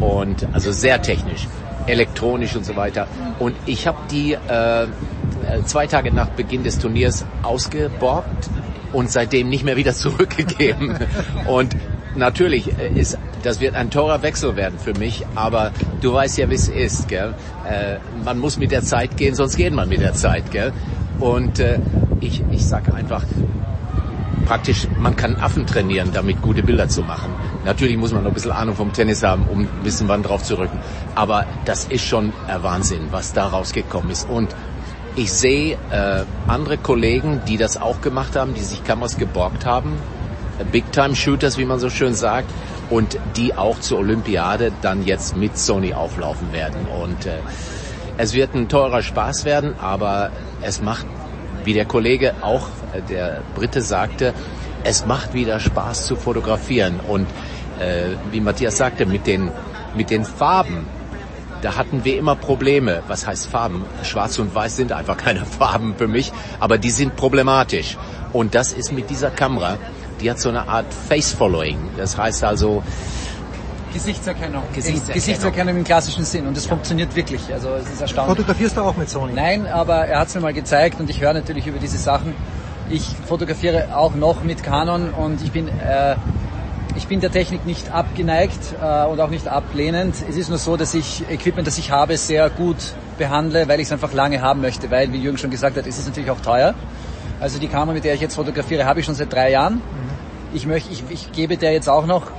[0.00, 1.48] Und also sehr technisch,
[1.86, 3.06] elektronisch und so weiter.
[3.38, 4.86] Und ich habe die äh,
[5.64, 8.50] zwei Tage nach Beginn des Turniers ausgeborgt
[8.92, 10.96] und seitdem nicht mehr wieder zurückgegeben.
[11.46, 11.76] und
[12.14, 16.54] natürlich ist, das wird ein teurer Wechsel werden für mich, aber du weißt ja, wie
[16.54, 17.34] es ist, gell?
[17.68, 20.72] Äh, man muss mit der Zeit gehen, sonst geht man mit der Zeit, gell?
[21.18, 21.78] Und äh,
[22.20, 23.24] ich, ich sage einfach,
[24.44, 27.32] praktisch, man kann Affen trainieren, damit gute Bilder zu machen.
[27.64, 30.42] Natürlich muss man noch ein bisschen Ahnung vom Tennis haben, um ein bisschen wann drauf
[30.42, 30.78] zu rücken.
[31.14, 34.28] Aber das ist schon ein Wahnsinn, was da rausgekommen ist.
[34.28, 34.54] Und
[35.16, 39.98] ich sehe äh, andere Kollegen, die das auch gemacht haben, die sich Kameras geborgt haben,
[40.70, 42.50] Big-Time-Shooters, wie man so schön sagt,
[42.90, 46.86] und die auch zur Olympiade dann jetzt mit Sony auflaufen werden.
[47.02, 47.38] Und äh,
[48.18, 50.30] es wird ein teurer Spaß werden, aber
[50.62, 51.06] es macht,
[51.64, 54.34] wie der Kollege auch, äh, der Brite sagte,
[54.84, 57.00] es macht wieder Spaß zu fotografieren.
[57.06, 57.26] Und
[57.78, 59.50] äh, wie Matthias sagte, mit den,
[59.94, 60.86] mit den Farben,
[61.62, 63.02] da hatten wir immer Probleme.
[63.06, 63.84] Was heißt Farben?
[64.02, 67.96] Schwarz und Weiß sind einfach keine Farben für mich, aber die sind problematisch.
[68.32, 69.78] Und das ist mit dieser Kamera,
[70.20, 71.90] die hat so eine Art Face-Following.
[71.96, 72.82] Das heißt also,
[73.92, 74.62] Gesichtserkennung.
[74.72, 75.14] Gesichtserkennung.
[75.14, 76.70] Gesichtserkennung im klassischen Sinn und es ja.
[76.70, 77.52] funktioniert wirklich.
[77.52, 78.36] Also es ist erstaunlich.
[78.36, 79.32] Fotografierst du auch mit Sony?
[79.34, 82.34] Nein, aber er hat es mir mal gezeigt und ich höre natürlich über diese Sachen.
[82.90, 86.16] Ich fotografiere auch noch mit Canon und ich bin äh,
[86.96, 90.14] ich bin der Technik nicht abgeneigt äh, und auch nicht ablehnend.
[90.28, 92.76] Es ist nur so, dass ich Equipment, das ich habe, sehr gut
[93.18, 95.98] behandle, weil ich es einfach lange haben möchte, weil, wie Jürgen schon gesagt hat, es
[95.98, 96.74] ist natürlich auch teuer.
[97.40, 99.76] Also die Kamera, mit der ich jetzt fotografiere, habe ich schon seit drei Jahren.
[99.76, 99.80] Mhm.
[100.52, 102.30] Ich, möchte, ich, ich gebe der jetzt auch noch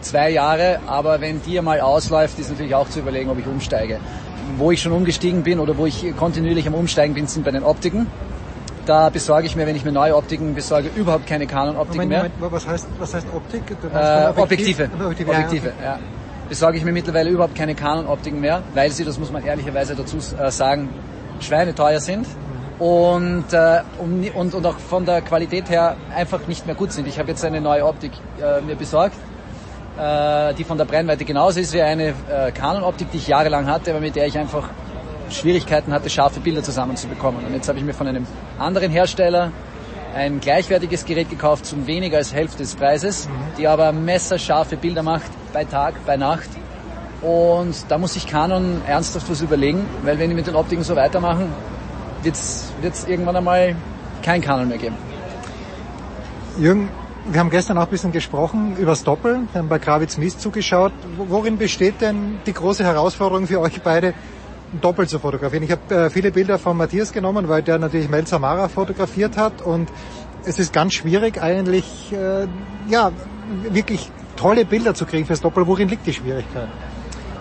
[0.00, 3.98] zwei Jahre, aber wenn die mal ausläuft, ist natürlich auch zu überlegen, ob ich umsteige.
[4.58, 7.64] Wo ich schon umgestiegen bin oder wo ich kontinuierlich am Umsteigen bin, sind bei den
[7.64, 8.06] Optiken.
[8.86, 12.18] Da besorge ich mir, wenn ich mir neue Optiken besorge, überhaupt keine Canon-Optiken mehr.
[12.18, 13.62] Moment, was heißt, was heißt Optik?
[13.92, 14.88] Äh, Objektive.
[14.94, 15.98] Objektive, Objektive ja, ja.
[16.48, 20.18] Besorge ich mir mittlerweile überhaupt keine Canon-Optiken mehr, weil sie, das muss man ehrlicherweise dazu
[20.18, 20.88] äh, sagen,
[21.40, 22.26] schweineteuer sind
[22.78, 27.08] und, äh, und, und auch von der Qualität her einfach nicht mehr gut sind.
[27.08, 29.16] Ich habe jetzt eine neue Optik äh, mir besorgt,
[29.98, 33.90] äh, die von der Brennweite genauso ist wie eine äh, Canon-Optik, die ich jahrelang hatte,
[33.90, 34.68] aber mit der ich einfach
[35.30, 37.44] Schwierigkeiten hatte, scharfe Bilder zusammenzubekommen.
[37.44, 38.26] Und jetzt habe ich mir von einem
[38.58, 39.50] anderen Hersteller
[40.14, 45.30] ein gleichwertiges Gerät gekauft zum weniger als Hälfte des Preises, die aber messerscharfe Bilder macht,
[45.52, 46.48] bei Tag, bei Nacht.
[47.20, 50.96] Und da muss sich Canon ernsthaft was überlegen, weil wenn die mit den Optiken so
[50.96, 51.52] weitermachen,
[52.22, 53.76] wird es irgendwann einmal
[54.22, 54.96] kein Canon mehr geben.
[56.58, 56.88] Jürgen,
[57.30, 60.40] wir haben gestern auch ein bisschen gesprochen über das Doppel, wir haben bei Kravitz Mist
[60.40, 60.92] zugeschaut.
[61.16, 64.14] Worin besteht denn die große Herausforderung für euch beide,
[64.80, 65.62] doppelt zu fotografieren.
[65.62, 69.62] Ich habe äh, viele Bilder von Matthias genommen, weil der natürlich Mel Samara fotografiert hat
[69.62, 69.88] und
[70.44, 72.46] es ist ganz schwierig eigentlich, äh,
[72.88, 73.12] ja,
[73.70, 75.66] wirklich tolle Bilder zu kriegen fürs Doppel.
[75.66, 76.68] Worin liegt die Schwierigkeit?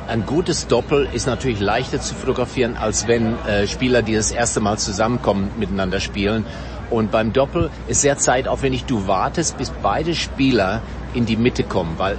[0.08, 4.60] Ein gutes Doppel ist natürlich leichter zu fotografieren, als wenn äh, Spieler, die das erste
[4.60, 6.46] Mal zusammenkommen, miteinander spielen.
[6.90, 8.86] Und beim Doppel ist sehr zeitaufwendig.
[8.86, 10.82] Du wartest, bis beide Spieler
[11.14, 12.18] in die Mitte kommen, weil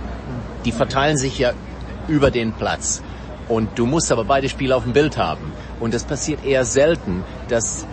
[0.64, 1.52] die verteilen sich ja
[2.08, 3.02] über den Platz.
[3.48, 5.52] Und du musst aber beide Spieler auf dem Bild haben.
[5.78, 7.86] Und das passiert eher selten, dass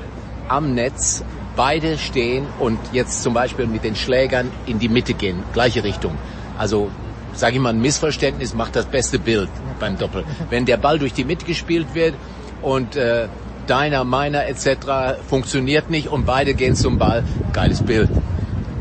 [0.47, 1.23] am Netz
[1.55, 6.17] beide stehen und jetzt zum Beispiel mit den Schlägern in die Mitte gehen, gleiche Richtung.
[6.57, 6.89] Also
[7.33, 10.23] sage ich mal, ein Missverständnis macht das beste Bild beim Doppel.
[10.49, 12.15] Wenn der Ball durch die Mitte gespielt wird
[12.61, 13.27] und äh,
[13.67, 15.21] deiner, meiner etc.
[15.27, 18.09] funktioniert nicht und beide gehen zum Ball, geiles Bild.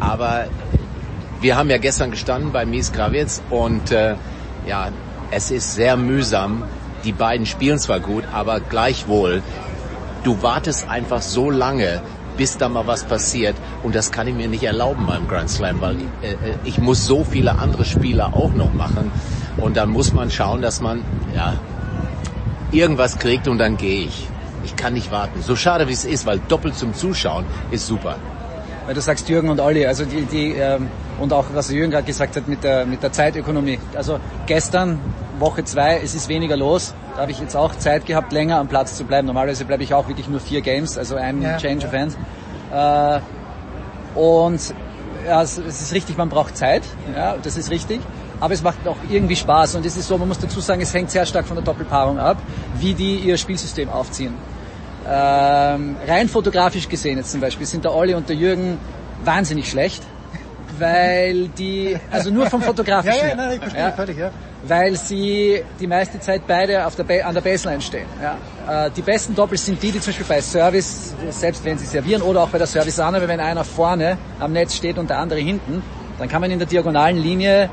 [0.01, 0.47] Aber
[1.41, 4.15] wir haben ja gestern gestanden bei Mies Krawitz und äh,
[4.67, 4.89] ja,
[5.31, 6.65] es ist sehr mühsam.
[7.05, 9.43] Die beiden spielen zwar gut, aber gleichwohl,
[10.23, 12.01] du wartest einfach so lange,
[12.37, 13.57] bis da mal was passiert.
[13.83, 17.07] Und das kann ich mir nicht erlauben beim Grand Slam, weil äh, äh, ich muss
[17.07, 19.11] so viele andere Spieler auch noch machen.
[19.57, 21.03] Und dann muss man schauen, dass man
[21.35, 21.55] ja
[22.71, 24.29] irgendwas kriegt und dann gehe ich.
[24.65, 25.43] Ich kann nicht warten.
[25.43, 28.17] So schade wie es ist, weil doppelt zum Zuschauen ist super.
[28.87, 30.89] Weil du sagst Jürgen und Olli, also die, die ähm,
[31.21, 33.79] und auch was Jürgen gerade gesagt hat mit der mit der Zeitökonomie.
[33.97, 34.99] Also gestern
[35.39, 36.95] Woche zwei, es ist weniger los.
[37.15, 39.27] Da habe ich jetzt auch Zeit gehabt, länger am Platz zu bleiben.
[39.27, 41.59] Normalerweise bleibe ich auch wirklich nur vier Games, also ein ja.
[41.59, 42.17] Change of Hands.
[42.73, 44.75] Äh, und
[45.27, 46.83] ja, es, es ist richtig, man braucht Zeit.
[47.15, 48.01] Ja, das ist richtig.
[48.41, 49.77] Aber es macht auch irgendwie Spaß.
[49.77, 52.19] Und es ist so, man muss dazu sagen, es hängt sehr stark von der Doppelpaarung
[52.19, 52.39] ab,
[52.79, 54.35] wie die ihr Spielsystem aufziehen.
[55.09, 58.79] Ähm, rein fotografisch gesehen jetzt zum Beispiel sind der Olli und der Jürgen
[59.25, 60.03] wahnsinnig schlecht
[60.79, 63.19] weil die, also nur vom Fotografischen.
[63.21, 64.31] ja, ja, nein, ich verstehe ja, völlig, ja.
[64.65, 68.07] Weil sie die meiste Zeit beide auf der an der Baseline stehen.
[68.23, 68.87] Ja.
[68.87, 72.23] Äh, die besten Doppels sind die, die zum Beispiel bei Service, selbst wenn sie servieren
[72.23, 75.83] oder auch bei der Service-Annahme, wenn einer vorne am Netz steht und der andere hinten,
[76.19, 77.69] dann kann man in der diagonalen Linie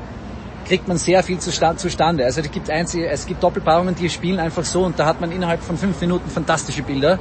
[0.70, 2.24] kriegt man sehr viel zustande.
[2.24, 5.32] Also es gibt, einzige, es gibt Doppelpaarungen, die spielen einfach so und da hat man
[5.32, 7.18] innerhalb von fünf Minuten fantastische Bilder.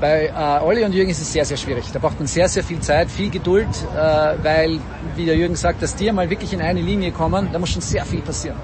[0.00, 1.84] Bei äh, Olli und Jürgen ist es sehr, sehr schwierig.
[1.92, 3.98] Da braucht man sehr, sehr viel Zeit, viel Geduld, äh,
[4.42, 4.80] weil,
[5.16, 7.82] wie der Jürgen sagt, dass die mal wirklich in eine Linie kommen, da muss schon
[7.82, 8.56] sehr viel passieren.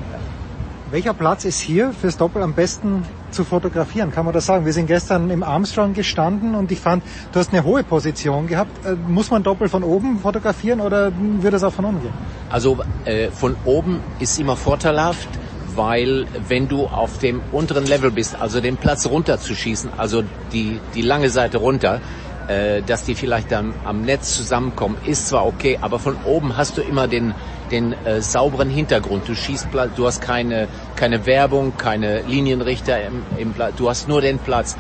[0.90, 4.10] Welcher Platz ist hier fürs Doppel am besten zu fotografieren?
[4.10, 4.64] Kann man das sagen?
[4.64, 8.86] Wir sind gestern im Armstrong gestanden und ich fand, du hast eine hohe Position gehabt.
[8.86, 12.14] Äh, muss man Doppel von oben fotografieren oder würde das auch von unten gehen?
[12.48, 15.28] Also äh, von oben ist immer vorteilhaft,
[15.74, 20.22] weil wenn du auf dem unteren Level bist, also den Platz runterzuschießen, also
[20.54, 22.00] die, die lange Seite runter,
[22.48, 26.78] äh, dass die vielleicht am, am Netz zusammenkommen, ist zwar okay, aber von oben hast
[26.78, 27.34] du immer den,
[27.70, 29.28] den äh, sauberen Hintergrund.
[29.28, 34.38] Du schießt, du hast keine, keine Werbung, keine Linienrichter im, im du hast nur den
[34.38, 34.76] Platz.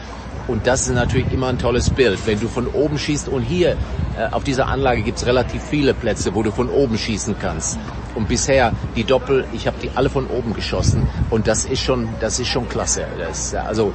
[0.46, 3.28] Und das ist natürlich immer ein tolles Bild, wenn du von oben schießt.
[3.28, 6.96] Und hier äh, auf dieser Anlage gibt es relativ viele Plätze, wo du von oben
[6.96, 7.78] schießen kannst.
[8.14, 11.06] Und bisher die Doppel, ich habe die alle von oben geschossen.
[11.28, 13.04] Und das ist schon, das ist schon klasse.
[13.18, 13.92] Das, also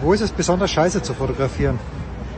[0.00, 1.78] wo ist es besonders scheiße zu fotografieren?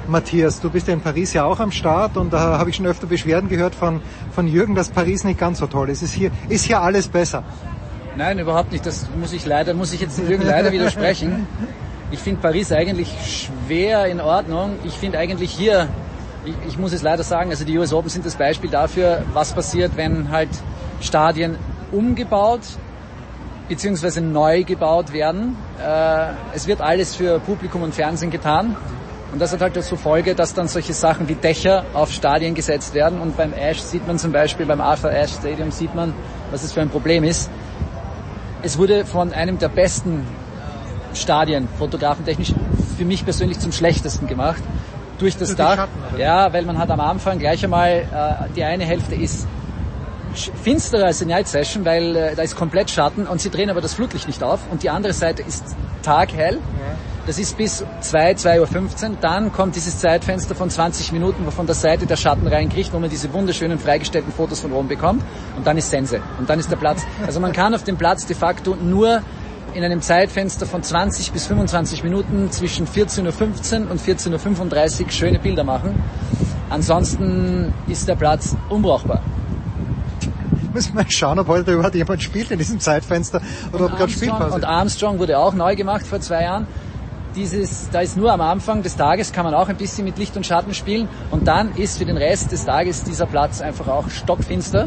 [0.06, 2.86] Matthias, du bist ja in Paris ja auch am Start und da habe ich schon
[2.86, 4.00] öfter Beschwerden gehört von,
[4.32, 6.02] von Jürgen, dass Paris nicht ganz so toll ist.
[6.02, 7.42] Ist hier, ist hier alles besser?
[8.16, 8.84] Nein, überhaupt nicht.
[8.86, 11.46] Das muss ich leider, muss ich jetzt Jürgen leider widersprechen.
[12.10, 13.08] Ich finde Paris eigentlich
[13.66, 14.76] schwer in Ordnung.
[14.84, 15.88] Ich finde eigentlich hier,
[16.44, 19.52] ich, ich muss es leider sagen, also die US Open sind das Beispiel dafür, was
[19.52, 20.50] passiert, wenn halt
[21.00, 21.56] Stadien
[21.90, 22.60] umgebaut
[23.68, 25.56] beziehungsweise neu gebaut werden.
[25.82, 28.76] Äh, es wird alles für Publikum und Fernsehen getan.
[29.34, 32.94] Und das hat halt zur Folge, dass dann solche Sachen wie Dächer auf Stadien gesetzt
[32.94, 33.20] werden.
[33.20, 36.14] Und beim Ash sieht man zum Beispiel, beim Arthur Ashe Stadium sieht man,
[36.52, 37.50] was es für ein Problem ist.
[38.62, 40.24] Es wurde von einem der besten
[41.14, 42.54] Stadien, fotografentechnisch,
[42.96, 44.62] für mich persönlich zum schlechtesten gemacht.
[45.18, 45.74] Durch das Dach.
[45.74, 49.48] Schatten, ja, weil man hat am Anfang gleich einmal, äh, die eine Hälfte ist
[50.62, 53.80] finsterer als die Night Session, weil äh, da ist komplett Schatten und sie drehen aber
[53.80, 56.60] das Flutlicht nicht auf und die andere Seite ist taghell.
[57.26, 59.16] Das ist bis 2, 2.15 Uhr.
[59.20, 62.98] Dann kommt dieses Zeitfenster von 20 Minuten, wo von der Seite der Schatten reinkriegt, wo
[62.98, 65.22] man diese wunderschönen freigestellten Fotos von oben bekommt.
[65.56, 66.20] Und dann ist Sense.
[66.38, 67.02] Und dann ist der Platz.
[67.26, 69.22] Also man kann auf dem Platz de facto nur
[69.72, 75.38] in einem Zeitfenster von 20 bis 25 Minuten zwischen 14.15 Uhr und 14.35 Uhr schöne
[75.38, 75.94] Bilder machen.
[76.68, 79.22] Ansonsten ist der Platz unbrauchbar
[80.74, 83.40] müssen wir schauen, ob heute überhaupt jemand spielt in diesem Zeitfenster
[83.72, 86.66] oder und ob gerade Spielpause Und Armstrong wurde auch neu gemacht vor zwei Jahren.
[87.34, 90.36] Dieses, da ist nur am Anfang des Tages kann man auch ein bisschen mit Licht
[90.36, 94.08] und Schatten spielen und dann ist für den Rest des Tages dieser Platz einfach auch
[94.08, 94.86] stockfinster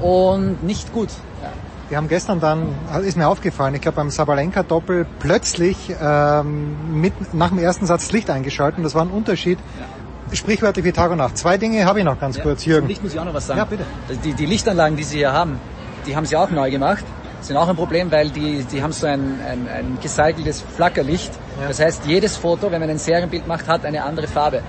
[0.00, 1.08] und nicht gut.
[1.42, 1.50] Ja.
[1.90, 7.48] Die haben gestern dann, ist mir aufgefallen, ich glaube beim Sabalenka-Doppel plötzlich ähm, mit, nach
[7.48, 8.84] dem ersten Satz Licht eingeschalten.
[8.84, 9.58] Das war ein Unterschied.
[9.78, 9.86] Ja
[10.32, 11.36] sprichwörtlich wie Tag und Nacht.
[11.36, 12.86] Zwei Dinge habe ich noch ganz ja, kurz, Jürgen.
[12.86, 13.58] Licht muss ich auch noch was sagen.
[13.58, 13.84] Ja, bitte.
[14.24, 15.58] Die, die Lichtanlagen, die Sie hier haben,
[16.06, 17.04] die haben Sie auch neu gemacht.
[17.40, 21.32] Sind auch ein Problem, weil die, die haben so ein, ein, ein gecyceltes Flackerlicht.
[21.60, 21.68] Ja.
[21.68, 24.62] Das heißt, jedes Foto, wenn man ein Serienbild macht, hat eine andere Farbe.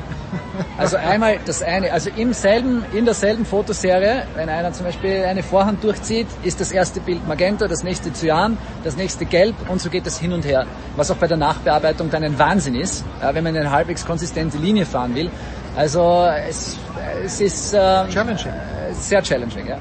[0.77, 5.43] Also einmal das eine, also im selben, in derselben Fotoserie, wenn einer zum Beispiel eine
[5.43, 9.89] Vorhand durchzieht, ist das erste Bild Magenta, das nächste Cyan, das nächste Gelb und so
[9.89, 10.65] geht das hin und her.
[10.95, 14.85] Was auch bei der Nachbearbeitung dann ein Wahnsinn ist, wenn man eine halbwegs konsistente Linie
[14.85, 15.29] fahren will.
[15.75, 16.77] Also es,
[17.23, 18.53] es ist äh, challenging.
[18.93, 19.77] sehr challenging, ja.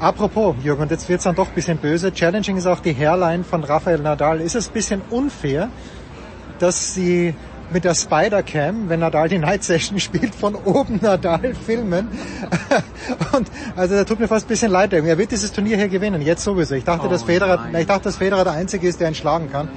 [0.00, 2.10] Apropos, Jürgen, und jetzt wird's dann doch ein bisschen böse.
[2.10, 4.40] Challenging ist auch die Hairline von Rafael Nadal.
[4.40, 5.68] Ist es ein bisschen unfair,
[6.58, 7.34] dass sie
[7.70, 12.08] mit der Spider-Cam, wenn Nadal die Night Session spielt, von oben Nadal filmen.
[13.32, 14.94] und also da tut mir fast ein bisschen leid.
[14.94, 16.76] Er wird dieses Turnier hier gewinnen, jetzt sowieso.
[16.76, 19.50] Ich dachte, oh, dass Federer, ich dachte, dass Federer der Einzige ist, der ihn schlagen
[19.52, 19.68] kann.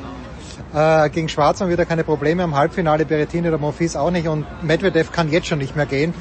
[0.74, 4.46] Äh, gegen Schwarzmann wird er keine Probleme am Halbfinale, Berrettini oder Monfils auch nicht und
[4.64, 6.14] Medvedev kann jetzt schon nicht mehr gehen,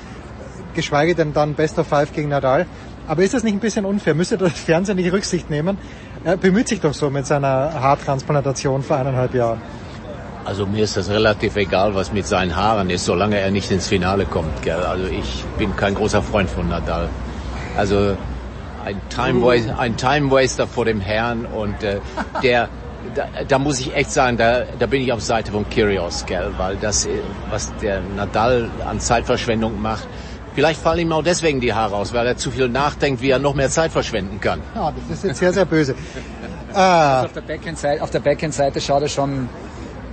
[0.74, 2.66] geschweige denn dann Best of Five gegen Nadal.
[3.06, 4.14] Aber ist das nicht ein bisschen unfair?
[4.14, 5.76] Müsste das Fernsehen nicht Rücksicht nehmen?
[6.24, 9.60] Er bemüht sich doch so mit seiner Haartransplantation vor eineinhalb Jahren.
[10.44, 13.88] Also mir ist das relativ egal, was mit seinen Haaren ist, solange er nicht ins
[13.88, 14.62] Finale kommt.
[14.62, 14.80] Gell?
[14.80, 17.08] Also ich bin kein großer Freund von Nadal.
[17.76, 18.16] Also
[18.84, 22.00] ein Time, Waster, ein Time Waster vor dem Herrn und äh,
[22.42, 22.68] der
[23.14, 26.52] da, da muss ich echt sagen, da, da bin ich auf Seite von Kyrgios, gell,
[26.56, 27.08] weil das,
[27.50, 30.06] was der Nadal an Zeitverschwendung macht,
[30.54, 33.38] vielleicht fallen ihm auch deswegen die Haare aus, weil er zu viel nachdenkt, wie er
[33.38, 34.60] noch mehr Zeit verschwenden kann.
[34.74, 35.94] Ja, das ist jetzt sehr, sehr böse.
[36.72, 39.48] also auf der Backhand-Seite, auf der Backhand-Seite schaut er schon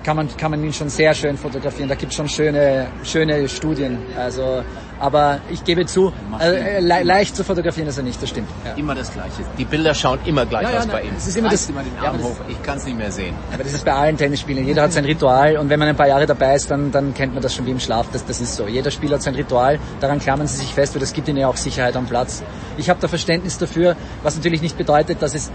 [0.03, 1.89] kann man, kann man ihn schon sehr schön fotografieren.
[1.89, 3.99] Da gibt es schon schöne, schöne Studien.
[4.17, 4.63] Also,
[4.99, 8.49] aber ich gebe zu, äh, le leicht zu fotografieren ist er nicht, das stimmt.
[8.65, 8.73] Ja.
[8.73, 9.43] Immer das Gleiche.
[9.57, 11.13] Die Bilder schauen immer gleich ja, ja, aus bei ihm.
[11.17, 12.35] Es ist immer das, immer den Arm hoch.
[12.47, 13.35] Ich kann es nicht mehr sehen.
[13.53, 14.65] Aber das ist bei allen Tennisspielern.
[14.65, 17.33] Jeder hat sein Ritual und wenn man ein paar Jahre dabei ist, dann, dann kennt
[17.33, 18.07] man das schon wie im Schlaf.
[18.11, 18.67] Das, das ist so.
[18.67, 19.79] Jeder Spieler hat sein Ritual.
[20.01, 22.43] Daran klammern sie sich fest, weil das gibt ihnen ja auch Sicherheit am Platz.
[22.77, 25.51] Ich habe da Verständnis dafür, was natürlich nicht bedeutet, dass es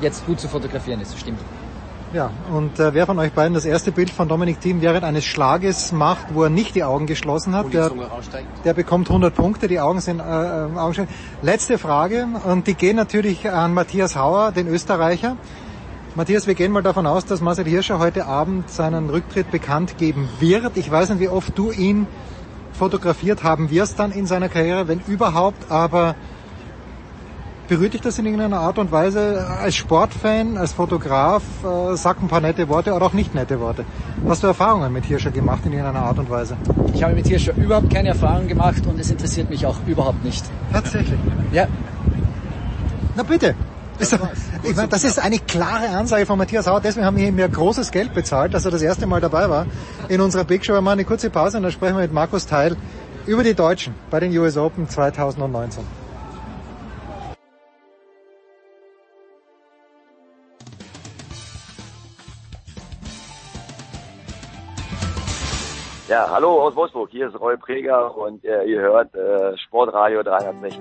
[0.00, 1.12] jetzt gut zu fotografieren ist.
[1.12, 1.40] Das stimmt.
[2.12, 5.24] Ja, und äh, wer von euch beiden das erste Bild von Dominik Thiem während eines
[5.24, 7.92] Schlages macht, wo er nicht die Augen geschlossen hat, der,
[8.64, 11.06] der bekommt 100 Punkte, die Augen sind äh, äh Augen
[11.40, 15.36] Letzte Frage, und die gehen natürlich an Matthias Hauer, den Österreicher.
[16.16, 20.28] Matthias, wir gehen mal davon aus, dass Marcel Hirscher heute Abend seinen Rücktritt bekannt geben
[20.40, 20.76] wird.
[20.76, 22.08] Ich weiß nicht, wie oft du ihn
[22.72, 26.16] fotografiert haben wirst dann in seiner Karriere, wenn überhaupt, aber
[27.70, 31.44] Berührt dich das in irgendeiner Art und Weise als Sportfan, als Fotograf?
[31.62, 33.84] Äh, sag ein paar nette Worte oder auch nicht nette Worte.
[34.26, 36.56] Hast du Erfahrungen mit Hirscher gemacht in irgendeiner Art und Weise?
[36.92, 40.44] Ich habe mit Hirscher überhaupt keine Erfahrung gemacht und es interessiert mich auch überhaupt nicht.
[40.72, 41.16] Tatsächlich?
[41.52, 41.68] Ja.
[43.14, 43.54] Na bitte.
[44.00, 44.18] Das,
[44.64, 46.80] ich meine, das ist eine klare Ansage von Matthias Hauer.
[46.80, 49.66] Deswegen haben wir ihm ja großes Geld bezahlt, dass er das erste Mal dabei war
[50.08, 50.72] in unserer Big Show.
[50.72, 52.76] Wir machen eine kurze Pause und dann sprechen wir mit Markus Teil
[53.26, 55.99] über die Deutschen bei den US Open 2019.
[66.10, 67.08] Ja, hallo aus Wolfsburg.
[67.12, 70.80] Hier ist Roy Preger und äh, ihr hört äh, Sportradio 360.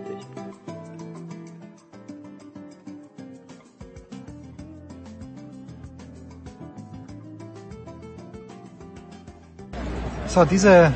[10.25, 10.91] So, diese,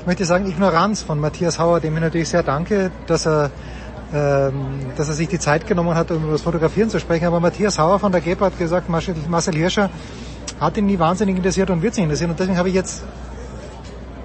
[0.00, 3.52] ich möchte sagen, Ignoranz von Matthias Hauer, dem ich natürlich sehr danke, dass er,
[4.12, 7.26] ähm, dass er sich die Zeit genommen hat, um über das Fotografieren zu sprechen.
[7.26, 9.88] Aber Matthias Hauer von der GEPA hat gesagt, Marcel Hirscher
[10.60, 12.30] hat ihn nie wahnsinnig interessiert und wird sich interessieren.
[12.30, 13.02] Und deswegen habe ich jetzt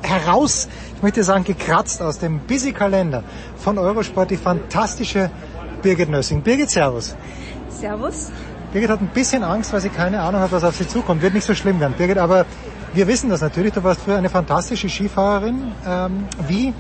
[0.02, 3.24] heraus, ich möchte sagen, gekratzt aus dem Busy-Kalender
[3.58, 5.30] von Eurosport die fantastische
[5.82, 6.42] Birgit Nössing.
[6.42, 7.16] Birgit, Servus.
[7.70, 8.32] Servus.
[8.74, 11.22] Birgit hat ein bisschen Angst, weil sie keine Ahnung hat, was auf sie zukommt.
[11.22, 11.94] Wird nicht so schlimm werden.
[11.98, 12.46] Birgit, aber
[12.94, 13.74] wir wissen das natürlich.
[13.74, 15.72] Du warst früher eine fantastische Skifahrerin.
[15.88, 16.74] Ähm, wie,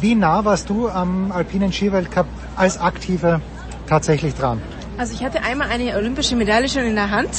[0.00, 3.40] wie nah warst du am alpinen Skiweltcup als Aktive
[3.86, 4.60] tatsächlich dran?
[5.00, 7.30] Also ich hatte einmal eine olympische Medaille schon in der Hand,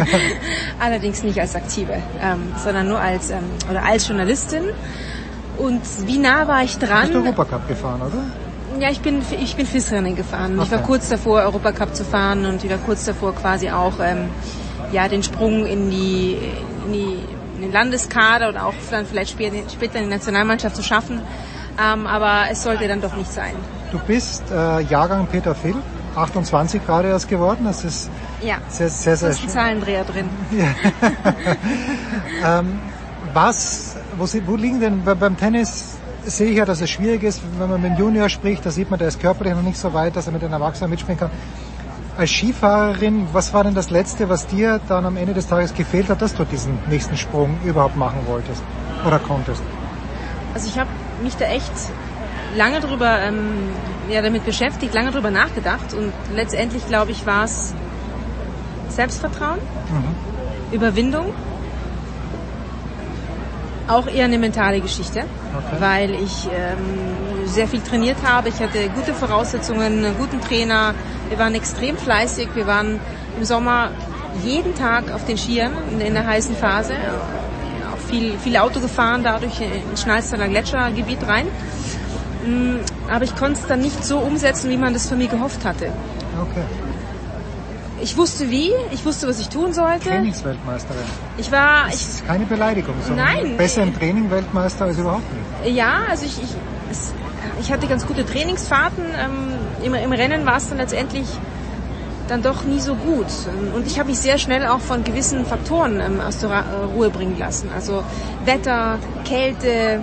[0.80, 4.64] allerdings nicht als Aktive, ähm, sondern nur als ähm, oder als Journalistin.
[5.56, 7.02] Und wie nah war ich dran?
[7.02, 8.80] Bist du Europacup gefahren, oder?
[8.80, 10.54] Ja, ich bin ich bin FIS-Rennen gefahren.
[10.58, 10.64] Okay.
[10.64, 14.28] Ich war kurz davor, Europacup zu fahren und ich war kurz davor quasi auch ähm,
[14.90, 16.38] ja den Sprung in die
[16.86, 17.18] in, die,
[17.54, 21.20] in den Landeskader oder auch dann vielleicht später, später in die Nationalmannschaft zu schaffen.
[21.80, 23.54] Ähm, aber es sollte dann doch nicht sein.
[23.92, 25.76] Du bist äh, Jahrgang Peter Phil,
[26.14, 27.64] 28 gerade erst geworden.
[27.64, 28.10] Das ist
[28.42, 30.28] ja, sehr, sehr, sehr ist ein Zahlendreher drin.
[30.50, 30.74] Ja.
[32.60, 32.80] ähm,
[33.32, 35.96] was, wo, wo liegen denn beim Tennis?
[36.24, 38.90] Sehe ich ja, dass es schwierig ist, wenn man mit dem Junior spricht, da sieht
[38.90, 41.30] man, der ist körperlich noch nicht so weit, dass er mit den Erwachsenen mitspielen kann.
[42.18, 46.10] Als Skifahrerin, was war denn das Letzte, was dir dann am Ende des Tages gefehlt
[46.10, 48.62] hat, dass du diesen nächsten Sprung überhaupt machen wolltest
[49.06, 49.62] oder konntest?
[50.52, 50.90] Also ich habe
[51.22, 51.72] mich da echt
[52.56, 53.70] lange drüber ähm,
[54.10, 57.72] ja, damit beschäftigt, lange drüber nachgedacht und letztendlich glaube ich war es
[58.88, 60.74] Selbstvertrauen, mhm.
[60.74, 61.32] Überwindung,
[63.90, 65.24] auch eher eine mentale Geschichte,
[65.56, 65.76] okay.
[65.80, 68.48] weil ich ähm, sehr viel trainiert habe.
[68.48, 70.94] Ich hatte gute Voraussetzungen, einen guten Trainer.
[71.28, 72.48] Wir waren extrem fleißig.
[72.54, 73.00] Wir waren
[73.36, 73.90] im Sommer
[74.44, 76.94] jeden Tag auf den Skiern in, der heißen Phase.
[77.92, 81.48] Auch viel, viel Auto gefahren, dadurch ins Schnalztaler Gletschergebiet rein.
[82.44, 82.76] Mm,
[83.10, 85.86] aber ich konnte es dann nicht so umsetzen, wie man das für mich gehofft hatte.
[86.40, 86.64] Okay.
[88.02, 90.08] Ich wusste wie, ich wusste, was ich tun sollte.
[90.08, 91.02] Trainingsweltmeisterin.
[91.36, 91.86] Ich war.
[91.86, 93.56] Das ich, ist keine Beleidigung, sondern nein.
[93.58, 95.76] besser im Training Weltmeister als überhaupt nicht.
[95.76, 96.50] Ja, also ich, ich,
[96.90, 97.12] es,
[97.60, 99.04] ich hatte ganz gute Trainingsfahrten.
[99.04, 101.26] Ähm, im, Im Rennen war es dann letztendlich
[102.28, 103.26] dann doch nie so gut.
[103.74, 107.38] Und ich habe mich sehr schnell auch von gewissen Faktoren ähm, aus der Ruhe bringen
[107.38, 107.68] lassen.
[107.74, 108.02] Also
[108.44, 110.00] Wetter, Kälte,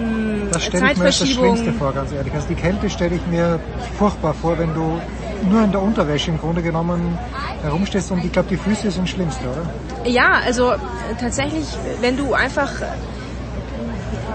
[0.00, 2.32] mh, das stelle ich mir als das Schlimmste vor, ganz ehrlich.
[2.34, 3.60] Also die Kälte stelle ich mir
[3.98, 5.00] furchtbar vor, wenn du
[5.48, 7.18] nur in der Unterwäsche im Grunde genommen
[7.62, 10.10] herumstehst und ich glaube, die Füße sind das Schlimmste, oder?
[10.10, 10.74] Ja, also
[11.18, 11.66] tatsächlich,
[12.00, 12.70] wenn du einfach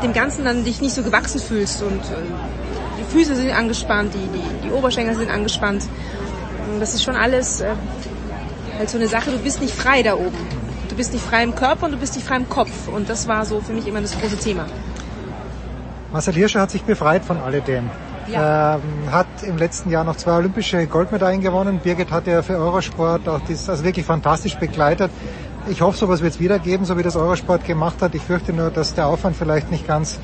[0.03, 2.01] dem Ganzen dann dich nicht so gewachsen fühlst und
[2.99, 5.83] die Füße sind angespannt, die, die, die Oberschenkel sind angespannt.
[6.79, 7.73] Das ist schon alles äh,
[8.77, 10.37] halt so eine Sache, du bist nicht frei da oben.
[10.89, 12.87] Du bist nicht frei im Körper und du bist nicht frei im Kopf.
[12.87, 14.65] Und das war so für mich immer das große Thema.
[16.15, 17.89] Marcel Hirscher hat sich befreit von alledem.
[18.29, 18.75] Ja.
[18.75, 21.81] Ähm, hat im letzten Jahr noch zwei olympische Goldmedaillen gewonnen.
[21.83, 25.11] Birgit hat ja für Eurosport auch das also wirklich fantastisch begleitet.
[25.67, 28.15] Ich hoffe, sowas wird es wieder geben, so wie das Eurosport gemacht hat.
[28.15, 30.17] Ich fürchte nur, dass der Aufwand vielleicht nicht ganz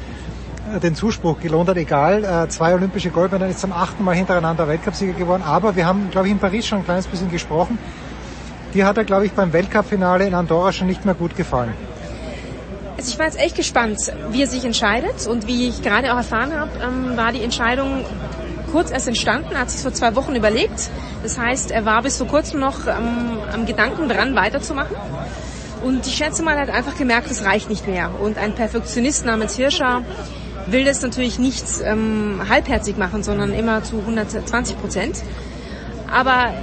[0.73, 1.75] äh, den Zuspruch gelohnt hat.
[1.75, 5.43] Egal, äh, zwei olympische Goldmedaillen ist zum achten Mal hintereinander Weltcupsieger geworden.
[5.45, 7.77] Aber wir haben, glaube ich, in Paris schon ein kleines bisschen gesprochen.
[8.73, 11.73] Die hat er, glaube ich, beim Weltcup-Finale in Andorra schon nicht mehr gut gefallen.
[12.97, 13.97] Also ich war jetzt echt gespannt,
[14.29, 15.27] wie er sich entscheidet.
[15.27, 18.05] Und wie ich gerade auch erfahren habe, ähm, war die Entscheidung
[18.71, 20.89] kurz erst entstanden, hat sich vor zwei Wochen überlegt.
[21.23, 24.95] Das heißt, er war bis vor kurzem noch ähm, am Gedanken dran, weiterzumachen.
[25.83, 28.11] Und ich schätze mal, er hat einfach gemerkt, es reicht nicht mehr.
[28.21, 30.03] Und ein Perfektionist namens Hirscher
[30.67, 35.23] will das natürlich nicht ähm, halbherzig machen, sondern immer zu 120 Prozent.
[36.11, 36.53] Aber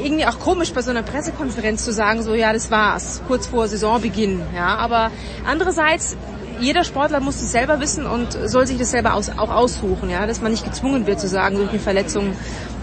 [0.00, 3.68] irgendwie auch komisch bei so einer Pressekonferenz zu sagen, so ja, das war's, kurz vor
[3.68, 4.40] Saisonbeginn.
[4.54, 5.10] Ja, aber
[5.46, 6.16] andererseits
[6.60, 10.26] jeder Sportler muss es selber wissen und soll sich das selber aus, auch aussuchen, ja,
[10.26, 12.32] dass man nicht gezwungen wird zu sagen durch eine Verletzung,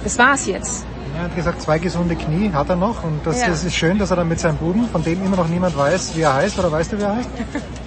[0.04, 0.86] das war's jetzt.
[1.18, 3.48] Er hat gesagt, zwei gesunde Knie hat er noch und das, Ja.
[3.48, 6.12] das ist schön, dass er dann mit seinem Buben, von dem immer noch niemand weiß,
[6.16, 7.30] wie er heißt, oder weißt du, wie er heißt?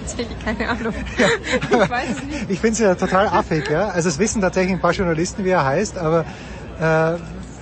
[0.01, 0.93] Tatsächlich keine Ahnung.
[1.71, 2.45] Ich weiß es nicht.
[2.49, 3.89] Ich finde es ja total affig, ja.
[3.89, 6.25] Also es wissen tatsächlich ein paar Journalisten, wie er heißt, aber
[6.79, 7.13] äh,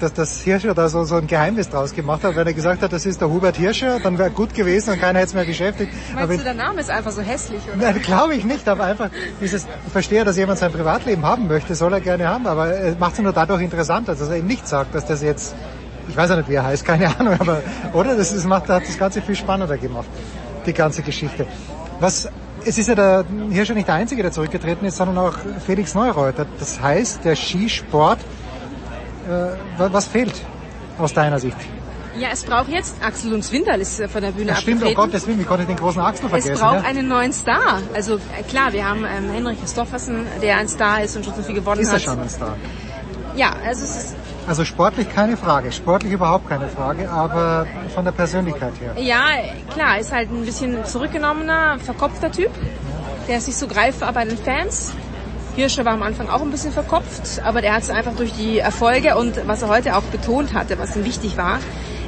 [0.01, 2.91] dass, dass Hirscher da so, so ein Geheimnis draus gemacht hat, wenn er gesagt hat,
[2.91, 5.91] das ist der Hubert Hirscher, dann wäre gut gewesen und keiner hätte es mehr beschäftigt.
[6.13, 7.91] Meinst aber du, der Name ist einfach so hässlich, oder?
[7.91, 11.75] Nein, glaube ich nicht, aber einfach dieses, ich verstehe, dass jemand sein Privatleben haben möchte,
[11.75, 14.67] soll er gerne haben, aber er macht es nur dadurch interessant, dass er eben nicht
[14.67, 15.55] sagt, dass das jetzt,
[16.07, 17.61] ich weiß ja nicht, wie er heißt, keine Ahnung, aber,
[17.93, 18.15] oder?
[18.15, 20.07] Das ist, macht, hat das Ganze viel spannender gemacht,
[20.65, 21.45] die ganze Geschichte.
[21.99, 22.27] Was,
[22.65, 26.45] es ist ja der Hirscher nicht der Einzige, der zurückgetreten ist, sondern auch Felix Neureuter.
[26.59, 28.40] Das heißt, der Skisport, äh,
[29.77, 30.33] was fehlt
[30.98, 31.58] aus deiner Sicht?
[32.17, 34.85] Ja, es braucht jetzt, Axel Lunds Winterl ist äh, von der Bühne Das stimmt, oh
[34.85, 35.11] abgetreten.
[35.11, 36.53] Gottes Willen, wie konnte ich den großen Axel vergessen?
[36.53, 36.90] Es braucht ja?
[36.90, 37.80] einen neuen Star.
[37.93, 41.41] Also äh, klar, wir haben ähm, Henrik Christoffersen, der ein Star ist und schon so
[41.41, 42.01] viel gewonnen Ist er hat.
[42.01, 42.58] schon ein Star?
[43.38, 48.11] Ja, also es ist, Also sportlich keine Frage, sportlich überhaupt keine Frage, aber von der
[48.11, 49.01] Persönlichkeit her.
[49.01, 49.24] ja,
[49.74, 52.51] klar, ist halt ein bisschen zurückgenommener, verkopfter Typ,
[53.30, 54.91] der ist nicht so greifbar bei den Fans.
[55.55, 58.59] Hirscher war am Anfang auch ein bisschen verkopft, aber der hat es einfach durch die
[58.59, 61.59] Erfolge und was er heute auch betont hatte, was ihm wichtig war,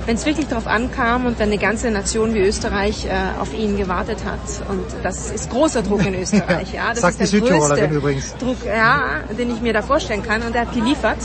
[0.05, 3.77] wenn es wirklich darauf ankam und dann eine ganze Nation wie Österreich äh, auf ihn
[3.77, 4.39] gewartet hat.
[4.69, 6.73] Und das ist großer Druck in Österreich.
[6.73, 7.89] ja, das Sagt ist der größte.
[8.39, 10.41] Druck, ja, den ich mir da vorstellen kann.
[10.43, 11.19] Und er hat geliefert.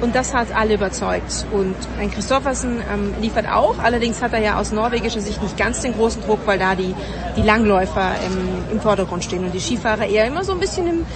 [0.00, 1.46] Und das hat alle überzeugt.
[1.52, 3.78] Und ein Christoffersen ähm, liefert auch.
[3.78, 6.94] Allerdings hat er ja aus norwegischer Sicht nicht ganz den großen Druck, weil da die,
[7.36, 11.06] die Langläufer im, im Vordergrund stehen und die Skifahrer eher immer so ein bisschen im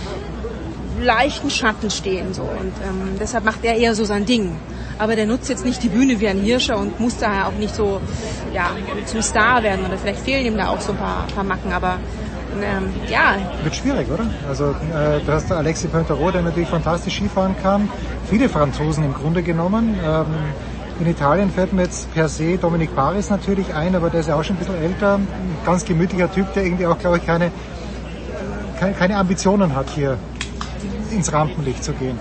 [1.03, 2.33] leichten Schatten stehen.
[2.33, 2.43] So.
[2.43, 4.57] Und ähm, deshalb macht er eher so sein Ding.
[4.99, 7.75] Aber der nutzt jetzt nicht die Bühne wie ein Hirscher und muss daher auch nicht
[7.75, 8.01] so
[8.53, 8.71] ja,
[9.07, 9.85] zum Star werden.
[9.87, 11.73] Oder vielleicht fehlen ihm da auch so ein paar, paar Macken.
[11.73, 11.99] Aber
[12.63, 14.25] ähm, ja, Wird schwierig, oder?
[14.49, 17.89] Also äh, du hast Alexis Pointerot, der natürlich fantastisch Skifahren kann.
[18.29, 19.99] Viele Franzosen im Grunde genommen.
[20.05, 20.27] Ähm,
[21.01, 24.35] in Italien fällt mir jetzt per se Dominic Paris natürlich ein, aber der ist ja
[24.35, 25.15] auch schon ein bisschen älter.
[25.15, 27.51] Ein ganz gemütlicher Typ, der irgendwie auch, glaube ich, keine,
[28.79, 30.19] keine, keine Ambitionen hat, hier
[31.11, 32.19] ins Rampenlicht zu gehen.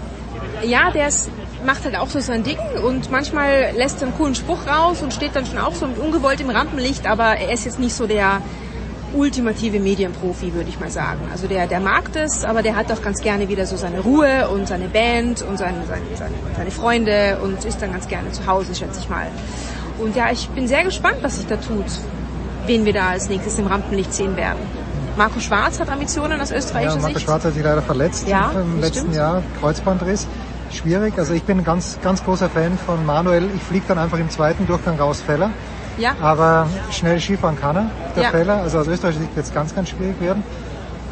[0.63, 1.29] ja, der ist,
[1.65, 5.13] macht halt auch so sein Ding und manchmal lässt er einen coolen Spruch raus und
[5.13, 8.41] steht dann schon auch so ungewollt im Rampenlicht, aber er ist jetzt nicht so der
[9.13, 11.19] ultimative Medienprofi, würde ich mal sagen.
[11.31, 14.47] Also der, der mag das, aber der hat doch ganz gerne wieder so seine Ruhe
[14.49, 18.45] und seine Band und seine, seine, seine, seine Freunde und ist dann ganz gerne zu
[18.45, 19.27] Hause, schätze ich mal.
[19.99, 21.85] Und ja, ich bin sehr gespannt, was sich da tut,
[22.65, 24.59] wen wir da als nächstes im Rampenlicht sehen werden.
[25.17, 27.25] Marco Schwarz hat Ambitionen aus Ja, österreichischer Marco Sicht.
[27.25, 29.15] Schwarz hat sich leider verletzt Ja, im letzten stimmt.
[29.15, 30.27] Jahr, Kreuzbandriss.
[30.71, 33.49] Schwierig, also ich bin ein ganz, ganz großer Fan von Manuel.
[33.55, 35.49] Ich fliege dann einfach im zweiten Durchgang raus, Feller.
[35.97, 36.15] Ja.
[36.21, 37.85] Aber schnell Skifahren kann er,
[38.15, 38.29] der Ja.
[38.29, 38.61] Feller.
[38.61, 40.43] Also aus österreichischer Sicht wird es ganz, ganz schwierig werden.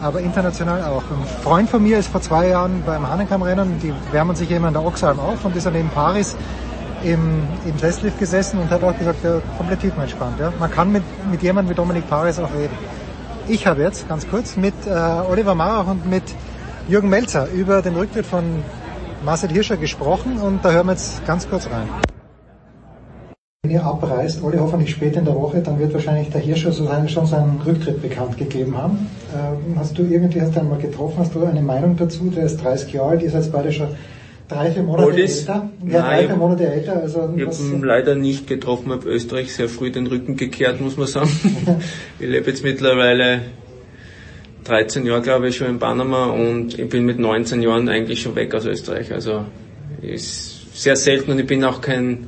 [0.01, 1.01] Aber international auch.
[1.03, 4.73] Ein Freund von mir ist vor zwei Jahren beim Hanenkam-Rennen, die wärmen sich immer in
[4.73, 6.35] der Oxalm auf und ist dann in Paris
[7.03, 10.39] im, im Testlift gesessen und hat auch gesagt, ja, komplett tiefenentspannt.
[10.39, 10.53] Ja.
[10.59, 12.75] Man kann mit, mit jemandem wie Dominik Paris auch reden.
[13.47, 16.23] Ich habe jetzt ganz kurz mit äh, Oliver Marach und mit
[16.87, 18.63] Jürgen Melzer über den Rücktritt von
[19.23, 21.89] Marcel Hirscher gesprochen und da hören wir jetzt ganz kurz rein.
[23.63, 27.25] Wenn ihr abreist, Olli, hoffentlich spät in der Woche, dann wird wahrscheinlich der Hirscher schon
[27.25, 29.09] seinen Rücktritt bekannt gegeben haben.
[29.35, 32.31] Ähm, hast du irgendwie, hast du ihn mal getroffen, hast du eine Meinung dazu?
[32.33, 33.87] Der ist 30 Jahre alt, ihr seid beide schon
[34.47, 35.39] drei, vier Monate Oldis?
[35.39, 35.69] älter.
[35.87, 37.01] Ja, drei, Nein, vier Monate älter.
[37.01, 40.95] Also, Ich habe ihn leider nicht getroffen, habe Österreich sehr früh den Rücken gekehrt, muss
[40.95, 41.29] man sagen.
[42.19, 43.41] ich lebe jetzt mittlerweile
[44.65, 48.35] 13 Jahre, glaube ich, schon in Panama und ich bin mit 19 Jahren eigentlich schon
[48.35, 49.11] weg aus Österreich.
[49.11, 49.45] Also
[50.01, 52.27] ist sehr selten und ich bin auch kein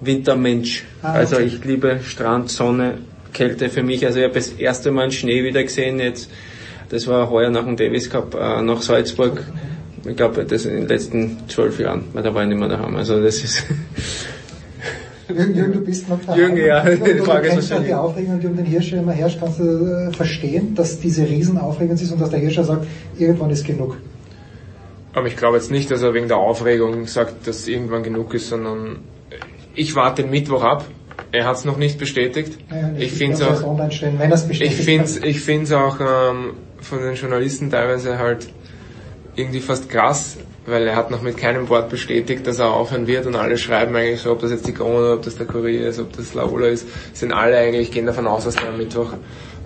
[0.00, 0.84] Wintermensch.
[1.02, 1.46] Ah, Also okay.
[1.46, 2.98] ich liebe Strand, Sonne,
[3.32, 4.04] Kälte für mich.
[4.06, 6.30] Also ich habe das erste Mal einen Schnee wieder gesehen jetzt.
[6.88, 9.42] Das war heuer nach dem Davis Cup äh, nach Salzburg.
[10.08, 12.94] Ich glaube, das in den letzten zwölf Jahren, weil da war ich nicht mehr daheim.
[12.94, 13.64] Also das ist
[15.28, 16.36] Jürgen, Jürgen, du bist noch da.
[16.36, 19.40] Jürgen, ja, Du, die du Frage ist die Aufregung, die um den Hirscher immer herrscht.
[19.40, 22.86] Kannst du äh, verstehen, dass diese Riesenaufregung ist und dass der Hirscher sagt,
[23.18, 23.96] irgendwann ist genug?
[25.12, 28.48] Aber ich glaube jetzt nicht, dass er wegen der Aufregung sagt, dass irgendwann genug ist,
[28.48, 28.98] sondern
[29.76, 30.84] ich warte den Mittwoch ab.
[31.32, 32.58] Er hat es noch nicht bestätigt.
[32.70, 33.90] Naja, ich finde es auch,
[34.50, 38.48] ich find's, ich find's auch ähm, von den Journalisten teilweise halt
[39.34, 43.26] irgendwie fast krass, weil er hat noch mit keinem Wort bestätigt, dass er aufhören wird
[43.26, 46.00] und alle schreiben eigentlich so, ob das jetzt die Krone, ob das der Kurier ist,
[46.00, 49.12] ob das Laola ist, sind alle eigentlich, gehen davon aus, dass er am Mittwoch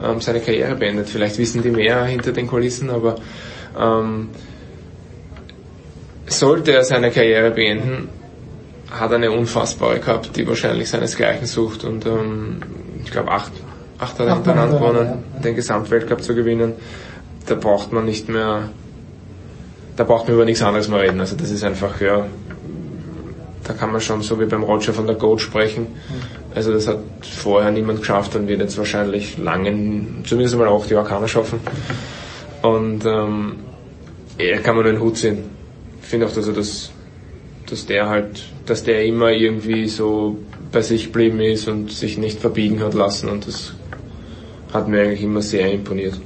[0.03, 1.09] ähm, seine Karriere beendet.
[1.09, 3.17] Vielleicht wissen die mehr hinter den Kulissen, aber
[3.79, 4.31] ähm,
[6.27, 8.09] sollte er seine Karriere beenden,
[8.91, 12.61] hat eine unfassbare gehabt, die wahrscheinlich seinesgleichen sucht und ähm,
[13.05, 13.53] ich glaube acht,
[13.99, 16.73] acht hat er hintereinander gewonnen, den Gesamtweltcup zu gewinnen.
[17.47, 18.69] Da braucht man nicht mehr,
[19.97, 21.21] da braucht man über nichts anderes mehr reden.
[21.21, 22.27] Also das ist einfach, ja,
[23.65, 25.87] da kann man schon so wie beim Roger von der Goat sprechen.
[26.55, 29.73] Also das hat vorher niemand geschafft und wird jetzt wahrscheinlich lange,
[30.25, 31.61] zumindest mal auch die Orkaner schaffen.
[32.63, 33.57] Und ähm,
[34.39, 35.45] er kann man nur den Hut ziehen.
[36.03, 36.91] Ich finde auch, dass er das,
[37.71, 40.37] dass der halt, dass der immer irgendwie so
[40.73, 43.75] bei sich geblieben ist und sich nicht verbiegen hat lassen und das
[44.73, 46.21] hat mir eigentlich immer sehr imponiert.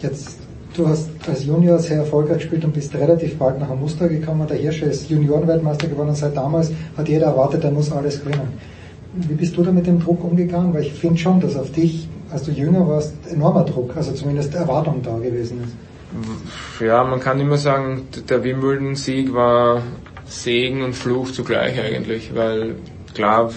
[0.00, 0.38] Jetzt,
[0.74, 4.46] du hast als Junior sehr erfolgreich gespielt und bist relativ bald nach einem Muster gekommen.
[4.48, 8.48] Der Hirsche ist Juniorenweltmeister geworden und seit damals hat jeder erwartet, er muss alles gewinnen.
[9.12, 10.72] Wie bist du da mit dem Druck umgegangen?
[10.72, 14.54] Weil ich finde schon, dass auf dich, als du jünger warst, enormer Druck, also zumindest
[14.54, 15.74] Erwartung da gewesen ist.
[16.80, 19.82] Ja, man kann immer sagen, der Wimbledon-Sieg war
[20.30, 22.76] Segen und Fluch zugleich eigentlich, weil
[23.14, 23.52] klar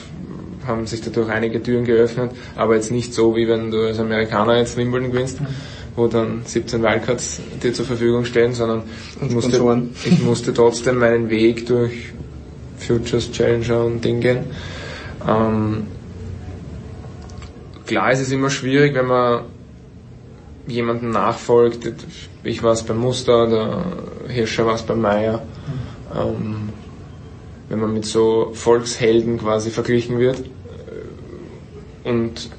[0.66, 4.58] haben sich dadurch einige Türen geöffnet, aber jetzt nicht so, wie wenn du als Amerikaner
[4.58, 5.48] jetzt Wimbledon gewinnst, mhm.
[5.96, 8.84] wo dann 17 Wildcards dir zur Verfügung stehen, sondern
[9.22, 9.58] ich musste,
[10.06, 12.14] ich musste trotzdem meinen Weg durch
[12.78, 14.46] Futures, Challenger und Ding gehen.
[15.28, 15.88] Ähm,
[17.86, 19.42] klar ist es immer schwierig, wenn man
[20.66, 21.92] jemanden nachfolgt.
[22.44, 25.44] Ich war es beim Muster, der Hirscher war es beim Meier.
[26.16, 26.70] Ähm,
[27.70, 30.44] wenn man mit so Volkshelden quasi verglichen wird.
[32.04, 32.50] Und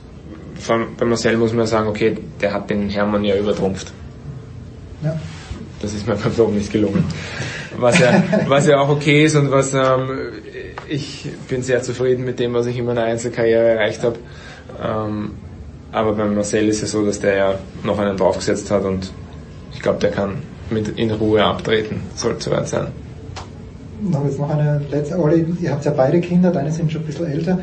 [0.98, 3.92] bei Marcel muss man sagen, okay, der hat den Hermann ja übertrumpft.
[5.02, 5.18] Ja.
[5.82, 7.04] Das ist mir beim Dom nicht gelungen.
[7.76, 10.08] Was ja, was ja auch okay ist und was ähm,
[10.88, 14.18] ich bin sehr zufrieden mit dem, was ich in meiner Einzelkarriere erreicht habe.
[14.82, 15.32] Ähm,
[15.92, 19.12] aber beim Marcel ist es so, dass der ja noch einen draufgesetzt hat und
[19.72, 22.88] ich glaube, der kann mit in Ruhe abtreten, soll soweit sein.
[24.10, 27.06] Noch jetzt noch eine letzte, Olli, ihr habt ja beide Kinder, deine sind schon ein
[27.06, 27.58] bisschen älter.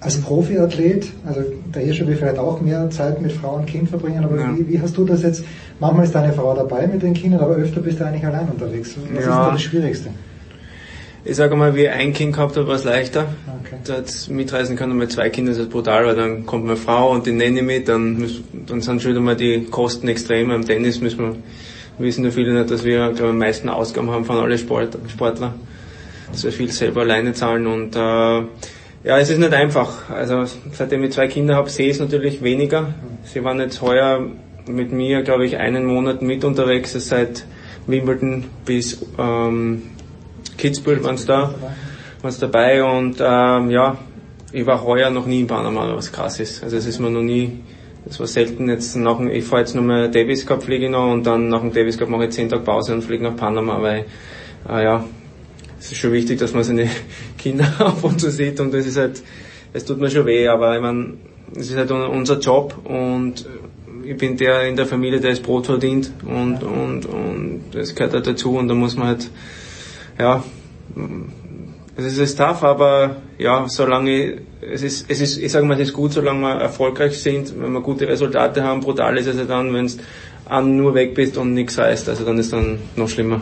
[0.00, 1.40] Als Profiathlet, also
[1.74, 4.54] der Hirscher will vielleicht auch mehr Zeit mit Frau und Kind verbringen, aber ja.
[4.56, 5.44] wie, wie, hast du das jetzt?
[5.80, 8.94] Manchmal ist deine Frau dabei mit den Kindern, aber öfter bist du eigentlich allein unterwegs.
[8.96, 9.18] Was ja.
[9.18, 10.10] ist da das Schwierigste?
[11.28, 13.26] Ich sage mal, wie ein Kind gehabt habe, war es leichter.
[13.64, 13.76] Okay.
[13.84, 17.26] Dort mitreisen können mit zwei Kindern, das ist brutal, weil dann kommt meine Frau und
[17.26, 18.24] die Nenne mit, dann,
[18.66, 20.52] dann sind schon wieder mal die Kosten extrem.
[20.52, 21.36] Am Tennis müssen wir,
[21.98, 24.96] wissen ja viele nicht, dass wir, glaube ich, am meisten Ausgaben haben von allen Sport,
[25.08, 25.54] Sportler.
[26.44, 30.10] Wir viel selber alleine zahlen und, äh, ja, es ist nicht einfach.
[30.10, 32.94] Also, seitdem ich zwei Kinder habe, sehe ich es natürlich weniger.
[33.24, 34.26] Sie waren jetzt heuer
[34.68, 37.46] mit mir, glaube ich, einen Monat mit unterwegs, seit
[37.86, 39.82] Wimbledon bis, ähm,
[40.58, 41.54] Kitzbühel waren es da,
[42.22, 43.98] waren's dabei und ähm, ja,
[44.52, 46.64] ich war heuer noch nie in Panama, was krass ist.
[46.64, 47.60] Also es ist mir noch nie,
[48.04, 51.26] das war selten jetzt nach dem, ich fahre jetzt nochmal Davis Cup fliege noch und
[51.26, 54.06] dann nach dem Davis Cup mache ich 10 Tage Pause und fliege nach Panama, weil
[54.68, 55.04] äh, ja,
[55.86, 56.90] es ist schon wichtig, dass man seine
[57.38, 59.22] Kinder ab und zu sieht und es ist halt,
[59.72, 61.14] es tut mir schon weh, aber ich meine,
[61.54, 63.46] es ist halt unser Job und
[64.04, 68.14] ich bin der in der Familie, der das Brot verdient und, und, und das gehört
[68.14, 69.30] halt dazu und da muss man halt
[70.18, 70.42] ja,
[71.96, 75.92] es ist tough, aber ja, solange es ist, es ist, ich sage mal, es ist
[75.92, 78.80] gut, solange wir erfolgreich sind, wenn wir gute Resultate haben.
[78.80, 79.98] Brutal ist es ja dann, wenn es
[80.64, 83.40] nur weg bist und nichts heißt, also dann ist dann noch schlimmer.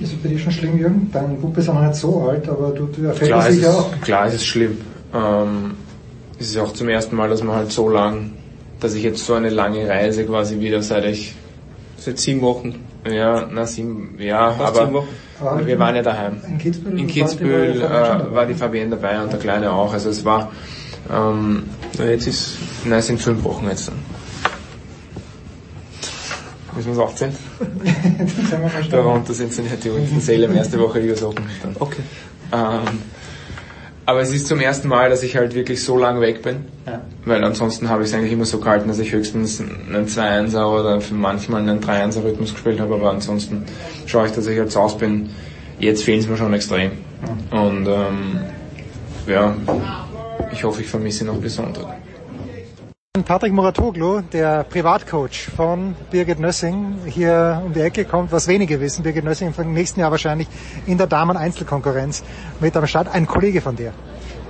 [0.00, 1.10] Ist es bei dir schon schlimm, Jürgen?
[1.12, 4.00] Dein Bub ist noch nicht so alt, aber du, du erfährst klar sicher auch.
[4.00, 4.78] Klar ist es schlimm.
[5.14, 5.72] Ähm,
[6.38, 8.32] es ist auch zum ersten Mal, dass man halt so lang,
[8.80, 11.34] dass ich jetzt so eine lange Reise quasi wieder seit ich
[11.98, 12.76] seit sieben Wochen.
[13.10, 15.04] Ja, na sieben, ja, Fast aber
[15.40, 16.40] aber wir waren ja daheim.
[16.46, 19.92] In Kitzbühel, in Kitzbühel äh, war die Fabienne dabei und der Kleine auch.
[19.92, 20.50] Also es war,
[21.10, 21.64] ähm,
[21.98, 23.96] jetzt ist, nein, es sind fünf Wochen jetzt dann.
[26.80, 27.36] Müssen wir es aufzählen?
[28.90, 31.44] Darunter sind sie natürlich in Salem erste Woche US Open.
[31.78, 32.02] Okay.
[32.52, 33.02] Ähm,
[34.06, 36.64] aber es ist zum ersten Mal, dass ich halt wirklich so lang weg bin.
[36.86, 37.02] Ja.
[37.26, 40.98] Weil ansonsten habe ich es eigentlich immer so gehalten, dass ich höchstens einen 2-1er oder
[41.12, 43.66] manchmal einen 3-1er Rhythmus gespielt habe, aber ansonsten
[44.06, 45.30] schaue ich, dass ich jetzt aus bin.
[45.78, 46.92] Jetzt fehlt es mir schon extrem.
[47.50, 48.40] Und ähm,
[49.26, 49.54] ja,
[50.50, 51.99] ich hoffe, ich vermisse ihn noch Sonntag.
[53.26, 59.02] Patrick Muratoglu, der Privatcoach von Birgit Nössing, hier um die Ecke kommt, was wenige wissen.
[59.02, 60.46] Birgit Nössing im nächsten Jahr wahrscheinlich
[60.86, 62.22] in der Damen-Einzelkonkurrenz
[62.60, 63.08] mit am Start.
[63.12, 63.92] Ein Kollege von dir,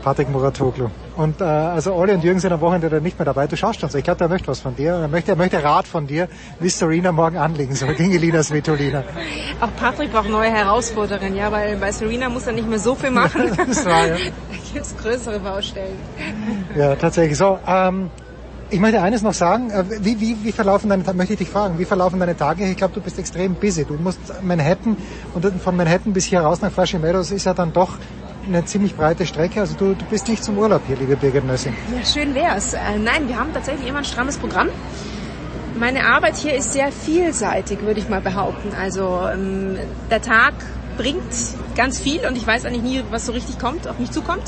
[0.03, 0.91] Patrick Muratoglu.
[1.17, 3.47] Und äh, also Olli und Jürgen sind am Wochenende nicht mehr dabei.
[3.47, 3.97] Du schaust schon so.
[3.97, 4.93] Ich glaube, der möchte was von dir.
[4.93, 9.05] Er möchte, er möchte Rat von dir, wie Serena morgen anlegen soll gegen Elina Svitolina.
[9.63, 13.11] Auch Patrick braucht neue Herausforderungen, ja, weil bei Serena muss er nicht mehr so viel
[13.23, 13.57] machen.
[13.57, 14.17] das war, ja.
[14.17, 15.97] da gibt es größere Baustellen.
[16.77, 17.39] Ja, tatsächlich.
[17.39, 18.11] So, ähm,
[18.71, 19.71] ich möchte eines noch sagen.
[19.71, 21.17] Äh, wie, wie, wie verlaufen deine Tage?
[21.17, 22.65] Möchte ich dich fragen, wie verlaufen deine Tage?
[22.67, 23.85] Ich glaube, du bist extrem busy.
[23.85, 24.97] Du musst Manhattan
[25.35, 27.99] und von Manhattan bis hier raus nach Flushing Meadows ist ja dann doch
[28.47, 29.61] eine ziemlich breite Strecke.
[29.61, 31.75] Also du, du bist nicht zum Urlaub hier, liebe Birgit Nössing.
[31.97, 32.75] Ja, schön wär's.
[32.75, 34.69] Äh, nein, wir haben tatsächlich immer ein strammes Programm.
[35.79, 38.73] Meine Arbeit hier ist sehr vielseitig, würde ich mal behaupten.
[38.79, 39.77] Also ähm,
[40.11, 40.55] der Tag
[40.97, 41.33] bringt
[41.77, 44.43] ganz viel und ich weiß eigentlich nie, was so richtig kommt, auf mich zukommt.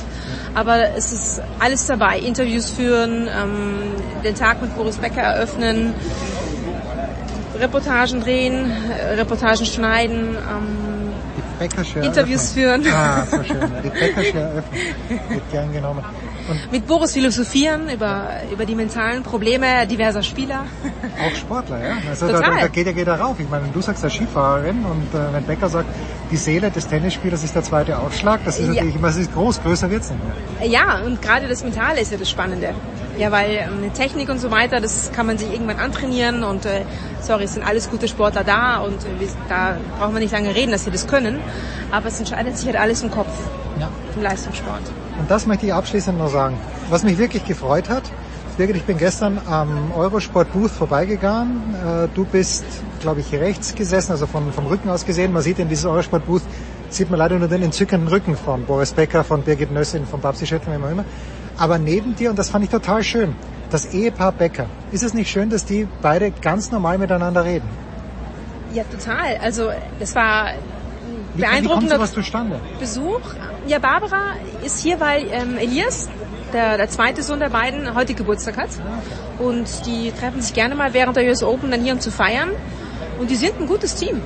[0.54, 2.18] Aber es ist alles dabei.
[2.18, 3.78] Interviews führen, ähm,
[4.24, 5.94] den Tag mit Boris Becker eröffnen,
[7.58, 11.12] Reportagen drehen, äh, Reportagen schneiden, ähm,
[12.02, 12.82] Interviews eröffnen.
[12.82, 12.92] führen.
[12.92, 13.60] Ah, so schön.
[13.84, 14.80] Die Bäckersche eröffnen.
[15.28, 16.04] Wird gern genommen.
[16.48, 20.64] Und mit Boris philosophieren über, über die mentalen Probleme diverser Spieler.
[21.24, 21.96] auch Sportler, ja?
[22.08, 22.42] Also Total.
[22.54, 23.36] da, da geht er geht er rauf.
[23.38, 25.88] Ich meine, du sagst ja Skifahrerin und äh, wenn Becker sagt,
[26.30, 28.74] die Seele des Tennisspielers ist der zweite Aufschlag, das ist Ja.
[28.74, 30.68] natürlich immer, es ist groß, größer wird's nicht mehr.
[30.68, 32.74] Ja, und gerade das Mentale ist ja das Spannende.
[33.18, 36.82] Ja, weil ähm, Technik und so weiter, das kann man sich irgendwann antrainieren und äh,
[37.20, 40.54] sorry, es sind alles gute Sportler da und äh, wir, da brauchen wir nicht lange
[40.54, 41.38] reden, dass sie das können.
[41.90, 43.28] Aber es entscheidet sich halt alles im Kopf,
[43.78, 43.90] Ja.
[44.16, 44.80] im Leistungssport.
[45.22, 46.58] Und das möchte ich abschließend noch sagen.
[46.90, 48.02] Was mich wirklich gefreut hat,
[48.56, 51.62] Birgit, ich bin gestern am Eurosport Booth vorbeigegangen.
[51.74, 52.64] Äh, Du bist,
[53.00, 55.32] glaube ich, rechts gesessen, also von, vom Rücken aus gesehen.
[55.32, 56.42] Man sieht in dieses Eurosport Booth,
[56.90, 60.44] sieht man leider nur den entzückenden Rücken von Boris Becker, von Birgit Nössin, von Babsi
[60.44, 61.04] Schöttler, wie immer.
[61.56, 63.36] Aber neben dir, und das fand ich total schön,
[63.70, 64.66] das Ehepaar Becker.
[64.90, 67.68] Ist es nicht schön, dass die beide ganz normal miteinander reden?
[68.74, 69.36] Ja, total.
[69.40, 69.70] Also
[70.00, 70.56] das war ein
[71.34, 72.60] Wie, wie kommt beeindruckender sowas zustande?
[72.80, 73.20] Besuch.
[73.66, 74.32] Ja, Barbara
[74.64, 76.08] ist hier, weil ähm, Elias,
[76.52, 78.70] der, der zweite Sohn der beiden, heute Geburtstag hat.
[79.38, 82.50] Und die treffen sich gerne mal während der US Open dann hier, um zu feiern.
[83.18, 84.20] Und die sind ein gutes Team.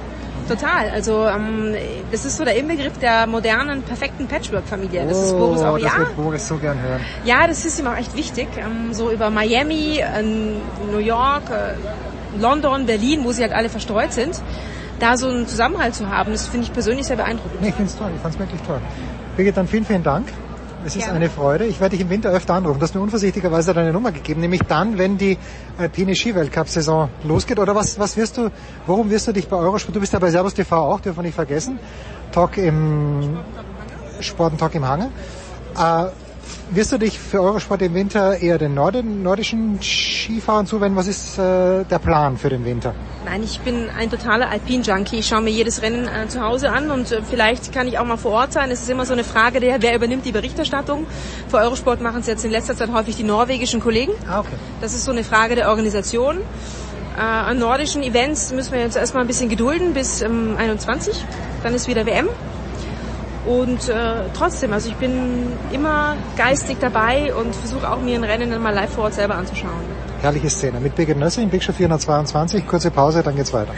[0.48, 0.90] Total.
[0.90, 1.74] Also ähm,
[2.12, 5.04] das ist so der Inbegriff der modernen, perfekten Patchwork-Familie.
[5.08, 5.98] Das ist Boris auch, Oh, das ja.
[5.98, 7.00] wird Boris so gern hören.
[7.24, 8.48] Ja, das ist ihm auch echt wichtig.
[8.56, 10.56] Ähm, so über Miami, ähm,
[10.92, 14.40] New York, äh, London, Berlin, wo sie halt alle verstreut sind,
[15.00, 17.60] da so einen Zusammenhalt zu haben, das finde ich persönlich sehr beeindruckend.
[17.60, 18.80] Nee, ich finde es toll, ich fand es wirklich toll.
[19.36, 20.28] Birgit, dann vielen, vielen Dank.
[20.86, 21.16] Es ist Gerne.
[21.16, 21.66] eine Freude.
[21.66, 22.78] Ich werde dich im Winter öfter anrufen.
[22.78, 25.36] Du hast mir unvorsichtigerweise deine Nummer gegeben, nämlich dann, wenn die
[25.76, 27.58] alpine Skiweltcup-Saison losgeht.
[27.58, 28.50] Oder was, was wirst du,
[28.86, 31.24] worum wirst du dich bei Eurosport, du bist ja bei Servus TV auch, dürfen wir
[31.24, 31.78] nicht vergessen.
[32.32, 33.36] Talk im,
[34.20, 35.10] Sport und Talk im Hange.
[35.76, 36.06] Äh,
[36.70, 40.96] wirst du dich für Eurosport im Winter eher den nordischen Skifahrern zuwenden?
[40.96, 42.94] Was ist äh, der Plan für den Winter?
[43.24, 45.18] Nein, ich bin ein totaler Alpin-Junkie.
[45.18, 48.04] Ich schaue mir jedes Rennen äh, zu Hause an und äh, vielleicht kann ich auch
[48.04, 48.70] mal vor Ort sein.
[48.70, 51.06] Es ist immer so eine Frage der, wer übernimmt die Berichterstattung.
[51.48, 54.12] Für Eurosport machen es jetzt in letzter Zeit häufig die norwegischen Kollegen.
[54.28, 54.54] Ah, okay.
[54.80, 56.38] Das ist so eine Frage der Organisation.
[57.16, 61.24] Äh, an nordischen Events müssen wir uns erstmal ein bisschen gedulden bis ähm, 21.
[61.62, 62.28] Dann ist wieder WM.
[63.46, 68.50] Und äh, trotzdem, also ich bin immer geistig dabei und versuche auch mir ein Rennen
[68.50, 69.70] dann mal live vor Ort selber anzuschauen.
[70.20, 70.80] Herrliche Szene.
[70.80, 72.66] Mit Birgit Nösse in Big Show 422.
[72.66, 73.72] Kurze Pause, dann geht's weiter.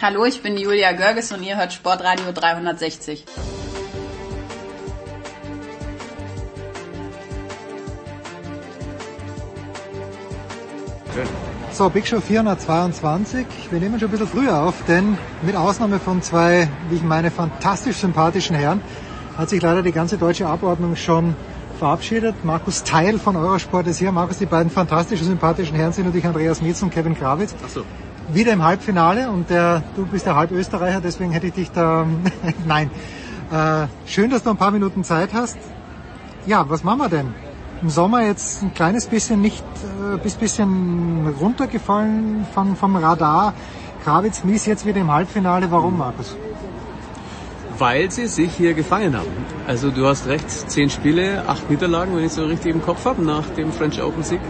[0.00, 3.24] Hallo, ich bin Julia Görges und ihr hört Sportradio 360.
[11.72, 13.46] So, Big Show 422.
[13.70, 17.30] Wir nehmen schon ein bisschen früher auf, denn mit Ausnahme von zwei, wie ich meine,
[17.30, 18.80] fantastisch sympathischen Herren,
[19.36, 21.34] hat sich leider die ganze deutsche Abordnung schon
[21.78, 22.44] verabschiedet.
[22.44, 24.10] Markus Teil von Eurosport ist hier.
[24.12, 27.54] Markus, die beiden fantastisch sympathischen Herren sind natürlich Andreas Mietz und Kevin Krawitz.
[27.64, 27.82] Ach so.
[28.32, 32.06] Wieder im Halbfinale und der, du bist der Halbösterreicher, deswegen hätte ich dich da...
[32.66, 32.90] Nein.
[33.52, 35.58] Äh, schön, dass du ein paar Minuten Zeit hast.
[36.46, 37.45] Ja, was machen wir denn?
[37.82, 39.64] Im Sommer jetzt ein kleines bisschen nicht,
[40.14, 43.52] äh, bis bisschen runtergefallen von, vom Radar.
[44.02, 45.70] Krawitz Mies jetzt wieder im Halbfinale.
[45.70, 46.36] Warum, Markus?
[47.78, 49.28] Weil sie sich hier gefangen haben.
[49.66, 53.22] Also du hast recht, zehn Spiele, acht Niederlagen, wenn ich so richtig im Kopf habe,
[53.22, 54.40] nach dem French Open Sieg.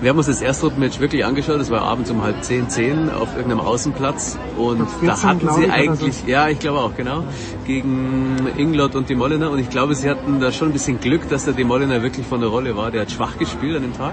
[0.00, 3.08] Wir haben uns das erste Match wirklich angeschaut, das war abends um halb zehn, zehn
[3.08, 6.26] auf irgendeinem Außenplatz und Auf 14, da hatten sie ich, eigentlich, so.
[6.26, 7.24] ja ich glaube auch, genau,
[7.64, 11.28] gegen Inglot und die Molliner und ich glaube sie hatten da schon ein bisschen Glück,
[11.30, 13.96] dass der De Molliner wirklich von der Rolle war, der hat schwach gespielt an dem
[13.96, 14.12] Tag.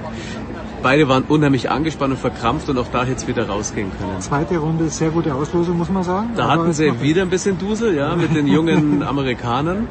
[0.84, 4.20] Beide waren unheimlich angespannt und verkrampft und auch da jetzt wieder rausgehen können.
[4.20, 6.32] Zweite Runde, sehr gute Auslosung, muss man sagen.
[6.36, 9.88] Da hatten es sie wieder ein bisschen Dusel, ja, mit den jungen Amerikanern,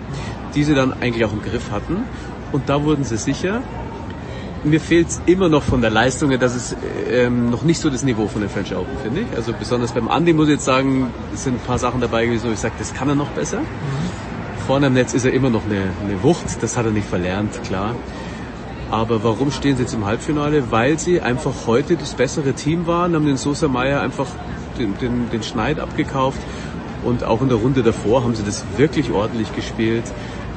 [0.55, 2.05] die sie dann eigentlich auch im Griff hatten.
[2.53, 3.63] Und da wurden sie sicher.
[4.65, 6.77] Mir fehlt immer noch von der Leistung, dass es
[7.11, 9.27] ähm, noch nicht so das Niveau von den French Open, finde ich.
[9.35, 12.49] Also besonders beim Andy muss ich jetzt sagen, es sind ein paar Sachen dabei gewesen,
[12.49, 13.61] wo ich sage, das kann er noch besser.
[14.67, 17.65] Vorne am Netz ist er immer noch eine, eine Wucht, das hat er nicht verlernt,
[17.65, 17.97] klar.
[18.93, 20.71] Aber warum stehen sie jetzt im Halbfinale?
[20.71, 24.27] Weil sie einfach heute das bessere Team waren, haben den Sosa Meyer einfach
[24.79, 26.39] den, den, den Schneid abgekauft
[27.03, 30.05] und auch in der Runde davor haben sie das wirklich ordentlich gespielt.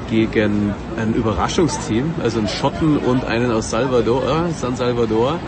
[0.08, 5.40] gegen ein Überraschungsteam, also einen Schotten und einen aus Salvador, äh, San Salvador.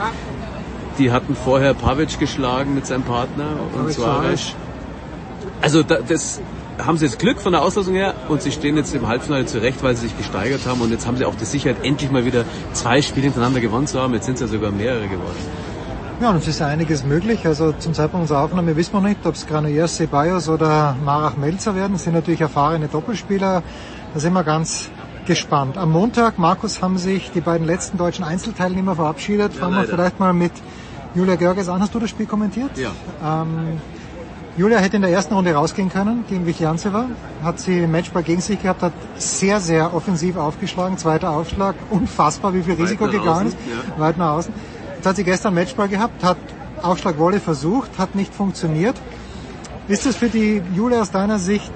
[0.99, 4.55] Die hatten vorher Pavic geschlagen mit seinem Partner und Suarez.
[5.61, 6.41] Also da, das
[6.79, 9.83] haben sie jetzt Glück von der Auslosung her und sie stehen jetzt im Halbfinale zurecht,
[9.83, 12.45] weil sie sich gesteigert haben und jetzt haben sie auch die Sicherheit, endlich mal wieder
[12.73, 14.15] zwei Spiele hintereinander gewonnen zu haben.
[14.15, 15.37] Jetzt sind es ja sogar mehrere geworden.
[16.21, 17.47] Ja, und es ist einiges möglich.
[17.47, 21.77] Also zum Zeitpunkt unserer Aufnahme wissen wir nicht, ob es Granollers, Ceballos oder Marach Melzer
[21.77, 21.93] werden.
[21.93, 23.63] Das sind natürlich erfahrene Doppelspieler.
[24.15, 24.91] Da sind wir ganz
[25.27, 25.79] gespannt.
[25.79, 29.55] Am Montag, Markus, haben sich die beiden letzten deutschen Einzelteilnehmer verabschiedet.
[29.55, 30.53] Ja, Fangen wir vielleicht mal mit
[31.15, 31.81] Julia Görges an.
[31.81, 32.71] Hast du das Spiel kommentiert?
[32.77, 32.91] Ja.
[33.43, 33.81] Ähm,
[34.59, 37.07] Julia hätte in der ersten Runde rausgehen können gegen Vichjanzeva.
[37.45, 40.99] Hat sie im Matchball gegen sich gehabt, hat sehr, sehr offensiv aufgeschlagen.
[40.99, 41.77] Zweiter Aufschlag.
[41.91, 43.57] Unfassbar, wie viel Weit Risiko gegangen außen, ist.
[43.71, 44.01] ja.
[44.01, 44.53] Weit nach außen.
[44.97, 46.39] Jetzt hat sie gestern Matchball gehabt, hat
[46.83, 48.97] Aufschlagwolle versucht, hat nicht funktioniert.
[49.87, 51.71] Ist das für die Julia aus deiner Sicht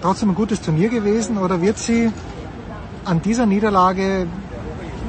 [0.00, 2.12] trotzdem ein gutes Turnier gewesen oder wird sie
[3.04, 4.28] an dieser Niederlage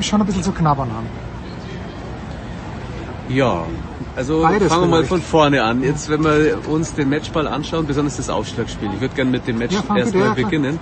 [0.02, 1.06] schon ein bisschen zu knabbern haben?
[3.30, 3.66] Ja,
[4.20, 5.82] also Beides fangen wir mal von vorne an.
[5.82, 8.90] Jetzt, wenn wir uns den Matchball anschauen, besonders das Aufschlagspiel.
[8.94, 10.78] Ich würde gerne mit dem Match Ja, erstmal beginnen.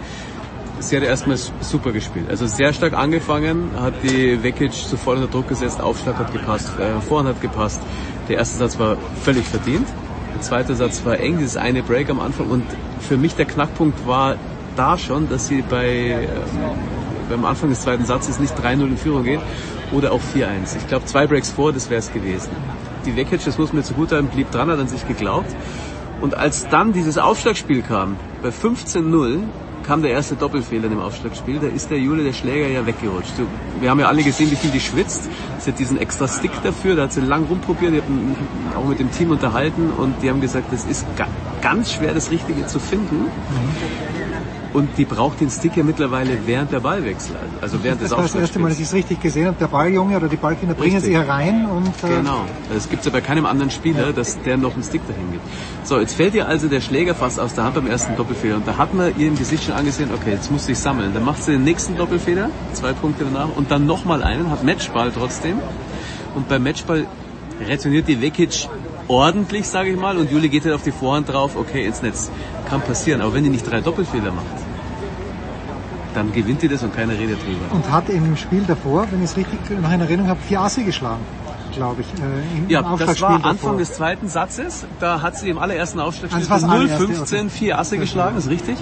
[0.80, 2.26] Sie hat erstmal super gespielt.
[2.32, 7.00] Also sehr stark angefangen, hat die Vekic sofort unter Druck gesetzt, Aufschlag hat gepasst, äh,
[7.00, 7.80] Vorhand hat gepasst.
[8.28, 9.88] Der erste Satz war völlig verdient.
[10.34, 12.50] Der zweite Satz war eng, dieses eine Break am Anfang.
[12.50, 12.64] Und
[13.02, 14.36] für mich der Knackpunkt war
[14.76, 16.28] da schon, dass sie bei, ähm,
[17.30, 19.42] beim Anfang des zweiten Satzes nicht 3-0 in Führung geht
[19.92, 20.76] oder auch 4-1.
[20.78, 22.50] Ich glaube, zwei Breaks vor, das wäre es gewesen.
[23.08, 25.50] Die Vekic, das muss jetzt zugutehalten, blieb dran, hat an sich geglaubt.
[26.20, 29.44] Und als dann dieses Aufschlagspiel kam, bei 15-0,
[29.88, 31.60] kam der erste Doppelfehler dem Aufschlagspiel.
[31.60, 33.36] Da ist der Jule, der Schläger, ja weggerutscht.
[33.80, 35.30] Wir haben ja alle gesehen, wie viel die schwitzt.
[35.60, 38.36] Sie hat diesen extra Stick dafür, da hat sie lang rumprobiert, die haben
[38.76, 41.28] auch mit dem Team unterhalten und die haben gesagt, das ist ga
[41.62, 43.32] ganz schwer, das Richtige zu finden.
[44.74, 48.24] Und die braucht den Stick ja mittlerweile während der Ballwechsel, also während des Das war
[48.26, 49.58] das erste Mal, dass ich es richtig gesehen habe.
[49.60, 52.46] Der Balljunge oder die Ballkinder bringen sie herein und äh, Genau.
[52.74, 55.44] Das gibt's ja bei keinem anderen Spieler, dass der noch einen Stick dahin gibt.
[55.84, 58.58] So, jetzt fällt ihr also der Schläger fast aus der Hand beim ersten Doppelfehler.
[58.58, 61.14] Und da hat man ihr im Gesicht schon angesehen, okay, jetzt muss ich sammeln.
[61.14, 65.12] Dann macht sie den nächsten Doppelfehler, zwei Punkte danach, und dann nochmal einen, hat Matchball
[65.12, 65.60] trotzdem.
[66.36, 67.08] Und beim Matchball
[67.68, 68.68] retourniert die Vekic
[69.08, 72.30] ordentlich, sage ich mal, und Juli geht halt auf die Vorhand drauf, okay, ins Netz.
[72.70, 74.46] Kann passieren, aber wenn die nicht drei Doppelfehler macht,
[76.14, 77.74] dann gewinnt die das und keiner redet drüber.
[77.74, 80.84] und hat im Spiel davor, wenn ich es richtig noch in Erinnerung habe, vier Asse
[80.84, 81.24] geschlagen,
[81.78, 82.08] glaube ich.
[82.22, 83.50] Äh, im Ja, das Aufschlagspiel war davor.
[83.52, 84.86] Anfang des zweiten Satzes.
[85.00, 88.50] Da hat sie im allerersten Aufschlagspiel Also das war's allererste, 0,15 vier Asse geschlagen, ist
[88.50, 88.78] richtig.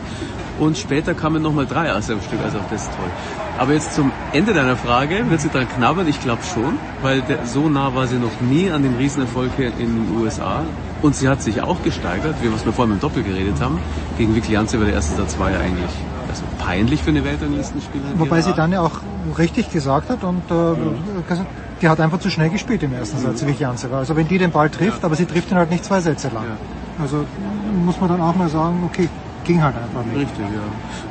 [0.59, 3.09] Und später kamen nochmal drei Asse am Stück, also auch das ist toll.
[3.57, 6.07] Aber jetzt zum Ende deiner Frage, wird sie dran knabbern?
[6.07, 9.67] Ich glaube schon, weil der, so nah war sie noch nie an dem Riesenerfolg hier
[9.67, 10.63] in den USA.
[11.01, 13.79] Und sie hat sich auch gesteigert, wie wir es mir vorhin im Doppel geredet haben.
[14.17, 15.91] Gegen Vicky Janze, weil der erste Satz war ja eigentlich
[16.65, 18.19] peinlich für eine Weltranglistenspielerin.
[18.19, 18.99] Wobei sie dann ja auch
[19.37, 21.47] richtig gesagt hat und äh, gesagt,
[21.81, 23.99] die hat einfach zu schnell gespielt im ersten Satz, wie Janze war.
[23.99, 26.45] Also wenn die den Ball trifft, aber sie trifft ihn halt nicht zwei Sätze lang.
[26.99, 27.25] Also
[27.83, 29.09] muss man dann auch mal sagen, okay,
[29.45, 30.17] ging halt einfach nicht.
[30.17, 30.61] Richtig, ja.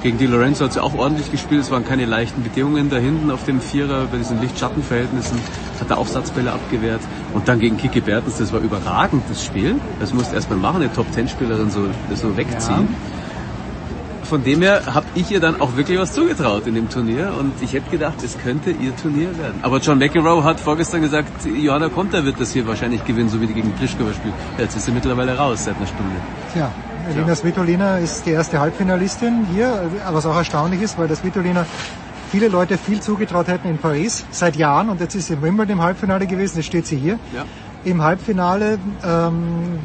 [0.03, 1.63] Gegen Di Lorenzo hat sie auch ordentlich gespielt.
[1.63, 5.39] Es waren keine leichten Bedingungen da hinten auf dem Vierer bei diesen Licht-Schatten-Verhältnissen.
[5.81, 7.01] Hat er Aufsatzbälle abgewehrt.
[7.33, 9.77] Und dann gegen Kiki Bertens, das war überragend, das Spiel.
[10.01, 12.89] Das musste erst mal machen, eine Top-10-Spielerin so, so wegziehen.
[14.25, 17.53] Von dem her habe ich ihr dann auch wirklich was zugetraut in dem Turnier und
[17.61, 19.61] ich hätte gedacht, es könnte ihr Turnier werden.
[19.63, 23.47] Aber John McEnroe hat vorgestern gesagt, Johanna Konter wird das hier wahrscheinlich gewinnen, so wie
[23.47, 24.35] die gegen Pliskova spielt.
[24.59, 26.17] Jetzt ist sie mittlerweile raus seit einer Stunde.
[26.53, 26.71] Tja,
[27.11, 31.67] Elina Svitolina ist die erste Halbfinalistin hier, was auch erstaunlich ist, weil das Svitolina
[32.31, 35.75] viele Leute viel zugetraut hätten in Paris seit Jahren und jetzt ist sie in Wimbledon
[35.75, 37.19] im Halbfinale gewesen, jetzt steht sie hier.
[37.33, 37.45] Ja.
[37.85, 39.79] Im Halbfinale, ähm,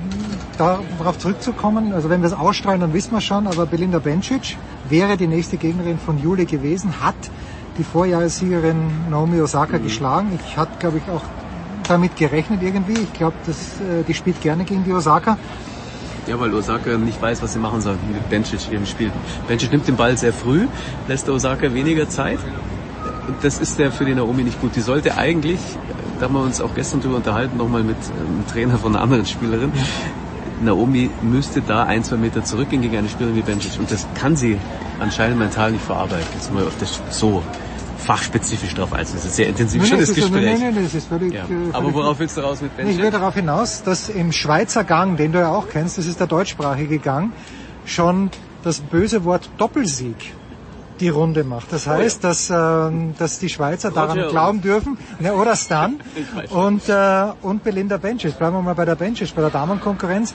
[0.57, 4.57] darauf zurückzukommen, also wenn wir es ausstrahlen, dann wissen wir schon, aber Belinda Bencic
[4.89, 7.15] wäre die nächste Gegnerin von Jule gewesen, hat
[7.77, 10.37] die Vorjahressiegerin Naomi Osaka geschlagen.
[10.45, 11.23] Ich hatte, glaube ich, auch
[11.87, 12.93] damit gerechnet irgendwie.
[12.93, 15.37] Ich glaube, dass äh, die spielt gerne gegen die Osaka.
[16.27, 19.13] Ja, weil Osaka nicht weiß, was sie machen soll mit Bencic eben spielt.
[19.47, 20.67] Bencic nimmt den Ball sehr früh,
[21.07, 22.39] lässt der Osaka weniger Zeit.
[23.27, 24.75] Und das ist der für die Naomi nicht gut.
[24.75, 25.59] Die sollte eigentlich,
[26.19, 29.25] da haben wir uns auch gestern drüber unterhalten, nochmal mit einem Trainer von einer anderen
[29.25, 29.71] Spielerin,
[30.61, 33.79] Naomi müsste da ein, zwei Meter zurückgehen gegen eine Spielerin wie Bencic.
[33.79, 34.57] Und das kann sie
[34.99, 36.27] anscheinend mental nicht verarbeiten.
[36.35, 37.41] Jetzt mal auf das so
[37.97, 38.99] fachspezifisch drauf ein.
[38.99, 40.59] Das ist ein sehr intensiv Nein, schönes Gespräch.
[40.59, 41.43] nein, nein, das ist völlig, ja.
[41.43, 43.01] äh, Aber worauf willst du raus mit Ich Bencic?
[43.01, 46.27] will darauf hinaus, dass im Schweizer Gang, den du ja auch kennst, das ist der
[46.27, 47.31] deutschsprachige Gang,
[47.85, 48.29] schon
[48.63, 50.15] das böse Wort Doppelsieg
[50.99, 51.71] die Runde macht.
[51.71, 55.99] Das heißt, dass, ähm, dass die Schweizer daran glauben dürfen, ne, oder Stan
[56.49, 58.37] und, äh, und Belinda Bencic.
[58.37, 60.33] Bleiben wir mal bei der Bencic, bei der Damenkonkurrenz.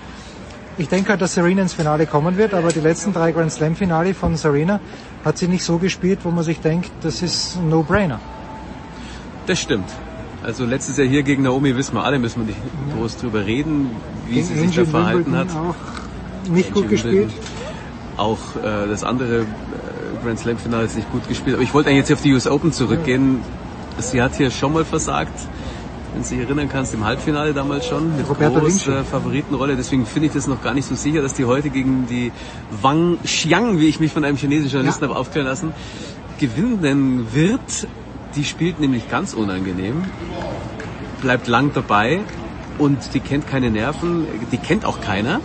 [0.76, 3.76] Ich denke halt, dass Serena ins Finale kommen wird, aber die letzten drei Grand Slam
[3.76, 4.80] Finale von Serena
[5.24, 8.18] hat sie nicht so gespielt, wo man sich denkt, das ist ein No-Brainer.
[9.46, 9.88] Das stimmt.
[10.42, 12.58] Also letztes Jahr hier gegen Naomi wissen wir alle, müssen wir nicht
[12.94, 13.90] groß drüber reden,
[14.26, 15.56] wie gegen sie sich Angel da verhalten Wimbledon hat.
[15.56, 17.30] Auch nicht Angel gut gespielt.
[18.16, 19.44] Auch äh, das andere äh,
[20.22, 21.56] Grand Slam Finale ist nicht gut gespielt.
[21.56, 23.40] Aber ich wollte eigentlich jetzt auf die US Open zurückgehen.
[23.98, 25.38] Sie hat hier schon mal versagt
[26.14, 29.76] wenn du dich erinnern kannst, im Halbfinale damals schon mit Roberto großer äh, Favoritenrolle.
[29.76, 32.30] Deswegen finde ich das noch gar nicht so sicher, dass die heute gegen die
[32.82, 35.10] Wang Xiang, wie ich mich von einem chinesischen Journalisten ja.
[35.10, 35.72] habe aufklären lassen,
[36.38, 37.88] gewinnen wird.
[38.36, 40.04] Die spielt nämlich ganz unangenehm,
[41.20, 42.20] bleibt lang dabei
[42.78, 45.40] und die kennt keine Nerven, die kennt auch keiner.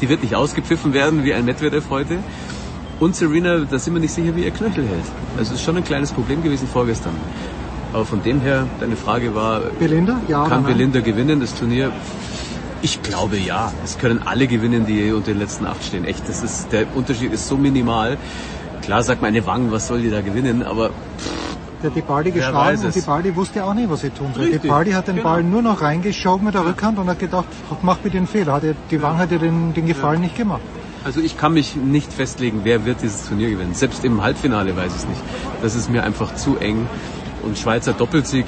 [0.00, 2.18] Die wird nicht ausgepfiffen werden wie ein Medvedev heute.
[3.00, 5.04] Und Serena, da sind wir nicht sicher, wie ihr Knöchel hält.
[5.36, 7.14] Also es ist schon ein kleines Problem gewesen vorgestern.
[7.92, 10.20] Aber von dem her, deine Frage war, Belinda?
[10.28, 11.92] Ja, kann Belinda gewinnen das Turnier?
[12.82, 13.72] Ich glaube ja.
[13.84, 16.04] Es können alle gewinnen, die unter den letzten acht stehen.
[16.04, 18.18] Echt, das ist, der Unterschied ist so minimal.
[18.82, 20.90] Klar sagt meine Wangen, was soll die da gewinnen, aber
[21.82, 24.50] der Depardi geschlagen und Depardi wusste auch nicht, was sie tun soll.
[24.50, 25.28] Depardi hat den genau.
[25.28, 27.46] Ball nur noch reingeschoben mit der Rückhand und hat gedacht,
[27.82, 28.54] mach bitte einen Fehler.
[28.54, 30.26] Hat die Wang hat ihr den, den Gefallen ja.
[30.26, 30.60] nicht gemacht.
[31.08, 33.72] Also ich kann mich nicht festlegen, wer wird dieses Turnier gewinnen.
[33.72, 35.22] Selbst im Halbfinale weiß ich es nicht.
[35.62, 36.86] Das ist mir einfach zu eng
[37.42, 38.44] und Schweizer Doppelsieg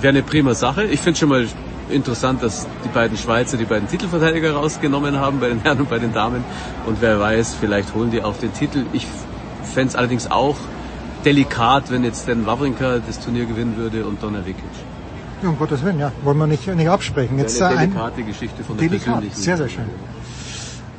[0.00, 0.84] wäre eine prima Sache.
[0.84, 1.48] Ich finde schon mal
[1.88, 5.98] interessant, dass die beiden Schweizer die beiden Titelverteidiger rausgenommen haben, bei den Herren und bei
[5.98, 6.44] den Damen.
[6.86, 8.84] Und wer weiß, vielleicht holen die auch den Titel.
[8.92, 9.04] Ich
[9.64, 10.58] fände es allerdings auch
[11.24, 14.62] delikat, wenn jetzt Dan Wawrinka das Turnier gewinnen würde und Donna Vikic.
[15.42, 16.12] Ja, um Gottes Willen, ja.
[16.22, 17.36] Wollen wir nicht, nicht absprechen.
[17.36, 19.06] Jetzt eine delikate ein Geschichte von der Delikat.
[19.06, 19.42] persönlichen.
[19.42, 19.86] Sehr, sehr schön.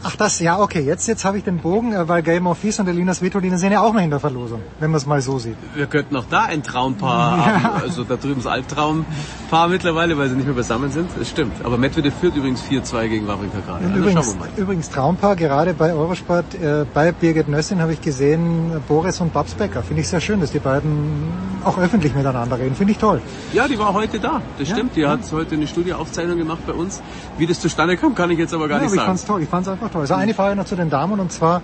[0.03, 2.80] Ach das, ja, okay, jetzt, jetzt habe ich den Bogen, äh, weil Game of Thieves
[2.80, 5.38] und Elinas Vitolina sind ja auch noch in der Verlosung, wenn man es mal so
[5.38, 5.57] sieht.
[5.75, 7.45] Wir könnten auch da ein Traumpaar ja.
[7.63, 11.63] haben, also da drüben das Albtraumpaar mittlerweile, weil sie nicht mehr beisammen sind, das stimmt.
[11.63, 13.85] Aber Medvedev führt übrigens 4-2 gegen Wawrinka gerade.
[13.85, 19.21] Also übrigens, übrigens Traumpaar, gerade bei Eurosport, äh, bei Birgit Nössin habe ich gesehen, Boris
[19.21, 19.83] und Babs Becker.
[19.83, 23.21] Finde ich sehr schön, dass die beiden auch öffentlich miteinander reden, finde ich toll.
[23.53, 24.95] Ja, die war heute da, das ja, stimmt.
[24.95, 25.11] Die ja.
[25.11, 27.01] hat heute eine Studioaufzeichnung gemacht bei uns.
[27.38, 29.01] Wie das zustande kam, kann ich jetzt aber gar nicht aber sagen.
[29.01, 30.02] Ich fand's toll, ich fand's einfach toll.
[30.02, 31.61] Also eine Frage noch zu den Damen und zwar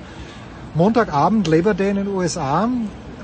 [0.76, 2.70] Montagabend Labor Day in den USA.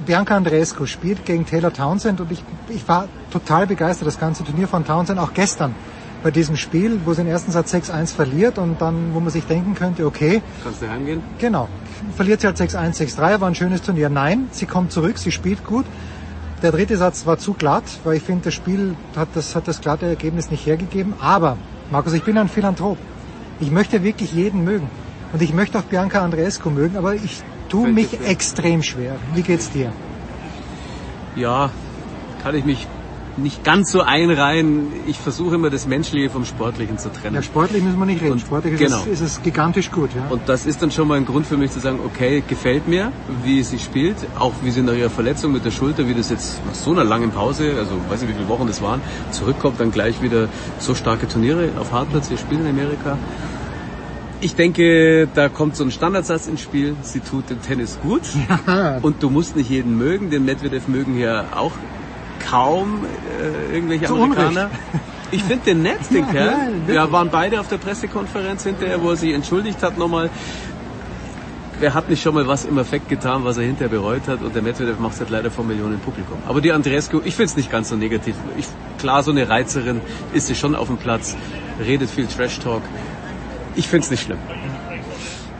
[0.05, 4.67] Bianca Andreescu spielt gegen Taylor Townsend und ich, ich war total begeistert, das ganze Turnier
[4.67, 5.75] von Townsend, auch gestern
[6.23, 9.45] bei diesem Spiel, wo sie den ersten Satz 6-1 verliert und dann, wo man sich
[9.45, 10.41] denken könnte, okay.
[10.63, 11.21] Kannst du heimgehen?
[11.37, 11.67] Genau.
[12.15, 14.09] Verliert sie halt 6-1, 6-3, war ein schönes Turnier.
[14.09, 15.85] Nein, sie kommt zurück, sie spielt gut.
[16.61, 19.81] Der dritte Satz war zu glatt, weil ich finde, das Spiel hat das, hat das
[19.81, 21.13] glatte Ergebnis nicht hergegeben.
[21.19, 21.57] Aber,
[21.91, 22.97] Markus, ich bin ein Philanthrop.
[23.59, 24.89] Ich möchte wirklich jeden mögen.
[25.31, 29.15] Und ich möchte auch Bianca Andreescu mögen, aber ich tue mich extrem schwer.
[29.33, 29.91] Wie geht's dir?
[31.35, 31.71] Ja,
[32.43, 32.87] kann ich mich
[33.37, 34.87] nicht ganz so einreihen.
[35.07, 37.35] Ich versuche immer das Menschliche vom Sportlichen zu trennen.
[37.35, 38.33] Ja, sportlich müssen wir nicht reden.
[38.33, 38.97] Und sportlich genau.
[38.97, 40.09] ist, es, ist es gigantisch gut.
[40.15, 40.27] Ja?
[40.29, 43.11] Und das ist dann schon mal ein Grund für mich zu sagen, okay, gefällt mir,
[43.43, 46.61] wie sie spielt, auch wie sie nach ihrer Verletzung mit der Schulter, wie das jetzt
[46.65, 49.91] nach so einer langen Pause, also weiß nicht wie viele Wochen das waren, zurückkommt, dann
[49.91, 50.47] gleich wieder
[50.79, 52.29] so starke Turniere auf Hartplatz.
[52.29, 53.17] Wir spielen in Amerika.
[54.41, 56.97] Ich denke, da kommt so ein Standardsatz ins Spiel.
[57.01, 58.21] Sie tut dem Tennis gut.
[58.67, 58.99] Ja.
[59.01, 60.29] Und du musst nicht jeden mögen.
[60.29, 61.71] Den Medvedev mögen hier auch
[62.49, 63.05] kaum
[63.39, 64.65] äh, irgendwelche Zu Amerikaner.
[64.65, 64.71] Unrecht.
[65.31, 66.71] Ich finde den nett, den ja, Kerl.
[66.87, 70.29] Ja, ja, waren beide auf der Pressekonferenz hinterher, wo er sich entschuldigt hat nochmal.
[71.79, 74.43] Wer hat nicht schon mal was im Effekt getan, was er hinterher bereut hat?
[74.43, 76.37] Und der Medvedev macht es halt leider vor Millionen Publikum.
[76.47, 78.35] Aber die Andrescu, ich finde es nicht ganz so negativ.
[78.57, 78.67] Ich,
[78.99, 80.01] klar, so eine Reizerin
[80.33, 81.35] ist sie schon auf dem Platz,
[81.83, 82.83] redet viel Trash-Talk
[83.75, 84.37] ich finde es nicht schlimm.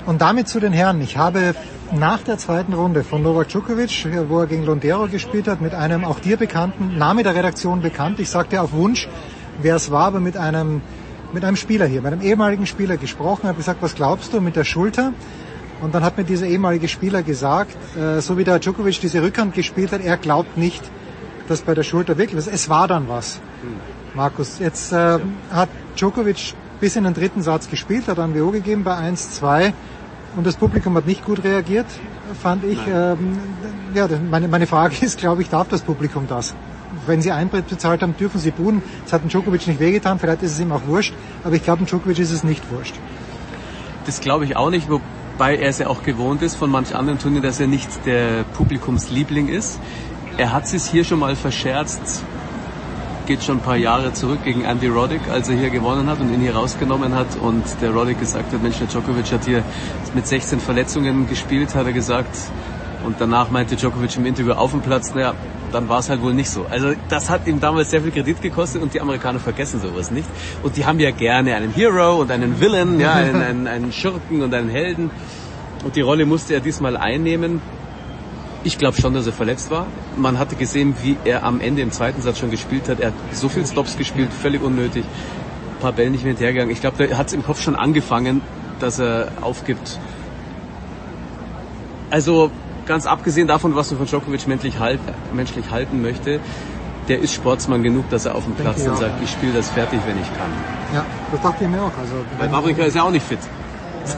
[0.06, 1.02] Und damit zu den Herren.
[1.02, 1.56] Ich habe
[1.92, 6.06] nach der zweiten Runde von Novak Djokovic, wo er gegen Londero gespielt hat, mit einem
[6.06, 9.08] auch dir bekannten, Name der Redaktion bekannt, ich sagte auf Wunsch,
[9.62, 10.82] wer es war, aber mit einem,
[11.34, 14.56] mit einem Spieler hier, mit einem ehemaligen Spieler gesprochen, habe gesagt, was glaubst du mit
[14.56, 15.14] der Schulter?
[15.82, 19.54] Und dann hat mir dieser ehemalige Spieler gesagt, äh, so wie der Djokovic diese Rückhand
[19.54, 20.84] gespielt hat, er glaubt nicht,
[21.48, 23.42] dass bei der Schulter wirklich was, es war dann was.
[24.16, 25.20] Markus, jetzt äh,
[25.52, 29.74] hat Djokovic bis in den dritten Satz gespielt, hat ein WO gegeben bei 1-2
[30.36, 31.86] und das Publikum hat nicht gut reagiert,
[32.42, 32.80] fand ich.
[32.88, 33.38] Ähm,
[33.94, 36.56] ja, meine, meine Frage ist, glaube ich, darf das Publikum das?
[37.06, 38.82] Wenn sie Eintritt bezahlt haben, dürfen sie buhen.
[39.04, 41.14] Das hat dem Djokovic nicht wehgetan, vielleicht ist es ihm auch wurscht,
[41.44, 42.96] aber ich glaube, dem Djokovic ist es nicht wurscht.
[44.06, 47.20] Das glaube ich auch nicht, wobei er es ja auch gewohnt ist von manch anderen
[47.20, 49.80] Turnieren, dass er nicht der Publikumsliebling ist.
[50.38, 52.24] Er hat es hier schon mal verscherzt,
[53.26, 56.34] geht schon ein paar Jahre zurück gegen Andy Roddick, als er hier gewonnen hat und
[56.34, 59.64] ihn hier rausgenommen hat und der Roddick gesagt hat, Mensch, der Djokovic hat hier
[60.14, 62.36] mit 16 Verletzungen gespielt, hat er gesagt,
[63.06, 65.34] Und danach meinte Djokovic im Interview auf dem Platz, naja,
[65.72, 66.66] dann war es halt wohl nicht so.
[66.70, 70.28] Also das hat ihm damals sehr viel Kredit gekostet und die Amerikaner vergessen sowas nicht.
[70.62, 74.42] Und die haben ja gerne einen Hero und einen Villain, ja, einen, einen, einen Schurken
[74.42, 75.10] und einen Helden.
[75.84, 77.62] Und die Rolle musste er diesmal einnehmen.
[78.66, 79.88] Ich glaube schon, dass er verletzt war.
[80.16, 83.00] Man hatte gesehen, wie er am Ende im zweiten Satz schon gespielt hat.
[83.00, 85.04] Er hat so viel Stops gespielt, völlig unnötig.
[85.04, 86.72] Ein paar Bälle nicht mehr hinterhergegangen.
[86.72, 88.42] Ich glaube, da hat es im Kopf schon angefangen,
[88.80, 90.00] dass er aufgibt.
[92.10, 92.52] Also
[92.86, 95.00] ganz abgesehen davon, was man von Djokovic menschlich, halt,
[95.34, 96.40] menschlich halten möchte,
[97.10, 100.00] der ist Sportsmann genug, dass er auf dem Platz dann sagt, ich spiele das fertig,
[100.06, 100.52] wenn ich kann.
[100.94, 101.92] Ja, das dachte ich mir auch.
[101.98, 103.40] Also, Weil Wawrinka ist ja auch nicht fit.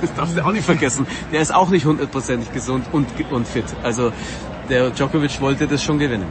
[0.02, 1.06] Das darfst du auch nicht vergessen.
[1.32, 3.66] Der ist auch nicht hundertprozentig gesund und, und fit.
[3.84, 4.12] Also
[4.70, 6.28] der Djokovic wollte das schon gewinnen.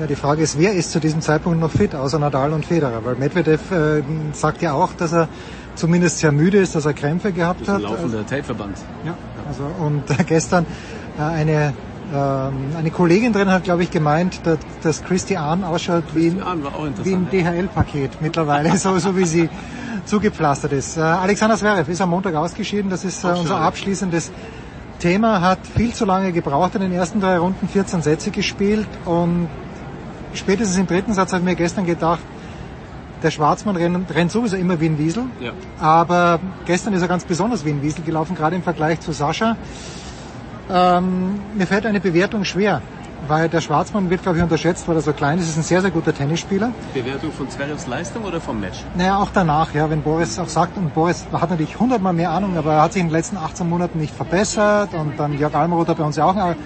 [0.00, 3.04] Ja, die Frage ist, wer ist zu diesem Zeitpunkt noch fit, außer Nadal und Federer?
[3.04, 4.02] Weil Medvedev äh,
[4.32, 5.28] sagt ja auch, dass er
[5.74, 7.90] zumindest sehr müde ist, dass er Krämpfe gehabt das ist ein hat.
[7.90, 8.78] laufender Tapeverband.
[9.04, 9.14] Ja,
[9.46, 10.66] also und gestern
[11.18, 11.72] äh, eine
[12.14, 16.34] ähm, eine Kollegin drin hat, glaube ich, gemeint, dass, dass Christy Ahn ausschaut wie,
[17.02, 19.50] wie ein DHL-Paket mittlerweile, so, so wie sie
[20.08, 20.96] zugepflastert ist.
[20.96, 24.32] Äh, Alexander Zverev ist am Montag ausgeschieden, das ist äh, unser abschließendes
[24.98, 29.48] Thema, hat viel zu lange gebraucht in den ersten drei Runden, 14 Sätze gespielt und
[30.34, 32.20] spätestens im dritten Satz habe ich mir gestern gedacht,
[33.22, 35.52] der Schwarzmann rennt, rennt sowieso immer wie ein Wiesel, Ja.
[35.80, 39.56] aber gestern ist er ganz besonders wie ein Wiesel gelaufen, gerade im Vergleich zu Sascha.
[40.70, 42.82] Ähm, mir fällt eine Bewertung schwer,
[43.26, 45.46] weil der Schwarzmann wird, glaube ich, unterschätzt, weil er so klein ist.
[45.46, 46.72] Er ist ein sehr, sehr guter Tennisspieler.
[46.94, 48.84] Bewertung von Zverevs Leistung oder vom Match?
[48.94, 52.56] Naja, auch danach, ja, wenn Boris auch sagt, und Boris hat natürlich hundertmal mehr Ahnung,
[52.56, 55.88] aber er hat sich in den letzten 18 Monaten nicht verbessert und dann Jörg Almeroth
[55.88, 56.56] hat bei uns ja auch einen,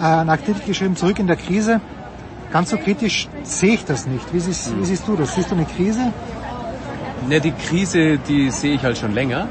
[0.00, 1.80] äh, einen Artikel geschrieben, zurück in der Krise.
[2.52, 4.32] Ganz so kritisch sehe ich das nicht.
[4.32, 5.34] Wie siehst, wie siehst du das?
[5.34, 6.12] Siehst du eine Krise?
[7.28, 9.48] Ne, die Krise, die sehe ich halt schon länger.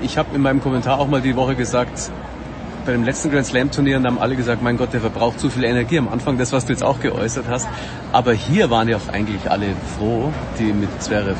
[0.00, 2.10] Ich habe in meinem Kommentar auch mal die Woche gesagt,
[2.84, 5.64] bei dem letzten Grand Slam Turnier haben alle gesagt, mein Gott, der verbraucht zu viel
[5.64, 7.68] Energie am Anfang, das was du jetzt auch geäußert hast.
[8.12, 11.38] Aber hier waren ja auch eigentlich alle froh, die mit Zverev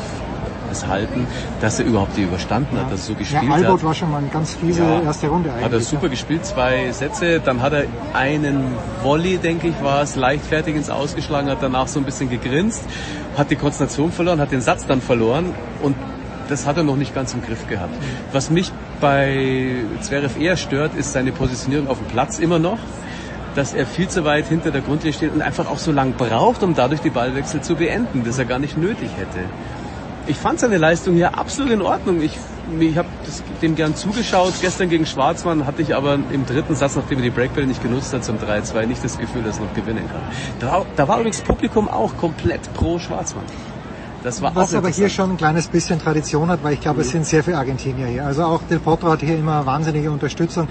[0.71, 1.27] es halten,
[1.61, 3.85] dass er überhaupt die überstanden hat, dass er so gespielt ja, Albert hat.
[3.85, 5.03] war schon mal eine ganz fiese Ja.
[5.03, 5.65] erste Runde eigentlich.
[5.65, 7.41] Hat er super gespielt, zwei Sätze.
[7.41, 12.01] Dann hat er einen Volley, denke ich, war es, leichtfertig ins Ausgeschlagen, hat danach so
[12.01, 12.83] ein bisschen gegrinst,
[13.37, 15.95] hat die Konzentration verloren, hat den Satz dann verloren und
[16.49, 17.95] das hat er noch nicht ganz im Griff gehabt.
[18.33, 22.79] Was mich bei Zverev eher stört, ist seine Positionierung auf dem Platz immer noch
[23.55, 26.63] dass er viel zu weit hinter der Grundlinie steht und einfach auch so lang braucht,
[26.63, 29.45] um dadurch die Ballwechsel zu beenden, das er gar nicht nötig hätte.
[30.27, 32.23] Ich fand seine Leistung hier absolut in Ordnung.
[32.23, 32.39] Ich,
[32.81, 33.09] ich habe
[33.61, 34.55] dem gern zugeschaut.
[34.63, 38.13] Gestern gegen Schwarzmann hatte ich aber im dritten Satz, nachdem er die Breakball nicht genutzt
[38.15, 40.23] hat, zum 3-2 nicht das Gefühl, dass er noch gewinnen kann.
[40.61, 43.45] Da, da war übrigens Publikum auch komplett pro Schwarzmann.
[44.25, 47.11] Das war Was aber hier schon ein kleines bisschen Tradition hat, weil ich glaube, es
[47.11, 48.25] sind sehr viele Argentinier hier.
[48.25, 50.67] Also auch Del Potro hat hier immer wahnsinnige Unterstützung.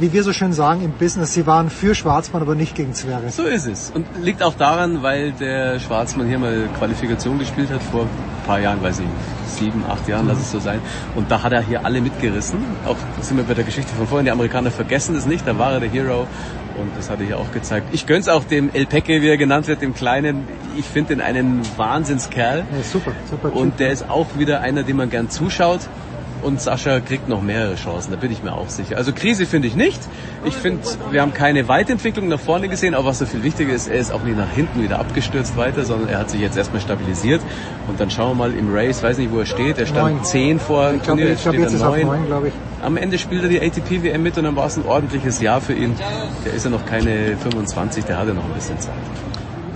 [0.00, 3.30] Wie wir so schön sagen im Business, sie waren für Schwarzmann, aber nicht gegen Zverev.
[3.30, 3.92] So ist es.
[3.94, 8.60] Und liegt auch daran, weil der Schwarzmann hier mal Qualifikation gespielt hat vor ein paar
[8.60, 9.06] Jahren, weiß ich,
[9.46, 10.80] sieben, acht Jahren, lass es so sein.
[11.14, 12.58] Und da hat er hier alle mitgerissen.
[12.86, 14.24] Auch sind wir bei der Geschichte von vorhin.
[14.24, 15.46] Die Amerikaner vergessen es nicht.
[15.46, 16.26] Da war er der Hero.
[16.80, 17.88] Und das hat er hier auch gezeigt.
[17.92, 20.48] Ich gönn's auch dem El Peque, wie er genannt wird, dem Kleinen.
[20.78, 22.60] Ich finde ihn einen Wahnsinnskerl.
[22.60, 23.54] Ja, super, super.
[23.54, 25.80] Und der ist auch wieder einer, dem man gern zuschaut.
[26.42, 28.96] Und Sascha kriegt noch mehrere Chancen, da bin ich mir auch sicher.
[28.96, 30.00] Also Krise finde ich nicht.
[30.44, 33.88] Ich finde, wir haben keine Weitentwicklung nach vorne gesehen, aber was so viel wichtiger ist,
[33.88, 36.80] er ist auch nicht nach hinten wieder abgestürzt weiter, sondern er hat sich jetzt erstmal
[36.80, 37.42] stabilisiert.
[37.88, 39.78] Und dann schauen wir mal im Race, weiß nicht, wo er steht.
[39.78, 40.24] Er stand Neun.
[40.24, 42.06] 10 vor Ich glaube, Turnier, ich glaub, steht jetzt er er auf neun.
[42.06, 42.54] neun, glaube ich.
[42.82, 45.74] Am Ende spielt er die ATP-WM mit und dann war es ein ordentliches Jahr für
[45.74, 45.94] ihn.
[46.46, 48.94] Der ist ja noch keine 25, der hat ja noch ein bisschen Zeit.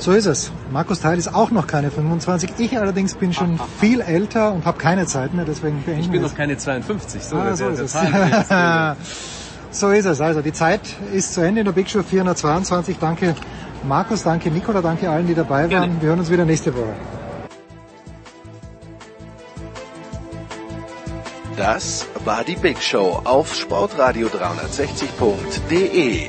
[0.04, 0.52] So ist es.
[0.70, 2.50] Markus Teil ist auch noch keine 25.
[2.58, 6.20] Ich allerdings bin schon viel älter und habe keine Zeit mehr, deswegen beenden Ich bin
[6.20, 9.40] noch keine 52, so, Ah, der, so ist der es.
[9.70, 10.20] So ist es.
[10.20, 10.82] Also die Zeit
[11.14, 12.98] ist zu Ende in der Big Show 422.
[13.00, 13.34] Danke
[13.82, 15.98] Markus, danke Nicola, danke allen, die dabei waren.
[16.02, 16.92] Wir hören uns wieder nächste Woche.
[21.56, 26.28] Das war die Big Show auf sportradio360.de.